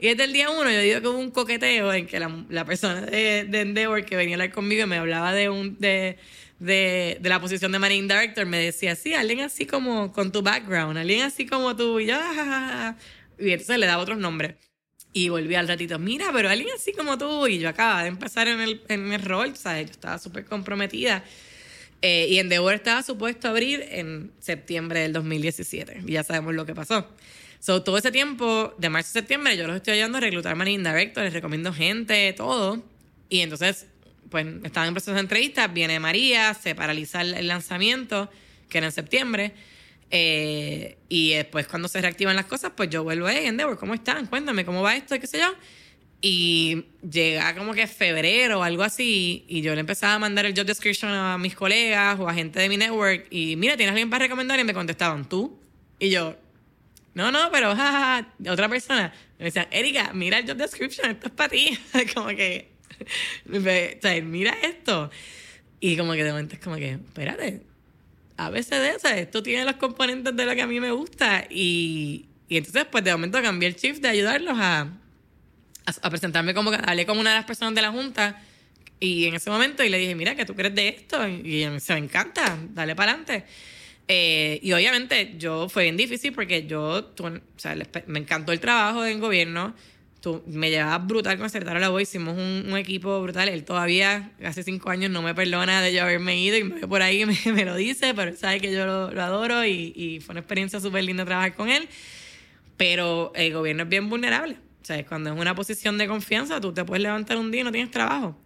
Y 0.00 0.08
desde 0.08 0.24
el 0.24 0.32
día 0.32 0.50
uno 0.50 0.70
yo 0.70 0.80
digo 0.80 1.00
que 1.02 1.08
hubo 1.08 1.18
un 1.18 1.30
coqueteo 1.30 1.92
en 1.92 2.06
que 2.06 2.18
la, 2.18 2.44
la 2.48 2.64
persona 2.64 3.02
de, 3.02 3.44
de, 3.44 3.60
Endeavor 3.60 4.04
que 4.06 4.16
venía 4.16 4.34
a 4.34 4.36
hablar 4.36 4.52
conmigo 4.52 4.84
y 4.84 4.86
me 4.86 4.96
hablaba 4.96 5.34
de 5.34 5.50
un 5.50 5.78
de, 5.78 6.16
de, 6.58 7.18
de, 7.20 7.28
la 7.28 7.38
posición 7.38 7.70
de 7.72 7.78
Marine 7.78 8.08
Director, 8.08 8.46
me 8.46 8.58
decía, 8.58 8.96
sí, 8.96 9.12
alguien 9.12 9.40
así 9.40 9.66
como 9.66 10.10
con 10.12 10.32
tu 10.32 10.40
background, 10.40 10.96
alguien 10.96 11.22
así 11.22 11.46
como 11.46 11.76
tú, 11.76 12.00
y 12.00 12.06
yo, 12.06 12.18
y 13.38 13.50
entonces 13.50 13.78
le 13.78 13.86
daba 13.86 14.02
otros 14.02 14.18
nombres. 14.18 14.54
Y 15.12 15.28
volví 15.28 15.54
al 15.56 15.66
ratito, 15.66 15.98
mira, 15.98 16.26
pero 16.32 16.48
alguien 16.48 16.70
así 16.74 16.92
como 16.92 17.18
tú, 17.18 17.46
y 17.46 17.58
yo 17.58 17.68
acababa 17.68 18.02
de 18.02 18.08
empezar 18.08 18.48
en 18.48 18.60
el, 18.60 18.82
en 18.88 19.12
el 19.12 19.22
rol, 19.22 19.56
¿sabes? 19.56 19.86
Yo 19.86 19.92
estaba 19.92 20.18
súper 20.18 20.44
comprometida. 20.44 21.24
Eh, 22.00 22.28
y 22.30 22.38
Endeavor 22.38 22.74
estaba 22.74 23.02
supuesto 23.02 23.48
a 23.48 23.50
abrir 23.50 23.84
en 23.90 24.32
septiembre 24.38 25.00
del 25.00 25.12
2017, 25.12 26.02
y 26.06 26.12
ya 26.12 26.22
sabemos 26.22 26.54
lo 26.54 26.64
que 26.64 26.74
pasó. 26.74 27.06
So, 27.60 27.82
todo 27.82 27.98
ese 27.98 28.10
tiempo, 28.10 28.74
de 28.78 28.88
marzo 28.88 29.10
a 29.10 29.12
septiembre, 29.12 29.54
yo 29.54 29.66
los 29.66 29.76
estoy 29.76 29.92
ayudando 29.92 30.16
a 30.16 30.22
reclutar 30.22 30.56
managing 30.56 30.82
director, 30.82 31.22
les 31.22 31.32
recomiendo 31.34 31.74
gente, 31.74 32.32
todo. 32.32 32.82
Y 33.28 33.40
entonces, 33.40 33.86
pues, 34.30 34.46
estaban 34.64 34.88
en 34.88 34.94
proceso 34.94 35.12
de 35.12 35.20
entrevistas, 35.20 35.70
viene 35.72 36.00
María, 36.00 36.54
se 36.54 36.74
paraliza 36.74 37.20
el, 37.20 37.46
lanzamiento, 37.46 38.30
que 38.70 38.78
era 38.78 38.86
en 38.86 38.92
septiembre. 38.92 39.52
Eh, 40.10 40.96
y 41.10 41.34
después, 41.34 41.66
cuando 41.68 41.88
se 41.88 42.00
reactivan 42.00 42.34
las 42.34 42.46
cosas, 42.46 42.72
pues 42.74 42.88
yo 42.88 43.04
vuelvo, 43.04 43.28
hey, 43.28 43.44
Endeavor, 43.44 43.78
¿cómo 43.78 43.92
están? 43.92 44.26
Cuéntame, 44.26 44.64
¿cómo 44.64 44.80
va 44.80 44.96
esto? 44.96 45.14
Y 45.14 45.20
qué 45.20 45.26
sé 45.26 45.38
yo. 45.38 45.54
Y 46.22 46.86
llega 47.08 47.54
como 47.54 47.74
que 47.74 47.86
febrero 47.86 48.60
o 48.60 48.62
algo 48.62 48.84
así, 48.84 49.44
y 49.48 49.60
yo 49.60 49.74
le 49.74 49.80
empezaba 49.80 50.14
a 50.14 50.18
mandar 50.18 50.46
el 50.46 50.54
job 50.56 50.64
description 50.64 51.12
a 51.12 51.36
mis 51.36 51.54
colegas 51.54 52.18
o 52.18 52.26
a 52.26 52.32
gente 52.32 52.58
de 52.58 52.70
mi 52.70 52.78
network, 52.78 53.26
y 53.30 53.56
mira, 53.56 53.76
¿tienes 53.76 53.92
alguien 53.92 54.08
para 54.08 54.24
recomendar? 54.24 54.58
Y 54.58 54.64
me 54.64 54.72
contestaban, 54.72 55.28
¿tú? 55.28 55.58
Y 55.98 56.08
yo, 56.08 56.36
no, 57.14 57.32
no, 57.32 57.50
pero 57.50 57.74
jajaja, 57.74 58.32
otra 58.48 58.68
persona 58.68 59.12
me 59.38 59.46
decía, 59.46 59.66
Erika, 59.70 60.12
mira 60.12 60.38
el 60.38 60.46
job 60.46 60.56
description, 60.56 61.10
esto 61.10 61.28
es 61.28 61.32
para 61.32 61.48
ti. 61.48 61.78
como 62.14 62.28
que, 62.28 62.70
o 63.50 63.60
sea, 64.00 64.22
mira 64.22 64.54
esto. 64.62 65.10
Y 65.80 65.96
como 65.96 66.12
que 66.12 66.22
de 66.22 66.30
momento 66.30 66.54
es 66.54 66.60
como 66.60 66.76
que, 66.76 66.90
espérate, 66.90 67.62
ABCD, 68.36 68.96
o 68.96 68.98
sea, 68.98 69.18
esto 69.18 69.42
tiene 69.42 69.64
los 69.64 69.76
componentes 69.76 70.36
de 70.36 70.44
lo 70.44 70.54
que 70.54 70.62
a 70.62 70.66
mí 70.66 70.78
me 70.78 70.90
gusta. 70.90 71.46
Y, 71.50 72.26
y 72.48 72.58
entonces, 72.58 72.84
pues 72.90 73.02
de 73.02 73.12
momento 73.12 73.40
cambié 73.42 73.68
el 73.68 73.76
shift 73.76 74.02
de 74.02 74.08
ayudarlos 74.08 74.58
a, 74.58 74.88
a, 76.02 76.10
presentarme 76.10 76.54
como, 76.54 76.70
hablé 76.70 77.06
con 77.06 77.18
una 77.18 77.30
de 77.30 77.36
las 77.36 77.46
personas 77.46 77.74
de 77.74 77.82
la 77.82 77.90
Junta. 77.90 78.42
Y 79.00 79.24
en 79.24 79.34
ese 79.34 79.48
momento, 79.48 79.82
y 79.82 79.88
le 79.88 79.96
dije, 79.98 80.14
mira, 80.14 80.34
que 80.34 80.44
tú 80.44 80.54
crees 80.54 80.74
de 80.74 80.88
esto. 80.88 81.26
Y, 81.26 81.64
y 81.64 81.80
se 81.80 81.94
me 81.94 82.00
encanta, 82.00 82.58
dale 82.74 82.94
para 82.94 83.12
adelante. 83.12 83.46
Eh, 84.12 84.58
y 84.64 84.72
obviamente 84.72 85.36
yo 85.38 85.68
fue 85.68 85.84
bien 85.84 85.96
difícil 85.96 86.32
porque 86.32 86.66
yo, 86.66 87.12
o 87.16 87.32
sea, 87.56 87.76
me 88.08 88.18
encantó 88.18 88.50
el 88.50 88.58
trabajo 88.58 89.06
en 89.06 89.20
gobierno. 89.20 89.72
Tú, 90.20 90.42
me 90.48 90.68
llevaba 90.68 90.98
brutal 90.98 91.36
con 91.36 91.44
el 91.44 91.50
secretario 91.50 91.80
la 91.80 91.90
voz, 91.90 92.02
hicimos 92.02 92.36
un, 92.36 92.76
equipo 92.76 93.22
brutal. 93.22 93.48
Él 93.48 93.62
todavía, 93.62 94.32
hace 94.44 94.64
cinco 94.64 94.90
años, 94.90 95.12
no 95.12 95.22
me 95.22 95.32
perdona 95.32 95.80
de 95.80 95.92
yo 95.92 96.02
haberme 96.02 96.36
ido 96.36 96.58
y 96.58 96.64
me 96.64 96.80
ve 96.80 96.88
por 96.88 97.02
ahí 97.02 97.22
y 97.22 97.26
me, 97.52 97.64
lo 97.64 97.76
dice, 97.76 98.12
pero 98.12 98.32
él 98.32 98.36
sabe 98.36 98.60
que 98.60 98.72
yo 98.72 98.84
lo, 98.84 99.22
adoro 99.22 99.64
y, 99.64 99.92
y, 99.94 100.18
fue 100.18 100.32
una 100.32 100.40
experiencia 100.40 100.80
súper 100.80 101.04
linda 101.04 101.24
trabajar 101.24 101.54
con 101.54 101.68
él. 101.68 101.88
Pero 102.76 103.30
el 103.36 103.52
gobierno 103.52 103.84
es 103.84 103.88
bien 103.88 104.10
vulnerable. 104.10 104.56
O 104.82 104.84
sea, 104.84 105.06
cuando 105.06 105.32
es 105.32 105.38
una 105.38 105.54
posición 105.54 105.98
de 105.98 106.08
confianza, 106.08 106.60
tú 106.60 106.72
te 106.74 106.84
puedes 106.84 107.02
levantar 107.04 107.36
un 107.36 107.52
día 107.52 107.60
y 107.60 107.64
no 107.64 107.70
tienes 107.70 107.92
trabajo. 107.92 108.36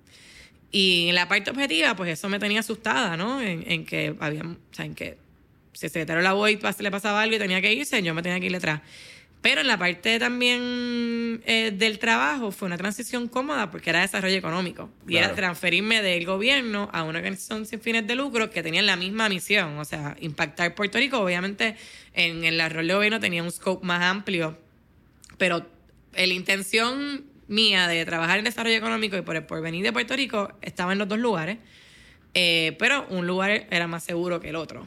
Y 0.71 1.09
en 1.09 1.15
la 1.15 1.27
parte 1.27 1.51
objetiva, 1.51 1.97
pues 1.97 2.11
eso 2.11 2.29
me 2.29 2.39
tenía 2.39 2.61
asustada, 2.61 3.17
¿no? 3.17 3.41
En, 3.41 3.65
en 3.67 3.87
que 3.87 4.15
había, 4.21 4.43
o 4.43 4.57
sea, 4.71 4.85
en 4.85 4.95
que 4.95 5.24
si 5.75 5.87
el 5.87 5.93
secretario 5.93 6.23
la 6.23 6.33
voz 6.33 6.51
le 6.79 6.91
pasaba 6.91 7.23
algo 7.23 7.37
y 7.37 7.39
tenía 7.39 7.61
que 7.61 7.73
irse, 7.73 8.03
yo 8.03 8.15
me 8.15 8.23
tenía 8.23 8.41
que 8.41 8.47
ir 8.47 8.53
detrás. 8.53 8.81
Pero 9.45 9.61
en 9.61 9.67
la 9.67 9.77
parte 9.77 10.19
también 10.19 11.43
eh, 11.45 11.71
del 11.71 11.99
trabajo 11.99 12.51
fue 12.51 12.65
una 12.65 12.79
transición 12.79 13.29
cómoda 13.29 13.71
porque 13.71 13.91
era 13.91 14.01
desarrollo 14.01 14.39
económico. 14.39 14.89
Y 15.07 15.19
era 15.19 15.35
transferirme 15.35 16.01
del 16.01 16.25
gobierno 16.25 16.89
a 16.95 17.03
una 17.03 17.19
organización 17.19 17.67
sin 17.67 17.79
fines 17.79 18.07
de 18.07 18.15
lucro 18.15 18.49
que 18.49 18.63
tenía 18.63 18.81
la 18.81 18.97
misma 18.97 19.29
misión, 19.29 19.77
o 19.77 19.85
sea, 19.85 20.17
impactar 20.21 20.75
Puerto 20.75 20.97
Rico. 20.97 21.19
Obviamente 21.19 21.77
en 22.15 22.43
el 22.43 22.59
rol 22.71 22.89
de 22.89 22.95
gobierno 22.95 23.21
tenía 23.21 23.43
un 23.43 23.51
scope 23.51 23.85
más 23.85 24.03
amplio, 24.03 24.57
pero 25.37 25.67
la 26.17 26.25
intención 26.25 27.27
mía 27.47 27.87
de 27.87 28.03
trabajar 28.07 28.39
en 28.39 28.47
desarrollo 28.47 28.77
económico 28.77 29.19
y 29.19 29.21
por 29.21 29.37
el 29.37 29.45
porvenir 29.45 29.85
de 29.85 29.93
Puerto 29.93 30.17
Rico 30.17 30.53
estaba 30.63 30.93
en 30.93 30.99
los 30.99 31.07
dos 31.07 31.19
lugares, 31.19 31.59
eh, 32.33 32.75
pero 32.79 33.07
un 33.11 33.27
lugar 33.27 33.67
era 33.71 33.87
más 33.89 34.05
seguro 34.05 34.41
que 34.41 34.49
el 34.49 34.57
otro. 34.57 34.87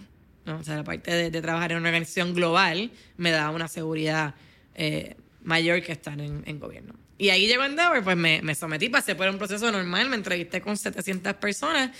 O 0.55 0.63
sea, 0.63 0.75
la 0.77 0.83
parte 0.83 1.29
de, 1.29 1.41
trabajar 1.41 1.71
en 1.71 1.79
una 1.79 1.89
organización 1.89 2.33
global 2.33 2.91
me 3.17 3.31
da 3.31 3.49
una 3.51 3.67
seguridad 3.67 4.35
eh, 4.75 5.15
mayor 5.43 5.81
que 5.81 5.91
estar 5.91 6.19
en, 6.19 6.59
gobierno. 6.59 6.93
Y 7.17 7.29
ahí 7.29 7.47
llegó 7.47 7.63
Endeavor, 7.63 8.03
pues 8.03 8.15
me, 8.15 8.41
me, 8.41 8.53
sometí, 8.55 8.89
pasé 8.89 9.15
por 9.15 9.27
un 9.27 9.37
proceso 9.37 9.71
normal, 9.71 10.09
me 10.09 10.15
entrevisté 10.15 10.61
con 10.61 10.77
700 10.77 11.33
personas 11.35 11.91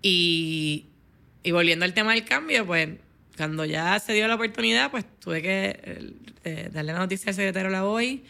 y, 0.00 0.86
y 1.42 1.50
volviendo 1.50 1.84
al 1.84 1.92
tema 1.92 2.12
del 2.12 2.24
cambio, 2.24 2.66
pues 2.66 2.88
cuando 3.36 3.64
ya 3.64 3.98
se 3.98 4.12
dio 4.12 4.26
la 4.28 4.36
oportunidad, 4.36 4.90
pues 4.90 5.04
tuve 5.18 5.42
que 5.42 6.14
eh, 6.44 6.70
darle 6.72 6.92
la 6.92 7.00
noticia 7.00 7.30
al 7.30 7.34
secretario 7.34 7.70
la 7.70 7.82
voy 7.82 8.24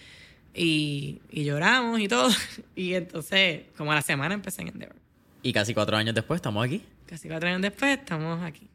y, 0.55 1.21
y 1.31 1.45
lloramos 1.45 2.01
y 2.01 2.09
todo. 2.09 2.31
Y 2.77 2.95
entonces, 2.95 3.63
como 3.77 3.93
a 3.93 3.97
la 3.97 4.03
semana 4.03 4.35
empecé 4.35 4.63
en 4.63 4.69
Endeavor. 4.69 4.97
Y 5.43 5.53
casi 5.53 5.75
cuatro 5.75 5.97
años 5.97 6.15
después 6.15 6.39
estamos 6.39 6.65
aquí. 6.65 6.83
Casi 7.07 7.29
cuatro 7.29 7.49
años 7.49 7.63
después 7.63 7.99
estamos 7.99 8.43
aquí. 8.43 8.69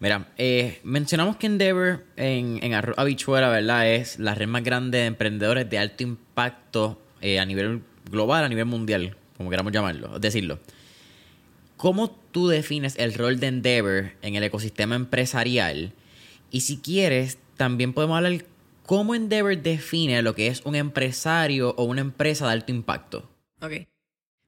Mira, 0.00 0.28
eh, 0.36 0.80
mencionamos 0.82 1.36
que 1.36 1.46
Endeavor 1.46 2.04
en, 2.16 2.58
en 2.62 2.74
Habichuela, 2.74 3.48
¿verdad? 3.48 3.90
Es 3.90 4.18
la 4.18 4.34
red 4.34 4.48
más 4.48 4.62
grande 4.62 4.98
de 4.98 5.06
emprendedores 5.06 5.68
de 5.70 5.78
alto 5.78 6.02
impacto 6.02 7.00
eh, 7.20 7.38
a 7.38 7.46
nivel 7.46 7.82
global, 8.10 8.44
a 8.44 8.48
nivel 8.48 8.66
mundial, 8.66 9.16
como 9.36 9.50
queramos 9.50 9.72
llamarlo, 9.72 10.18
decirlo. 10.18 10.58
¿Cómo 11.76 12.10
tú 12.32 12.48
defines 12.48 12.96
el 12.98 13.14
rol 13.14 13.40
de 13.40 13.46
Endeavor 13.48 14.12
en 14.22 14.34
el 14.34 14.42
ecosistema 14.42 14.94
empresarial? 14.94 15.92
Y 16.50 16.60
si 16.60 16.78
quieres, 16.78 17.38
también 17.56 17.92
podemos 17.92 18.16
hablar 18.16 18.44
cómo 18.84 19.14
Endeavor 19.14 19.56
define 19.56 20.22
lo 20.22 20.34
que 20.34 20.48
es 20.48 20.62
un 20.64 20.74
empresario 20.74 21.74
o 21.76 21.84
una 21.84 22.00
empresa 22.00 22.46
de 22.46 22.52
alto 22.52 22.72
impacto. 22.72 23.30
Ok. 23.60 23.86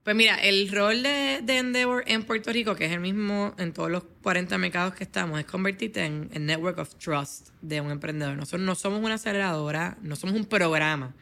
Pues 0.07 0.15
mira, 0.15 0.37
el 0.37 0.71
rol 0.71 1.03
de, 1.03 1.41
de, 1.43 1.59
Endeavor 1.59 2.05
en 2.07 2.23
Puerto 2.23 2.53
Rico, 2.53 2.77
que 2.77 2.85
es 2.85 2.93
el 2.93 3.01
mismo 3.01 3.57
en 3.59 3.73
todos 3.73 3.91
los 3.91 4.05
40 4.23 4.57
mercados 4.57 4.95
que 4.95 5.03
estamos, 5.03 5.41
es 5.41 5.47
convertirte 5.47 6.05
en, 6.05 6.31
en 6.33 6.47
Network 6.47 6.79
of 6.79 6.95
Trust 6.95 7.49
de 7.61 7.81
un 7.81 7.91
emprendedor. 7.91 8.37
Nosotros 8.37 8.61
no 8.61 8.77
somos 8.77 9.01
una 9.03 9.15
aceleradora, 9.15 9.99
no 10.03 10.15
somos 10.15 10.37
un 10.37 10.45
programa, 10.45 11.13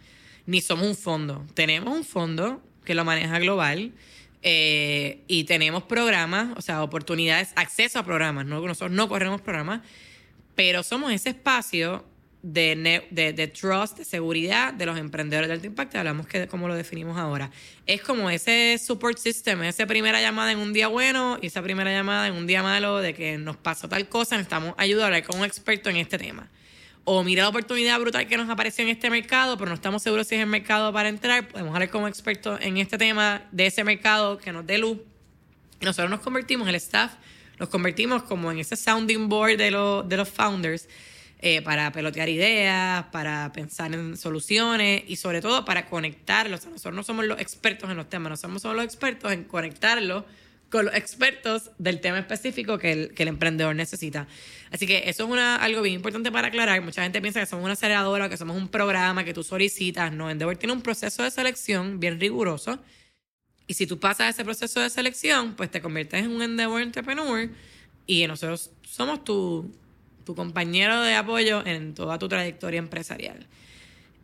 ni 0.45 0.61
somos 0.61 0.87
un 0.87 0.97
fondo. 0.97 1.47
Tenemos 1.55 1.97
un 1.97 2.05
fondo 2.05 2.61
que 2.85 2.95
lo 2.95 3.07
maneja 3.07 3.39
global 3.39 3.93
eh, 4.43 5.23
y 5.29 5.45
tenemos 5.45 5.85
programas, 5.85 6.51
o 6.59 6.61
sea, 6.61 6.83
oportunidades, 6.83 7.55
acceso 7.57 7.99
a 7.99 8.05
programas. 8.05 8.45
¿no? 8.45 8.61
Nosotros 8.61 8.91
no 8.91 9.09
corremos 9.09 9.41
programas, 9.41 9.81
pero 10.55 10.83
somos 10.83 11.11
ese 11.11 11.31
espacio 11.31 12.05
de, 12.47 13.03
de, 13.11 13.33
de, 13.33 13.47
trust, 13.49 13.97
de 13.97 14.05
seguridad 14.05 14.75
de 14.75 14.85
los 14.85 14.99
emprendedores 14.99 15.49
de 15.49 15.55
alto 15.55 15.67
impacto. 15.67 15.99
Hablamos 15.99 16.27
que 16.27 16.47
como 16.47 16.69
lo 16.69 16.75
definimos 16.75 17.17
ahora. 17.17 17.51
Es 17.87 18.03
como 18.03 18.29
ese 18.29 18.79
support 18.79 19.17
system, 19.17 19.63
esa 19.63 19.87
primera 19.87 20.21
llamada 20.21 20.53
en 20.53 20.59
un 20.59 20.75
día 20.75 20.89
bueno 20.89 21.39
y 21.41 21.47
esa 21.47 21.63
primera 21.63 21.91
llamada 21.91 22.29
en 22.29 22.35
un 22.35 22.47
día 22.47 22.63
malo 22.63 22.99
de 22.99 23.15
que 23.15 23.39
nos 23.39 23.57
pasó 23.57 23.89
tal 23.89 24.11
cosa, 24.11 24.37
necesitamos 24.37 24.75
ayudar 24.77 25.05
a 25.05 25.07
hablar 25.07 25.25
con 25.25 25.39
un 25.39 25.47
experto 25.47 25.89
en 25.89 25.97
este 25.97 26.19
tema. 26.19 26.51
O 27.05 27.25
mira 27.25 27.45
la 27.45 27.49
oportunidad 27.49 27.99
brutal 27.99 28.29
que 28.29 28.37
nos 28.37 28.51
apareció 28.51 28.85
en 28.85 28.91
este 28.91 29.09
mercado, 29.09 29.57
pero 29.57 29.71
no 29.71 29.75
estamos 29.75 30.03
seguros 30.03 30.27
si 30.27 30.35
es 30.35 30.43
el 30.43 30.47
mercado 30.47 30.93
para 30.93 31.09
entrar. 31.09 31.49
Podemos 31.49 31.73
hablar 31.73 31.89
con 31.89 32.03
un 32.03 32.09
experto 32.11 32.61
en 32.61 32.77
este 32.77 32.99
tema 32.99 33.43
de 33.53 33.67
ese 33.67 33.85
mercado 33.85 34.37
que 34.37 34.53
nos 34.53 34.67
dé 34.67 34.77
luz. 34.77 34.99
Nosotros 35.81 36.11
nos 36.11 36.21
convertimos, 36.21 36.69
el 36.69 36.75
staff, 36.75 37.13
nos 37.59 37.71
convertimos 37.71 38.23
como 38.25 38.53
en 38.53 38.59
ese 38.59 38.77
sounding 38.77 39.31
board 39.31 39.57
de, 39.57 39.71
los 39.71 40.07
de 40.07 40.17
los 40.19 40.29
founders 40.29 40.89
eh, 41.47 41.61
para 41.61 41.93
pelotear 41.93 42.31
ideas, 42.31 43.05
para 43.13 43.53
pensar 43.53 43.93
en 43.93 44.17
soluciones 44.17 45.03
y 45.07 45.17
sobre 45.17 45.43
todo 45.43 45.67
para 45.67 45.85
conectarlos. 45.85 46.65
nosotros 46.65 46.95
no 46.95 47.03
somos 47.03 47.27
los 47.27 47.39
expertos 47.39 47.91
en 47.91 47.99
los 47.99 48.09
temas, 48.09 48.31
nosotros 48.31 48.63
somos 48.63 48.77
los 48.79 48.85
expertos 48.87 49.31
en 49.31 49.45
conectarlos 49.45 50.25
con 50.71 50.87
los 50.87 50.95
expertos 50.95 51.71
del 51.77 52.01
tema 52.01 52.19
específico 52.19 52.79
que 52.79 53.11
el, 53.15 53.29
emprendedor 53.29 53.77
necesita. 53.77 54.27
Así 54.71 54.87
que 54.87 55.03
eso 55.05 55.37
es 55.37 55.41
algo 55.61 55.83
bien 55.83 55.97
importante 55.97 56.33
para 56.33 56.49
aclarar. 56.49 56.81
Mucha 56.81 57.03
gente 57.03 57.21
piensa 57.21 57.41
que 57.41 57.47
somos 57.47 57.63
una 57.63 57.75
aceleradora, 57.75 58.31
que 58.31 58.39
somos 58.39 58.57
un 58.57 58.69
programa 58.69 59.23
que 59.23 59.35
tú 59.35 59.43
solicitas. 59.43 60.15
No, 60.15 60.31
Endeavor 60.31 60.57
tiene 60.57 60.73
un 60.73 60.81
proceso 60.81 61.25
de 61.25 61.31
selección 61.31 62.01
bien 62.01 62.19
riguroso. 62.19 62.79
Y 63.67 63.75
si 63.75 63.87
tú 63.87 64.01
pasas 64.01 64.35
ese 64.35 64.45
proceso 64.45 64.81
de 64.81 64.89
selección, 64.89 65.57
pues 65.57 65.71
te 65.71 65.83
conviertes 65.83 66.25
en 66.25 66.31
un 66.31 66.41
Endeavor 66.41 66.81
Entrepreneur 66.81 67.51
y 68.07 68.27
nosotros 68.27 68.71
somos 68.83 69.23
tu 69.25 69.71
tu 70.25 70.35
compañero 70.35 71.03
de 71.03 71.15
apoyo 71.15 71.65
en 71.67 71.95
toda 71.95 72.19
tu 72.19 72.29
trayectoria 72.29 72.79
empresarial. 72.79 73.47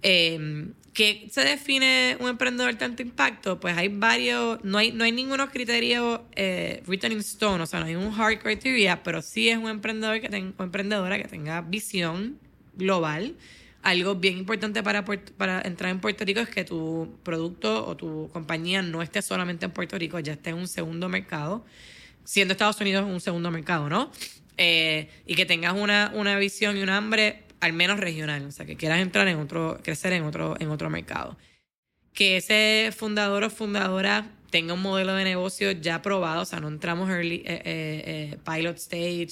Eh, 0.03 0.71
¿Qué 0.93 1.29
se 1.31 1.43
define 1.43 2.17
un 2.19 2.29
emprendedor 2.29 2.73
de 2.73 2.79
tanto 2.79 3.03
impacto? 3.03 3.61
Pues 3.61 3.77
hay 3.77 3.89
varios, 3.89 4.63
no 4.65 4.79
hay, 4.79 4.91
no 4.91 5.05
hay 5.05 5.13
ninguno 5.13 5.49
criterio 5.49 6.25
eh, 6.35 6.83
written 6.87 7.13
in 7.13 7.19
stone, 7.21 7.63
o 7.63 7.67
sea, 7.67 7.81
no 7.81 7.87
hay 7.87 7.95
un 7.95 8.13
hard 8.13 8.39
criteria, 8.41 9.03
pero 9.03 9.23
sí 9.23 9.49
es 9.49 9.57
un 9.57 9.69
emprendedor 9.69 10.21
que 10.21 10.29
tenga, 10.29 10.53
o 10.57 10.65
emprendedora 10.65 11.17
que 11.17 11.29
tenga 11.29 11.61
visión 11.61 12.39
global. 12.75 13.37
Algo 13.83 14.17
bien 14.17 14.37
importante 14.37 14.83
para, 14.83 15.05
para 15.05 15.63
entrar 15.63 15.91
en 15.93 16.01
Puerto 16.01 16.25
Rico 16.25 16.41
es 16.41 16.49
que 16.49 16.65
tu 16.65 17.17
producto 17.23 17.87
o 17.87 17.97
tu 17.97 18.29
compañía 18.33 18.83
no 18.83 19.01
esté 19.01 19.23
solamente 19.23 19.67
en 19.67 19.71
Puerto 19.71 19.97
Rico, 19.97 20.19
ya 20.19 20.33
esté 20.33 20.51
en 20.51 20.57
un 20.57 20.69
segundo 20.69 21.09
mercado, 21.09 21.65
siendo 22.25 22.53
Estados 22.53 22.81
Unidos 22.81 23.07
un 23.07 23.21
segundo 23.21 23.51
mercado, 23.51 23.89
¿no? 23.89 24.11
Eh, 24.63 25.09
y 25.25 25.37
que 25.37 25.47
tengas 25.47 25.73
una, 25.75 26.13
una 26.15 26.37
visión 26.37 26.77
y 26.77 26.83
un 26.83 26.91
hambre 26.91 27.45
al 27.61 27.73
menos 27.73 27.99
regional, 27.99 28.45
o 28.45 28.51
sea, 28.51 28.67
que 28.67 28.77
quieras 28.77 29.01
entrar 29.01 29.27
en 29.27 29.39
otro, 29.39 29.81
crecer 29.83 30.13
en 30.13 30.23
otro, 30.25 30.55
en 30.61 30.69
otro 30.69 30.91
mercado. 30.91 31.39
Que 32.13 32.37
ese 32.37 32.93
fundador 32.95 33.43
o 33.45 33.49
fundadora 33.49 34.31
tenga 34.51 34.75
un 34.75 34.83
modelo 34.83 35.15
de 35.15 35.25
negocio 35.25 35.71
ya 35.71 36.03
probado, 36.03 36.43
o 36.43 36.45
sea, 36.45 36.61
no 36.61 36.69
entramos 36.69 37.09
early, 37.09 37.37
eh, 37.47 37.63
eh, 37.65 38.37
pilot 38.45 38.77
stage, 38.77 39.29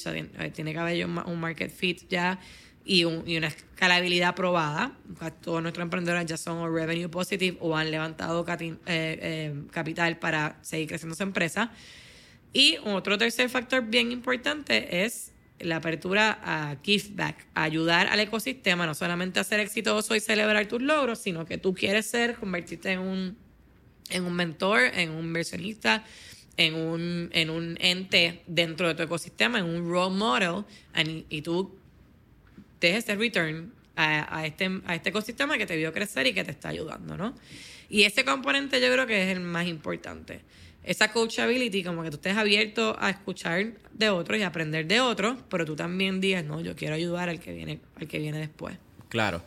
tiene 0.54 0.72
que 0.72 0.78
haber 0.78 1.04
un 1.04 1.38
market 1.38 1.70
fit 1.70 2.08
ya 2.08 2.40
y, 2.86 3.00
y, 3.00 3.36
una 3.36 3.48
escalabilidad 3.48 4.34
probada. 4.34 4.92
Todos 5.42 5.60
nuestros 5.60 5.82
emprendedores 5.84 6.24
ya 6.24 6.38
son 6.38 6.74
revenue 6.74 7.10
positive 7.10 7.58
o 7.60 7.76
han 7.76 7.90
levantado 7.90 8.46
capital 8.46 10.18
para 10.18 10.56
seguir 10.62 10.88
creciendo 10.88 11.14
su 11.14 11.22
empresa. 11.22 11.70
Y 12.52 12.78
otro 12.84 13.18
tercer 13.18 13.48
factor 13.50 13.84
bien 13.86 14.10
importante 14.12 15.04
es 15.04 15.32
la 15.60 15.76
apertura 15.76 16.38
a 16.42 16.76
giveback, 16.82 17.46
a 17.54 17.64
ayudar 17.64 18.06
al 18.06 18.20
ecosistema, 18.20 18.86
no 18.86 18.94
solamente 18.94 19.40
a 19.40 19.44
ser 19.44 19.60
exitoso 19.60 20.14
y 20.14 20.20
celebrar 20.20 20.66
tus 20.66 20.80
logros, 20.80 21.18
sino 21.18 21.44
que 21.44 21.58
tú 21.58 21.74
quieres 21.74 22.06
ser, 22.06 22.36
convertirte 22.36 22.92
en 22.92 23.00
un, 23.00 23.36
en 24.10 24.24
un 24.24 24.32
mentor, 24.34 24.80
en 24.94 25.10
un 25.10 25.26
inversionista, 25.26 26.04
en 26.56 26.74
un, 26.74 27.30
en 27.32 27.50
un 27.50 27.76
ente 27.80 28.42
dentro 28.46 28.88
de 28.88 28.94
tu 28.94 29.02
ecosistema, 29.02 29.58
en 29.58 29.64
un 29.64 29.88
role 29.90 30.14
model, 30.14 30.64
y, 31.28 31.42
tú 31.42 31.76
dejes 32.80 33.04
ese 33.04 33.16
return 33.16 33.72
a, 33.96 34.38
a, 34.38 34.46
este, 34.46 34.80
a 34.86 34.94
este 34.94 35.10
ecosistema 35.10 35.58
que 35.58 35.66
te 35.66 35.76
vio 35.76 35.92
crecer 35.92 36.26
y 36.26 36.34
que 36.34 36.44
te 36.44 36.52
está 36.52 36.68
ayudando, 36.68 37.16
¿no? 37.16 37.34
Y 37.88 38.02
ese 38.02 38.24
componente 38.24 38.80
yo 38.80 38.92
creo 38.92 39.06
que 39.06 39.22
es 39.22 39.36
el 39.36 39.40
más 39.40 39.66
importante 39.66 40.40
esa 40.88 41.12
coachability, 41.12 41.84
como 41.84 42.02
que 42.02 42.08
tú 42.08 42.16
estés 42.16 42.34
abierto 42.34 42.96
a 42.98 43.10
escuchar 43.10 43.74
de 43.92 44.08
otros 44.08 44.38
y 44.38 44.42
aprender 44.42 44.86
de 44.86 45.02
otros, 45.02 45.36
pero 45.50 45.66
tú 45.66 45.76
también 45.76 46.18
digas, 46.18 46.42
no, 46.44 46.62
yo 46.62 46.74
quiero 46.74 46.94
ayudar 46.94 47.28
al 47.28 47.40
que 47.40 47.52
viene, 47.52 47.80
al 47.96 48.08
que 48.08 48.18
viene 48.18 48.38
después. 48.38 48.78
Claro. 49.10 49.42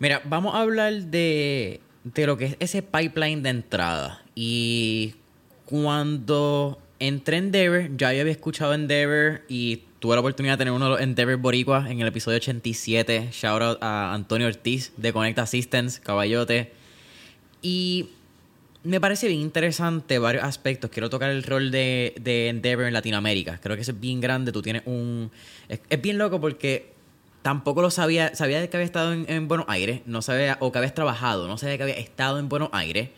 Mira, 0.00 0.20
vamos 0.24 0.52
a 0.56 0.62
hablar 0.62 0.92
de, 0.94 1.80
de 2.02 2.26
lo 2.26 2.36
que 2.36 2.46
es 2.46 2.56
ese 2.58 2.82
pipeline 2.82 3.40
de 3.44 3.50
entrada. 3.50 4.24
Y 4.34 5.14
cuando 5.64 6.82
entré 6.98 7.36
en 7.36 7.44
Endeavor, 7.44 7.96
ya 7.96 8.12
yo 8.12 8.22
había 8.22 8.32
escuchado 8.32 8.74
Endeavor 8.74 9.42
y 9.48 9.84
tuve 10.00 10.16
la 10.16 10.20
oportunidad 10.20 10.54
de 10.54 10.58
tener 10.58 10.72
uno 10.72 10.86
de 10.86 10.90
los 10.90 11.00
Endeavor 11.00 11.36
Boricua 11.36 11.88
en 11.88 12.00
el 12.00 12.08
episodio 12.08 12.38
87. 12.38 13.28
Shout 13.30 13.62
out 13.62 13.78
a 13.80 14.12
Antonio 14.12 14.48
Ortiz 14.48 14.92
de 14.96 15.12
Connect 15.12 15.38
Assistance, 15.38 16.00
caballote. 16.00 16.72
Y 17.62 18.08
me 18.84 19.00
parece 19.00 19.28
bien 19.28 19.40
interesante 19.40 20.18
varios 20.18 20.44
aspectos. 20.44 20.90
Quiero 20.90 21.08
tocar 21.08 21.30
el 21.30 21.42
rol 21.42 21.70
de, 21.70 22.14
de 22.20 22.48
Endeavor 22.48 22.84
en 22.84 22.92
Latinoamérica. 22.92 23.58
Creo 23.62 23.76
que 23.76 23.82
es 23.82 24.00
bien 24.00 24.20
grande. 24.20 24.52
Tú 24.52 24.62
tienes 24.62 24.82
un. 24.84 25.30
Es, 25.68 25.80
bien 26.02 26.18
loco 26.18 26.40
porque 26.40 26.92
tampoco 27.40 27.80
lo 27.80 27.90
sabía. 27.90 28.34
Sabía 28.34 28.68
que 28.68 28.76
había 28.76 28.84
estado 28.84 29.14
en, 29.14 29.48
Buenos 29.48 29.66
Aires. 29.70 30.02
No 30.04 30.20
sabía. 30.20 30.58
O 30.60 30.70
que 30.70 30.78
habías 30.78 30.94
trabajado. 30.94 31.48
No 31.48 31.56
sabía 31.56 31.78
que 31.78 31.82
había 31.82 31.96
estado 31.96 32.38
en 32.38 32.50
Buenos 32.50 32.68
Aires. 32.72 33.08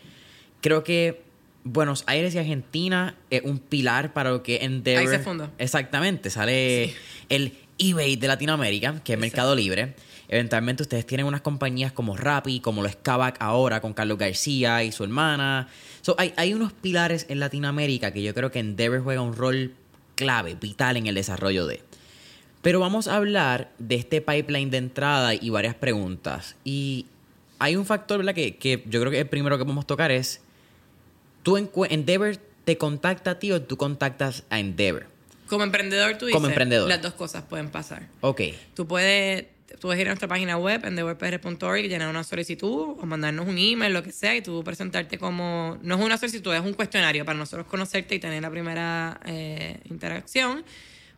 Creo 0.61 0.85
que 0.85 1.21
Buenos 1.65 2.05
Aires 2.07 2.33
y 2.33 2.39
Argentina 2.39 3.17
es 3.29 3.41
un 3.43 3.59
pilar 3.59 4.13
para 4.13 4.31
lo 4.31 4.43
que 4.43 4.63
Endeavor. 4.63 5.11
Ahí 5.11 5.17
se 5.17 5.23
fundó. 5.23 5.51
Exactamente. 5.57 6.29
Sale 6.29 6.93
el 7.27 7.57
eBay 7.77 8.15
de 8.15 8.27
Latinoamérica, 8.27 9.01
que 9.03 9.13
es 9.13 9.19
Mercado 9.19 9.53
Libre. 9.53 9.95
Eventualmente 10.29 10.83
ustedes 10.83 11.05
tienen 11.05 11.25
unas 11.25 11.41
compañías 11.41 11.91
como 11.93 12.17
Rappi, 12.17 12.59
como 12.59 12.81
lo 12.81 12.89
es 12.89 12.97
Kavak 12.97 13.37
ahora 13.39 13.79
con 13.79 13.93
Carlos 13.93 14.17
García 14.17 14.83
y 14.83 14.91
su 14.91 15.03
hermana. 15.03 15.69
So, 16.01 16.15
hay, 16.17 16.33
hay 16.35 16.53
unos 16.53 16.73
pilares 16.73 17.25
en 17.29 17.39
Latinoamérica 17.39 18.11
que 18.11 18.21
yo 18.21 18.33
creo 18.33 18.51
que 18.51 18.59
Endeavor 18.59 19.01
juega 19.01 19.21
un 19.21 19.35
rol 19.35 19.73
clave, 20.15 20.55
vital 20.55 20.97
en 20.97 21.07
el 21.07 21.15
desarrollo 21.15 21.65
de. 21.65 21.81
Pero 22.61 22.79
vamos 22.79 23.07
a 23.07 23.15
hablar 23.15 23.71
de 23.77 23.95
este 23.95 24.19
pipeline 24.19 24.69
de 24.69 24.77
entrada 24.77 25.33
y 25.33 25.49
varias 25.49 25.75
preguntas. 25.75 26.55
Y 26.65 27.05
hay 27.59 27.77
un 27.77 27.85
factor 27.85 28.17
¿verdad? 28.17 28.33
Que, 28.33 28.57
que 28.57 28.83
yo 28.87 28.99
creo 28.99 29.11
que 29.11 29.19
el 29.19 29.27
primero 29.27 29.57
que 29.57 29.63
podemos 29.63 29.87
tocar 29.87 30.11
es, 30.11 30.41
tú 31.43 31.55
Endeavor 31.57 32.35
te 32.65 32.77
contacta 32.77 33.31
a 33.31 33.39
ti 33.39 33.53
o 33.53 33.61
tú 33.61 33.77
contactas 33.77 34.43
a 34.49 34.59
Endeavor. 34.59 35.05
Como 35.47 35.63
emprendedor, 35.63 36.17
tú 36.17 36.25
dices. 36.25 36.35
Como 36.35 36.47
emprendedor. 36.47 36.89
Las 36.89 37.01
dos 37.01 37.13
cosas 37.13 37.43
pueden 37.43 37.69
pasar. 37.69 38.07
Ok. 38.19 38.41
Tú 38.73 38.85
puedes 38.85 39.45
puedes 39.79 39.99
ir 39.99 40.07
a 40.07 40.09
nuestra 40.11 40.27
página 40.27 40.57
web, 40.57 40.85
endeavorpr.org, 40.85 41.81
llenar 41.83 42.09
una 42.09 42.23
solicitud 42.23 42.95
o 42.99 43.05
mandarnos 43.05 43.47
un 43.47 43.57
email, 43.57 43.93
lo 43.93 44.03
que 44.03 44.11
sea, 44.11 44.35
y 44.35 44.41
tú 44.41 44.63
presentarte 44.63 45.17
como. 45.17 45.77
No 45.81 45.95
es 45.95 46.01
una 46.01 46.17
solicitud, 46.17 46.53
es 46.53 46.61
un 46.61 46.73
cuestionario 46.73 47.25
para 47.25 47.37
nosotros 47.37 47.67
conocerte 47.67 48.15
y 48.15 48.19
tener 48.19 48.41
la 48.41 48.49
primera 48.49 49.19
eh, 49.25 49.79
interacción. 49.89 50.63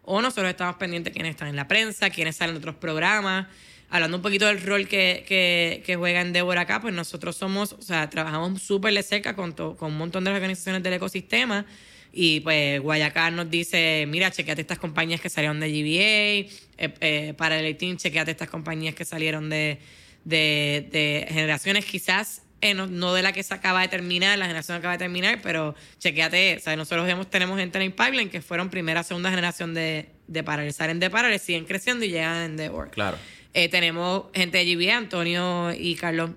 O 0.04 0.22
nosotros 0.22 0.50
estamos 0.50 0.76
pendientes 0.78 1.12
de 1.12 1.16
quiénes 1.16 1.32
están 1.32 1.50
en 1.50 1.56
la 1.56 1.68
prensa, 1.68 2.10
quiénes 2.10 2.36
salen 2.36 2.56
de 2.56 2.60
otros 2.60 2.76
programas. 2.76 3.48
Hablando 3.92 4.18
un 4.18 4.24
poquito 4.24 4.46
del 4.46 4.62
rol 4.62 4.88
que, 4.88 5.24
que, 5.28 5.82
que 5.86 5.96
juega 5.96 6.22
Endeavor 6.22 6.58
acá, 6.58 6.80
pues 6.80 6.94
nosotros 6.94 7.36
somos, 7.36 7.74
o 7.74 7.82
sea, 7.82 8.10
trabajamos 8.10 8.62
súper 8.62 8.94
de 8.94 9.02
cerca 9.02 9.36
con, 9.36 9.54
con 9.54 9.92
un 9.92 9.98
montón 9.98 10.24
de 10.24 10.32
organizaciones 10.32 10.84
del 10.84 10.94
ecosistema 10.94 11.66
y 12.12 12.40
pues 12.40 12.82
Guayacán 12.82 13.36
nos 13.36 13.50
dice, 13.50 14.06
mira, 14.08 14.32
chequeate 14.32 14.62
estas 14.62 14.80
compañías 14.80 15.22
que 15.22 15.30
salieron 15.30 15.60
de 15.60 15.70
GBA, 15.70 16.52
eh, 16.78 16.94
eh, 17.02 17.34
para 17.38 17.60
el 17.60 17.78
team, 17.78 17.98
chequeate 17.98 18.32
estas 18.32 18.50
compañías 18.50 18.96
que 18.96 19.06
salieron 19.06 19.50
de, 19.50 19.80
de, 20.26 21.28
generaciones 21.30 21.86
quizás 21.86 22.42
eh, 22.62 22.74
no, 22.74 23.14
de 23.14 23.22
la 23.22 23.32
que 23.32 23.44
se 23.44 23.54
acaba 23.54 23.82
de 23.82 23.88
terminar, 23.88 24.38
la 24.38 24.46
generación 24.46 24.78
acaba 24.78 24.94
de 24.94 25.00
terminar, 25.00 25.40
pero 25.42 25.76
chequeate, 26.00 26.58
o 26.58 26.60
sea, 26.60 26.76
nosotros 26.76 27.30
tenemos 27.30 27.58
gente 27.58 27.78
en 27.78 27.84
el 27.84 27.94
pipeline 27.94 28.30
que 28.30 28.42
fueron 28.42 28.70
primera, 28.70 29.04
segunda 29.04 29.30
generación 29.30 29.74
de, 29.74 30.10
de 30.28 30.44
Parallel, 30.44 30.74
salen 30.74 31.00
de 31.00 31.10
Parallel, 31.10 31.40
siguen 31.40 31.66
creciendo 31.66 32.06
y 32.06 32.10
llegan 32.10 32.38
en 32.38 32.52
Endeavor. 32.52 32.90
Claro. 32.90 33.18
tenemos 33.54 34.24
gente 34.34 34.58
de 34.58 34.76
GBA, 34.76 34.98
Antonio 34.98 35.74
y 35.74 35.96
Carlos 35.96 36.32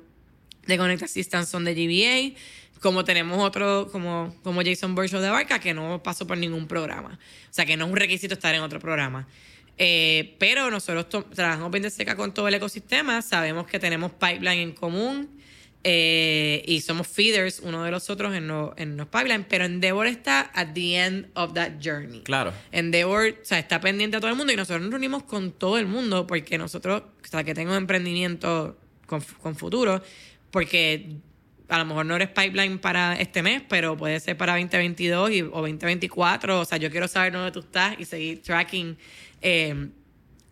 de 0.67 0.79
Connect 0.79 1.03
Assistance 1.03 1.51
son 1.51 1.65
de 1.65 1.75
GBA, 1.75 2.39
como 2.83 3.05
tenemos 3.05 3.39
otro, 3.39 3.89
como, 3.93 4.35
como 4.43 4.63
Jason 4.63 4.95
Burcho 4.95 5.21
de 5.21 5.31
Barca, 5.31 5.61
que 5.61 5.73
no 5.73 6.03
pasó 6.03 6.27
por 6.27 6.37
ningún 6.37 6.67
programa. 6.67 7.19
O 7.45 7.53
sea, 7.53 7.65
que 7.65 7.77
no 7.77 7.85
es 7.85 7.91
un 7.93 7.97
requisito 7.97 8.35
estar 8.35 8.55
en 8.55 8.61
otro 8.61 8.81
programa. 8.81 9.29
Eh, 9.79 10.35
pero 10.39 10.71
nosotros 10.71 11.07
trabajamos 11.35 11.71
bien 11.71 11.85
de 11.85 11.91
cerca 11.91 12.17
con 12.17 12.35
todo 12.35 12.49
el 12.49 12.55
ecosistema, 12.55 13.23
sabemos 13.23 13.67
que 13.67 13.79
tenemos 13.79 14.13
pipeline 14.13 14.61
en 14.61 14.73
común 14.73 15.41
eh, 15.85 16.63
y 16.67 16.81
somos 16.83 17.07
feeders 17.07 17.61
uno 17.61 17.83
de 17.83 17.91
los 17.91 18.11
otros 18.11 18.35
en, 18.35 18.51
en 18.77 18.97
los 18.97 19.07
pipelines, 19.07 19.47
pero 19.49 19.65
Endeavor 19.65 20.07
está 20.07 20.51
at 20.55 20.75
the 20.75 20.97
end 20.97 21.29
of 21.35 21.55
that 21.55 21.73
journey. 21.83 22.21
Claro. 22.23 22.53
Endeavor 22.73 23.39
o 23.41 23.45
sea, 23.45 23.59
está 23.59 23.81
pendiente 23.81 24.17
a 24.17 24.21
todo 24.21 24.31
el 24.31 24.37
mundo 24.37 24.53
y 24.53 24.57
nosotros 24.57 24.83
nos 24.83 24.91
reunimos 24.91 25.23
con 25.23 25.53
todo 25.53 25.79
el 25.79 25.87
mundo 25.87 26.27
porque 26.27 26.59
nosotros, 26.59 27.03
o 27.03 27.27
sea, 27.29 27.45
que 27.45 27.55
tengo 27.55 27.75
emprendimiento 27.75 28.77
con, 29.07 29.23
con 29.41 29.57
futuro, 29.57 30.03
porque 30.51 31.17
a 31.69 31.79
lo 31.79 31.85
mejor 31.85 32.07
no 32.07 32.17
eres 32.17 32.29
pipeline 32.29 32.79
para 32.79 33.19
este 33.19 33.43
mes, 33.43 33.63
pero 33.69 33.97
puede 33.97 34.21
ser 34.21 34.37
para 34.37 34.53
2022 34.53 35.31
y, 35.31 35.43
o 35.43 35.51
2024. 35.51 36.61
O 36.61 36.65
sea, 36.65 36.79
yo 36.79 36.91
quiero 36.91 37.09
saber 37.09 37.33
dónde 37.33 37.51
tú 37.53 37.61
estás 37.61 37.97
y 37.99 38.05
seguir 38.05 38.43
tracking 38.43 38.97
eh, 39.41 39.89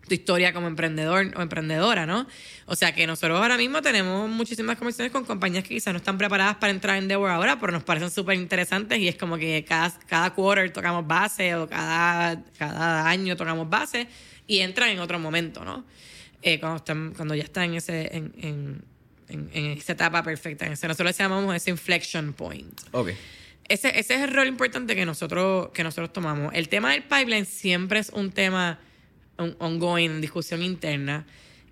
tu 0.07 0.15
historia 0.15 0.51
como 0.51 0.67
emprendedor 0.67 1.31
o 1.35 1.41
emprendedora, 1.41 2.05
¿no? 2.05 2.27
O 2.65 2.75
sea 2.75 2.93
que 2.93 3.07
nosotros 3.07 3.39
ahora 3.39 3.55
mismo 3.55 3.81
tenemos 3.81 4.29
muchísimas 4.29 4.77
conversaciones 4.77 5.11
con 5.11 5.25
compañías 5.25 5.63
que 5.63 5.75
quizás 5.75 5.93
no 5.93 5.97
están 5.97 6.17
preparadas 6.17 6.57
para 6.57 6.71
entrar 6.71 6.97
en 6.97 7.03
Endeavor 7.03 7.29
ahora, 7.29 7.59
pero 7.59 7.71
nos 7.71 7.83
parecen 7.83 8.11
súper 8.11 8.35
interesantes 8.35 8.99
y 8.99 9.07
es 9.07 9.15
como 9.15 9.37
que 9.37 9.63
cada, 9.63 9.89
cada 10.07 10.33
quarter 10.33 10.71
tocamos 10.71 11.07
base 11.07 11.55
o 11.55 11.67
cada, 11.67 12.43
cada 12.57 13.07
año 13.07 13.37
tocamos 13.37 13.69
base 13.69 14.07
y 14.47 14.59
entran 14.59 14.89
en 14.89 14.99
otro 14.99 15.19
momento, 15.19 15.63
¿no? 15.63 15.85
Eh, 16.41 16.59
cuando, 16.59 16.77
están, 16.77 17.13
cuando 17.13 17.35
ya 17.35 17.43
están 17.43 17.65
en, 17.65 17.75
ese, 17.75 18.09
en, 18.15 18.83
en, 19.31 19.49
esa 19.77 19.93
etapa 19.93 20.23
perfecta. 20.23 20.65
En 20.65 20.73
ese, 20.73 20.87
nosotros 20.87 21.17
le 21.17 21.23
llamamos 21.23 21.55
ese 21.55 21.69
inflection 21.69 22.33
point. 22.33 22.79
Ok. 22.91 23.09
Ese, 23.67 23.97
ese 23.99 24.15
es 24.15 24.21
el 24.21 24.33
rol 24.33 24.47
importante 24.47 24.95
que 24.95 25.05
nosotros, 25.05 25.69
que 25.73 25.83
nosotros 25.83 26.11
tomamos. 26.11 26.53
El 26.53 26.67
tema 26.67 26.91
del 26.91 27.03
pipeline 27.03 27.45
siempre 27.45 27.99
es 27.99 28.09
un 28.09 28.31
tema 28.31 28.79
ongoing, 29.37 30.11
en 30.11 30.21
discusión 30.21 30.61
interna. 30.61 31.25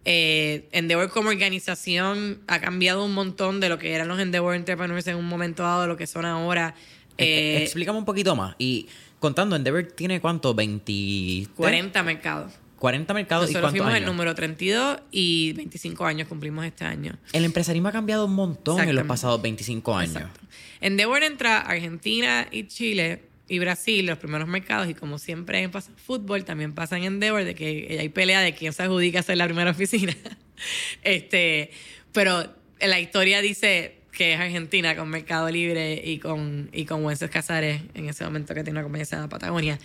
Eh, 0.06 0.70
Endeavor 0.72 1.10
como 1.10 1.30
organización 1.30 2.40
ha 2.48 2.60
cambiado 2.60 3.04
un 3.04 3.14
montón 3.14 3.60
de 3.60 3.70
lo 3.70 3.78
que 3.78 3.94
eran 3.94 4.08
los 4.08 4.20
Endeavor 4.20 4.56
Entrepreneurs 4.56 5.06
en 5.08 5.18
un 5.18 5.26
momento 5.26 5.64
dado, 5.64 5.82
de 5.84 5.88
lo 5.88 5.98
que 5.98 6.08
son 6.08 6.26
ahora. 6.26 6.74
Eh, 7.18 7.64
Explícame 7.64 7.98
un 7.98 8.06
poquito 8.06 8.36
más. 8.36 8.56
Y 8.58 8.88
contando, 9.20 9.56
Endeavor 9.56 9.84
tiene 9.84 10.22
cuánto, 10.22 10.54
20... 10.54 11.48
40 11.56 12.04
mercados. 12.04 12.54
40 12.80 13.14
mercados 13.14 13.48
Nosotros 13.48 13.74
y 13.74 13.78
fuimos 13.78 13.96
el 13.96 14.06
número 14.06 14.34
32 14.34 15.02
y 15.12 15.54
25 15.54 16.06
años 16.06 16.28
cumplimos 16.28 16.66
este 16.66 16.86
año. 16.86 17.18
El 17.34 17.46
empresarismo 17.46 17.90
ha 17.90 17.92
cambiado 17.92 18.26
un 18.26 18.34
montón 18.34 18.80
en 18.80 18.96
los 18.96 19.06
pasados 19.06 19.42
25 19.42 19.96
años. 19.96 20.16
Exacto. 20.16 20.40
Endeavor 20.82 21.24
entra 21.24 21.60
Argentina 21.60 22.48
y 22.52 22.68
Chile 22.68 23.24
y 23.50 23.60
Brasil, 23.60 24.06
los 24.06 24.18
primeros 24.18 24.48
mercados, 24.48 24.88
y 24.90 24.94
como 24.94 25.18
siempre 25.18 25.68
pasa 25.70 25.92
fútbol, 25.98 26.46
también 26.46 26.74
pasa 26.74 26.98
en 26.98 27.04
Endeavor, 27.04 27.44
de 27.44 27.56
que 27.56 27.98
hay 28.00 28.10
pelea 28.10 28.42
de 28.42 28.54
quién 28.54 28.72
se 28.72 28.84
adjudica 28.84 29.22
ser 29.24 29.38
la 29.38 29.46
primera 29.46 29.72
oficina. 29.72 30.16
este, 31.04 31.72
pero 32.14 32.54
la 32.80 33.00
historia 33.00 33.42
dice 33.42 33.96
que 34.12 34.34
es 34.34 34.40
Argentina 34.40 34.96
con 34.96 35.10
Mercado 35.10 35.50
Libre 35.50 36.02
y 36.04 36.20
con, 36.20 36.70
y 36.72 36.86
con 36.86 37.04
Wences 37.04 37.30
Casares, 37.30 37.82
en 37.94 38.08
ese 38.08 38.24
momento 38.24 38.54
que 38.54 38.64
tiene 38.64 38.80
una 38.80 38.84
compañía 38.84 39.06
llamada 39.06 39.30
Patagonia. 39.30 39.80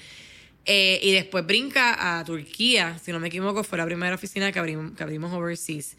Eh, 0.67 0.99
y 1.03 1.12
después 1.12 1.47
brinca 1.47 2.19
a 2.19 2.25
Turquía, 2.25 2.99
si 3.03 3.12
no 3.12 3.21
me 3.21 3.29
equivoco, 3.29 3.65
fue 3.65 3.77
la 3.79 3.85
primera 3.85 4.15
oficina 4.15 4.51
que 4.51 4.59
abrimos, 4.59 4.93
que 4.97 5.03
abrimos 5.03 5.33
overseas. 5.33 5.97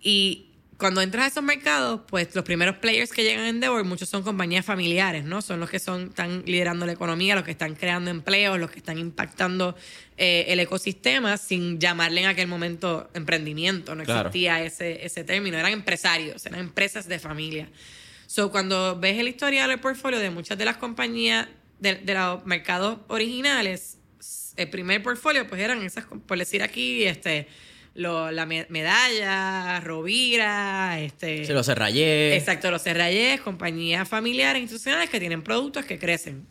Y 0.00 0.48
cuando 0.78 1.02
entras 1.02 1.24
a 1.24 1.26
esos 1.28 1.42
mercados, 1.42 2.02
pues 2.06 2.34
los 2.36 2.44
primeros 2.44 2.76
players 2.76 3.12
que 3.12 3.24
llegan 3.24 3.44
a 3.44 3.48
Endeavor, 3.48 3.84
muchos 3.84 4.08
son 4.08 4.22
compañías 4.22 4.64
familiares, 4.64 5.24
¿no? 5.24 5.42
Son 5.42 5.58
los 5.58 5.68
que 5.68 5.80
son, 5.80 6.10
están 6.10 6.44
liderando 6.46 6.86
la 6.86 6.92
economía, 6.92 7.34
los 7.34 7.42
que 7.42 7.50
están 7.50 7.74
creando 7.74 8.12
empleos, 8.12 8.58
los 8.60 8.70
que 8.70 8.78
están 8.78 8.96
impactando 8.96 9.76
eh, 10.16 10.44
el 10.48 10.60
ecosistema 10.60 11.36
sin 11.36 11.80
llamarle 11.80 12.22
en 12.22 12.28
aquel 12.28 12.46
momento 12.46 13.10
emprendimiento. 13.12 13.96
No 13.96 14.04
existía 14.04 14.62
ese, 14.62 15.04
ese 15.04 15.24
término. 15.24 15.58
Eran 15.58 15.72
empresarios, 15.72 16.46
eran 16.46 16.60
empresas 16.60 17.08
de 17.08 17.18
familia. 17.18 17.68
So, 18.26 18.52
cuando 18.52 18.98
ves 19.00 19.18
el 19.18 19.26
historial 19.26 19.70
del 19.70 19.80
portfolio 19.80 20.20
de 20.20 20.30
muchas 20.30 20.56
de 20.56 20.64
las 20.64 20.76
compañías 20.76 21.48
de, 21.80 21.96
de 21.96 22.14
los 22.14 22.46
mercados 22.46 22.98
originales, 23.08 23.97
el 24.58 24.70
primer 24.70 25.02
portfolio, 25.02 25.46
pues 25.46 25.60
eran 25.60 25.82
esas, 25.82 26.04
por 26.26 26.38
decir 26.38 26.62
aquí, 26.62 27.04
este 27.04 27.48
la 27.98 28.46
medalla, 28.46 29.80
Rovira, 29.80 31.00
este... 31.00 31.44
Se 31.44 31.52
los 31.52 31.66
Serrayés. 31.66 32.38
Exacto, 32.38 32.70
los 32.70 32.82
Serrayés, 32.82 33.40
compañías 33.40 34.08
familiares, 34.08 34.62
institucionales 34.62 35.10
que 35.10 35.18
tienen 35.18 35.42
productos 35.42 35.84
que 35.84 35.98
crecen. 35.98 36.46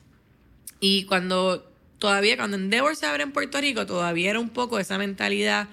Y 0.82 1.06
cuando 1.06 1.72
todavía, 2.00 2.36
cuando 2.36 2.58
Endeavor 2.58 2.96
se 2.98 3.06
abre 3.06 3.24
en 3.24 3.32
Puerto 3.32 3.62
Rico, 3.62 3.86
todavía 3.86 4.32
era 4.32 4.40
un 4.40 4.50
poco 4.50 4.78
esa 4.78 4.98
mentalidad, 4.98 5.70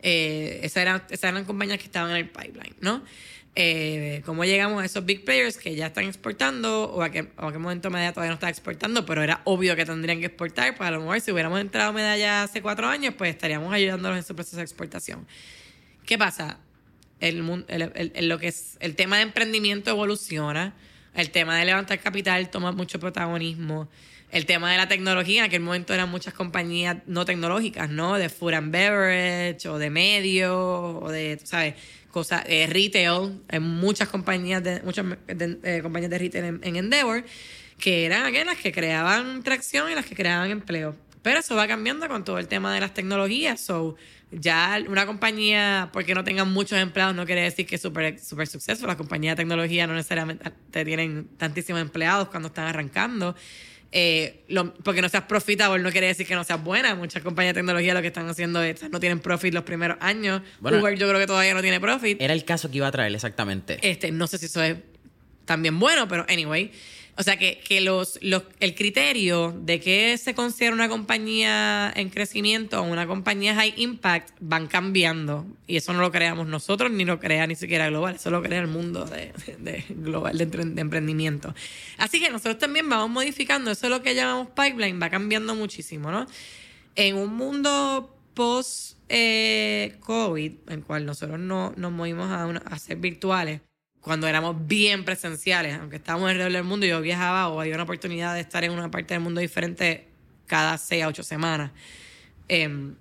eh, 0.00 0.60
esas, 0.62 0.82
eran, 0.82 1.02
esas 1.10 1.30
eran 1.30 1.44
compañías 1.44 1.78
que 1.78 1.84
estaban 1.84 2.10
en 2.10 2.16
el 2.16 2.28
pipeline, 2.30 2.76
¿no? 2.80 3.02
Eh, 3.60 4.22
cómo 4.24 4.44
llegamos 4.44 4.80
a 4.80 4.86
esos 4.86 5.04
big 5.04 5.24
players 5.24 5.56
que 5.56 5.74
ya 5.74 5.88
están 5.88 6.04
exportando 6.04 6.84
o 6.92 7.02
a 7.02 7.10
qué, 7.10 7.24
momento 7.58 7.90
Medalla 7.90 8.12
todavía 8.12 8.30
no 8.30 8.34
está 8.34 8.48
exportando, 8.48 9.04
pero 9.04 9.20
era 9.20 9.40
obvio 9.42 9.74
que 9.74 9.84
tendrían 9.84 10.20
que 10.20 10.26
exportar, 10.26 10.76
pues 10.76 10.86
a 10.86 10.92
lo 10.92 11.00
mejor 11.00 11.20
si 11.20 11.32
hubiéramos 11.32 11.60
entrado 11.60 11.92
Medalla 11.92 12.44
hace 12.44 12.62
cuatro 12.62 12.86
años, 12.86 13.14
pues 13.18 13.30
estaríamos 13.30 13.72
ayudándolos 13.72 14.16
en 14.16 14.22
su 14.22 14.36
proceso 14.36 14.58
de 14.58 14.62
exportación. 14.62 15.26
¿Qué 16.06 16.16
pasa? 16.16 16.60
El, 17.18 17.64
el, 17.66 18.28
lo 18.28 18.38
que 18.38 18.46
es, 18.46 18.76
el 18.78 18.94
tema 18.94 19.16
de 19.16 19.22
emprendimiento 19.22 19.90
evoluciona, 19.90 20.74
el 21.16 21.30
tema 21.30 21.58
de 21.58 21.64
levantar 21.64 21.98
capital 21.98 22.50
toma 22.50 22.70
mucho 22.70 23.00
protagonismo. 23.00 23.88
El 24.30 24.46
tema 24.46 24.70
de 24.70 24.76
la 24.76 24.86
tecnología, 24.86 25.40
en 25.40 25.46
aquel 25.46 25.62
momento 25.62 25.94
eran 25.94 26.10
muchas 26.10 26.32
compañías 26.32 26.98
no 27.06 27.24
tecnológicas, 27.24 27.90
¿no? 27.90 28.18
De 28.18 28.28
food 28.28 28.52
and 28.52 28.70
beverage 28.70 29.66
o 29.68 29.78
de 29.78 29.90
medios 29.90 30.54
o 30.54 31.08
de, 31.10 31.40
¿sabes? 31.42 31.74
Cosas, 32.10 32.42
eh, 32.46 32.66
retail, 32.66 33.40
en 33.48 33.62
muchas 33.62 34.08
compañías 34.08 34.62
de, 34.62 34.80
muchas 34.82 35.06
eh, 35.28 35.80
compañías 35.82 36.10
de 36.10 36.18
retail 36.18 36.60
en, 36.62 36.76
Endeavor, 36.76 37.24
que 37.78 38.06
eran 38.06 38.26
aquellas 38.26 38.56
que 38.56 38.72
creaban 38.72 39.42
tracción 39.42 39.90
y 39.90 39.94
las 39.94 40.06
que 40.06 40.14
creaban 40.14 40.50
empleo. 40.50 40.96
Pero 41.22 41.40
eso 41.40 41.56
va 41.56 41.66
cambiando 41.66 42.08
con 42.08 42.24
todo 42.24 42.38
el 42.38 42.48
tema 42.48 42.72
de 42.72 42.80
las 42.80 42.94
tecnologías. 42.94 43.60
So, 43.60 43.96
ya 44.30 44.78
una 44.88 45.06
compañía, 45.06 45.90
porque 45.92 46.14
no 46.14 46.24
tengan 46.24 46.50
muchos 46.52 46.78
empleados, 46.78 47.14
no 47.14 47.26
quiere 47.26 47.42
decir 47.42 47.66
que 47.66 47.76
es 47.76 47.82
súper 47.82 48.18
super 48.18 48.46
suceso. 48.46 48.86
Las 48.86 48.96
compañías 48.96 49.36
de 49.36 49.42
tecnología 49.42 49.86
no 49.86 49.94
necesariamente 49.94 50.50
te 50.70 50.84
tienen 50.84 51.28
tantísimos 51.36 51.82
empleados 51.82 52.28
cuando 52.28 52.48
están 52.48 52.66
arrancando. 52.66 53.34
Eh, 53.90 54.44
porque 54.84 55.00
no 55.00 55.08
seas 55.08 55.24
profitable 55.24 55.82
no 55.82 55.90
quiere 55.90 56.08
decir 56.08 56.26
que 56.26 56.34
no 56.34 56.44
seas 56.44 56.62
buena. 56.62 56.94
Muchas 56.94 57.22
compañías 57.22 57.54
de 57.54 57.60
tecnología 57.60 57.94
lo 57.94 58.02
que 58.02 58.08
están 58.08 58.28
haciendo 58.28 58.62
es 58.62 58.82
no 58.90 59.00
tienen 59.00 59.20
profit 59.20 59.54
los 59.54 59.64
primeros 59.64 59.96
años. 60.00 60.42
Uber 60.60 60.96
yo 60.98 61.08
creo 61.08 61.18
que 61.18 61.26
todavía 61.26 61.54
no 61.54 61.62
tiene 61.62 61.80
profit. 61.80 62.20
Era 62.20 62.34
el 62.34 62.44
caso 62.44 62.70
que 62.70 62.78
iba 62.78 62.86
a 62.86 62.92
traer 62.92 63.14
exactamente. 63.14 63.78
Este, 63.82 64.12
no 64.12 64.26
sé 64.26 64.38
si 64.38 64.46
eso 64.46 64.62
es 64.62 64.76
también 65.44 65.78
bueno, 65.78 66.06
pero 66.06 66.26
anyway. 66.28 66.70
O 67.18 67.24
sea 67.24 67.36
que, 67.36 67.58
que 67.58 67.80
los, 67.80 68.16
los, 68.22 68.44
el 68.60 68.76
criterio 68.76 69.52
de 69.60 69.80
qué 69.80 70.16
se 70.18 70.34
considera 70.34 70.72
una 70.72 70.88
compañía 70.88 71.92
en 71.96 72.10
crecimiento 72.10 72.80
o 72.80 72.84
una 72.84 73.08
compañía 73.08 73.56
high 73.56 73.74
impact 73.76 74.30
van 74.38 74.68
cambiando. 74.68 75.44
Y 75.66 75.78
eso 75.78 75.92
no 75.92 76.00
lo 76.00 76.12
creamos 76.12 76.46
nosotros 76.46 76.92
ni 76.92 77.04
lo 77.04 77.18
crea 77.18 77.48
ni 77.48 77.56
siquiera 77.56 77.88
Global. 77.88 78.14
Eso 78.14 78.30
lo 78.30 78.40
crea 78.40 78.60
el 78.60 78.68
mundo 78.68 79.04
de, 79.04 79.32
de 79.58 79.84
Global 79.88 80.38
de, 80.38 80.80
emprendimiento. 80.80 81.56
Así 81.96 82.20
que 82.20 82.30
nosotros 82.30 82.58
también 82.58 82.88
vamos 82.88 83.10
modificando. 83.10 83.72
Eso 83.72 83.86
es 83.86 83.90
lo 83.90 84.00
que 84.00 84.14
llamamos 84.14 84.50
pipeline. 84.50 85.02
Va 85.02 85.10
cambiando 85.10 85.56
muchísimo, 85.56 86.12
¿no? 86.12 86.24
En 86.94 87.16
un 87.16 87.34
mundo 87.34 88.16
post 88.34 88.96
eh, 89.08 89.98
en 90.06 90.58
el 90.68 90.84
cual 90.84 91.04
nosotros 91.04 91.40
no, 91.40 91.72
nos 91.76 91.90
movimos 91.90 92.30
a, 92.30 92.44
a 92.44 92.78
ser 92.78 92.98
virtuales 92.98 93.60
cuando 94.08 94.26
éramos 94.26 94.66
bien 94.66 95.04
presenciales, 95.04 95.76
aunque 95.78 95.96
estábamos 95.96 96.30
alrededor 96.30 96.52
del 96.52 96.64
mundo, 96.64 96.86
yo 96.86 96.98
viajaba 97.02 97.48
o 97.48 97.60
había 97.60 97.74
una 97.74 97.82
oportunidad 97.82 98.32
de 98.32 98.40
estar 98.40 98.64
en 98.64 98.72
una 98.72 98.90
parte 98.90 99.12
del 99.12 99.22
mundo 99.22 99.38
diferente 99.38 100.08
cada 100.46 100.78
seis 100.78 101.04
a 101.04 101.08
ocho 101.08 101.22
semanas. 101.22 101.72
Em, 102.48 102.94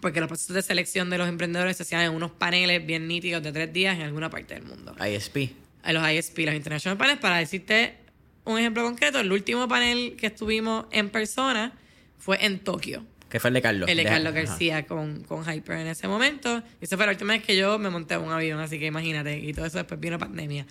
porque 0.00 0.20
los 0.20 0.28
procesos 0.28 0.54
de 0.54 0.62
selección 0.62 1.10
de 1.10 1.18
los 1.18 1.28
emprendedores 1.28 1.76
se 1.76 1.82
hacían 1.82 2.02
en 2.02 2.12
unos 2.12 2.30
paneles 2.30 2.86
bien 2.86 3.08
nítidos 3.08 3.42
de 3.42 3.50
tres 3.50 3.72
días 3.72 3.96
en 3.96 4.02
alguna 4.02 4.30
parte 4.30 4.54
del 4.54 4.62
mundo. 4.62 4.94
ISP. 5.04 5.50
A 5.82 5.92
los 5.92 6.08
ISP, 6.08 6.38
los 6.44 6.54
International 6.54 6.96
Panels. 6.96 7.18
Para 7.18 7.38
decirte 7.38 7.96
un 8.44 8.56
ejemplo 8.56 8.84
concreto, 8.84 9.18
el 9.18 9.32
último 9.32 9.66
panel 9.66 10.14
que 10.16 10.28
estuvimos 10.28 10.86
en 10.92 11.10
persona 11.10 11.72
fue 12.18 12.44
en 12.46 12.60
Tokio. 12.60 13.04
Que 13.28 13.40
fue 13.40 13.48
el 13.48 13.54
de 13.54 13.62
Carlos. 13.62 13.88
El 13.88 13.96
de 13.96 14.04
Carlos 14.04 14.32
García 14.32 14.86
con, 14.86 15.22
con 15.24 15.42
Hyper 15.42 15.78
en 15.78 15.88
ese 15.88 16.06
momento. 16.06 16.62
Y 16.80 16.84
esa 16.84 16.96
fue 16.96 17.06
la 17.06 17.12
última 17.12 17.32
vez 17.32 17.42
que 17.42 17.56
yo 17.56 17.78
me 17.78 17.90
monté 17.90 18.14
a 18.14 18.20
un 18.20 18.30
avión, 18.30 18.60
así 18.60 18.78
que 18.78 18.86
imagínate. 18.86 19.38
Y 19.38 19.52
todo 19.52 19.66
eso 19.66 19.78
después 19.78 19.98
vino 19.98 20.18
pandemia. 20.18 20.66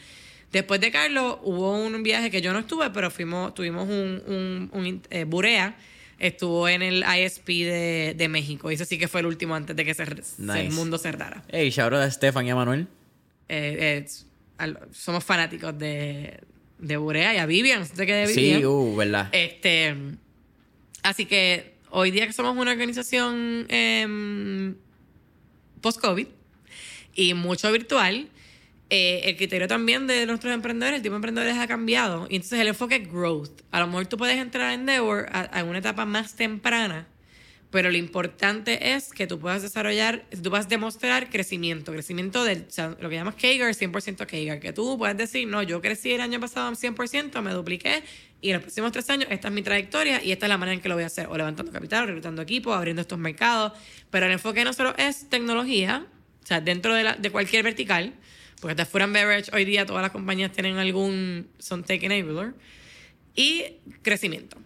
Después 0.52 0.80
de 0.80 0.92
Carlos 0.92 1.40
hubo 1.44 1.74
un 1.74 2.02
viaje 2.02 2.32
que 2.32 2.42
yo 2.42 2.54
no 2.54 2.60
estuve, 2.60 2.90
pero 2.92 3.12
fuimos, 3.12 3.54
tuvimos 3.54 3.90
un, 3.90 4.70
un, 4.72 5.02
eh, 5.10 5.26
Burea. 5.26 5.76
Estuvo 6.18 6.70
en 6.70 6.82
el 6.82 7.04
ISP 7.04 7.48
de, 7.48 8.14
de, 8.16 8.28
México. 8.30 8.72
Y 8.72 8.76
ese 8.76 8.86
sí 8.86 8.98
que 8.98 9.10
fue 9.10 9.20
el 9.20 9.26
último 9.26 9.54
antes 9.54 9.76
de 9.76 9.84
que 9.84 9.94
se, 9.94 10.04
el 10.04 10.72
mundo 10.72 10.98
cerrara. 10.98 11.44
Hey, 11.50 11.72
shout 11.72 11.92
out 11.92 12.04
a 12.04 12.10
Stefan 12.10 12.48
y 12.48 12.52
a 12.52 12.56
Manuel. 12.56 12.88
Eh, 13.50 14.06
al- 14.58 14.80
somos 14.94 15.26
fanáticos 15.26 15.78
de, 15.78 16.40
de 16.80 16.96
Burea 16.96 17.36
y 17.36 17.38
a 17.38 17.46
Vivian, 17.46 17.86
sé 17.86 18.06
qué 18.06 18.14
de 18.14 18.28
Vivian. 18.28 18.60
Sí, 18.60 18.66
uh, 18.66 18.96
¿verdad? 18.96 19.28
Este, 19.34 19.94
así 21.04 21.26
que 21.26 21.75
hoy 21.90 22.12
día 22.12 22.28
que 22.28 22.34
somos 22.34 22.56
una 22.58 22.72
organización 22.72 23.66
em, 23.70 24.76
post-COVID 25.82 26.28
y 27.14 27.34
mucho 27.34 27.72
virtual, 27.72 28.28
eh, 28.90 29.22
el 29.24 29.38
criterio 29.38 29.68
también 29.68 30.06
de 30.08 30.26
nuestros 30.26 30.54
emprendedores, 30.54 30.98
el 30.98 31.02
tipo 31.02 31.14
de 31.14 31.18
emprendedores 31.18 31.58
ha 31.58 31.68
cambiado. 31.68 32.28
Y 32.30 32.36
entonces 32.36 32.60
el 32.60 32.68
enfoque 32.68 32.96
es 32.98 33.12
growth. 33.12 33.62
A 33.72 33.80
lo 33.80 33.88
mejor 33.88 34.06
tú 34.08 34.18
puedes 34.18 34.38
entrar 34.38 34.68
a 34.68 34.74
Endeavor 34.74 35.28
a, 35.32 35.42
a 35.42 35.64
una 35.64 35.80
etapa 35.80 36.06
más 36.06 36.36
temprana, 36.36 37.08
pero 37.76 37.92
lo 37.92 37.98
importante 37.98 38.94
es 38.94 39.10
que 39.12 39.28
tú 39.28 39.38
puedas 39.38 39.62
desarrollar, 39.62 40.24
tú 40.42 40.50
puedas 40.50 40.70
demostrar 40.70 41.30
crecimiento, 41.30 41.92
crecimiento 41.92 42.46
del, 42.46 42.66
o 42.70 42.72
sea, 42.72 42.96
lo 43.02 43.10
que 43.10 43.16
llamas 43.16 43.36
CAGR, 43.36 43.74
100% 43.76 44.26
CAGR, 44.26 44.62
que 44.62 44.72
tú 44.72 44.98
puedes 44.98 45.18
decir, 45.18 45.46
no, 45.46 45.62
yo 45.62 45.82
crecí 45.82 46.14
el 46.14 46.22
año 46.22 46.40
pasado 46.40 46.70
en 46.70 46.76
100%, 46.76 47.42
me 47.42 47.52
dupliqué, 47.52 48.02
y 48.40 48.48
en 48.52 48.54
los 48.54 48.62
próximos 48.64 48.94
tres 48.94 49.10
años 49.10 49.28
esta 49.30 49.50
es 49.50 49.54
mi 49.54 49.62
trayectoria 49.62 50.24
y 50.24 50.32
esta 50.32 50.46
es 50.46 50.50
la 50.50 50.58
manera 50.58 50.74
en 50.76 50.80
que 50.80 50.88
lo 50.88 50.96
voy 50.96 51.04
a 51.04 51.08
hacer, 51.08 51.28
o 51.28 51.36
levantando 51.36 51.70
capital, 51.74 52.04
o 52.04 52.08
reclutando 52.08 52.42
equipos, 52.42 52.74
abriendo 52.78 53.02
estos 53.02 53.20
mercados, 53.20 53.74
pero 54.10 54.26
el 54.28 54.32
enfoque 54.32 54.60
de 54.60 54.66
nosotros 54.66 54.96
es 54.98 55.28
tecnología, 55.30 56.06
o 56.44 56.48
sea, 56.48 56.62
dentro 56.62 56.96
de, 56.96 57.04
la- 57.04 57.16
de 57.16 57.30
cualquier 57.30 57.64
vertical, 57.64 58.14
porque 58.62 58.72
hasta 58.72 58.86
Food 58.86 59.02
and 59.02 59.14
Beverage 59.14 59.52
hoy 59.54 59.66
día 59.66 59.86
todas 59.86 60.02
las 60.02 60.12
compañías 60.12 60.52
tienen 60.54 60.78
algún, 60.78 61.50
son 61.60 61.84
tech 61.84 62.02
enabler, 62.04 62.54
y 63.36 63.64
crecimiento. 64.02 64.58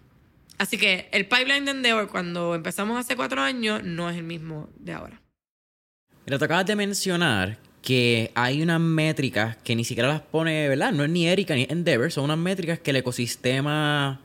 Así 0.60 0.76
que 0.76 1.08
el 1.12 1.24
pipeline 1.26 1.64
de 1.64 1.70
Endeavor 1.70 2.08
cuando 2.10 2.54
empezamos 2.54 2.98
hace 3.00 3.16
cuatro 3.16 3.40
años 3.40 3.82
no 3.82 4.10
es 4.10 4.16
el 4.18 4.24
mismo 4.24 4.68
de 4.78 4.92
ahora. 4.92 5.18
Mira, 6.26 6.38
te 6.38 6.44
acabas 6.44 6.66
de 6.66 6.76
mencionar 6.76 7.56
que 7.80 8.30
hay 8.34 8.60
unas 8.60 8.78
métricas 8.78 9.56
que 9.64 9.74
ni 9.74 9.84
siquiera 9.86 10.06
las 10.10 10.20
pone, 10.20 10.68
¿verdad? 10.68 10.92
No 10.92 11.02
es 11.02 11.08
ni 11.08 11.26
Erika 11.26 11.54
ni 11.54 11.66
Endeavor, 11.70 12.12
son 12.12 12.24
unas 12.24 12.36
métricas 12.36 12.78
que 12.78 12.90
el 12.90 12.96
ecosistema. 12.96 14.20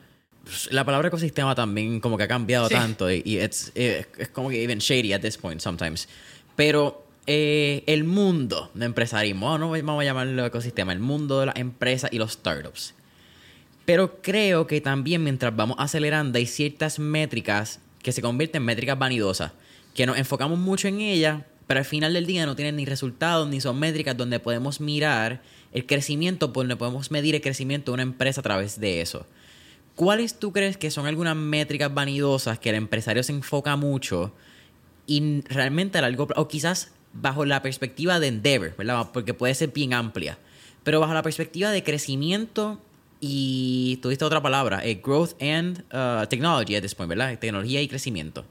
La 0.72 0.84
palabra 0.84 1.08
ecosistema 1.08 1.56
también 1.56 2.02
como 2.02 2.18
que 2.18 2.24
ha 2.26 2.28
cambiado 2.28 2.68
Sí. 2.68 2.74
tanto 2.74 3.10
y, 3.10 3.22
y 3.24 3.38
it's- 3.40 3.72
eh, 3.74 4.06
es 4.18 4.28
como 4.28 4.50
que 4.50 4.62
even 4.62 4.80
shady 4.80 5.14
at 5.14 5.22
this 5.22 5.38
point 5.38 5.62
sometimes. 5.62 6.10
Pero 6.58 7.08
eh, 7.28 7.82
el 7.88 8.04
mundo 8.04 8.72
de 8.74 8.86
empresarismo, 8.88 9.58
no 9.58 9.70
vamos 9.72 10.02
a 10.02 10.04
llamarlo 10.04 10.46
ecosistema, 10.46 10.92
el 10.92 11.00
mundo 11.00 11.40
de 11.40 11.46
las 11.46 11.56
empresas 11.56 12.12
y 12.12 12.18
los 12.18 12.34
startups. 12.34 12.94
Pero 13.86 14.22
creo 14.22 14.66
que 14.68 14.82
también 14.82 15.24
mientras 15.24 15.56
vamos 15.56 15.78
acelerando 15.80 16.38
hay 16.38 16.48
ciertas 16.48 16.98
métricas 17.00 17.80
que 18.02 18.12
se 18.12 18.22
convierten 18.22 18.64
en 18.64 18.66
métricas 18.66 18.98
vanidosas, 18.98 19.52
que 19.94 20.06
nos 20.06 20.18
enfocamos 20.18 20.58
mucho 20.58 20.88
en 20.88 21.02
ellas, 21.02 21.44
pero 21.68 21.80
al 21.80 21.86
final 21.86 22.14
del 22.14 22.26
día 22.26 22.46
no 22.46 22.56
tienen 22.56 22.76
ni 22.76 22.86
resultados 22.86 23.48
ni 23.48 23.62
son 23.62 23.80
métricas 23.80 24.18
donde 24.18 24.40
podemos 24.40 24.82
mirar 24.82 25.42
el 25.72 25.86
crecimiento, 25.86 26.54
por 26.54 26.64
donde 26.64 26.76
podemos 26.76 27.12
medir 27.12 27.36
el 27.36 27.42
crecimiento 27.42 27.92
de 27.92 27.96
una 27.96 28.04
empresa 28.04 28.42
a 28.42 28.44
través 28.44 28.80
de 28.80 29.02
eso. 29.02 29.26
¿Cuáles 29.96 30.40
tú 30.40 30.52
crees 30.52 30.78
que 30.78 30.92
son 30.92 31.06
algunas 31.06 31.36
métricas 31.36 31.94
vanidosas 31.94 32.60
que 32.60 32.70
el 32.70 32.76
empresario 32.76 33.24
se 33.24 33.32
enfoca 33.32 33.76
mucho 33.76 34.34
y 35.08 35.42
realmente 35.48 35.98
a 35.98 36.02
largo 36.02 36.28
plazo, 36.28 36.42
o 36.42 36.48
quizás 36.48 36.92
bajo 37.14 37.46
la 37.46 37.62
perspectiva 37.62 38.20
de 38.20 38.28
Endeavor, 38.28 38.76
¿verdad? 38.78 39.10
Porque 39.14 39.34
puede 39.34 39.56
ser 39.56 39.72
bien 39.72 39.94
amplia, 39.94 40.38
pero 40.84 41.00
bajo 41.00 41.14
la 41.14 41.24
perspectiva 41.24 41.72
de 41.72 41.84
crecimiento 41.84 42.80
y 43.20 43.98
tuviste 44.02 44.26
otra 44.26 44.42
palabra, 44.42 44.86
eh, 44.86 45.02
growth 45.04 45.42
and 45.42 45.84
uh, 45.94 46.28
technology 46.28 46.76
at 46.76 46.82
this 46.82 46.94
point, 46.94 47.10
¿verdad? 47.10 47.38
Tecnología 47.40 47.82
y 47.82 47.88
crecimiento. 47.88 48.46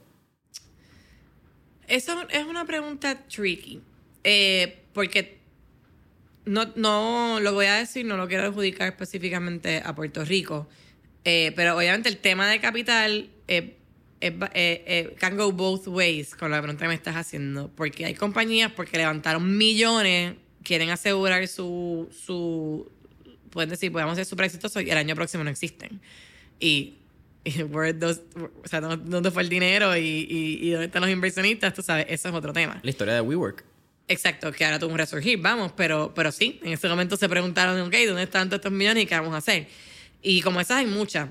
Eso 1.87 2.27
es 2.29 2.45
una 2.45 2.65
pregunta 2.65 3.25
tricky. 3.27 3.81
eh, 4.23 4.81
porque 4.93 5.37
no, 6.45 6.65
no 6.75 7.39
lo 7.39 7.53
voy 7.53 7.67
a 7.67 7.75
decir, 7.75 8.05
no 8.05 8.17
lo 8.17 8.27
quiero 8.27 8.47
adjudicar 8.47 8.87
específicamente 8.87 9.81
a 9.85 9.93
Puerto 9.93 10.25
Rico. 10.25 10.67
eh, 11.23 11.51
pero 11.55 11.75
obviamente 11.77 12.09
el 12.09 12.17
tema 12.17 12.47
de 12.47 12.59
capital 12.59 13.29
can 15.19 15.37
go 15.37 15.51
both 15.51 15.87
ways 15.87 16.35
con 16.35 16.49
la 16.51 16.59
pregunta 16.61 16.85
que 16.85 16.87
me 16.89 16.95
estás 16.95 17.15
haciendo. 17.15 17.69
Porque 17.75 18.05
hay 18.05 18.15
compañías 18.15 18.71
porque 18.71 18.97
levantaron 18.97 19.57
millones, 19.57 20.35
quieren 20.63 20.89
asegurar 20.89 21.47
su, 21.47 22.09
su 22.11 22.91
pueden 23.55 23.71
decir, 23.71 23.91
podemos 23.91 24.15
ser 24.15 24.25
súper 24.25 24.45
exitosos 24.45 24.83
y 24.83 24.89
el 24.91 24.97
año 24.97 25.15
próximo 25.15 25.43
no 25.43 25.49
existen. 25.49 25.99
Y, 26.59 26.93
y 27.43 27.63
where 27.63 27.93
those- 27.93 28.21
o 28.63 28.67
sea, 28.67 28.81
¿dó- 28.81 28.95
¿dónde 28.97 29.31
fue 29.31 29.41
el 29.41 29.49
dinero 29.49 29.97
y, 29.97 30.01
y, 30.29 30.59
y 30.67 30.69
dónde 30.69 30.85
están 30.85 31.01
los 31.01 31.09
inversionistas? 31.11 31.73
Tú 31.73 31.81
sabes, 31.81 32.05
eso 32.09 32.29
es 32.29 32.35
otro 32.35 32.53
tema. 32.53 32.79
La 32.83 32.89
historia 32.91 33.15
de 33.15 33.21
WeWork. 33.21 33.63
Exacto, 34.07 34.51
que 34.51 34.63
ahora 34.63 34.77
tuvo 34.77 34.91
un 34.91 34.99
resurgir, 34.99 35.39
vamos, 35.41 35.71
pero, 35.75 36.13
pero 36.13 36.31
sí, 36.31 36.59
en 36.63 36.73
ese 36.73 36.87
momento 36.87 37.17
se 37.17 37.27
preguntaron, 37.27 37.81
ok, 37.81 37.95
¿dónde 38.05 38.21
están 38.21 38.47
todos 38.49 38.59
estos 38.59 38.71
millones 38.71 39.01
y 39.03 39.07
qué 39.07 39.15
vamos 39.15 39.33
a 39.33 39.37
hacer? 39.37 39.67
Y 40.21 40.41
como 40.41 40.61
esas 40.61 40.77
hay 40.77 40.85
muchas. 40.85 41.29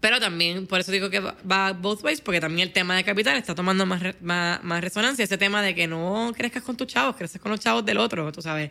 Pero 0.00 0.20
también, 0.20 0.66
por 0.68 0.78
eso 0.80 0.92
digo 0.92 1.10
que 1.10 1.18
va- 1.20 1.72
both 1.72 2.02
ways, 2.04 2.20
porque 2.20 2.40
también 2.40 2.68
el 2.68 2.72
tema 2.72 2.96
de 2.96 3.02
capital 3.04 3.36
está 3.36 3.54
tomando 3.54 3.84
más, 3.86 4.00
más, 4.20 4.62
más 4.62 4.80
resonancia. 4.80 5.24
Ese 5.24 5.38
tema 5.38 5.60
de 5.62 5.74
que 5.74 5.86
no 5.88 6.32
crezcas 6.36 6.62
con 6.62 6.76
tus 6.76 6.86
chavos, 6.86 7.16
creces 7.16 7.40
con 7.40 7.50
los 7.50 7.58
chavos 7.60 7.84
del 7.84 7.98
otro, 7.98 8.30
tú 8.32 8.40
sabes. 8.42 8.70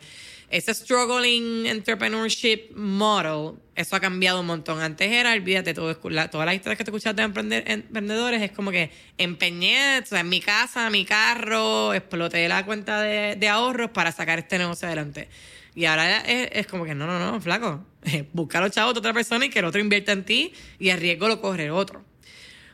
Ese 0.50 0.72
struggling 0.72 1.66
entrepreneurship 1.66 2.70
model, 2.74 3.58
eso 3.74 3.96
ha 3.96 4.00
cambiado 4.00 4.40
un 4.40 4.46
montón. 4.46 4.80
Antes 4.80 5.10
era, 5.12 5.32
olvídate, 5.34 5.74
todo, 5.74 5.94
la- 6.08 6.30
todas 6.30 6.46
las 6.46 6.54
historias 6.54 6.78
que 6.78 6.84
te 6.84 6.90
escuchas 6.90 7.14
de 7.14 7.22
emprender- 7.22 7.64
emprendedores 7.66 8.40
es 8.40 8.52
como 8.52 8.70
que 8.70 8.90
empeñé, 9.18 9.98
o 9.98 10.06
sea, 10.06 10.20
en 10.20 10.28
mi 10.30 10.40
casa, 10.40 10.88
mi 10.88 11.04
carro, 11.04 11.92
exploté 11.92 12.48
la 12.48 12.64
cuenta 12.64 13.02
de, 13.02 13.48
ahorros 13.48 13.90
para 13.90 14.10
sacar 14.10 14.38
este 14.38 14.56
negocio 14.56 14.88
adelante. 14.88 15.28
Y 15.74 15.84
ahora 15.84 16.20
es, 16.20 16.48
es 16.52 16.66
como 16.66 16.84
que 16.84 16.94
no, 16.94 17.06
no, 17.06 17.18
no, 17.18 17.40
flaco. 17.42 17.84
Busca 18.32 18.60
los 18.60 18.70
chavos 18.70 18.94
de 18.94 19.00
otra 19.00 19.12
persona 19.12 19.44
y 19.44 19.50
que 19.50 19.58
el 19.58 19.66
otro 19.66 19.80
invierta 19.82 20.12
en 20.12 20.24
ti 20.24 20.52
y 20.78 20.88
el 20.88 20.98
riesgo 20.98 21.28
lo 21.28 21.42
corre 21.42 21.66
el 21.66 21.72
otro. 21.72 22.04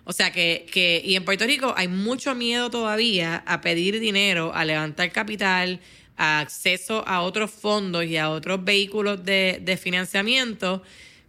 O 0.05 0.13
sea 0.13 0.31
que, 0.33 0.67
que, 0.71 1.03
y 1.05 1.17
en 1.17 1.25
Puerto 1.25 1.45
Rico 1.45 1.75
hay 1.77 1.89
mucho 1.89 2.35
miedo 2.35 2.71
todavía 2.71 3.43
a 3.47 3.61
pedir 3.63 3.99
dinero, 4.01 4.53
a 4.55 4.65
levantar 4.65 5.11
capital, 5.11 5.81
acceso 6.17 7.07
a 7.07 7.23
otros 7.23 7.51
fondos 7.51 8.05
y 8.05 8.17
a 8.17 8.31
otros 8.31 8.65
vehículos 8.65 9.25
de, 9.25 9.61
de 9.63 9.77
financiamiento 9.77 10.83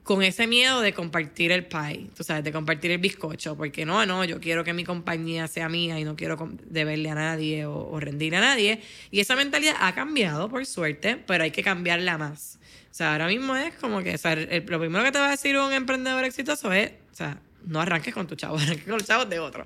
con 0.04 0.22
ese 0.22 0.46
miedo 0.46 0.82
de 0.82 0.94
compartir 0.94 1.52
el 1.52 1.66
pie, 1.66 2.08
tú 2.16 2.24
sabes, 2.24 2.44
de 2.44 2.52
compartir 2.52 2.92
el 2.92 3.00
bizcocho, 3.00 3.58
porque 3.58 3.86
no, 3.86 4.06
no, 4.06 4.24
yo 4.24 4.40
quiero 4.40 4.64
que 4.64 4.72
mi 4.72 4.84
compañía 4.84 5.48
sea 5.48 5.68
mía 5.68 6.00
y 6.00 6.04
no 6.04 6.16
quiero 6.16 6.38
deberle 6.70 7.10
a 7.10 7.16
nadie 7.16 7.66
o, 7.66 7.90
o 7.90 8.00
rendirle 8.00 8.38
a 8.38 8.42
nadie. 8.42 8.82
Y 9.10 9.20
esa 9.20 9.36
mentalidad 9.36 9.74
ha 9.80 9.96
cambiado, 9.96 10.48
por 10.48 10.64
suerte, 10.68 11.18
pero 11.26 11.44
hay 11.44 11.50
que 11.50 11.64
cambiarla 11.64 12.20
más. 12.20 12.60
O 12.92 12.98
sea, 12.98 13.14
ahora 13.14 13.28
mismo 13.28 13.56
es 13.56 13.74
como 13.76 14.04
que, 14.04 14.14
o 14.14 14.18
sea, 14.18 14.36
lo 14.36 14.80
primero 14.80 15.04
que 15.04 15.12
te 15.12 15.18
va 15.18 15.28
a 15.28 15.32
decir 15.32 15.58
un 15.58 15.74
emprendedor 15.74 16.24
exitoso 16.24 16.72
es, 16.72 16.92
o 17.12 17.16
sea, 17.16 17.40
no 17.66 17.82
arranques 17.82 18.14
con 18.14 18.28
tu 18.28 18.36
chavo, 18.36 18.58
arranques 18.60 18.86
con 18.86 18.94
los 18.94 19.06
chavos 19.06 19.28
de 19.28 19.40
otro. 19.40 19.66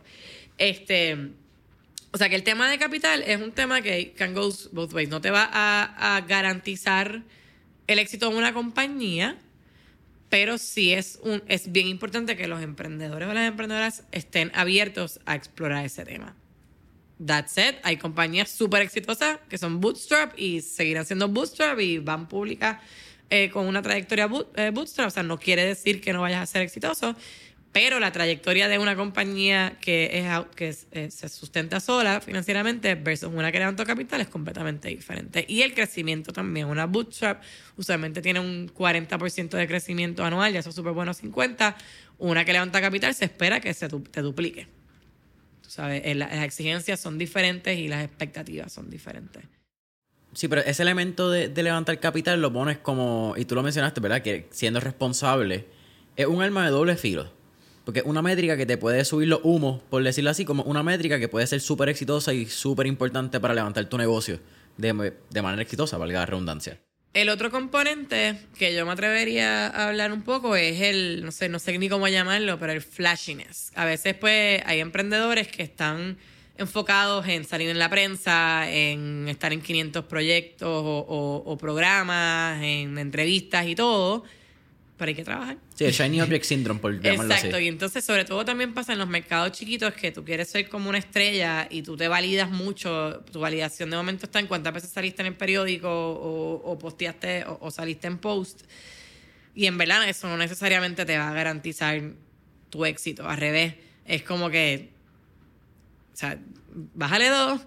Este, 0.58 1.18
o 2.12 2.18
sea, 2.18 2.30
que 2.30 2.36
el 2.36 2.44
tema 2.44 2.70
de 2.70 2.80
capital 2.80 3.24
es 3.26 3.40
un 3.40 3.52
tema 3.52 3.82
que 3.82 4.14
can 4.14 4.34
go 4.34 4.52
both 4.72 4.94
ways. 4.94 5.10
No 5.10 5.22
te 5.22 5.30
va 5.30 5.50
a, 5.52 6.22
garantizar 6.22 7.24
el 7.88 8.00
éxito 8.00 8.30
de 8.30 8.36
una 8.36 8.54
compañía, 8.54 9.38
pero 10.30 10.58
sí 10.58 10.94
es, 10.94 11.20
un, 11.24 11.44
es 11.48 11.72
bien 11.72 11.88
importante 11.88 12.36
que 12.36 12.48
los 12.48 12.62
emprendedores 12.62 13.28
o 13.28 13.34
las 13.34 13.48
emprendedoras 13.48 14.04
estén 14.12 14.52
abiertos 14.56 15.20
a 15.26 15.36
explorar 15.36 15.86
ese 15.86 16.04
tema. 16.06 16.36
That's 17.24 17.58
it. 17.58 17.76
Hay 17.84 17.98
compañías 17.98 18.50
súper 18.50 18.82
exitosas 18.82 19.40
que 19.50 19.58
son 19.58 19.82
bootstrap 19.82 20.38
y 20.38 20.62
seguirán 20.62 21.06
siendo 21.06 21.28
bootstrap 21.28 21.80
y 21.80 22.00
van 22.00 22.28
públicas 22.28 22.82
eh, 23.30 23.50
con 23.50 23.68
una 23.68 23.82
trayectoria 23.82 24.28
boot- 24.28 24.50
eh, 24.56 24.72
bootstrap. 24.72 25.08
O 25.08 25.12
sea, 25.12 25.24
no 25.24 25.38
quiere 25.38 25.66
decir 25.66 26.02
que 26.02 26.14
no 26.14 26.22
vayas 26.22 26.42
a 26.42 26.46
ser 26.46 26.62
exitoso, 26.62 27.16
pero 27.72 28.00
la 28.00 28.12
trayectoria 28.12 28.68
de 28.68 28.80
una 28.80 28.96
compañía 28.96 29.78
que, 29.80 30.10
es, 30.20 30.46
que 30.56 30.76
eh, 30.92 31.12
se 31.12 31.30
sustenta 31.30 31.80
sola 31.80 32.20
financieramente 32.20 32.96
versus 32.96 33.30
una 33.32 33.52
que 33.52 33.60
levantó 33.60 33.86
capital 33.86 34.22
es 34.22 34.28
completamente 34.28 34.88
diferente. 34.88 35.46
Y 35.48 35.62
el 35.62 35.74
crecimiento 35.76 36.34
también. 36.34 36.66
Una 36.66 36.86
bootstrap 36.88 37.44
usualmente 37.78 38.22
tiene 38.22 38.40
un 38.40 38.68
40% 38.70 39.50
de 39.58 39.68
crecimiento 39.68 40.24
anual, 40.26 40.52
ya 40.52 40.60
es 40.60 40.66
súper 40.74 40.94
bueno 40.94 41.14
50%. 41.14 41.76
Una 42.18 42.44
que 42.44 42.54
levanta 42.54 42.82
capital 42.82 43.14
se 43.14 43.26
espera 43.26 43.60
que 43.62 43.74
se 43.74 43.88
te 43.88 44.22
duplique. 44.22 44.68
Tú 45.62 45.70
sabes, 45.70 46.02
eh, 46.04 46.16
la- 46.16 46.28
las 46.28 46.44
exigencias 46.44 47.00
son 47.00 47.18
diferentes 47.18 47.78
y 47.78 47.88
las 47.88 48.04
expectativas 48.04 48.74
son 48.74 48.90
diferentes. 48.90 49.44
Sí, 50.34 50.48
pero 50.48 50.62
ese 50.62 50.82
elemento 50.84 51.30
de, 51.32 51.50
de 51.50 51.64
levantar 51.64 52.00
capital 52.00 52.42
lo 52.42 52.52
pones 52.52 52.78
como, 52.80 53.36
y 53.38 53.46
tú 53.46 53.56
lo 53.56 53.64
mencionaste, 53.64 54.02
¿verdad? 54.02 54.22
Que 54.22 54.48
siendo 54.52 54.80
responsable 54.80 55.66
es 56.16 56.26
un 56.28 56.42
arma 56.42 56.66
de 56.66 56.72
doble 56.72 56.98
filo. 56.98 57.32
Porque 57.86 58.02
una 58.06 58.22
métrica 58.22 58.58
que 58.58 58.66
te 58.66 58.78
puede 58.78 59.04
subir 59.06 59.28
los 59.28 59.42
humos, 59.44 59.82
por 59.90 60.04
decirlo 60.04 60.30
así, 60.30 60.46
como 60.46 60.64
una 60.64 60.84
métrica 60.84 61.20
que 61.20 61.28
puede 61.28 61.48
ser 61.48 61.62
súper 61.62 61.90
exitosa 61.90 62.34
y 62.34 62.46
súper 62.46 62.88
importante 62.88 63.40
para 63.40 63.54
levantar 63.54 63.86
tu 63.86 63.98
negocio 63.98 64.40
de, 64.78 65.14
de 65.30 65.42
manera 65.42 65.62
exitosa, 65.62 65.98
valga 65.98 66.20
la 66.20 66.26
redundancia. 66.26 66.80
El 67.14 67.30
otro 67.30 67.50
componente 67.50 68.38
que 68.58 68.76
yo 68.76 68.86
me 68.86 68.92
atrevería 68.92 69.68
a 69.68 69.88
hablar 69.88 70.14
un 70.14 70.22
poco 70.22 70.56
es 70.56 70.80
el, 70.80 71.26
no 71.26 71.32
sé, 71.32 71.50
no 71.50 71.58
sé 71.58 71.76
ni 71.80 71.90
cómo 71.90 72.08
llamarlo, 72.08 72.60
pero 72.60 72.72
el 72.72 72.82
flashiness. 72.82 73.72
A 73.74 73.86
veces 73.86 74.14
pues 74.14 74.62
hay 74.66 74.80
emprendedores 74.80 75.48
que 75.48 75.64
están 75.64 76.18
enfocados 76.60 77.28
en 77.28 77.46
salir 77.46 77.70
en 77.70 77.80
la 77.80 77.90
prensa, 77.90 78.70
en 78.70 79.28
estar 79.28 79.52
en 79.54 79.62
500 79.62 80.06
proyectos 80.06 80.70
o 80.72 81.58
programas, 81.60 82.62
en 82.62 82.98
entrevistas 83.00 83.66
y 83.66 83.74
todo, 83.74 84.24
pero 85.00 85.10
hay 85.10 85.16
que 85.16 85.24
trabajar. 85.24 85.58
Sí, 85.74 85.86
el 85.86 85.94
Shiny 85.94 86.22
Object 86.22 86.46
Syndrome, 86.46 86.80
por 86.80 87.02
llamarlo 87.02 87.34
Exacto, 87.34 87.56
así. 87.56 87.66
y 87.66 87.68
entonces 87.70 88.04
sobre 88.04 88.26
todo 88.26 88.44
también 88.46 88.74
pasa 88.74 88.94
en 88.94 89.00
los 89.00 89.08
mercados 89.08 89.54
chiquitos 89.54 89.94
que 89.94 90.12
tú 90.12 90.24
quieres 90.26 90.50
ser 90.50 90.68
como 90.70 90.90
una 90.90 90.98
estrella 90.98 91.68
y 91.72 91.82
tú 91.82 91.96
te 91.98 92.08
validas 92.10 92.52
mucho, 92.52 93.24
tu 93.32 93.40
validación 93.40 93.90
de 93.90 93.98
momento 93.98 94.26
está 94.26 94.40
en 94.40 94.48
cuántas 94.48 94.74
veces 94.74 94.90
saliste 94.90 95.22
en 95.22 95.28
el 95.28 95.36
periódico 95.36 95.90
o, 95.90 96.56
o 96.72 96.78
posteaste 96.78 97.46
o, 97.46 97.58
o 97.62 97.72
saliste 97.72 98.08
en 98.08 98.18
post. 98.18 98.64
Y 99.56 99.66
en 99.66 99.78
verdad 99.78 100.08
eso 100.08 100.28
no 100.28 100.38
necesariamente 100.38 101.06
te 101.06 101.18
va 101.18 101.30
a 101.30 101.34
garantizar 101.34 102.02
tu 102.70 102.86
éxito, 102.86 103.28
al 103.28 103.38
revés, 103.38 103.76
es 104.06 104.22
como 104.24 104.50
que, 104.50 104.90
o 106.14 106.18
sea, 106.18 106.38
bájale 106.94 107.30
dos, 107.30 107.62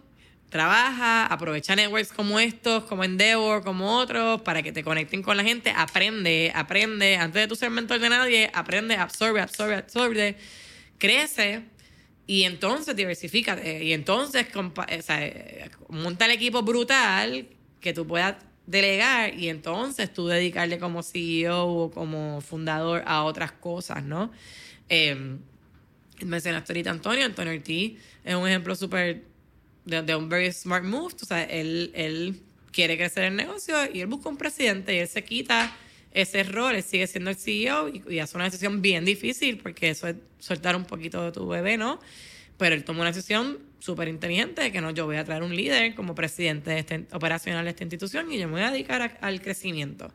trabaja, 0.52 1.24
aprovecha 1.24 1.74
networks 1.74 2.12
como 2.12 2.38
estos, 2.38 2.84
como 2.84 3.02
Endeavor, 3.04 3.64
como 3.64 3.96
otros, 3.96 4.42
para 4.42 4.62
que 4.62 4.70
te 4.70 4.84
conecten 4.84 5.22
con 5.22 5.38
la 5.38 5.42
gente, 5.42 5.72
aprende, 5.74 6.52
aprende, 6.54 7.16
antes 7.16 7.40
de 7.40 7.48
tú 7.48 7.56
ser 7.56 7.70
mentor 7.70 7.98
de 8.00 8.10
nadie, 8.10 8.50
aprende, 8.52 8.94
absorbe, 8.94 9.40
absorbe, 9.40 9.76
absorbe, 9.76 10.36
crece 10.98 11.62
y 12.26 12.42
entonces 12.42 12.94
diversifícate. 12.94 13.82
Y 13.82 13.94
entonces 13.94 14.46
sea, 15.00 15.26
eh, 15.26 15.70
monta 15.88 16.26
el 16.26 16.32
equipo 16.32 16.62
brutal 16.62 17.48
que 17.80 17.94
tú 17.94 18.06
puedas 18.06 18.36
delegar 18.66 19.34
y 19.34 19.48
entonces 19.48 20.12
tú 20.12 20.26
dedicarle 20.26 20.78
como 20.78 21.02
CEO 21.02 21.66
o 21.66 21.90
como 21.90 22.42
fundador 22.42 23.02
a 23.06 23.22
otras 23.22 23.52
cosas, 23.52 24.04
¿no? 24.04 24.30
Eh, 24.90 25.38
mencionaste 26.20 26.74
ahorita 26.74 26.90
Antonio, 26.90 27.24
Antonio 27.24 27.54
Ortiz 27.54 27.98
es 28.22 28.34
un 28.34 28.46
ejemplo 28.46 28.76
súper 28.76 29.31
de, 29.84 30.14
un 30.14 30.28
very 30.28 30.52
smart 30.52 30.84
move, 30.84 31.14
o 31.20 31.24
sea, 31.24 31.42
él, 31.44 31.90
él 31.94 32.40
quiere 32.70 32.96
crecer 32.96 33.24
el 33.24 33.36
negocio 33.36 33.74
y 33.92 34.00
él 34.00 34.06
busca 34.06 34.28
un 34.28 34.36
presidente 34.36 34.94
y 34.94 34.98
él 34.98 35.08
se 35.08 35.24
quita 35.24 35.74
ese 36.12 36.42
rol, 36.42 36.74
él 36.74 36.82
sigue 36.82 37.06
siendo 37.06 37.30
el 37.30 37.36
CEO 37.36 37.88
y, 37.88 38.02
y 38.08 38.18
hace 38.18 38.36
una 38.36 38.44
decisión 38.44 38.82
bien 38.82 39.04
difícil 39.04 39.58
porque 39.58 39.90
eso 39.90 40.08
es 40.08 40.16
soltar 40.38 40.76
un 40.76 40.84
poquito 40.84 41.24
de 41.24 41.32
tu 41.32 41.46
bebé, 41.46 41.76
¿no? 41.76 42.00
Pero 42.58 42.74
él 42.74 42.84
tomó 42.84 43.00
una 43.00 43.12
decisión 43.12 43.58
súper 43.78 44.08
inteligente 44.08 44.62
de 44.62 44.70
que 44.70 44.80
no, 44.80 44.90
yo 44.90 45.06
voy 45.06 45.16
a 45.16 45.24
traer 45.24 45.42
un 45.42 45.56
líder 45.56 45.94
como 45.94 46.14
presidente 46.14 46.70
de 46.70 46.78
este, 46.78 47.06
operacional 47.12 47.64
de 47.64 47.70
esta 47.70 47.82
institución 47.82 48.30
y 48.30 48.38
yo 48.38 48.46
me 48.46 48.54
voy 48.54 48.62
a 48.62 48.70
dedicar 48.70 49.18
al 49.20 49.40
crecimiento. 49.40 50.12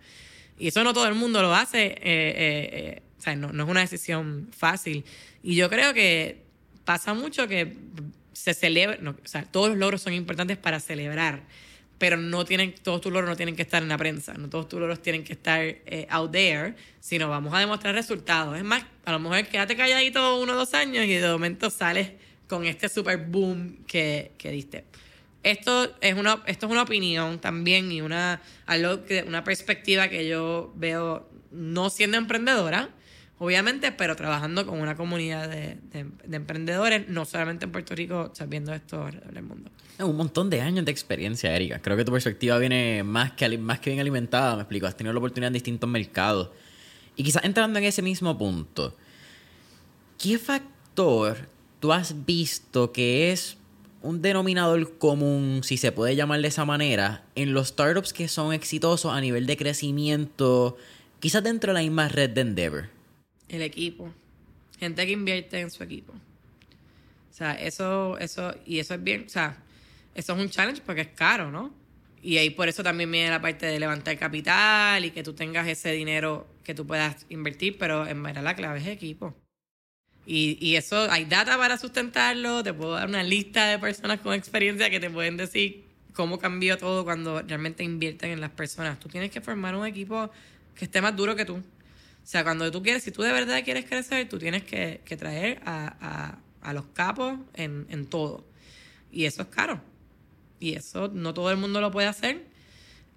Y 0.57 0.69
eso 0.69 0.83
no 0.83 0.93
todo 0.93 1.07
el 1.07 1.15
mundo 1.15 1.41
lo 1.41 1.53
hace, 1.53 1.85
eh, 1.85 1.97
eh, 2.01 2.69
eh, 2.71 3.01
o 3.17 3.21
sea, 3.21 3.35
no 3.35 3.63
es 3.63 3.69
una 3.69 3.81
decisión 3.81 4.47
fácil. 4.55 5.03
Y 5.43 5.55
yo 5.55 5.69
creo 5.69 5.93
que 5.93 6.41
pasa 6.85 7.13
mucho 7.13 7.47
que 7.47 7.75
se 8.37 8.53
celebra, 8.53 8.97
no, 9.01 9.11
o 9.11 9.27
sea, 9.27 9.43
todos 9.45 9.69
los 9.69 9.77
logros 9.79 10.01
son 10.03 10.13
importantes 10.13 10.57
para 10.57 10.79
celebrar, 10.79 11.41
pero 11.97 12.17
no 12.17 12.45
tienen, 12.45 12.75
todos 12.83 13.01
tus 13.01 13.11
logros 13.11 13.31
no 13.31 13.35
tienen 13.35 13.55
que 13.55 13.63
estar 13.63 13.81
en 13.81 13.89
la 13.89 13.97
prensa, 13.97 14.35
no 14.35 14.47
todos 14.47 14.69
tus 14.69 14.79
logros 14.79 15.01
tienen 15.01 15.23
que 15.23 15.33
estar 15.33 15.61
eh, 15.63 16.05
out 16.11 16.31
there, 16.31 16.75
sino 16.99 17.29
vamos 17.29 17.51
a 17.55 17.59
demostrar 17.59 17.95
resultados. 17.95 18.55
Es 18.55 18.63
más, 18.63 18.85
a 19.05 19.11
lo 19.11 19.17
mejor 19.17 19.43
quédate 19.47 19.75
calladito 19.75 20.39
uno 20.39 20.53
o 20.53 20.55
dos 20.55 20.75
años 20.75 21.05
y 21.05 21.15
de 21.15 21.27
momento 21.27 21.71
sales 21.71 22.11
con 22.47 22.63
este 22.63 22.89
super 22.89 23.17
boom 23.17 23.79
que, 23.87 24.31
que 24.37 24.51
diste. 24.51 24.83
Esto 25.41 25.95
es 25.99 26.13
una, 26.13 26.43
esto 26.45 26.67
es 26.67 26.71
una 26.71 26.83
opinión 26.83 27.39
también 27.39 27.91
y 27.91 28.01
una, 28.01 28.39
algo 28.67 29.01
una 29.25 29.43
perspectiva 29.43 30.09
que 30.09 30.27
yo 30.27 30.71
veo 30.75 31.27
no 31.49 31.89
siendo 31.89 32.17
emprendedora, 32.17 32.89
obviamente, 33.39 33.91
pero 33.91 34.15
trabajando 34.15 34.65
con 34.65 34.79
una 34.79 34.95
comunidad 34.95 35.49
de, 35.49 35.77
de- 35.91 36.05
de 36.25 36.35
emprendedores, 36.37 37.07
no 37.09 37.25
solamente 37.25 37.65
en 37.65 37.71
Puerto 37.71 37.95
Rico, 37.95 38.29
o 38.31 38.35
sea, 38.35 38.45
viendo 38.47 38.73
esto 38.73 39.03
alrededor 39.05 39.33
del 39.33 39.43
mundo. 39.43 39.69
Un 39.99 40.15
montón 40.15 40.49
de 40.49 40.61
años 40.61 40.85
de 40.85 40.91
experiencia, 40.91 41.55
Erika. 41.55 41.79
Creo 41.81 41.97
que 41.97 42.05
tu 42.05 42.11
perspectiva 42.11 42.57
viene 42.59 43.03
más 43.03 43.31
que, 43.31 43.57
más 43.57 43.79
que 43.79 43.89
bien 43.89 43.99
alimentada, 43.99 44.55
me 44.55 44.61
explico. 44.61 44.85
Has 44.87 44.95
tenido 44.95 45.13
la 45.13 45.19
oportunidad 45.19 45.47
en 45.47 45.53
distintos 45.53 45.89
mercados. 45.89 46.49
Y 47.15 47.23
quizás 47.23 47.43
entrando 47.43 47.79
en 47.79 47.85
ese 47.85 48.03
mismo 48.03 48.37
punto, 48.37 48.95
¿qué 50.19 50.37
factor 50.37 51.49
tú 51.79 51.91
has 51.93 52.25
visto 52.25 52.91
que 52.91 53.31
es 53.31 53.57
un 54.03 54.21
denominador 54.21 54.97
común, 54.99 55.61
si 55.63 55.77
se 55.77 55.91
puede 55.91 56.15
llamar 56.15 56.41
de 56.41 56.47
esa 56.47 56.63
manera, 56.65 57.23
en 57.35 57.53
los 57.53 57.69
startups 57.69 58.13
que 58.13 58.27
son 58.27 58.53
exitosos 58.53 59.11
a 59.11 59.19
nivel 59.19 59.47
de 59.47 59.57
crecimiento, 59.57 60.77
quizás 61.19 61.43
dentro 61.43 61.71
de 61.71 61.79
la 61.79 61.81
misma 61.81 62.07
red 62.07 62.29
de 62.29 62.41
Endeavor? 62.41 62.89
El 63.49 63.61
equipo. 63.61 64.13
Gente 64.79 65.05
que 65.05 65.11
invierte 65.11 65.59
en 65.59 65.71
su 65.71 65.83
equipo. 65.83 66.13
O 66.13 67.33
sea, 67.33 67.53
eso, 67.53 68.17
eso, 68.17 68.55
y 68.65 68.79
eso 68.79 68.95
es 68.95 69.03
bien, 69.03 69.25
o 69.27 69.29
sea, 69.29 69.57
eso 70.15 70.33
es 70.33 70.39
un 70.39 70.49
challenge 70.49 70.81
porque 70.83 71.01
es 71.01 71.09
caro, 71.09 71.51
¿no? 71.51 71.71
Y 72.23 72.37
ahí 72.37 72.49
por 72.49 72.67
eso 72.67 72.81
también 72.81 73.11
viene 73.11 73.29
la 73.29 73.41
parte 73.41 73.67
de 73.67 73.79
levantar 73.79 74.17
capital 74.17 75.05
y 75.05 75.11
que 75.11 75.21
tú 75.21 75.33
tengas 75.33 75.67
ese 75.67 75.91
dinero 75.91 76.47
que 76.63 76.73
tú 76.73 76.87
puedas 76.87 77.25
invertir, 77.29 77.77
pero 77.77 78.07
en 78.07 78.23
verdad 78.23 78.43
la 78.43 78.55
clave 78.55 78.79
es 78.79 78.87
equipo. 78.87 79.35
Y, 80.25 80.57
y 80.59 80.75
eso, 80.75 81.09
hay 81.11 81.25
data 81.25 81.57
para 81.57 81.77
sustentarlo, 81.77 82.63
te 82.63 82.73
puedo 82.73 82.93
dar 82.93 83.07
una 83.07 83.23
lista 83.23 83.67
de 83.67 83.79
personas 83.79 84.19
con 84.19 84.33
experiencia 84.33 84.89
que 84.89 84.99
te 84.99 85.09
pueden 85.09 85.37
decir 85.37 85.85
cómo 86.13 86.39
cambió 86.39 86.77
todo 86.79 87.05
cuando 87.05 87.43
realmente 87.43 87.83
invierten 87.83 88.31
en 88.31 88.41
las 88.41 88.49
personas. 88.49 88.99
Tú 88.99 89.07
tienes 89.07 89.29
que 89.29 89.39
formar 89.39 89.75
un 89.75 89.85
equipo 89.85 90.31
que 90.75 90.85
esté 90.85 90.99
más 90.99 91.15
duro 91.15 91.35
que 91.35 91.45
tú. 91.45 91.61
O 92.27 92.29
sea, 92.29 92.43
cuando 92.43 92.69
tú 92.71 92.83
quieres, 92.83 93.03
si 93.03 93.11
tú 93.11 93.21
de 93.21 93.31
verdad 93.31 93.63
quieres 93.63 93.85
crecer, 93.85 94.27
tú 94.27 94.37
tienes 94.37 94.61
que, 94.63 94.99
traer 95.17 95.61
a, 95.65 96.37
los 96.73 96.85
capos 96.87 97.39
en, 97.53 98.05
todo. 98.07 98.43
Y 99.13 99.23
eso 99.23 99.43
es 99.43 99.47
caro. 99.47 99.79
Y 100.59 100.73
eso 100.73 101.07
no 101.07 101.33
todo 101.33 101.51
el 101.51 101.55
mundo 101.55 101.79
lo 101.79 101.89
puede 101.89 102.09
hacer. 102.09 102.43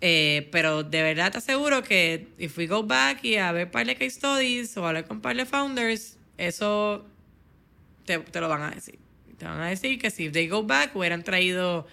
Eh, 0.01 0.49
pero 0.53 0.85
de 0.85 1.03
verdad 1.03 1.33
te 1.33 1.39
aseguro 1.39 1.83
que 1.83 2.29
if 2.39 2.57
we 2.57 2.69
go 2.69 2.85
back 2.85 3.25
y 3.25 3.35
a 3.35 3.51
ver 3.51 3.69
par 3.73 3.85
de 3.85 3.97
case 3.97 4.11
studies 4.11 4.77
o 4.77 4.87
hablar 4.87 5.05
con 5.09 5.21
par 5.21 5.35
de 5.35 5.45
founders, 5.45 6.17
eso 6.39 7.05
te, 8.05 8.23
lo 8.41 8.49
van 8.49 8.63
a 8.63 8.71
decir. 8.71 9.01
Te 9.39 9.45
van 9.45 9.61
a 9.61 9.71
decir 9.71 9.99
que 9.99 10.13
si 10.13 10.31
they 10.31 10.47
go 10.47 10.63
back 10.63 10.95
hubieran 10.95 11.25
traído 11.25 11.85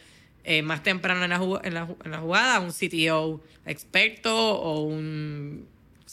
eh, 0.44 0.62
más 0.62 0.84
temprano 0.84 1.24
en 1.24 1.32
la, 1.32 1.62
en, 1.64 1.74
la, 1.74 1.88
en 2.06 2.12
la 2.12 2.20
jugada 2.20 2.60
un 2.60 2.72
CTO 2.72 3.44
experto 3.66 4.60
o 4.60 4.82
un 4.84 5.66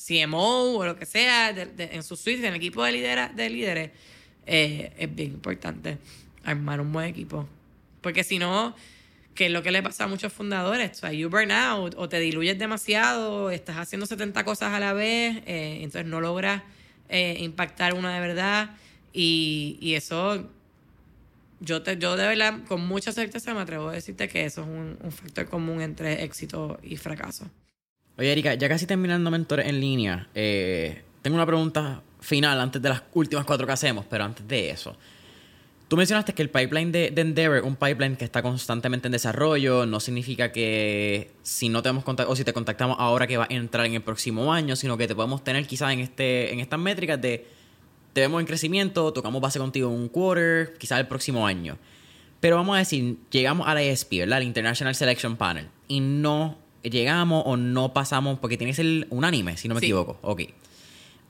CMO 0.06 0.74
o 0.76 0.84
lo 0.84 0.96
que 0.96 1.06
sea 1.06 1.50
en 1.50 2.02
su 2.02 2.16
suite, 2.16 2.40
en 2.40 2.46
el 2.46 2.54
equipo 2.56 2.82
de, 2.84 2.92
lidera, 2.92 3.28
de 3.28 3.50
líderes. 3.50 3.90
eh, 4.46 4.92
es 4.98 5.14
bien 5.14 5.32
importante 5.32 5.98
armar 6.44 6.80
un 6.80 6.92
buen 6.92 7.06
equipo. 7.06 7.48
Porque 8.00 8.24
si 8.24 8.38
no, 8.38 8.74
que 9.34 9.46
es 9.46 9.52
lo 9.52 9.62
que 9.62 9.72
le 9.72 9.82
pasa 9.82 10.04
a 10.04 10.06
muchos 10.06 10.32
fundadores. 10.32 10.90
O 10.92 10.94
sea, 10.94 11.12
you 11.12 11.28
burn 11.28 11.50
out 11.50 11.94
o 11.96 12.08
te 12.08 12.20
diluyes 12.20 12.58
demasiado, 12.58 13.50
estás 13.50 13.76
haciendo 13.78 14.06
70 14.06 14.44
cosas 14.44 14.72
a 14.72 14.80
la 14.80 14.92
vez, 14.92 15.38
eh, 15.46 15.78
entonces 15.82 16.06
no 16.06 16.20
logras 16.20 16.62
eh, 17.08 17.36
impactar 17.40 17.94
una 17.94 18.14
de 18.14 18.20
verdad. 18.20 18.76
Y, 19.12 19.78
y 19.80 19.94
eso, 19.94 20.48
yo, 21.60 21.82
te, 21.82 21.96
yo 21.98 22.16
de 22.16 22.26
verdad, 22.28 22.60
con 22.68 22.86
mucha 22.86 23.12
certeza 23.12 23.54
me 23.54 23.60
atrevo 23.60 23.88
a 23.88 23.92
decirte 23.92 24.28
que 24.28 24.44
eso 24.44 24.62
es 24.62 24.68
un, 24.68 24.98
un 25.02 25.12
factor 25.12 25.48
común 25.48 25.80
entre 25.80 26.24
éxito 26.24 26.78
y 26.82 26.96
fracaso. 26.96 27.50
Oye, 28.16 28.30
Erika, 28.30 28.54
ya 28.54 28.68
casi 28.68 28.86
terminando 28.86 29.30
Mentores 29.30 29.66
en 29.66 29.80
línea, 29.80 30.28
eh, 30.34 31.02
tengo 31.22 31.36
una 31.36 31.46
pregunta 31.46 32.02
final 32.20 32.60
antes 32.60 32.80
de 32.80 32.88
las 32.88 33.02
últimas 33.12 33.44
cuatro 33.44 33.66
que 33.66 33.72
hacemos, 33.72 34.04
pero 34.08 34.24
antes 34.24 34.46
de 34.46 34.70
eso. 34.70 34.96
Tú 35.88 35.96
mencionaste 35.96 36.32
que 36.32 36.42
el 36.42 36.48
pipeline 36.48 36.90
de, 36.92 37.10
de 37.10 37.20
Endeavor, 37.20 37.62
un 37.62 37.76
pipeline 37.76 38.16
que 38.16 38.24
está 38.24 38.40
constantemente 38.40 39.08
en 39.08 39.12
desarrollo, 39.12 39.84
no 39.84 40.00
significa 40.00 40.50
que 40.50 41.32
si 41.42 41.68
no 41.68 41.82
te 41.82 41.90
hemos 41.90 42.04
contactado 42.04 42.32
o 42.32 42.36
si 42.36 42.44
te 42.44 42.52
contactamos 42.52 42.96
ahora 42.98 43.26
que 43.26 43.36
va 43.36 43.44
a 43.50 43.54
entrar 43.54 43.84
en 43.84 43.94
el 43.94 44.02
próximo 44.02 44.52
año, 44.52 44.76
sino 44.76 44.96
que 44.96 45.06
te 45.06 45.14
podemos 45.14 45.44
tener 45.44 45.66
quizás 45.66 45.92
en 45.92 46.00
este 46.00 46.52
en 46.52 46.60
estas 46.60 46.78
métricas 46.78 47.20
de 47.20 47.46
te 48.14 48.20
vemos 48.20 48.40
en 48.40 48.46
crecimiento, 48.46 49.12
tocamos 49.12 49.42
base 49.42 49.58
contigo 49.58 49.88
en 49.88 49.96
un 49.96 50.08
quarter, 50.08 50.74
quizás 50.78 51.00
el 51.00 51.06
próximo 51.06 51.46
año. 51.46 51.76
Pero 52.40 52.56
vamos 52.56 52.76
a 52.76 52.78
decir, 52.78 53.18
llegamos 53.30 53.66
a 53.66 53.74
la 53.74 53.82
ESP, 53.82 54.20
¿verdad? 54.20 54.40
International 54.40 54.94
Selection 54.94 55.36
Panel, 55.36 55.68
y 55.88 56.00
no 56.00 56.63
llegamos 56.84 57.42
o 57.46 57.56
no 57.56 57.92
pasamos, 57.92 58.38
porque 58.38 58.56
tiene 58.56 58.72
que 58.72 58.76
ser 58.76 59.06
unánime, 59.10 59.56
si 59.56 59.68
no 59.68 59.74
me 59.74 59.80
Sí. 59.80 59.86
equivoco. 59.86 60.18
Ok. 60.22 60.42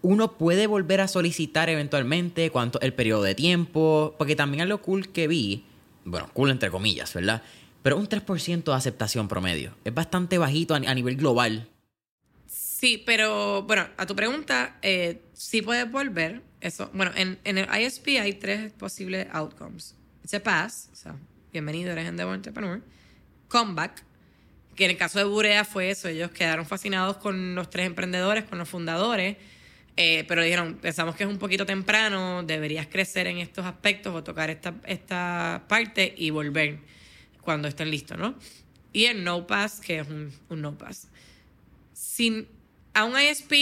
Uno 0.03 0.33
puede 0.37 0.67
volver 0.67 1.01
a 1.01 1.09
solicitar 1.09 1.71
eventualmente 1.71 2.51
cuánto 2.51 2.79
el 2.81 2.93
periodo 2.93 3.23
de 3.23 3.35
tiempo, 3.35 4.15
porque 4.19 4.37
también 4.37 4.61
algo 4.63 4.79
cool 4.83 5.09
que 5.09 5.27
vi, 5.29 5.65
bueno, 6.05 6.29
cool 6.35 6.51
entre 6.51 6.71
comillas, 6.71 7.15
¿verdad? 7.15 7.43
Pero 7.83 7.97
un 7.97 8.07
3% 8.09 8.65
de 8.73 8.77
aceptación 8.77 9.29
promedio. 9.29 9.75
Es 9.85 9.95
bastante 9.95 10.37
bajito 10.39 10.75
a, 10.75 10.79
a 10.79 10.95
nivel 10.95 11.17
global. 11.17 11.69
Sí, 12.47 13.03
pero 13.05 13.63
bueno, 13.63 13.87
a 13.97 14.05
tu 14.07 14.15
pregunta, 14.15 14.77
eh, 14.83 15.23
sí 15.33 15.63
puedes 15.63 15.91
volver. 15.91 16.43
Eso, 16.61 16.91
bueno, 16.93 17.13
en, 17.15 17.39
en 17.45 17.59
el 17.59 17.67
ISP 17.83 18.21
hay 18.21 18.35
tres 18.35 18.73
posibles 18.73 19.27
outcomes. 19.33 19.95
It's 20.23 20.35
a 20.35 20.43
pass, 20.43 20.91
o 20.93 20.97
sea, 20.97 21.17
bienvenido, 21.53 21.93
eres 21.93 22.07
Endeavor 22.09 22.35
Entrepreneur. 22.35 22.83
Comeback, 23.49 24.03
que 24.75 24.85
en 24.87 24.91
el 24.93 24.97
caso 24.97 25.19
de 25.19 25.25
Burea 25.25 25.65
fue 25.65 25.91
eso, 25.91 26.09
ellos 26.09 26.31
quedaron 26.31 26.67
fascinados 26.67 27.17
con 27.19 27.55
los 27.55 27.71
tres 27.71 27.87
emprendedores, 27.87 28.45
con 28.45 28.59
los 28.59 28.69
fundadores, 28.69 29.37
Eh, 29.97 30.25
pero 30.27 30.43
dijeron, 30.43 30.79
pensamos 30.83 31.15
que 31.15 31.23
es 31.23 31.31
un 31.31 31.39
poquito 31.39 31.65
temprano, 31.67 32.43
deberías 32.43 32.89
crecer 32.89 33.29
en 33.29 33.39
estos 33.39 33.65
aspectos 33.65 34.13
o 34.13 34.25
tocar 34.25 34.51
esta, 34.51 34.75
esta 34.87 35.63
parte 35.69 36.13
y 36.19 36.31
volver 36.31 36.81
cuando 37.43 37.69
estén 37.69 37.91
listos, 37.91 38.19
¿no? 38.19 38.35
Y 38.93 39.05
el 39.05 39.23
no 39.23 39.47
pass, 39.47 39.81
que 39.81 40.01
es 40.01 40.09
un, 40.09 40.33
un 40.49 40.61
no 40.63 40.77
pass. 40.77 41.07
Sin, 41.93 42.49
a 42.93 43.05
un 43.05 43.15
ISP, 43.17 43.53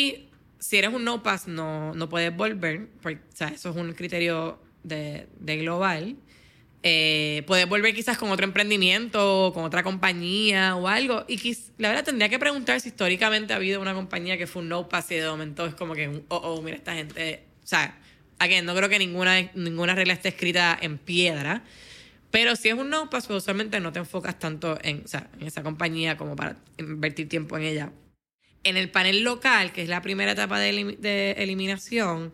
si 0.59 0.77
eres 0.79 0.95
un 0.95 1.05
no 1.05 1.23
pass, 1.23 1.49
no, 1.49 1.93
no 1.95 2.09
puedes 2.09 2.35
volver, 2.35 2.89
porque, 3.03 3.21
o 3.31 3.37
sea, 3.37 3.49
eso 3.49 3.69
es 3.69 3.77
un 3.77 3.93
criterio 3.93 4.59
de, 4.85 5.27
de 5.39 5.57
global. 5.59 6.17
Eh, 6.85 7.45
puedes 7.47 7.69
volver 7.69 7.95
quizás 7.95 8.19
con 8.19 8.31
otro 8.31 8.45
emprendimiento, 8.45 9.53
con 9.55 9.65
otra 9.65 9.83
compañía 9.85 10.75
o 10.75 10.89
algo. 10.89 11.25
Y 11.29 11.57
la 11.79 11.91
verdad 11.91 12.05
tendría 12.05 12.29
que 12.29 12.39
preguntar 12.39 12.81
si 12.81 12.89
históricamente 12.89 13.53
ha 13.53 13.57
habido 13.57 13.81
una 13.81 13.95
compañía 13.95 14.37
que 14.37 14.47
fue 14.49 14.63
un 14.63 14.69
no 14.69 14.89
pass 14.89 15.11
y 15.13 15.15
de 15.15 15.29
momento 15.29 15.65
es 15.67 15.75
como 15.75 15.95
que 15.95 16.09
oh, 16.29 16.37
oh, 16.37 16.63
mira 16.63 16.77
esta 16.77 16.95
gente. 16.95 17.45
O 17.63 17.67
sea, 17.67 17.99
again, 18.39 18.65
no 18.65 18.75
creo 18.75 18.89
que 18.89 18.99
ninguna, 18.99 19.51
ninguna 19.55 19.95
regla 19.95 20.15
esté 20.15 20.31
escrita 20.31 20.77
en 20.81 20.99
piedra. 20.99 21.63
Pero 22.33 22.57
si 22.57 22.71
es 22.71 22.75
un 22.75 22.91
no 22.91 23.11
pass, 23.11 23.27
pues 23.27 23.43
usualmente 23.43 23.79
no 23.79 23.93
te 23.93 24.01
enfocas 24.01 24.39
tanto 24.39 24.79
en, 24.83 25.03
o 25.05 25.09
sea, 25.09 25.31
en 25.39 25.47
esa 25.47 25.63
compañía 25.63 26.17
como 26.17 26.35
para 26.35 26.57
invertir 26.79 27.29
tiempo 27.29 27.57
en 27.59 27.63
ella. 27.65 27.93
En 28.65 28.77
el 28.77 28.91
panel 28.91 29.23
local, 29.23 29.73
que 29.73 29.83
es 29.83 29.89
la 29.89 30.03
primera 30.03 30.33
etapa 30.33 30.59
de, 30.59 30.73
elim- 30.73 30.97
de 30.99 31.33
eliminación 31.33 32.33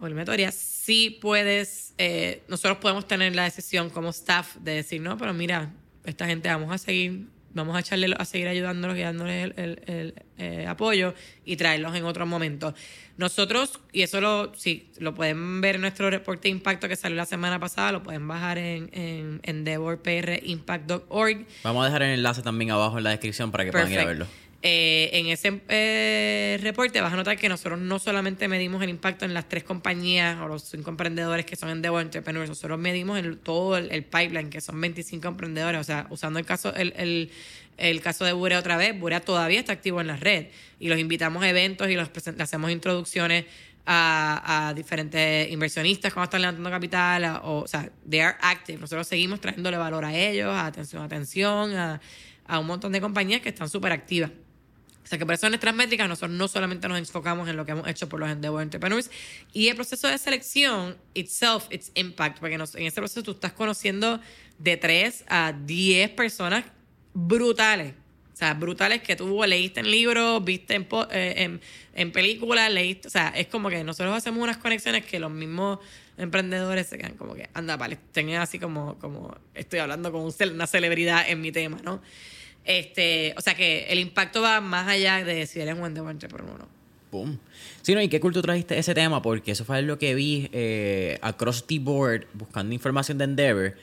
o 0.00 0.06
eliminatoria, 0.06 0.50
sí 0.52 1.18
puedes, 1.20 1.94
eh, 1.98 2.42
nosotros 2.48 2.78
podemos 2.78 3.06
tener 3.08 3.34
la 3.34 3.44
decisión 3.44 3.90
como 3.90 4.10
staff 4.10 4.56
de 4.56 4.74
decir, 4.74 5.00
no, 5.00 5.16
pero 5.16 5.32
mira, 5.34 5.70
esta 6.04 6.26
gente 6.26 6.48
vamos 6.48 6.70
a 6.72 6.78
seguir, 6.78 7.26
vamos 7.54 7.74
a 7.76 7.80
echarle, 7.80 8.14
a 8.18 8.24
seguir 8.26 8.48
ayudándolos 8.48 8.96
y 8.98 9.00
dándoles 9.00 9.44
el, 9.44 9.54
el- 9.56 9.80
el, 9.86 10.14
eh, 10.38 10.66
apoyo 10.66 11.14
y 11.46 11.56
traerlos 11.56 11.96
en 11.96 12.04
otro 12.04 12.26
momento. 12.26 12.74
Nosotros, 13.16 13.80
y 13.92 14.02
eso 14.02 14.20
lo, 14.20 14.52
sí, 14.54 14.90
lo 14.98 15.14
pueden 15.14 15.62
ver 15.62 15.76
en 15.76 15.80
nuestro 15.80 16.10
reporte 16.10 16.42
de 16.48 16.50
impacto 16.50 16.86
que 16.88 16.96
salió 16.96 17.16
la 17.16 17.24
semana 17.24 17.58
pasada, 17.58 17.92
lo 17.92 18.02
pueden 18.02 18.28
bajar 18.28 18.58
en, 18.58 18.90
en 18.92 19.40
endeavorprimpact.org. 19.44 21.46
Vamos 21.64 21.82
a 21.82 21.86
dejar 21.86 22.02
el 22.02 22.10
enlace 22.18 22.42
también 22.42 22.70
abajo 22.70 22.98
en 22.98 23.04
la 23.04 23.10
descripción 23.10 23.50
para 23.50 23.64
que 23.64 23.72
puedan 23.72 23.90
ir 23.90 24.00
a 24.00 24.04
verlo. 24.04 24.26
Eh, 24.68 25.10
en 25.12 25.28
ese 25.28 25.60
eh, 25.68 26.58
reporte 26.60 27.00
vas 27.00 27.12
a 27.12 27.16
notar 27.16 27.36
que 27.36 27.48
nosotros 27.48 27.78
no 27.78 28.00
solamente 28.00 28.48
medimos 28.48 28.82
el 28.82 28.90
impacto 28.90 29.24
en 29.24 29.32
las 29.32 29.48
tres 29.48 29.62
compañías 29.62 30.40
o 30.40 30.48
los 30.48 30.64
cinco 30.64 30.90
emprendedores 30.90 31.46
que 31.46 31.54
son 31.54 31.68
Endeavor 31.68 32.02
Entrepreneurs, 32.02 32.48
nosotros 32.48 32.76
medimos 32.76 33.16
el, 33.16 33.38
todo 33.38 33.76
el, 33.76 33.92
el 33.92 34.02
pipeline, 34.02 34.50
que 34.50 34.60
son 34.60 34.80
25 34.80 35.28
emprendedores. 35.28 35.80
O 35.80 35.84
sea, 35.84 36.08
usando 36.10 36.40
el 36.40 36.44
caso, 36.44 36.74
el, 36.74 36.94
el, 36.96 37.30
el 37.76 38.00
caso 38.00 38.24
de 38.24 38.32
Burea 38.32 38.58
otra 38.58 38.76
vez, 38.76 38.98
Burea 38.98 39.20
todavía 39.20 39.60
está 39.60 39.72
activo 39.72 40.00
en 40.00 40.08
la 40.08 40.16
red 40.16 40.46
y 40.80 40.88
los 40.88 40.98
invitamos 40.98 41.44
a 41.44 41.48
eventos 41.48 41.88
y 41.88 41.94
los 41.94 42.10
le 42.36 42.42
hacemos 42.42 42.72
introducciones 42.72 43.44
a, 43.86 44.72
diferentes 44.74 45.48
inversionistas 45.48 46.12
cuando 46.12 46.24
están 46.24 46.40
levantando 46.40 46.70
capital, 46.70 47.40
o, 47.44 47.58
o 47.60 47.68
sea, 47.68 47.88
they 48.10 48.18
are 48.18 48.36
active. 48.40 48.80
Nosotros 48.80 49.06
seguimos 49.06 49.40
trayéndole 49.40 49.76
valor 49.76 50.04
a 50.04 50.12
ellos, 50.12 50.52
a 50.52 50.66
atención, 50.66 51.04
atención, 51.04 51.76
a, 51.76 52.00
a 52.48 52.58
un 52.58 52.66
montón 52.66 52.90
de 52.90 53.00
compañías 53.00 53.42
que 53.42 53.50
están 53.50 53.68
súper 53.68 53.92
activas. 53.92 54.32
O 55.06 55.08
sea 55.08 55.18
que 55.18 55.24
por 55.24 55.36
eso 55.36 55.46
en 55.46 55.52
nuestras 55.52 55.72
métricas 55.72 56.08
nosotros 56.08 56.36
no 56.36 56.48
solamente 56.48 56.88
nos 56.88 56.98
enfocamos 56.98 57.48
en 57.48 57.56
lo 57.56 57.64
que 57.64 57.70
hemos 57.70 57.86
hecho 57.86 58.08
por 58.08 58.18
los 58.18 58.28
Endeavor 58.28 58.60
Entrepreneurs 58.60 59.08
y 59.52 59.68
el 59.68 59.76
proceso 59.76 60.08
de 60.08 60.18
selección 60.18 60.96
itself, 61.14 61.66
its 61.70 61.92
impact, 61.94 62.40
porque 62.40 62.56
en 62.56 62.62
ese 62.62 63.00
proceso 63.00 63.22
tú 63.22 63.30
estás 63.30 63.52
conociendo 63.52 64.20
de 64.58 64.76
3 64.76 65.24
a 65.28 65.52
10 65.52 66.10
personas 66.10 66.64
brutales. 67.14 67.94
O 68.34 68.36
sea, 68.36 68.54
brutales 68.54 69.00
que 69.00 69.14
tú 69.14 69.40
leíste 69.46 69.78
en 69.78 69.92
libros, 69.92 70.44
viste 70.44 70.74
en, 70.74 70.88
eh, 71.12 71.34
en, 71.36 71.60
en 71.94 72.10
películas, 72.10 72.70
leíste. 72.72 73.06
O 73.06 73.10
sea, 73.10 73.28
es 73.28 73.46
como 73.46 73.70
que 73.70 73.84
nosotros 73.84 74.12
hacemos 74.12 74.42
unas 74.42 74.56
conexiones 74.56 75.06
que 75.06 75.20
los 75.20 75.30
mismos 75.30 75.78
emprendedores 76.18 76.88
se 76.88 76.98
quedan 76.98 77.14
como 77.14 77.34
que, 77.34 77.48
anda, 77.54 77.76
vale, 77.76 77.96
tengan 78.10 78.42
así 78.42 78.58
como, 78.58 78.98
como 78.98 79.36
estoy 79.54 79.78
hablando 79.78 80.10
con 80.10 80.28
una 80.52 80.66
celebridad 80.66 81.28
en 81.28 81.40
mi 81.40 81.52
tema, 81.52 81.78
¿no? 81.84 82.02
Este, 82.66 83.32
o 83.38 83.40
sea 83.40 83.54
que 83.54 83.86
el 83.88 84.00
impacto 84.00 84.42
va 84.42 84.60
más 84.60 84.88
allá 84.88 85.24
de 85.24 85.46
si 85.46 85.60
eres 85.60 85.78
un 85.78 85.86
Endeavor 85.86 86.10
Entrepreneur 86.10 86.54
o 86.54 86.58
no. 86.58 86.68
Boom. 87.12 87.38
Sí, 87.82 87.94
no, 87.94 88.02
y 88.02 88.08
qué 88.08 88.18
cool 88.18 88.32
tú 88.32 88.42
trajiste 88.42 88.76
ese 88.76 88.92
tema, 88.92 89.22
porque 89.22 89.52
eso 89.52 89.64
fue 89.64 89.80
lo 89.82 89.98
que 89.98 90.14
vi 90.16 90.50
eh, 90.52 91.18
across 91.22 91.64
the 91.66 91.78
board 91.78 92.26
buscando 92.34 92.74
información 92.74 93.18
de 93.18 93.24
Endeavor. 93.24 93.74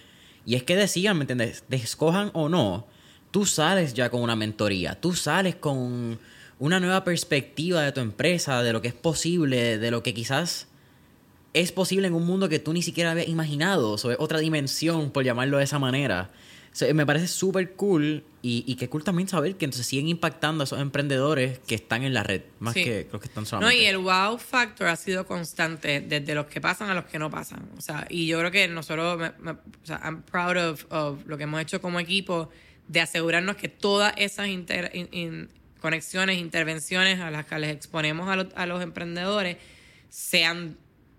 Y 0.45 0.55
es 0.55 0.63
que 0.63 0.75
decían, 0.75 1.17
¿me 1.17 1.23
entiendes? 1.23 1.63
De 1.69 1.77
escojan 1.77 2.29
o 2.34 2.49
no, 2.49 2.86
tú 3.31 3.45
sales 3.45 3.93
ya 3.93 4.09
con 4.09 4.21
una 4.21 4.36
mentoría, 4.36 4.99
tú 4.99 5.13
sales 5.13 5.55
con 5.55 6.19
una 6.59 6.79
nueva 6.81 7.05
perspectiva 7.05 7.81
de 7.81 7.93
tu 7.93 8.01
empresa, 8.01 8.61
de 8.61 8.73
lo 8.73 8.81
que 8.81 8.89
es 8.89 8.93
posible, 8.93 9.77
de 9.77 9.91
lo 9.91 10.03
que 10.03 10.13
quizás 10.13 10.67
es 11.53 11.71
posible 11.71 12.07
en 12.07 12.13
un 12.13 12.25
mundo 12.25 12.49
que 12.49 12.59
tú 12.59 12.73
ni 12.73 12.81
siquiera 12.81 13.11
habías 13.11 13.29
imaginado, 13.29 13.97
sobre 13.97 14.17
otra 14.19 14.39
dimensión, 14.39 15.11
por 15.11 15.23
llamarlo 15.23 15.59
de 15.59 15.63
esa 15.63 15.79
manera. 15.79 16.29
O 16.74 16.76
sea, 16.76 16.91
me 16.93 17.05
parece 17.05 17.28
súper 17.28 17.74
cool 17.74 18.24
y, 18.41 18.63
y 18.65 18.76
qué 18.78 18.89
cool 18.89 19.03
también 19.03 19.28
saber 19.28 19.55
que 19.57 19.65
entonces 19.65 19.86
siguen 19.86 20.07
impactando 20.07 20.63
a 20.63 20.65
esos 20.65 20.80
emprendedores 20.82 21.59
que 21.59 21.76
están 21.76 22.01
en 22.03 22.15
la 22.15 22.24
red, 22.24 22.41
más 22.59 22.74
Sí. 22.74 22.84
que 22.84 23.07
los 23.11 23.21
que 23.21 23.28
están 23.28 23.43
No, 23.43 23.49
solamente. 23.49 23.84
y 23.84 23.86
el 23.86 23.99
wow 23.99 24.39
factor 24.39 24.88
ha 24.88 24.95
sido 24.95 25.28
constante 25.28 26.01
desde 26.01 26.34
los 26.34 26.47
que 26.47 26.59
pasan 26.59 26.89
a 26.89 26.95
los 26.95 27.05
que 27.05 27.19
no 27.19 27.30
pasan. 27.30 27.69
O 27.78 27.82
sea, 27.82 28.07
y 28.09 28.26
yo 28.26 28.39
creo 28.39 28.49
que 28.49 28.67
nosotros, 28.67 29.19
me- 29.19 29.34
me- 29.39 29.51
o 29.51 29.86
sea, 29.86 30.01
I'm 30.03 30.24
proud 30.24 30.57
of, 30.57 30.86
of 30.91 31.26
lo 31.28 31.38
que 31.38 31.43
hemos 31.43 31.61
hecho 31.61 31.80
como 31.80 31.99
equipo 31.99 32.49
de 32.88 33.01
asegurarnos 33.01 33.55
que 33.55 33.69
todas 33.69 34.13
esas 34.17 34.47
inter- 34.47 34.89
in- 34.95 35.09
in- 35.11 35.49
conexiones, 35.80 36.39
intervenciones 36.39 37.19
a 37.19 37.30
las 37.30 37.45
que 37.45 37.59
les 37.59 37.69
exponemos 37.76 38.28
a, 38.30 38.36
los- 38.36 38.47
a 38.55 38.65
los 38.65 38.82
emprendedores 38.82 39.57
sean 40.09 40.78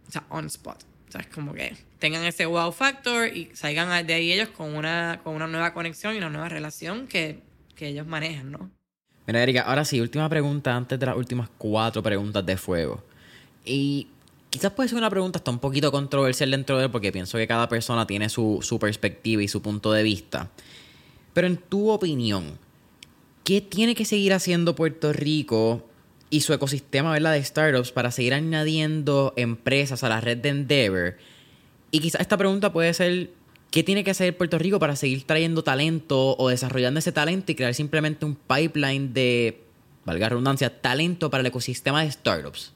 o 0.09 0.11
sea, 0.11 0.25
on 0.31 0.47
spot. 0.47 0.83
Sea, 1.15 1.21
es 1.21 1.29
como 1.29 1.55
que 1.55 1.77
tengan 2.01 2.25
ese 2.25 2.45
wow 2.45 2.73
factor 2.73 3.29
y 3.29 3.49
salgan 3.55 4.05
de 4.05 4.15
ahí 4.15 4.33
ellos 4.33 4.49
con 4.49 4.75
una, 4.75 5.21
con 5.23 5.37
una 5.37 5.47
nueva 5.47 5.73
conexión 5.73 6.13
y 6.15 6.19
una 6.19 6.29
nueva 6.29 6.49
relación 6.49 7.07
que, 7.07 7.39
que 7.77 7.87
ellos 7.87 8.05
manejan, 8.05 8.51
¿no? 8.51 8.69
Mira, 9.25 9.41
Erika, 9.41 9.61
ahora 9.61 9.85
sí, 9.85 10.01
última 10.01 10.29
pregunta 10.29 10.75
antes 10.75 10.99
de 10.99 11.07
las 11.07 11.17
últimas 11.17 11.49
cuatro 11.57 12.03
preguntas 12.03 12.45
de 12.45 12.57
fuego. 12.57 13.05
Y 13.65 14.09
quizás 14.51 14.73
puede 14.73 14.89
ser 14.89 14.99
una 14.99 15.09
pregunta 15.09 15.39
hasta 15.39 15.53
un 15.53 15.61
poquito 15.61 15.93
controversial 15.93 16.51
dentro 16.51 16.79
de 16.79 16.87
él, 16.87 16.91
porque 16.91 17.13
pienso 17.13 17.39
que 17.39 17.47
cada 17.47 17.69
persona 17.69 18.09
tiene 18.09 18.29
su, 18.29 18.59
su 18.61 18.81
perspectiva 18.81 19.41
y 19.41 19.47
su 19.47 19.63
punto 19.63 19.93
de 19.93 20.03
vista. 20.03 20.51
Pero 21.33 21.47
en 21.47 21.59
tu 21.59 21.91
opinión, 21.91 22.59
¿qué 23.45 23.61
tiene 23.61 23.95
que 23.95 24.05
seguir 24.05 24.33
haciendo 24.33 24.75
Puerto 24.75 25.13
Rico 25.13 25.89
y 26.35 26.41
su 26.41 26.53
ecosistema 26.53 27.13
¿verdad? 27.13 27.33
de 27.33 27.45
startups 27.45 27.93
para 27.93 28.11
seguir 28.11 28.35
añadiendo 28.35 29.35
empresas 29.37 30.03
a 30.03 30.09
la 30.09 30.21
red 30.21 30.39
de 30.39 30.49
Endeavor? 30.49 31.17
Y 31.93 32.01
quizás 32.01 32.23
esta 32.23 32.37
pregunta 32.37 32.73
puede 32.73 32.93
ser, 32.93 33.31
¿qué 33.71 33.85
tiene 33.85 34.03
que 34.03 34.11
hacer 34.11 34.37
Puerto 34.37 34.59
Rico 34.59 34.81
para 34.81 34.97
seguir 34.97 35.23
trayendo 35.23 35.63
talento 35.63 36.37
o 36.37 36.49
desarrollando 36.49 36.99
ese 36.99 37.13
talento 37.13 37.53
y 37.53 37.55
crear 37.55 37.73
simplemente 37.73 38.25
un 38.25 38.35
pipeline 38.35 39.15
de, 39.15 39.63
valga 40.05 40.29
redundancia, 40.29 40.81
talento 40.81 41.31
para 41.31 41.43
el 41.43 41.47
ecosistema 41.47 42.03
de 42.03 42.11
startups? 42.11 42.73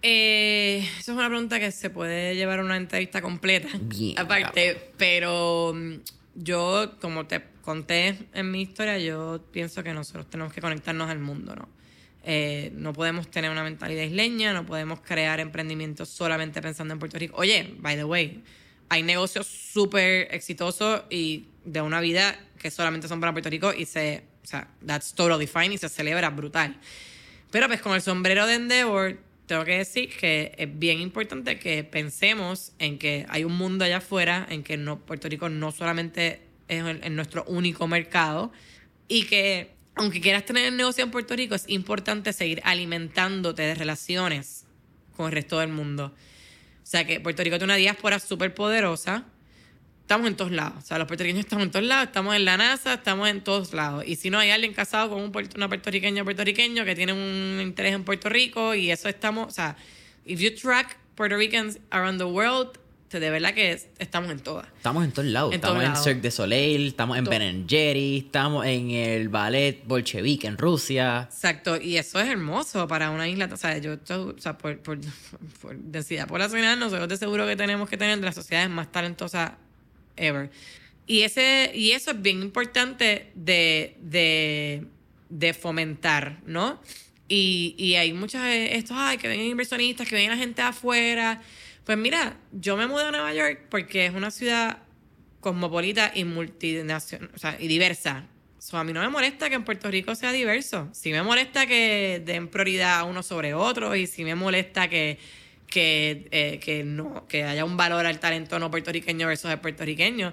Eh, 0.00 0.88
eso 0.98 1.12
es 1.12 1.18
una 1.18 1.28
pregunta 1.28 1.60
que 1.60 1.72
se 1.72 1.90
puede 1.90 2.36
llevar 2.36 2.60
a 2.60 2.64
una 2.64 2.78
entrevista 2.78 3.20
completa. 3.20 3.68
Bien, 3.82 4.18
Aparte, 4.18 4.92
pero 4.96 5.74
mm, 5.74 5.96
yo, 6.36 6.94
como 7.02 7.26
te 7.26 7.42
conté 7.60 8.16
en 8.32 8.50
mi 8.50 8.62
historia, 8.62 8.98
yo 8.98 9.44
pienso 9.52 9.82
que 9.82 9.92
nosotros 9.92 10.30
tenemos 10.30 10.54
que 10.54 10.62
conectarnos 10.62 11.10
al 11.10 11.18
mundo, 11.18 11.54
¿no? 11.54 11.83
Eh, 12.26 12.72
no 12.74 12.94
podemos 12.94 13.30
tener 13.30 13.50
una 13.50 13.62
mentalidad 13.62 14.02
isleña, 14.02 14.54
no 14.54 14.64
podemos 14.64 15.00
crear 15.00 15.40
emprendimientos 15.40 16.08
solamente 16.08 16.62
pensando 16.62 16.94
en 16.94 16.98
Puerto 16.98 17.18
Rico. 17.18 17.36
Oye, 17.36 17.74
by 17.78 17.96
the 17.96 18.04
way, 18.04 18.42
hay 18.88 19.02
negocios 19.02 19.46
súper 19.46 20.28
exitosos 20.34 21.02
y 21.10 21.48
de 21.64 21.82
una 21.82 22.00
vida 22.00 22.38
que 22.58 22.70
solamente 22.70 23.08
son 23.08 23.20
para 23.20 23.32
Puerto 23.32 23.50
Rico 23.50 23.74
y 23.74 23.84
se, 23.84 24.24
o 24.42 24.46
sea, 24.46 24.68
that's 24.86 25.14
totally 25.14 25.46
fine 25.46 25.74
y 25.74 25.78
se 25.78 25.88
celebra 25.90 26.30
brutal. 26.30 26.78
Pero 27.50 27.66
pues 27.68 27.82
con 27.82 27.94
el 27.94 28.00
sombrero 28.00 28.46
de 28.46 28.54
Endeavor, 28.54 29.18
tengo 29.46 29.64
que 29.66 29.76
decir 29.76 30.08
que 30.16 30.54
es 30.56 30.78
bien 30.78 31.00
importante 31.00 31.58
que 31.58 31.84
pensemos 31.84 32.72
en 32.78 32.98
que 32.98 33.26
hay 33.28 33.44
un 33.44 33.56
mundo 33.56 33.84
allá 33.84 33.98
afuera, 33.98 34.46
en 34.48 34.62
que 34.62 34.78
no, 34.78 34.98
Puerto 35.00 35.28
Rico 35.28 35.50
no 35.50 35.70
solamente 35.72 36.40
es 36.68 37.10
nuestro 37.10 37.44
único 37.44 37.86
mercado 37.86 38.50
y 39.08 39.24
que 39.24 39.73
aunque 39.96 40.20
quieras 40.20 40.44
tener 40.44 40.66
el 40.66 40.76
negocio 40.76 41.04
en 41.04 41.10
Puerto 41.10 41.36
Rico, 41.36 41.54
es 41.54 41.64
importante 41.68 42.32
seguir 42.32 42.60
alimentándote 42.64 43.62
de 43.62 43.74
relaciones 43.74 44.64
con 45.16 45.26
el 45.26 45.32
resto 45.32 45.58
del 45.58 45.68
mundo. 45.70 46.06
O 46.82 46.86
sea 46.86 47.06
que 47.06 47.20
Puerto 47.20 47.42
Rico 47.42 47.56
tiene 47.56 47.72
una 47.72 47.76
diáspora 47.76 48.18
súper 48.18 48.54
poderosa. 48.54 49.24
Estamos 50.02 50.26
en 50.26 50.36
todos 50.36 50.50
lados. 50.50 50.84
O 50.84 50.86
sea, 50.86 50.98
los 50.98 51.06
puertorriqueños 51.06 51.44
estamos 51.46 51.64
en 51.64 51.70
todos 51.70 51.86
lados. 51.86 52.08
Estamos 52.08 52.34
en 52.36 52.44
la 52.44 52.56
NASA, 52.58 52.94
estamos 52.94 53.28
en 53.28 53.42
todos 53.42 53.72
lados. 53.72 54.04
Y 54.06 54.16
si 54.16 54.28
no 54.28 54.38
hay 54.38 54.50
alguien 54.50 54.74
casado 54.74 55.10
con 55.10 55.22
un 55.22 55.32
puerto- 55.32 55.56
una 55.56 55.68
puertorriqueña 55.68 56.24
puertorriqueño 56.24 56.84
que 56.84 56.94
tiene 56.94 57.12
un 57.14 57.60
interés 57.62 57.94
en 57.94 58.04
Puerto 58.04 58.28
Rico 58.28 58.74
y 58.74 58.90
eso 58.90 59.08
estamos... 59.08 59.48
O 59.48 59.50
sea, 59.50 59.76
if 60.26 60.40
you 60.40 60.54
track 60.54 60.98
Puerto 61.14 61.36
Ricans 61.36 61.78
around 61.90 62.18
the 62.18 62.24
world, 62.24 62.78
de 63.20 63.30
verdad 63.30 63.54
que 63.54 63.78
estamos 63.98 64.30
en 64.30 64.38
todas. 64.40 64.66
Estamos 64.76 65.04
en 65.04 65.12
todos 65.12 65.28
lados. 65.28 65.52
En 65.52 65.56
estamos 65.56 65.74
todos 65.76 65.84
en 65.86 65.92
lados. 65.92 66.04
Cirque 66.04 66.20
du 66.28 66.30
Soleil, 66.30 66.86
estamos 66.88 67.18
en 67.18 67.24
To- 67.24 67.30
Ben 67.30 67.66
Jerry, 67.68 68.18
estamos 68.26 68.66
en 68.66 68.90
el 68.90 69.28
ballet 69.28 69.82
bolchevique 69.86 70.46
en 70.46 70.58
Rusia. 70.58 71.28
Exacto, 71.30 71.80
y 71.80 71.96
eso 71.96 72.20
es 72.20 72.28
hermoso 72.28 72.86
para 72.88 73.10
una 73.10 73.28
isla. 73.28 73.48
O 73.52 73.56
sea, 73.56 73.78
yo, 73.78 73.96
yo- 74.08 74.34
o 74.36 74.40
sea, 74.40 74.56
por, 74.58 74.78
por, 74.78 74.98
por 75.62 75.76
densidad 75.76 76.26
poblacional, 76.28 76.78
nosotros 76.78 77.08
de 77.08 77.16
seguro 77.16 77.46
que 77.46 77.56
tenemos 77.56 77.88
que 77.88 77.96
tener 77.96 78.18
de 78.18 78.24
las 78.26 78.34
sociedades 78.34 78.70
más 78.70 78.90
talentosas 78.92 79.52
ever. 80.16 80.50
Y, 81.06 81.20
ese, 81.22 81.70
y 81.74 81.90
eso 81.92 82.12
es 82.12 82.22
bien 82.22 82.40
importante 82.40 83.30
de, 83.34 83.96
de, 84.00 84.86
de 85.28 85.52
fomentar, 85.52 86.38
¿no? 86.46 86.80
Y, 87.28 87.74
y 87.78 87.94
hay 87.96 88.12
muchos 88.12 88.40
de 88.42 88.76
estos, 88.76 88.96
ay, 88.98 89.18
que 89.18 89.28
vengan 89.28 89.46
inversionistas, 89.46 90.08
que 90.08 90.14
vengan 90.14 90.38
gente 90.38 90.62
de 90.62 90.68
afuera. 90.68 91.42
Pues 91.84 91.98
mira, 91.98 92.38
yo 92.52 92.76
me 92.76 92.86
mudé 92.86 93.04
a 93.04 93.10
Nueva 93.10 93.34
York 93.34 93.66
porque 93.68 94.06
es 94.06 94.14
una 94.14 94.30
ciudad 94.30 94.78
cosmopolita 95.40 96.10
y 96.14 96.24
multinacional, 96.24 97.30
o 97.34 97.38
sea, 97.38 97.56
y 97.60 97.68
diversa. 97.68 98.24
So, 98.58 98.78
a 98.78 98.84
mí 98.84 98.94
no 98.94 99.02
me 99.02 99.10
molesta 99.10 99.50
que 99.50 99.56
en 99.56 99.64
Puerto 99.64 99.90
Rico 99.90 100.14
sea 100.14 100.32
diverso. 100.32 100.88
Sí 100.92 101.12
me 101.12 101.22
molesta 101.22 101.66
que 101.66 102.22
den 102.24 102.48
prioridad 102.48 103.00
a 103.00 103.04
uno 103.04 103.22
sobre 103.22 103.52
otro 103.52 103.94
y 103.94 104.06
sí 104.06 104.24
me 104.24 104.34
molesta 104.34 104.88
que, 104.88 105.18
que, 105.66 106.28
eh, 106.30 106.58
que, 106.60 106.82
no, 106.82 107.26
que 107.28 107.44
haya 107.44 107.66
un 107.66 107.76
valor 107.76 108.06
al 108.06 108.18
talento 108.20 108.58
no 108.58 108.70
puertorriqueño 108.70 109.26
versus 109.26 109.50
el 109.50 109.60
puertorriqueño. 109.60 110.32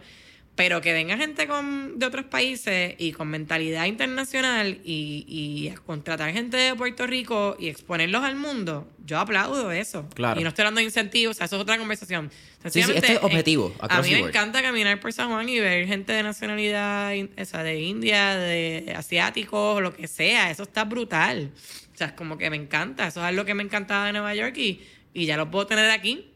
Pero 0.53 0.81
que 0.81 0.91
venga 0.91 1.15
gente 1.17 1.47
con, 1.47 1.97
de 1.97 2.05
otros 2.05 2.25
países 2.25 2.95
y 2.97 3.13
con 3.13 3.29
mentalidad 3.29 3.85
internacional 3.85 4.79
y, 4.83 5.23
y 5.27 5.69
a 5.69 5.75
contratar 5.75 6.31
gente 6.33 6.57
de 6.57 6.75
Puerto 6.75 7.07
Rico 7.07 7.55
y 7.57 7.69
exponerlos 7.69 8.21
al 8.23 8.35
mundo, 8.35 8.87
yo 9.05 9.17
aplaudo 9.17 9.71
eso. 9.71 10.07
Claro. 10.13 10.39
Y 10.39 10.43
no 10.43 10.49
estoy 10.49 10.69
de 10.75 10.83
incentivos, 10.83 11.35
o 11.35 11.37
sea, 11.37 11.45
eso 11.45 11.55
es 11.55 11.61
otra 11.61 11.77
conversación. 11.77 12.29
sí, 12.31 12.57
Sencillamente, 12.63 13.07
esto 13.07 13.19
es 13.19 13.23
objetivo, 13.23 13.69
eh, 13.73 13.77
A 13.79 13.85
across 13.85 14.05
mí 14.07 14.13
me 14.13 14.19
encanta 14.27 14.61
caminar 14.61 14.99
por 14.99 15.13
San 15.13 15.29
Juan 15.29 15.47
y 15.47 15.59
ver 15.59 15.87
gente 15.87 16.11
de 16.11 16.21
nacionalidad 16.21 17.13
in- 17.13 17.31
esa, 17.37 17.63
de 17.63 17.79
India, 17.79 18.35
de 18.35 18.93
asiáticos, 18.95 19.81
lo 19.81 19.93
que 19.95 20.07
sea. 20.07 20.51
Eso 20.51 20.63
está 20.63 20.83
brutal. 20.83 21.49
O 21.93 21.97
sea, 21.97 22.07
es 22.07 22.13
como 22.13 22.37
que 22.37 22.49
me 22.49 22.57
encanta. 22.57 23.07
Eso 23.07 23.21
es 23.21 23.25
algo 23.25 23.45
que 23.45 23.53
me 23.53 23.63
encantaba 23.63 24.07
de 24.07 24.11
Nueva 24.11 24.35
York 24.35 24.57
y, 24.57 24.81
y 25.13 25.25
ya 25.25 25.37
lo 25.37 25.49
puedo 25.49 25.65
tener 25.65 25.89
aquí, 25.91 26.27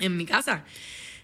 en 0.00 0.16
mi 0.16 0.26
casa. 0.26 0.64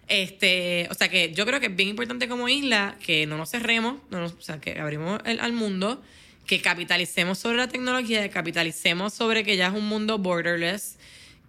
Este, 0.09 0.89
o 0.91 0.95
sea 0.95 1.09
que 1.09 1.33
yo 1.33 1.47
creo 1.47 1.61
que 1.61 1.67
es 1.67 1.77
bien 1.77 1.89
importante 1.89 2.29
como 2.29 2.49
isla 2.49 2.97
que 3.05 3.27
no 3.27 3.37
nos 3.37 3.51
cerremos, 3.51 3.97
no 4.11 4.21
nos- 4.21 4.33
o 4.33 4.41
sea, 4.43 4.61
que 4.61 4.79
abrimos 4.79 5.21
el- 5.25 5.41
al 5.41 5.53
mundo, 5.53 6.03
que 6.47 6.61
capitalicemos 6.61 7.39
sobre 7.39 7.57
la 7.59 7.69
tecnología, 7.69 8.23
que 8.23 8.31
capitalicemos 8.31 9.15
sobre 9.15 9.45
que 9.45 9.57
ya 9.57 9.69
es 9.69 9.75
un 9.75 9.87
mundo 9.89 10.19
borderless, 10.19 10.99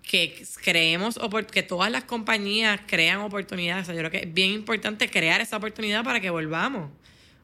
que 0.04 0.44
creemos 0.64 1.18
que 1.52 1.64
todas 1.64 1.92
las 1.92 2.04
compañías 2.04 2.80
crean 2.86 3.20
oportunidades. 3.20 3.84
O 3.84 3.86
sea, 3.88 3.96
yo 3.96 4.00
creo 4.02 4.12
que 4.12 4.28
es 4.28 4.34
bien 4.34 4.52
importante 4.52 5.10
crear 5.10 5.42
esa 5.42 5.58
oportunidad 5.58 6.04
para 6.04 6.20
que 6.20 6.30
volvamos. 6.30 6.92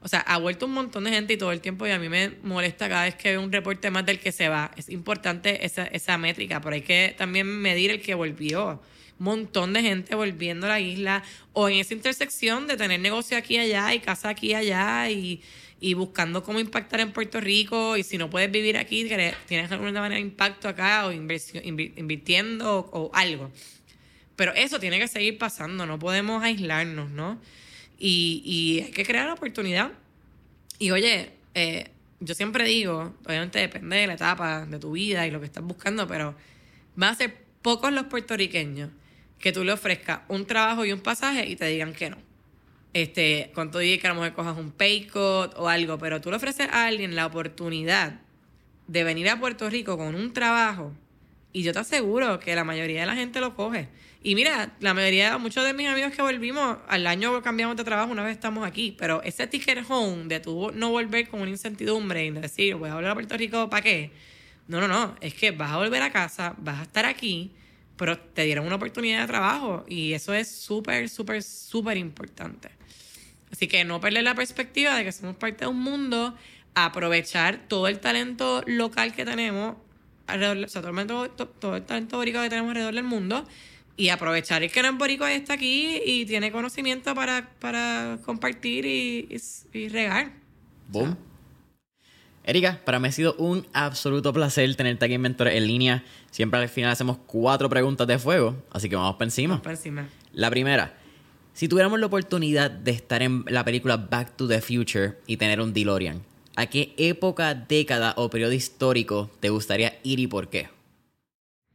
O 0.01 0.07
sea, 0.07 0.19
ha 0.21 0.37
vuelto 0.37 0.65
un 0.65 0.73
montón 0.73 1.03
de 1.05 1.11
gente 1.11 1.33
y 1.33 1.37
todo 1.37 1.51
el 1.51 1.59
tiempo 1.59 1.85
y 1.87 1.91
a 1.91 1.99
mí 1.99 2.07
me 2.07 2.31
molesta 2.43 2.87
cada 2.87 3.03
vez 3.03 3.15
que 3.15 3.31
veo 3.31 3.41
un 3.41 3.51
reporte 3.51 3.89
más 3.91 4.05
del 4.05 4.19
que 4.19 4.31
se 4.31 4.47
va. 4.47 4.71
Es 4.77 4.89
importante 4.89 5.65
esa, 5.65 5.85
esa 5.85 6.17
métrica, 6.17 6.61
pero 6.61 6.75
hay 6.75 6.81
que 6.81 7.15
también 7.17 7.47
medir 7.47 7.91
el 7.91 8.01
que 8.01 8.13
volvió. 8.13 8.81
Montón 9.19 9.73
de 9.73 9.81
gente 9.81 10.15
volviendo 10.15 10.65
a 10.65 10.69
la 10.69 10.79
isla 10.79 11.23
o 11.53 11.69
en 11.69 11.77
esa 11.77 11.93
intersección 11.93 12.67
de 12.67 12.77
tener 12.77 12.99
negocio 12.99 13.37
aquí 13.37 13.55
y 13.55 13.59
allá 13.59 13.93
y 13.93 13.99
casa 13.99 14.29
aquí 14.29 14.51
y 14.51 14.53
allá 14.55 15.09
y, 15.09 15.41
y 15.81 15.93
buscando 15.93 16.41
cómo 16.43 16.59
impactar 16.59 17.01
en 17.01 17.11
Puerto 17.11 17.39
Rico 17.39 17.97
y 17.97 18.03
si 18.03 18.17
no 18.17 18.29
puedes 18.29 18.49
vivir 18.49 18.77
aquí, 18.77 19.05
tienes 19.47 19.69
de 19.69 19.75
alguna 19.75 20.01
manera 20.01 20.19
impacto 20.19 20.69
acá 20.69 21.05
o 21.05 21.11
invirtiendo 21.11 22.79
o, 22.79 23.07
o 23.07 23.11
algo. 23.13 23.51
Pero 24.35 24.53
eso 24.53 24.79
tiene 24.79 24.99
que 24.99 25.07
seguir 25.09 25.37
pasando, 25.37 25.85
no 25.85 25.99
podemos 25.99 26.41
aislarnos, 26.41 27.09
¿no? 27.09 27.41
Y, 27.97 28.41
y 28.45 28.85
hay 28.85 28.91
que 28.91 29.03
crear 29.03 29.27
la 29.27 29.33
oportunidad. 29.33 29.91
Y 30.79 30.91
oye, 30.91 31.31
eh, 31.55 31.89
yo 32.21 32.33
siempre 32.33 32.63
digo, 32.63 33.13
obviamente 33.25 33.59
depende 33.59 33.97
de 33.97 34.07
la 34.07 34.13
etapa 34.13 34.65
de 34.65 34.79
tu 34.79 34.93
vida 34.93 35.27
y 35.27 35.31
lo 35.31 35.41
que 35.41 35.45
estás 35.45 35.63
buscando, 35.63 36.07
pero 36.07 36.35
van 36.95 37.13
a 37.13 37.15
ser 37.15 37.35
pocos 37.61 37.91
los 37.91 38.05
puertorriqueños 38.05 38.91
que 39.39 39.51
tú 39.51 39.63
le 39.63 39.71
ofrezcas 39.71 40.21
un 40.27 40.45
trabajo 40.45 40.85
y 40.85 40.91
un 40.91 40.99
pasaje 40.99 41.47
y 41.47 41.55
te 41.55 41.65
digan 41.65 41.93
que 41.93 42.09
no. 42.09 42.17
Este, 42.93 43.51
con 43.53 43.69
todo 43.71 43.81
que 43.81 44.01
a 44.03 44.09
lo 44.09 44.15
mejor 44.15 44.33
cojas 44.33 44.57
un 44.57 44.71
pay 44.71 45.05
cut 45.05 45.53
o 45.55 45.69
algo, 45.69 45.97
pero 45.97 46.21
tú 46.21 46.29
le 46.29 46.37
ofreces 46.37 46.67
a 46.71 46.87
alguien 46.87 47.15
la 47.15 47.27
oportunidad 47.27 48.19
de 48.87 49.03
venir 49.03 49.29
a 49.29 49.39
Puerto 49.39 49.69
Rico 49.69 49.97
con 49.97 50.15
un 50.15 50.33
trabajo 50.33 50.93
y 51.51 51.63
yo 51.63 51.73
te 51.73 51.79
aseguro 51.79 52.39
que 52.39 52.55
la 52.55 52.63
mayoría 52.63 53.01
de 53.01 53.07
la 53.07 53.15
gente 53.15 53.39
lo 53.39 53.55
coge. 53.55 53.87
Y 54.21 54.35
mira, 54.35 54.73
la 54.81 54.93
mayoría, 54.93 55.37
muchos 55.37 55.63
de 55.63 55.73
mis 55.73 55.87
amigos 55.87 56.11
que 56.13 56.21
volvimos, 56.21 56.77
al 56.87 57.07
año 57.07 57.41
cambiamos 57.41 57.77
de 57.77 57.83
trabajo 57.83 58.11
una 58.11 58.23
vez 58.23 58.33
estamos 58.33 58.67
aquí, 58.67 58.95
pero 58.97 59.23
ese 59.23 59.47
ticket 59.47 59.83
home 59.89 60.25
de 60.25 60.39
tú 60.39 60.71
no 60.73 60.89
volver 60.89 61.29
con 61.29 61.41
una 61.41 61.49
incertidumbre 61.49 62.25
y 62.25 62.31
de 62.31 62.41
decir, 62.41 62.75
voy 62.75 62.89
a 62.89 62.95
volver 62.95 63.11
a 63.11 63.13
Puerto 63.13 63.37
Rico, 63.37 63.69
¿para 63.69 63.81
qué? 63.81 64.11
No, 64.67 64.81
no, 64.81 64.87
no, 64.87 65.15
es 65.21 65.33
que 65.33 65.51
vas 65.51 65.71
a 65.71 65.77
volver 65.77 66.01
a 66.01 66.11
casa, 66.11 66.53
vas 66.57 66.79
a 66.79 66.83
estar 66.83 67.05
aquí, 67.05 67.51
pero 67.99 68.17
te 68.17 68.43
dieron 68.45 68.65
una 68.65 68.77
oportunidad 68.77 69.21
de 69.21 69.27
trabajo 69.27 69.85
y 69.89 70.13
eso 70.13 70.33
es 70.33 70.49
súper, 70.49 71.09
súper, 71.09 71.43
súper 71.43 71.97
importante. 71.97 72.69
Así 73.51 73.67
que 73.67 73.83
no 73.83 73.99
perder 73.99 74.23
la 74.23 74.33
perspectiva 74.35 74.95
de 74.95 75.03
que 75.03 75.11
somos 75.11 75.35
parte 75.35 75.65
de 75.65 75.67
un 75.71 75.79
mundo, 75.81 76.33
aprovechar 76.75 77.67
todo 77.67 77.87
el 77.89 77.99
talento 77.99 78.63
local 78.65 79.13
que 79.13 79.25
tenemos, 79.25 79.75
alrededor, 80.27 80.63
o 80.63 80.67
sea, 80.69 80.81
todo 80.81 80.91
el, 80.91 81.07
talento- 81.07 81.29
to- 81.31 81.47
todo 81.49 81.75
el 81.75 81.83
talento 81.83 82.17
boricua 82.17 82.43
que 82.43 82.49
tenemos 82.49 82.69
alrededor 82.69 82.95
del 82.95 83.03
mundo, 83.03 83.45
y 83.97 84.09
aprovechar 84.09 84.63
el 84.63 84.71
que 84.71 84.81
no 84.81 84.89
es 84.91 84.97
boricua 84.97 85.33
y 85.33 85.35
está 85.35 85.53
aquí 85.53 85.99
y 86.05 86.25
tiene 86.25 86.53
conocimiento 86.53 87.13
para, 87.13 87.49
para 87.59 88.17
compartir 88.23 88.85
y, 88.85 89.27
y- 89.29 89.77
y 89.77 89.89
regar. 89.89 90.31
Boom. 90.87 91.17
Erika, 92.43 92.79
para 92.83 92.99
mí 92.99 93.07
ha 93.07 93.11
sido 93.11 93.35
un 93.35 93.67
absoluto 93.73 94.33
placer 94.33 94.73
tenerte 94.75 95.05
aquí 95.05 95.13
en 95.13 95.21
Mentores 95.21 95.55
en 95.55 95.67
línea. 95.67 96.03
Siempre 96.31 96.59
al 96.59 96.69
final 96.69 96.91
hacemos 96.91 97.17
cuatro 97.27 97.69
preguntas 97.69 98.07
de 98.07 98.17
fuego, 98.17 98.55
así 98.71 98.89
que 98.89 98.95
vamos 98.95 99.15
para 99.15 99.25
encima. 99.25 99.61
Por 99.61 99.71
encima. 99.71 100.07
La 100.33 100.49
primera, 100.49 100.93
si 101.53 101.67
tuviéramos 101.67 101.99
la 101.99 102.05
oportunidad 102.05 102.71
de 102.71 102.91
estar 102.91 103.21
en 103.21 103.43
la 103.47 103.65
película 103.65 103.97
Back 103.97 104.35
to 104.35 104.47
the 104.47 104.61
Future 104.61 105.17
y 105.27 105.37
tener 105.37 105.61
un 105.61 105.73
DeLorean, 105.73 106.23
¿a 106.55 106.67
qué 106.67 106.93
época, 106.97 107.53
década 107.53 108.13
o 108.17 108.29
periodo 108.29 108.53
histórico 108.53 109.29
te 109.39 109.49
gustaría 109.49 109.99
ir 110.03 110.19
y 110.19 110.27
por 110.27 110.49
qué? 110.49 110.69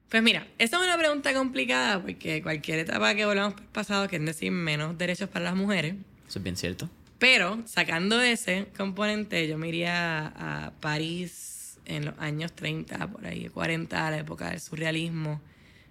Pues 0.09 0.23
mira, 0.23 0.47
esa 0.59 0.77
es 0.77 0.83
una 0.85 0.97
pregunta 0.97 1.35
complicada 1.35 2.01
porque 2.01 2.43
cualquier 2.43 2.79
etapa 2.79 3.15
que 3.15 3.27
volvamos 3.27 3.55
por 3.55 3.62
el 3.62 3.69
pasado, 3.69 4.09
que 4.09 4.17
es 4.17 4.25
decir, 4.25 4.51
menos 4.53 4.97
derechos 4.97 5.29
para 5.29 5.47
las 5.47 5.57
mujeres, 5.57 5.97
Eso 6.29 6.39
es 6.39 6.43
bien 6.43 6.57
cierto. 6.57 6.89
Pero 7.19 7.62
sacando 7.67 8.21
ese 8.21 8.67
componente, 8.77 9.47
yo 9.49 9.57
me 9.59 9.69
iría 9.69 10.27
a 10.29 10.73
París 10.81 11.79
en 11.87 12.07
los 12.07 12.19
años 12.19 12.53
30, 12.53 13.07
por 13.11 13.27
ahí, 13.27 13.49
40, 13.49 14.07
a 14.07 14.11
la 14.11 14.19
época 14.19 14.51
del 14.51 14.61
surrealismo, 14.61 15.41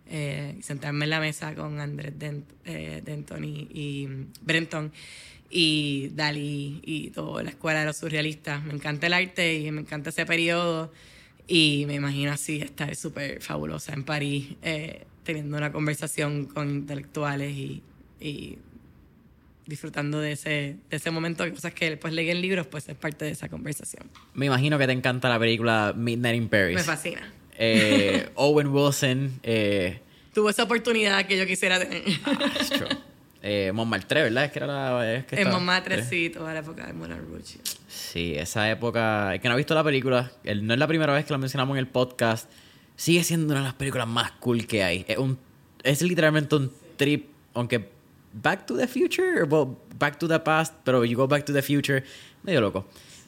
eh, 0.10 0.58
sentarme 0.62 1.06
en 1.06 1.10
la 1.12 1.20
mesa 1.20 1.56
con 1.56 1.80
Andrés 1.80 2.14
Dent- 2.20 2.44
eh, 2.66 3.02
Denton 3.06 3.44
y, 3.46 3.68
y 3.72 4.08
Brenton 4.42 4.92
y 5.50 6.10
Dalí 6.14 6.82
y 6.84 7.10
toda 7.12 7.44
la 7.44 7.52
escuela 7.52 7.80
de 7.82 7.86
los 7.86 7.98
surrealistas. 7.98 8.64
Me 8.66 8.74
encanta 8.74 9.08
el 9.08 9.14
arte 9.14 9.56
y 9.60 9.72
me 9.72 9.82
encanta 9.82 10.10
ese 10.10 10.26
periodo 10.26 10.92
y 11.48 11.86
me 11.88 11.96
imagino 11.96 12.32
así 12.32 12.60
estar 12.62 12.96
súper 12.96 13.42
fabulosa 13.42 13.94
en 13.94 14.04
París, 14.04 14.56
eh, 14.62 15.06
teniendo 15.24 15.58
una 15.58 15.72
conversación 15.72 16.46
con 16.46 16.70
intelectuales 16.70 17.52
y, 17.56 17.82
y 18.20 18.58
disfrutando 19.66 20.20
de 20.20 20.34
ese, 20.34 20.50
de 20.90 20.98
ese 20.98 21.12
momento, 21.12 21.50
cosas 21.52 21.74
que 21.74 21.90
después 21.92 22.14
leí 22.14 22.30
en 22.30 22.42
libros, 22.42 22.68
pues 22.68 22.90
es 22.90 22.96
parte 22.96 23.26
de 23.26 23.32
esa 23.32 23.50
conversación. 23.50 24.10
Me 24.34 24.46
imagino 24.48 24.78
que 24.78 24.86
te 24.86 24.92
encanta 24.94 25.30
la 25.30 25.40
película 25.40 25.94
Midnight 25.96 26.36
in 26.36 26.50
Paris. 26.50 26.76
Me 26.76 26.84
fascina. 26.84 27.32
Eh, 27.58 28.30
Owen 28.36 28.68
Wilson, 28.68 29.40
eh, 29.44 30.00
Tuve 30.34 30.50
esa 30.52 30.64
oportunidad 30.64 31.26
que 31.28 31.38
yo 31.38 31.46
quisiera 31.46 31.80
tener. 31.80 32.02
astro, 32.60 32.88
eh, 33.44 33.72
Montmartre, 33.74 34.24
¿verdad? 34.24 34.46
Es 34.46 34.52
que 34.52 34.60
era 34.60 34.68
la... 34.68 35.14
es 35.16 35.26
que 35.26 35.40
en 35.42 35.50
Montmartre, 35.50 36.04
sí, 36.04 36.30
toda 36.32 36.54
la 36.54 36.62
época 36.62 36.88
de 36.88 36.94
Moulin 36.94 37.20
Rouge. 37.20 37.60
Sí, 37.88 38.34
esa 38.36 38.70
época. 38.72 39.36
El 39.36 39.42
que 39.42 39.48
no 39.48 39.54
ha 39.54 39.58
visto 39.58 39.76
la 39.76 39.84
película, 39.84 40.32
el- 40.44 40.66
no 40.66 40.74
es 40.74 40.80
la 40.80 40.88
primera 40.88 41.14
vez 41.14 41.26
que 41.26 41.32
la 41.34 41.38
mencionamos 41.38 41.76
en 41.76 41.80
el 41.80 41.88
podcast. 41.88 42.50
Sigue 42.96 43.24
siendo 43.24 43.48
una 43.54 43.60
de 43.62 43.66
las 43.68 43.74
películas 43.76 44.08
más 44.08 44.32
cool 44.34 44.66
que 44.66 44.84
hay. 44.84 45.06
Es, 45.08 45.18
un, 45.20 45.38
es 45.84 46.02
literalmente 46.02 46.56
un 46.56 46.72
trip, 46.98 47.28
aunque 47.54 47.90
Back 48.34 48.66
to 48.68 48.76
the 48.76 48.88
Future, 48.88 49.46
well, 49.46 49.78
Back 49.98 50.18
to 50.20 50.28
the 50.28 50.40
Past, 50.40 50.74
pero 50.84 51.04
you 51.04 51.16
go 51.16 51.28
Back 51.28 51.46
to 51.46 51.54
the 51.54 51.62
Future, 51.62 52.04
medio 52.44 52.62
loco. 52.62 52.86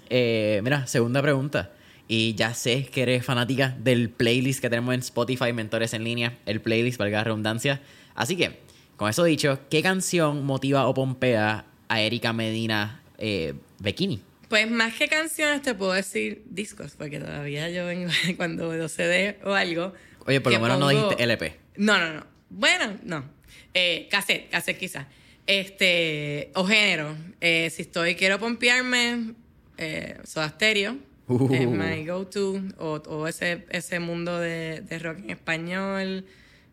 Eh, 0.09 0.61
mira, 0.63 0.87
segunda 0.87 1.21
pregunta. 1.21 1.71
Y 2.07 2.35
ya 2.35 2.53
sé 2.53 2.85
que 2.91 3.03
eres 3.03 3.25
fanática 3.25 3.75
del 3.79 4.09
playlist 4.09 4.61
que 4.61 4.69
tenemos 4.69 4.93
en 4.93 4.99
Spotify, 4.99 5.53
Mentores 5.53 5.93
en 5.93 6.03
Línea, 6.03 6.37
el 6.45 6.61
playlist, 6.61 6.97
valga 6.99 7.19
la 7.19 7.23
redundancia. 7.23 7.81
Así 8.13 8.35
que, 8.35 8.59
con 8.95 9.09
eso 9.09 9.23
dicho, 9.23 9.59
¿qué 9.69 9.81
canción 9.81 10.45
motiva 10.45 10.87
o 10.87 10.93
pompea 10.93 11.65
a 11.87 12.01
Erika 12.01 12.33
Medina 12.33 13.01
eh, 13.17 13.55
Bikini? 13.79 14.21
Pues 14.49 14.69
más 14.69 14.93
que 14.93 15.07
canciones 15.07 15.63
te 15.63 15.73
puedo 15.73 15.93
decir 15.93 16.43
discos, 16.45 16.93
porque 16.95 17.19
todavía 17.19 17.69
yo 17.69 17.85
vengo 17.85 18.11
cuando 18.37 18.69
veo 18.69 18.87
CD 18.87 19.39
o 19.43 19.53
algo. 19.53 19.93
Oye, 20.27 20.41
por 20.41 20.53
lo 20.53 20.59
menos 20.59 20.79
no 20.79 20.89
dijiste 20.89 21.23
LP. 21.23 21.55
No, 21.77 21.97
no, 21.97 22.13
no. 22.13 22.25
Bueno, 22.49 22.97
no. 23.03 23.34
Eh, 23.77 24.07
cassette, 24.09 24.49
cassette 24.49 24.77
quizás. 24.77 25.05
Este, 25.45 26.49
o 26.55 26.65
género. 26.65 27.13
Eh, 27.41 27.69
si 27.69 27.81
estoy, 27.81 28.15
quiero 28.15 28.39
pompearme, 28.39 29.33
eh, 29.77 30.17
Soda 30.23 30.49
Stereo. 30.49 30.97
Uh. 31.27 31.53
Es 31.53 31.67
my 31.67 32.05
go-to. 32.05 32.61
O, 32.77 33.01
o 33.07 33.27
ese, 33.27 33.65
ese 33.69 33.99
mundo 33.99 34.39
de, 34.39 34.79
de 34.79 34.99
rock 34.99 35.19
en 35.19 35.31
español. 35.31 36.25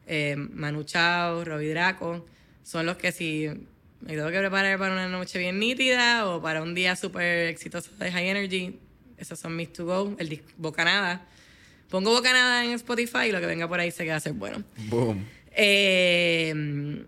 Eh, 0.06 0.36
Manu 0.36 0.84
Chao, 0.84 1.44
Robbie 1.44 1.70
Draco. 1.70 2.24
Son 2.62 2.86
los 2.86 2.96
que 2.96 3.10
si 3.10 3.48
me 4.00 4.14
tengo 4.14 4.30
que 4.30 4.38
preparar 4.38 4.78
para 4.78 4.92
una 4.92 5.08
noche 5.08 5.40
bien 5.40 5.58
nítida 5.58 6.28
o 6.28 6.40
para 6.40 6.62
un 6.62 6.72
día 6.72 6.94
súper 6.94 7.48
exitoso 7.48 7.90
de 7.98 8.12
High 8.12 8.28
Energy, 8.28 8.78
esos 9.18 9.40
son 9.40 9.56
mis 9.56 9.72
to 9.72 9.84
go. 9.84 10.14
El 10.18 10.28
disco 10.28 10.46
Bocanada. 10.56 11.26
Pongo 11.88 12.12
Bocanada 12.12 12.64
en 12.64 12.70
Spotify 12.72 13.26
y 13.28 13.32
lo 13.32 13.40
que 13.40 13.46
venga 13.46 13.66
por 13.66 13.80
ahí 13.80 13.90
se 13.90 14.04
queda 14.04 14.16
a 14.16 14.20
ser 14.20 14.34
bueno. 14.34 14.62
Boom. 14.88 15.26
Eh, 15.54 17.04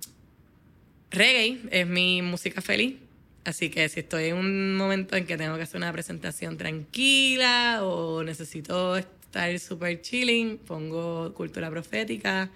reggae 1.10 1.60
es 1.70 1.86
mi 1.86 2.22
música 2.22 2.60
feliz. 2.60 2.96
Así 3.44 3.68
que 3.68 3.88
si 3.88 4.00
estoy 4.00 4.26
en 4.26 4.36
un 4.36 4.76
momento 4.76 5.16
en 5.16 5.26
que 5.26 5.36
tengo 5.36 5.56
que 5.56 5.62
hacer 5.62 5.76
una 5.76 5.92
presentación 5.92 6.56
tranquila 6.56 7.80
o 7.82 8.22
necesito 8.22 8.96
estar 8.96 9.58
súper 9.58 10.00
chilling, 10.00 10.58
pongo 10.58 11.34
cultura 11.34 11.70
profética 11.70 12.50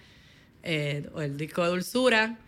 eh, 0.62 1.06
o 1.12 1.20
el 1.20 1.36
disco 1.36 1.62
de 1.62 1.70
dulzura. 1.70 2.38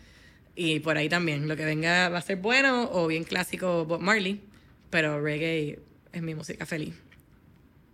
Y 0.56 0.80
por 0.80 0.96
ahí 0.96 1.08
también, 1.08 1.48
lo 1.48 1.56
que 1.56 1.64
venga 1.64 2.08
va 2.08 2.18
a 2.18 2.22
ser 2.22 2.36
bueno 2.36 2.90
o 2.92 3.06
bien 3.06 3.24
clásico 3.24 3.84
Bob 3.84 4.00
Marley. 4.00 4.40
Pero 4.88 5.20
reggae 5.20 5.78
es 6.12 6.22
mi 6.22 6.34
música 6.34 6.64
feliz. 6.64 6.94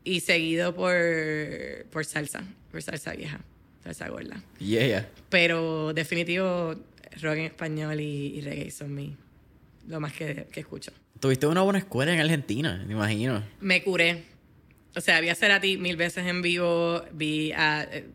Y 0.05 0.21
seguido 0.21 0.75
por, 0.75 0.95
por 1.91 2.05
salsa, 2.05 2.45
por 2.71 2.81
salsa 2.83 3.13
vieja, 3.15 3.41
salsa 3.95 4.09
gorda. 4.09 4.43
Yeah. 4.59 5.09
Pero 5.31 5.93
definitivo, 5.95 6.75
rock 7.23 7.37
en 7.37 7.45
español 7.45 8.01
y, 8.01 8.39
y 8.39 8.41
reggae 8.41 8.71
son 8.71 8.95
mi, 8.95 9.17
lo 9.87 10.01
más 10.01 10.13
que, 10.13 10.47
que 10.53 10.61
escucho. 10.61 10.93
Tuviste 11.21 11.47
una 11.47 11.63
buena 11.63 11.79
escuela 11.79 12.13
en 12.13 12.21
Argentina, 12.21 12.83
me 12.87 12.93
imagino. 12.93 13.43
Me 13.61 13.83
curé. 13.83 14.25
O 14.95 15.01
sea, 15.01 15.21
vi 15.21 15.29
a 15.29 15.35
Cerati 15.35 15.77
mil 15.79 15.97
veces 15.97 16.27
en 16.27 16.43
vivo, 16.43 17.03
vi 17.13 17.53
a... 17.53 17.87
eh, 17.91 18.07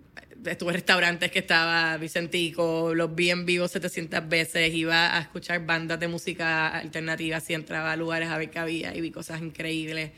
Estuve 0.43 0.69
en 0.71 0.75
restaurantes 0.77 1.29
que 1.31 1.37
estaba 1.37 1.97
Vicentico, 1.97 2.95
los 2.95 3.13
vi 3.13 3.29
en 3.29 3.45
vivo 3.45 3.67
700 3.67 4.27
veces, 4.27 4.73
iba 4.73 5.15
a 5.15 5.21
escuchar 5.21 5.63
bandas 5.67 5.99
de 5.99 6.07
música 6.07 6.79
alternativa, 6.79 7.37
así 7.37 7.53
entraba 7.53 7.91
a 7.91 7.95
lugares 7.95 8.27
a 8.27 8.39
ver 8.39 8.49
qué 8.49 8.57
había 8.57 8.95
y 8.95 9.01
vi 9.01 9.11
cosas 9.11 9.39
increíbles. 9.39 10.09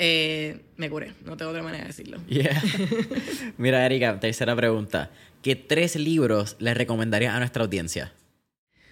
Eh, 0.00 0.60
me 0.76 0.88
curé, 0.88 1.12
no 1.24 1.36
tengo 1.36 1.50
otra 1.50 1.62
manera 1.62 1.82
de 1.82 1.88
decirlo. 1.88 2.24
Yeah. 2.28 2.62
Mira, 3.58 3.84
Erika, 3.84 4.20
tercera 4.20 4.54
pregunta. 4.54 5.10
¿Qué 5.42 5.56
tres 5.56 5.96
libros 5.96 6.56
le 6.60 6.72
recomendarías 6.72 7.34
a 7.34 7.40
nuestra 7.40 7.64
audiencia? 7.64 8.12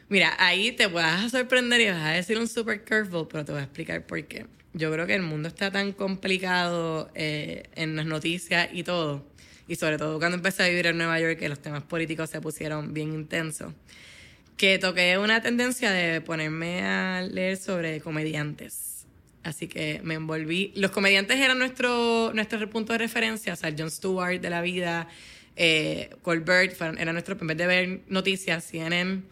Mira, 0.09 0.35
ahí 0.39 0.73
te 0.73 0.89
vas 0.89 1.24
a 1.24 1.28
sorprender 1.28 1.81
y 1.81 1.87
vas 1.87 2.05
a 2.05 2.11
decir 2.11 2.39
un 2.39 2.49
super 2.49 2.85
curveball, 2.85 3.28
pero 3.28 3.45
te 3.45 3.53
voy 3.53 3.61
a 3.61 3.65
explicar 3.65 4.05
por 4.05 4.24
qué. 4.24 4.47
Yo 4.73 4.93
creo 4.93 5.07
que 5.07 5.15
el 5.15 5.23
mundo 5.23 5.49
está 5.49 5.70
tan 5.70 5.93
complicado 5.93 7.11
eh, 7.15 7.65
en 7.77 7.97
las 7.97 8.07
noticias 8.07 8.69
y 8.73 8.83
todo, 8.83 9.24
y 9.69 9.77
sobre 9.77 9.99
todo 9.99 10.19
cuando 10.19 10.37
empecé 10.37 10.65
a 10.65 10.69
vivir 10.69 10.87
en 10.87 10.99
Nueva 10.99 11.19
York, 11.20 11.39
que 11.39 11.49
los 11.49 11.61
temas 11.61 11.83
políticos 11.85 12.31
se 12.31 12.41
pusieron 12.41 12.93
bien 12.95 13.12
intensos, 13.15 13.73
que 14.57 14.78
toqué 14.78 15.19
una 15.19 15.41
tendencia 15.41 15.91
de 15.93 16.20
ponerme 16.20 16.83
a 16.83 17.23
leer 17.23 17.57
sobre 17.57 18.01
comediantes. 18.01 18.95
Así 19.47 19.68
que 19.68 20.01
me 20.02 20.14
envolví. 20.14 20.73
Los 20.74 20.90
comediantes 20.90 21.39
eran 21.39 21.60
nuestro, 21.60 22.32
nuestro 22.35 22.68
punto 22.68 22.93
de 22.93 22.98
referencia, 22.98 23.52
o 23.52 23.56
sea, 23.56 23.73
Jon 23.78 23.93
Stewart 23.93 24.40
de 24.40 24.51
la 24.51 24.60
vida, 24.60 25.06
eh, 25.55 26.10
Colbert, 26.23 26.77
era 26.98 27.12
nuestro, 27.12 27.36
en 27.40 27.47
vez 27.47 27.56
de 27.56 27.66
ver 27.68 28.01
noticias, 28.09 28.64
CNN, 28.64 29.23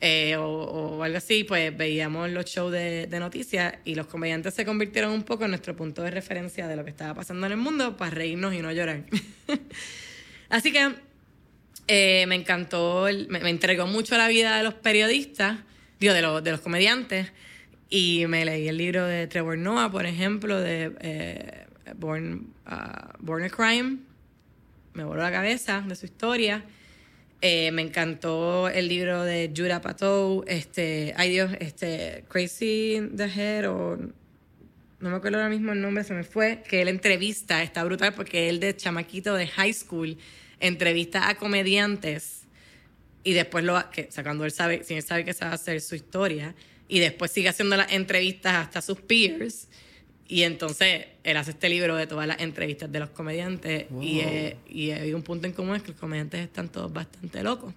eh, 0.00 0.34
o, 0.38 1.02
algo 1.02 1.18
así, 1.18 1.44
pues 1.44 1.76
veíamos 1.76 2.30
los 2.30 2.46
shows 2.46 2.72
de, 2.72 3.06
noticias 3.20 3.74
y 3.84 3.96
los 3.96 4.06
comediantes 4.06 4.54
se 4.54 4.64
convirtieron 4.64 5.12
un 5.12 5.24
poco 5.24 5.44
en 5.44 5.50
nuestro 5.50 5.76
punto 5.76 6.02
de 6.02 6.10
referencia 6.10 6.66
de 6.66 6.76
lo 6.76 6.82
que 6.82 6.90
estaba 6.90 7.12
pasando 7.12 7.46
en 7.46 7.52
el 7.52 7.58
mundo 7.58 7.98
para 7.98 8.12
reírnos 8.12 8.54
y 8.54 8.60
no 8.60 8.72
llorar. 8.72 9.02
así 10.48 10.72
que 10.72 10.94
eh, 11.86 12.24
me 12.28 12.34
encantó, 12.36 13.08
me, 13.28 13.50
entregó 13.50 13.86
mucho 13.86 14.16
la 14.16 14.28
vida 14.28 14.56
de 14.56 14.62
los 14.62 14.72
periodistas, 14.72 15.58
digo, 15.98 16.14
de, 16.14 16.40
de 16.40 16.50
los 16.50 16.60
comediantes, 16.62 17.30
y 17.90 18.24
me 18.28 18.44
leí 18.44 18.68
el 18.68 18.76
libro 18.78 19.04
de 19.04 19.26
Trevor 19.26 19.58
Noah, 19.58 19.90
por 19.90 20.06
ejemplo, 20.06 20.60
de 20.60 20.92
eh, 21.00 21.66
Born, 21.96 22.54
ah, 22.64 23.16
Born 23.18 23.42
a 23.42 23.50
Crime, 23.50 23.98
me 24.94 25.04
voló 25.04 25.20
la 25.20 25.32
cabeza 25.32 25.84
de 25.86 25.96
su 25.96 26.06
historia. 26.06 26.64
Eh, 27.42 27.72
me 27.72 27.82
encantó 27.82 28.68
el 28.68 28.86
libro 28.86 29.24
de 29.24 29.50
Judah 29.54 29.80
Patou, 29.80 30.44
este, 30.46 31.14
ay 31.16 31.30
Dios, 31.30 31.50
este, 31.58 32.24
Crazy 32.28 32.96
in 32.96 33.16
the 33.16 33.24
Head, 33.24 33.70
o 33.70 33.96
no 33.96 35.08
me 35.08 35.16
acuerdo 35.16 35.38
ahora 35.38 35.48
mismo 35.48 35.72
el 35.72 35.80
nombre, 35.80 36.04
se 36.04 36.12
me 36.12 36.22
fue, 36.22 36.62
que 36.68 36.82
él 36.82 36.88
entrevista, 36.88 37.62
está 37.62 37.82
brutal 37.82 38.12
porque 38.14 38.50
él 38.50 38.60
de 38.60 38.76
chamaquito 38.76 39.34
de 39.34 39.46
high 39.46 39.72
school 39.72 40.18
entrevista 40.60 41.30
a 41.30 41.36
comediantes 41.36 42.42
y 43.24 43.32
después 43.32 43.64
lo, 43.64 43.82
que, 43.90 44.08
o 44.08 44.12
sea, 44.12 44.22
cuando 44.22 44.44
él 44.44 44.50
sabe, 44.50 44.84
si 44.84 44.94
él 44.94 45.02
sabe 45.02 45.24
que 45.24 45.30
esa 45.30 45.48
va 45.48 45.54
a 45.54 45.58
ser 45.58 45.80
su 45.80 45.94
historia, 45.94 46.54
y 46.90 46.98
después 46.98 47.30
sigue 47.30 47.48
haciendo 47.48 47.76
las 47.76 47.92
entrevistas 47.92 48.54
hasta 48.54 48.82
sus 48.82 49.00
peers, 49.00 49.68
y 50.28 50.42
entonces 50.42 51.06
él 51.24 51.36
hace 51.36 51.52
este 51.52 51.68
libro 51.68 51.96
de 51.96 52.06
todas 52.06 52.26
las 52.26 52.40
entrevistas 52.40 52.90
de 52.92 53.00
los 53.00 53.10
comediantes, 53.10 53.86
y, 54.00 54.18
Wow. 54.18 54.22
eh, 54.24 54.56
y 54.68 54.90
hay 54.90 55.14
un 55.14 55.22
punto 55.22 55.46
en 55.46 55.52
común 55.54 55.76
es 55.76 55.82
que 55.82 55.92
los 55.92 56.00
comediantes 56.00 56.40
están 56.40 56.68
todos 56.68 56.92
bastante 56.92 57.42
locos. 57.42 57.72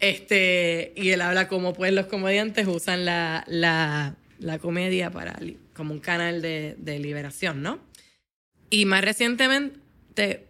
Este, 0.00 0.92
y 0.96 1.10
él 1.10 1.20
habla 1.20 1.46
como 1.46 1.72
pues 1.74 1.92
los 1.92 2.06
comediantes 2.06 2.66
usan 2.66 3.04
la, 3.04 3.44
la, 3.46 4.16
la 4.40 4.58
comedia 4.58 5.10
para 5.10 5.38
como 5.74 5.92
un 5.94 6.00
canal 6.00 6.42
de, 6.42 6.74
de 6.78 6.98
liberación, 6.98 7.62
¿no? 7.62 7.78
Y 8.68 8.84
más 8.84 9.04
recientemente, 9.04 9.78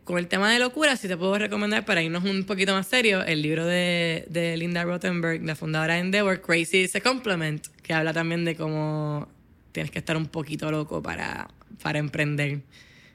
con 0.04 0.18
el 0.18 0.26
tema 0.28 0.52
de 0.52 0.58
locura, 0.58 0.96
si 0.96 1.08
te 1.08 1.16
puedo 1.16 1.38
recomendar 1.38 1.84
para 1.84 2.02
irnos 2.02 2.24
un 2.24 2.44
poquito 2.44 2.72
más 2.72 2.86
serio, 2.86 3.22
el 3.22 3.42
libro 3.42 3.64
de, 3.64 4.26
de 4.28 4.56
Linda 4.56 4.82
Rothenberg, 4.82 5.42
la 5.44 5.54
fundadora 5.54 5.94
de 5.94 6.00
Endeavor, 6.00 6.40
Crazy 6.40 6.78
is 6.78 6.96
a 6.96 7.00
Compliment, 7.00 7.66
que 7.82 7.94
habla 7.94 8.12
también 8.12 8.44
de 8.44 8.56
cómo 8.56 9.28
tienes 9.70 9.90
que 9.90 10.00
estar 10.00 10.16
un 10.16 10.26
poquito 10.26 10.70
loco 10.70 11.02
para, 11.02 11.48
para 11.82 11.98
emprender 11.98 12.60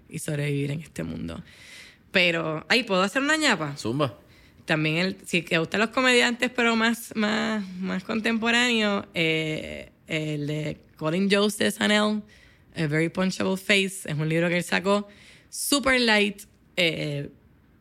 y 0.10 0.20
sobrevivir 0.20 0.72
en 0.72 0.82
este 0.82 1.04
mundo. 1.04 1.44
Pero, 2.12 2.66
ahí 2.70 2.84
puedo 2.84 3.02
hacer 3.02 3.22
una 3.22 3.36
ñapa. 3.36 3.76
Zumba. 3.78 4.18
También, 4.66 4.98
el, 4.98 5.18
si 5.26 5.42
te 5.42 5.58
gustan 5.58 5.82
los 5.82 5.90
comediantes, 5.90 6.50
pero 6.50 6.76
más, 6.76 7.14
más, 7.16 7.66
más 7.80 8.04
contemporáneos, 8.04 9.06
eh, 9.14 9.92
el 10.08 10.48
de 10.48 10.78
Colin 10.96 11.30
Jost 11.30 11.60
de 11.60 11.72
SNL, 11.72 12.22
A 12.76 12.88
Very 12.88 13.10
Punchable 13.10 13.58
Face, 13.58 14.02
es 14.06 14.16
un 14.18 14.28
libro 14.28 14.50
que 14.50 14.58
él 14.58 14.64
sacó 14.64 15.08
super 15.50 16.00
light, 16.02 16.44
eh, 16.76 17.30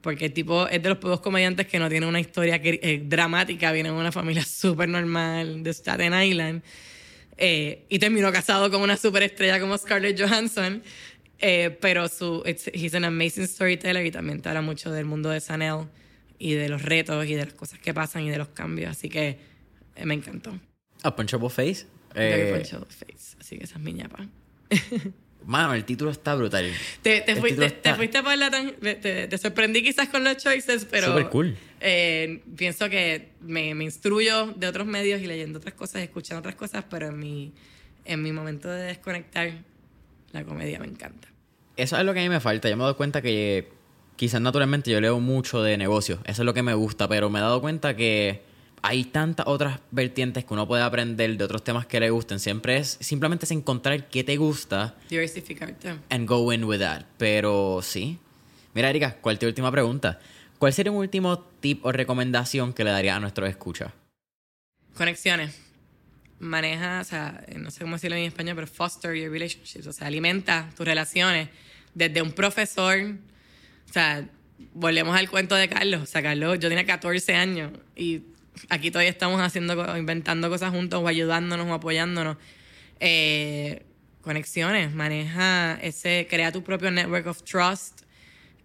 porque 0.00 0.30
tipo 0.30 0.68
es 0.68 0.82
de 0.82 0.88
los 0.88 0.98
pocos 0.98 1.20
comediantes 1.20 1.66
que 1.66 1.78
no 1.78 1.88
tiene 1.88 2.06
una 2.06 2.20
historia 2.20 2.60
que- 2.62 2.78
eh, 2.82 3.02
dramática, 3.04 3.72
viene 3.72 3.90
de 3.90 3.94
una 3.96 4.12
familia 4.12 4.44
súper 4.46 4.88
normal 4.88 5.62
de 5.62 5.70
Staten 5.72 6.14
Island. 6.22 6.62
Eh, 7.38 7.84
y 7.88 7.98
terminó 7.98 8.32
casado 8.32 8.70
con 8.70 8.80
una 8.80 8.96
superestrella 8.96 9.60
como 9.60 9.76
Scarlett 9.76 10.18
Johansson. 10.20 10.82
Eh, 11.38 11.76
pero 11.82 12.08
su, 12.08 12.42
it's- 12.46 12.70
he's 12.72 12.94
an 12.94 13.04
amazing 13.04 13.46
storyteller 13.46 14.06
y 14.06 14.10
también 14.10 14.40
te 14.40 14.48
habla 14.48 14.62
mucho 14.62 14.90
del 14.90 15.04
mundo 15.04 15.28
de 15.28 15.38
SNL 15.40 15.86
y 16.38 16.54
de 16.54 16.68
los 16.70 16.80
retos 16.82 17.26
y 17.26 17.34
de 17.34 17.44
las 17.44 17.52
cosas 17.54 17.78
que 17.78 17.92
pasan 17.92 18.22
y 18.22 18.30
de 18.30 18.38
los 18.38 18.48
cambios. 18.48 18.90
Así 18.90 19.10
que 19.10 19.38
eh, 19.96 20.06
me 20.06 20.14
encantó. 20.14 20.58
A 21.02 21.14
Punchable 21.14 21.50
Face. 21.50 21.84
Very 22.14 22.42
Eh, 22.48 22.54
Punchable 22.54 22.86
Face. 22.90 23.36
Así 23.38 23.58
que 23.58 23.64
esa 23.64 23.74
es 23.74 23.80
mi 23.82 23.92
ñapa. 23.92 24.26
mano, 25.46 25.72
el 25.74 25.84
título 25.84 26.10
está 26.10 26.34
brutal. 26.34 26.70
Te, 27.02 27.20
te, 27.22 27.36
fui- 27.36 27.50
te- 27.52 27.56
te 27.56 27.66
está- 27.66 27.94
fuiste 27.94 28.22
por 28.22 28.36
la 28.36 28.50
te, 28.50 28.94
te- 28.96 29.26
te 29.28 29.38
sorprendí 29.38 29.82
quizás 29.82 30.08
con 30.08 30.22
los 30.24 30.36
choices, 30.36 30.84
pero 30.90 31.06
Súper 31.08 31.28
cool. 31.30 31.56
eh, 31.80 32.42
pienso 32.56 32.88
que 32.90 33.30
me, 33.40 33.74
me 33.74 33.84
instruyo 33.84 34.48
de 34.56 34.66
otros 34.66 34.86
medios 34.86 35.20
y 35.22 35.26
leyendo 35.26 35.58
otras 35.58 35.74
cosas, 35.74 36.02
escuchando 36.02 36.40
otras 36.40 36.56
cosas, 36.56 36.84
pero 36.90 37.06
en 37.08 37.18
mi, 37.18 37.52
en 38.04 38.22
mi 38.22 38.32
momento 38.32 38.68
de 38.68 38.82
desconectar, 38.86 39.52
la 40.32 40.44
comedia 40.44 40.78
me 40.78 40.86
encanta. 40.86 41.28
Eso 41.76 41.96
es 41.96 42.04
lo 42.04 42.12
que 42.14 42.20
a 42.20 42.22
mí 42.22 42.28
me 42.28 42.40
falta. 42.40 42.68
Yo 42.68 42.76
me 42.76 42.82
he 42.82 42.84
dado 42.84 42.96
cuenta 42.96 43.22
que 43.22 43.68
quizás 44.16 44.40
naturalmente 44.40 44.90
yo 44.90 45.00
leo 45.00 45.20
mucho 45.20 45.62
de 45.62 45.76
negocios. 45.76 46.20
Eso 46.24 46.42
es 46.42 46.46
lo 46.46 46.54
que 46.54 46.62
me 46.62 46.74
gusta, 46.74 47.06
pero 47.08 47.28
me 47.30 47.38
he 47.38 47.42
dado 47.42 47.60
cuenta 47.60 47.94
que 47.96 48.42
hay 48.86 49.04
tantas 49.04 49.46
otras 49.46 49.80
vertientes 49.90 50.44
que 50.44 50.54
uno 50.54 50.66
puede 50.68 50.82
aprender 50.82 51.36
de 51.36 51.44
otros 51.44 51.64
temas 51.64 51.86
que 51.86 51.98
le 51.98 52.10
gusten. 52.10 52.38
Siempre 52.38 52.76
es 52.76 52.98
simplemente 53.00 53.44
es 53.44 53.50
encontrar 53.50 54.08
qué 54.08 54.22
te 54.24 54.36
gusta 54.36 54.94
Diversificarte. 55.10 55.96
and 56.10 56.28
go 56.28 56.52
in 56.52 56.64
with 56.64 56.78
that. 56.78 57.04
Pero 57.18 57.80
sí. 57.82 58.18
Mira, 58.74 58.90
Erika, 58.90 59.16
¿cuál 59.20 59.34
es 59.34 59.40
tu 59.40 59.46
última 59.46 59.70
pregunta? 59.72 60.20
¿Cuál 60.58 60.72
sería 60.72 60.92
un 60.92 60.98
último 60.98 61.38
tip 61.60 61.84
o 61.84 61.92
recomendación 61.92 62.72
que 62.72 62.84
le 62.84 62.90
daría 62.90 63.16
a 63.16 63.20
nuestros 63.20 63.48
escuchas? 63.48 63.92
Conexiones. 64.94 65.58
Maneja, 66.38 67.00
o 67.00 67.04
sea, 67.04 67.44
no 67.56 67.70
sé 67.70 67.80
cómo 67.80 67.96
decirlo 67.96 68.16
en 68.16 68.24
español, 68.24 68.54
pero 68.56 68.66
foster 68.66 69.14
your 69.14 69.30
relationships. 69.30 69.86
O 69.86 69.92
sea, 69.92 70.06
alimenta 70.06 70.70
tus 70.76 70.86
relaciones. 70.86 71.48
Desde 71.94 72.20
un 72.22 72.32
profesor, 72.32 72.98
o 73.88 73.92
sea, 73.92 74.28
volvemos 74.74 75.16
al 75.16 75.30
cuento 75.30 75.54
de 75.54 75.68
Carlos. 75.68 76.02
O 76.02 76.06
sea, 76.06 76.22
Carlos, 76.22 76.58
yo 76.58 76.68
tenía 76.68 76.84
14 76.84 77.34
años 77.34 77.72
y 77.94 78.22
aquí 78.68 78.90
todavía 78.90 79.10
estamos 79.10 79.40
haciendo, 79.40 79.96
inventando 79.96 80.48
cosas 80.48 80.70
juntos 80.70 81.00
o 81.02 81.08
ayudándonos 81.08 81.66
o 81.66 81.74
apoyándonos. 81.74 82.36
Eh, 83.00 83.82
conexiones, 84.26 84.92
maneja 84.92 85.78
ese, 85.80 86.26
crea 86.28 86.50
tu 86.50 86.64
propio 86.64 86.90
network 86.90 87.28
of 87.28 87.44
trust, 87.44 88.00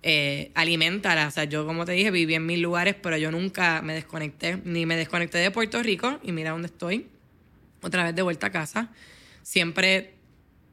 eh, 0.01 0.51
alimentala. 0.55 1.27
O 1.27 1.31
sea, 1.31 1.43
yo 1.43 1.67
como 1.67 1.85
te 1.85 1.91
dije, 1.91 2.09
viví 2.09 2.33
en 2.33 2.47
mil 2.47 2.61
lugares, 2.61 2.95
pero 2.99 3.15
yo 3.15 3.29
nunca 3.29 3.83
me 3.83 3.93
desconecté, 3.93 4.57
ni 4.65 4.87
me 4.87 4.95
desconecté 4.95 5.37
de 5.37 5.51
Puerto 5.51 5.83
Rico 5.83 6.19
y 6.23 6.31
mira 6.31 6.49
dónde 6.49 6.65
estoy, 6.65 7.05
otra 7.83 8.03
vez 8.03 8.15
de 8.15 8.23
vuelta 8.23 8.47
a 8.47 8.51
casa. 8.51 8.89
Siempre 9.43 10.15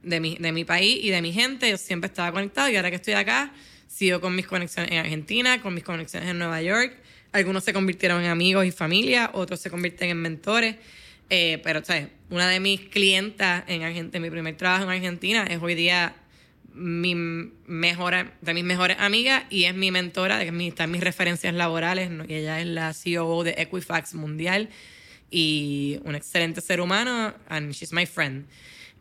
de 0.02 0.20
mi, 0.20 0.36
de 0.38 0.52
mi 0.52 0.64
país 0.64 1.00
y 1.02 1.10
de 1.10 1.20
mi 1.20 1.34
gente, 1.34 1.68
yo 1.68 1.76
siempre 1.76 2.08
estaba 2.08 2.32
conectado 2.32 2.70
y 2.70 2.76
ahora 2.76 2.88
que 2.88 2.96
estoy 2.96 3.12
acá, 3.12 3.52
sigo 3.88 4.22
con 4.22 4.34
mis 4.34 4.46
conexiones 4.46 4.90
en 4.90 4.98
Argentina, 4.98 5.60
con 5.60 5.74
mis 5.74 5.84
conexiones 5.84 6.30
en 6.30 6.38
Nueva 6.38 6.62
York. 6.62 6.96
Algunos 7.32 7.64
se 7.64 7.72
convirtieron 7.72 8.22
en 8.22 8.30
amigos 8.30 8.64
y 8.66 8.70
familia, 8.70 9.30
otros 9.34 9.60
se 9.60 9.70
convierten 9.70 10.10
en 10.10 10.16
mentores. 10.16 10.76
Eh, 11.30 11.60
pero, 11.62 11.84
¿sabes? 11.84 12.08
Una 12.30 12.48
de 12.48 12.58
mis 12.58 12.80
clientas 12.80 13.64
en 13.66 13.82
Argentina, 13.82 14.20
mi 14.22 14.30
primer 14.30 14.56
trabajo 14.56 14.84
en 14.84 14.90
Argentina, 14.90 15.44
es 15.44 15.60
hoy 15.60 15.74
día 15.74 16.14
mi 16.72 17.14
mejor, 17.14 18.14
de 18.40 18.54
mis 18.54 18.64
mejores 18.64 18.96
amigas 19.00 19.44
y 19.50 19.64
es 19.64 19.74
mi 19.74 19.90
mentora, 19.90 20.38
de 20.38 20.50
que 20.50 20.68
están 20.68 20.90
mis 20.90 21.02
referencias 21.02 21.52
laborales. 21.54 22.10
Y 22.28 22.34
ella 22.34 22.60
es 22.60 22.66
la 22.66 22.94
CEO 22.94 23.44
de 23.44 23.54
Equifax 23.58 24.14
Mundial 24.14 24.70
y 25.30 26.00
un 26.04 26.14
excelente 26.14 26.60
ser 26.60 26.80
humano, 26.80 27.34
and 27.48 27.72
she's 27.72 27.92
my 27.92 28.06
friend. 28.06 28.46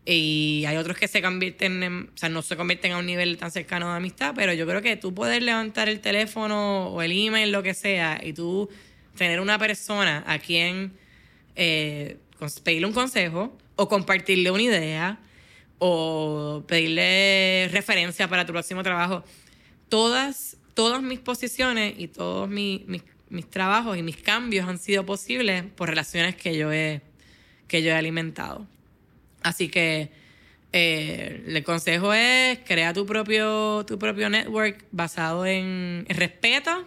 Y 0.10 0.64
hay 0.66 0.78
otros 0.78 0.98
que 0.98 1.10
se 1.10 1.22
convierten, 1.22 1.84
en, 1.84 2.10
o 2.14 2.18
sea, 2.18 2.30
no 2.30 2.42
se 2.42 2.56
convierten 2.56 2.94
a 2.94 2.98
un 3.00 3.06
nivel 3.06 3.38
tan 3.38 3.52
cercano 3.52 3.90
de 3.90 3.98
amistad, 3.98 4.34
pero 4.34 4.54
yo 4.54 4.66
creo 4.66 4.82
que 4.82 4.96
tú 4.96 5.14
poder 5.14 5.44
levantar 5.44 5.90
el 5.90 6.00
teléfono 6.00 6.88
o 6.88 7.02
el 7.02 7.12
email, 7.12 7.52
lo 7.52 7.62
que 7.62 7.74
sea, 7.74 8.22
y 8.24 8.32
tú 8.32 8.70
tener 9.18 9.42
una 9.42 9.60
persona 9.60 10.24
a 10.26 10.40
quien 10.40 10.94
eh, 11.58 12.16
pedirle 12.64 12.88
un 12.88 12.94
consejo 12.94 13.58
o 13.76 13.90
compartirle 13.90 14.50
una 14.50 14.64
idea 14.64 15.20
o 15.78 16.64
pedirle 16.66 17.68
referencia 17.74 18.30
para 18.30 18.46
tu 18.46 18.54
próximo 18.54 18.84
trabajo. 18.84 19.26
Todas, 19.90 20.56
todas 20.74 21.02
mis 21.02 21.20
posiciones 21.20 21.96
y 21.98 22.08
todos 22.08 22.48
mis, 22.48 22.88
mis, 22.88 23.50
trabajos 23.50 23.98
y 23.98 24.04
mis 24.04 24.16
cambios 24.16 24.70
han 24.70 24.78
sido 24.78 25.06
posibles 25.06 25.66
por 25.76 25.90
relaciones 25.90 26.38
que 26.38 26.56
yo 26.56 26.72
he, 26.72 27.02
que 27.68 27.84
yo 27.84 27.92
he 27.92 27.96
alimentado. 27.96 28.66
Así 29.48 29.70
que 29.70 30.12
eh, 30.74 31.44
el 31.48 31.64
consejo 31.64 32.14
es 32.14 32.60
crea 32.66 32.94
tu 32.94 33.06
propio, 33.06 33.86
tu 33.86 33.98
propio 33.98 34.30
network 34.30 34.86
basado 34.92 35.46
en, 35.46 36.06
respeto, 36.10 36.86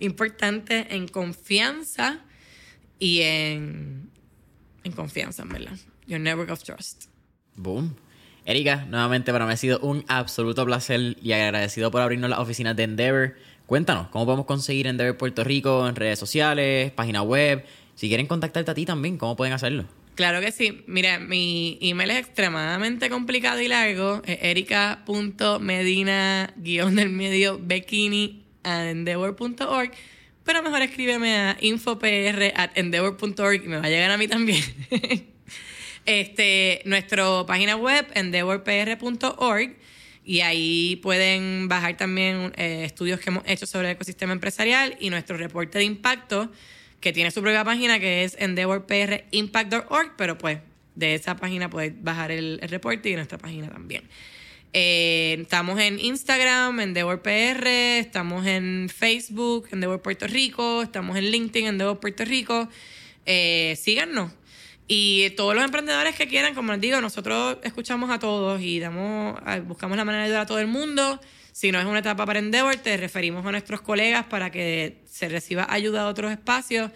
importante, 0.00 0.94
en 0.94 1.08
confianza 1.08 2.20
y 2.98 3.22
en, 3.22 4.10
en 4.84 4.92
confianza, 4.92 5.42
en 5.42 5.48
verdad. 5.48 5.76
Your 6.06 6.20
network 6.20 6.50
of 6.50 6.62
trust. 6.62 7.06
Boom. 7.56 7.96
Erika, 8.44 8.84
nuevamente 8.84 9.32
para 9.32 9.46
mí 9.46 9.52
ha 9.54 9.56
sido 9.56 9.78
un 9.80 10.04
absoluto 10.06 10.66
placer 10.66 11.16
y 11.22 11.32
agradecido 11.32 11.90
por 11.90 12.02
abrirnos 12.02 12.28
las 12.28 12.38
oficinas 12.38 12.76
de 12.76 12.82
Endeavor. 12.82 13.36
Cuéntanos, 13.64 14.08
¿cómo 14.08 14.26
podemos 14.26 14.44
conseguir 14.44 14.86
Endeavor 14.86 15.16
Puerto 15.16 15.42
Rico 15.42 15.88
en 15.88 15.96
redes 15.96 16.18
sociales, 16.18 16.92
página 16.92 17.22
web? 17.22 17.64
Si 17.94 18.08
quieren 18.08 18.26
contactarte 18.26 18.70
a 18.70 18.74
ti 18.74 18.84
también, 18.84 19.16
¿cómo 19.16 19.36
pueden 19.36 19.54
hacerlo? 19.54 19.86
Claro 20.14 20.40
que 20.40 20.52
sí. 20.52 20.84
Mira, 20.86 21.18
mi 21.18 21.78
email 21.80 22.10
es 22.10 22.18
extremadamente 22.18 23.10
complicado 23.10 23.60
y 23.60 23.68
largo. 23.68 24.22
Es 24.24 24.38
erica.medina 24.42 26.52
del 26.56 27.10
medio 27.10 27.58
bikini 27.58 28.44
endeavor.org 28.64 29.92
pero 30.44 30.62
mejor 30.62 30.82
escríbeme 30.82 31.36
a 31.36 31.56
infopr.endeavor.org 31.60 33.64
y 33.64 33.68
me 33.68 33.78
va 33.78 33.86
a 33.86 33.88
llegar 33.88 34.10
a 34.10 34.18
mí 34.18 34.28
también. 34.28 34.62
este, 36.06 36.82
nuestra 36.84 37.24
página 37.46 37.76
web, 37.76 38.06
endeavorpr.org, 38.14 39.76
y 40.26 40.40
ahí 40.40 40.96
pueden 40.96 41.68
bajar 41.68 41.96
también 41.96 42.52
eh, 42.56 42.84
estudios 42.84 43.20
que 43.20 43.30
hemos 43.30 43.44
hecho 43.46 43.66
sobre 43.66 43.88
el 43.88 43.94
ecosistema 43.94 44.32
empresarial 44.32 44.96
y 45.00 45.10
nuestro 45.10 45.36
reporte 45.36 45.78
de 45.78 45.84
impacto, 45.84 46.50
que 47.04 47.12
tiene 47.12 47.30
su 47.30 47.42
propia 47.42 47.62
página, 47.64 48.00
que 48.00 48.24
es 48.24 48.34
endeavorprimpact.org, 48.40 50.14
pero 50.16 50.38
pues 50.38 50.60
de 50.94 51.14
esa 51.14 51.36
página 51.36 51.68
puedes 51.68 52.02
bajar 52.02 52.30
el, 52.30 52.58
reporte 52.62 53.10
y 53.10 53.14
nuestra 53.14 53.36
página 53.36 53.68
también. 53.68 54.08
Eh, 54.72 55.36
estamos 55.38 55.78
en 55.80 56.00
Instagram, 56.00 56.80
Endeavor 56.80 57.20
PR, 57.20 57.66
estamos 57.98 58.46
en 58.46 58.88
Facebook, 58.88 59.68
Endeavor 59.70 60.00
Puerto 60.00 60.26
Rico, 60.26 60.80
estamos 60.80 61.18
en 61.18 61.30
LinkedIn, 61.30 61.66
Endeavor 61.66 62.00
Puerto 62.00 62.24
Rico. 62.24 62.70
Eh, 63.26 63.78
síganos. 63.78 64.32
Y 64.88 65.28
todos 65.36 65.54
los 65.54 65.62
emprendedores 65.62 66.16
que 66.16 66.26
quieran, 66.26 66.54
como 66.54 66.72
les 66.72 66.80
digo, 66.80 67.02
nosotros 67.02 67.58
escuchamos 67.64 68.08
a 68.10 68.18
todos 68.18 68.62
y 68.62 68.80
damos, 68.80 69.38
buscamos 69.66 69.98
la 69.98 70.06
manera 70.06 70.22
de 70.22 70.28
ayudar 70.28 70.44
a 70.44 70.46
todo 70.46 70.58
el 70.58 70.68
mundo. 70.68 71.20
Si 71.54 71.70
no 71.70 71.78
es 71.78 71.86
una 71.86 72.00
etapa 72.00 72.26
para 72.26 72.40
Endeavor, 72.40 72.74
te 72.74 72.96
referimos 72.96 73.46
a 73.46 73.52
nuestros 73.52 73.80
colegas 73.80 74.26
para 74.26 74.50
que 74.50 75.02
se 75.04 75.28
reciba 75.28 75.68
ayuda 75.70 76.02
a 76.02 76.08
otros 76.08 76.32
espacios. 76.32 76.90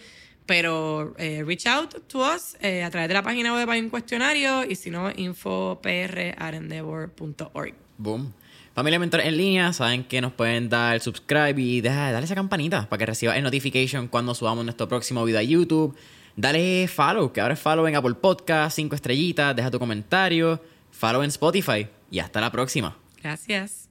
Pero 0.47 1.15
eh, 1.17 1.45
reach 1.47 1.67
out 1.67 1.95
to 2.09 2.19
us 2.19 2.57
eh, 2.61 2.83
a 2.83 2.91
través 2.91 3.07
de 3.07 3.15
la 3.15 3.23
página 3.23 3.55
web 3.55 3.71
hay 3.71 3.79
un 3.79 3.89
cuestionario 3.89 4.69
y 4.69 4.75
si 4.75 4.91
no, 4.91 5.13
infopr.endeavor.org. 5.15 7.75
Boom. 7.99 8.33
Familia 8.75 8.99
Mentor 8.99 9.21
en 9.21 9.37
línea, 9.37 9.73
saben 9.73 10.03
que 10.03 10.21
nos 10.21 10.33
pueden 10.33 10.69
dar 10.69 10.99
subscribe 10.99 11.63
y 11.63 11.81
deja, 11.81 12.11
dale 12.11 12.25
esa 12.25 12.35
campanita 12.35 12.89
para 12.89 12.99
que 12.99 13.07
reciba 13.07 13.37
el 13.37 13.45
notification 13.45 14.09
cuando 14.09 14.35
subamos 14.35 14.65
nuestro 14.65 14.89
próximo 14.89 15.25
video 15.25 15.39
a 15.39 15.45
YouTube. 15.45 15.97
Dale 16.35 16.89
follow, 16.89 17.33
que 17.33 17.41
ahora 17.41 17.55
es 17.55 17.61
follow 17.61 17.87
en 17.87 17.95
Apple 17.95 18.15
Podcast, 18.15 18.75
cinco 18.75 18.97
estrellitas, 18.97 19.55
deja 19.55 19.71
tu 19.71 19.79
comentario, 19.79 20.61
follow 20.91 21.23
en 21.23 21.29
Spotify 21.29 21.87
y 22.11 22.19
hasta 22.19 22.41
la 22.41 22.51
próxima. 22.51 22.97
Gracias. 23.23 23.88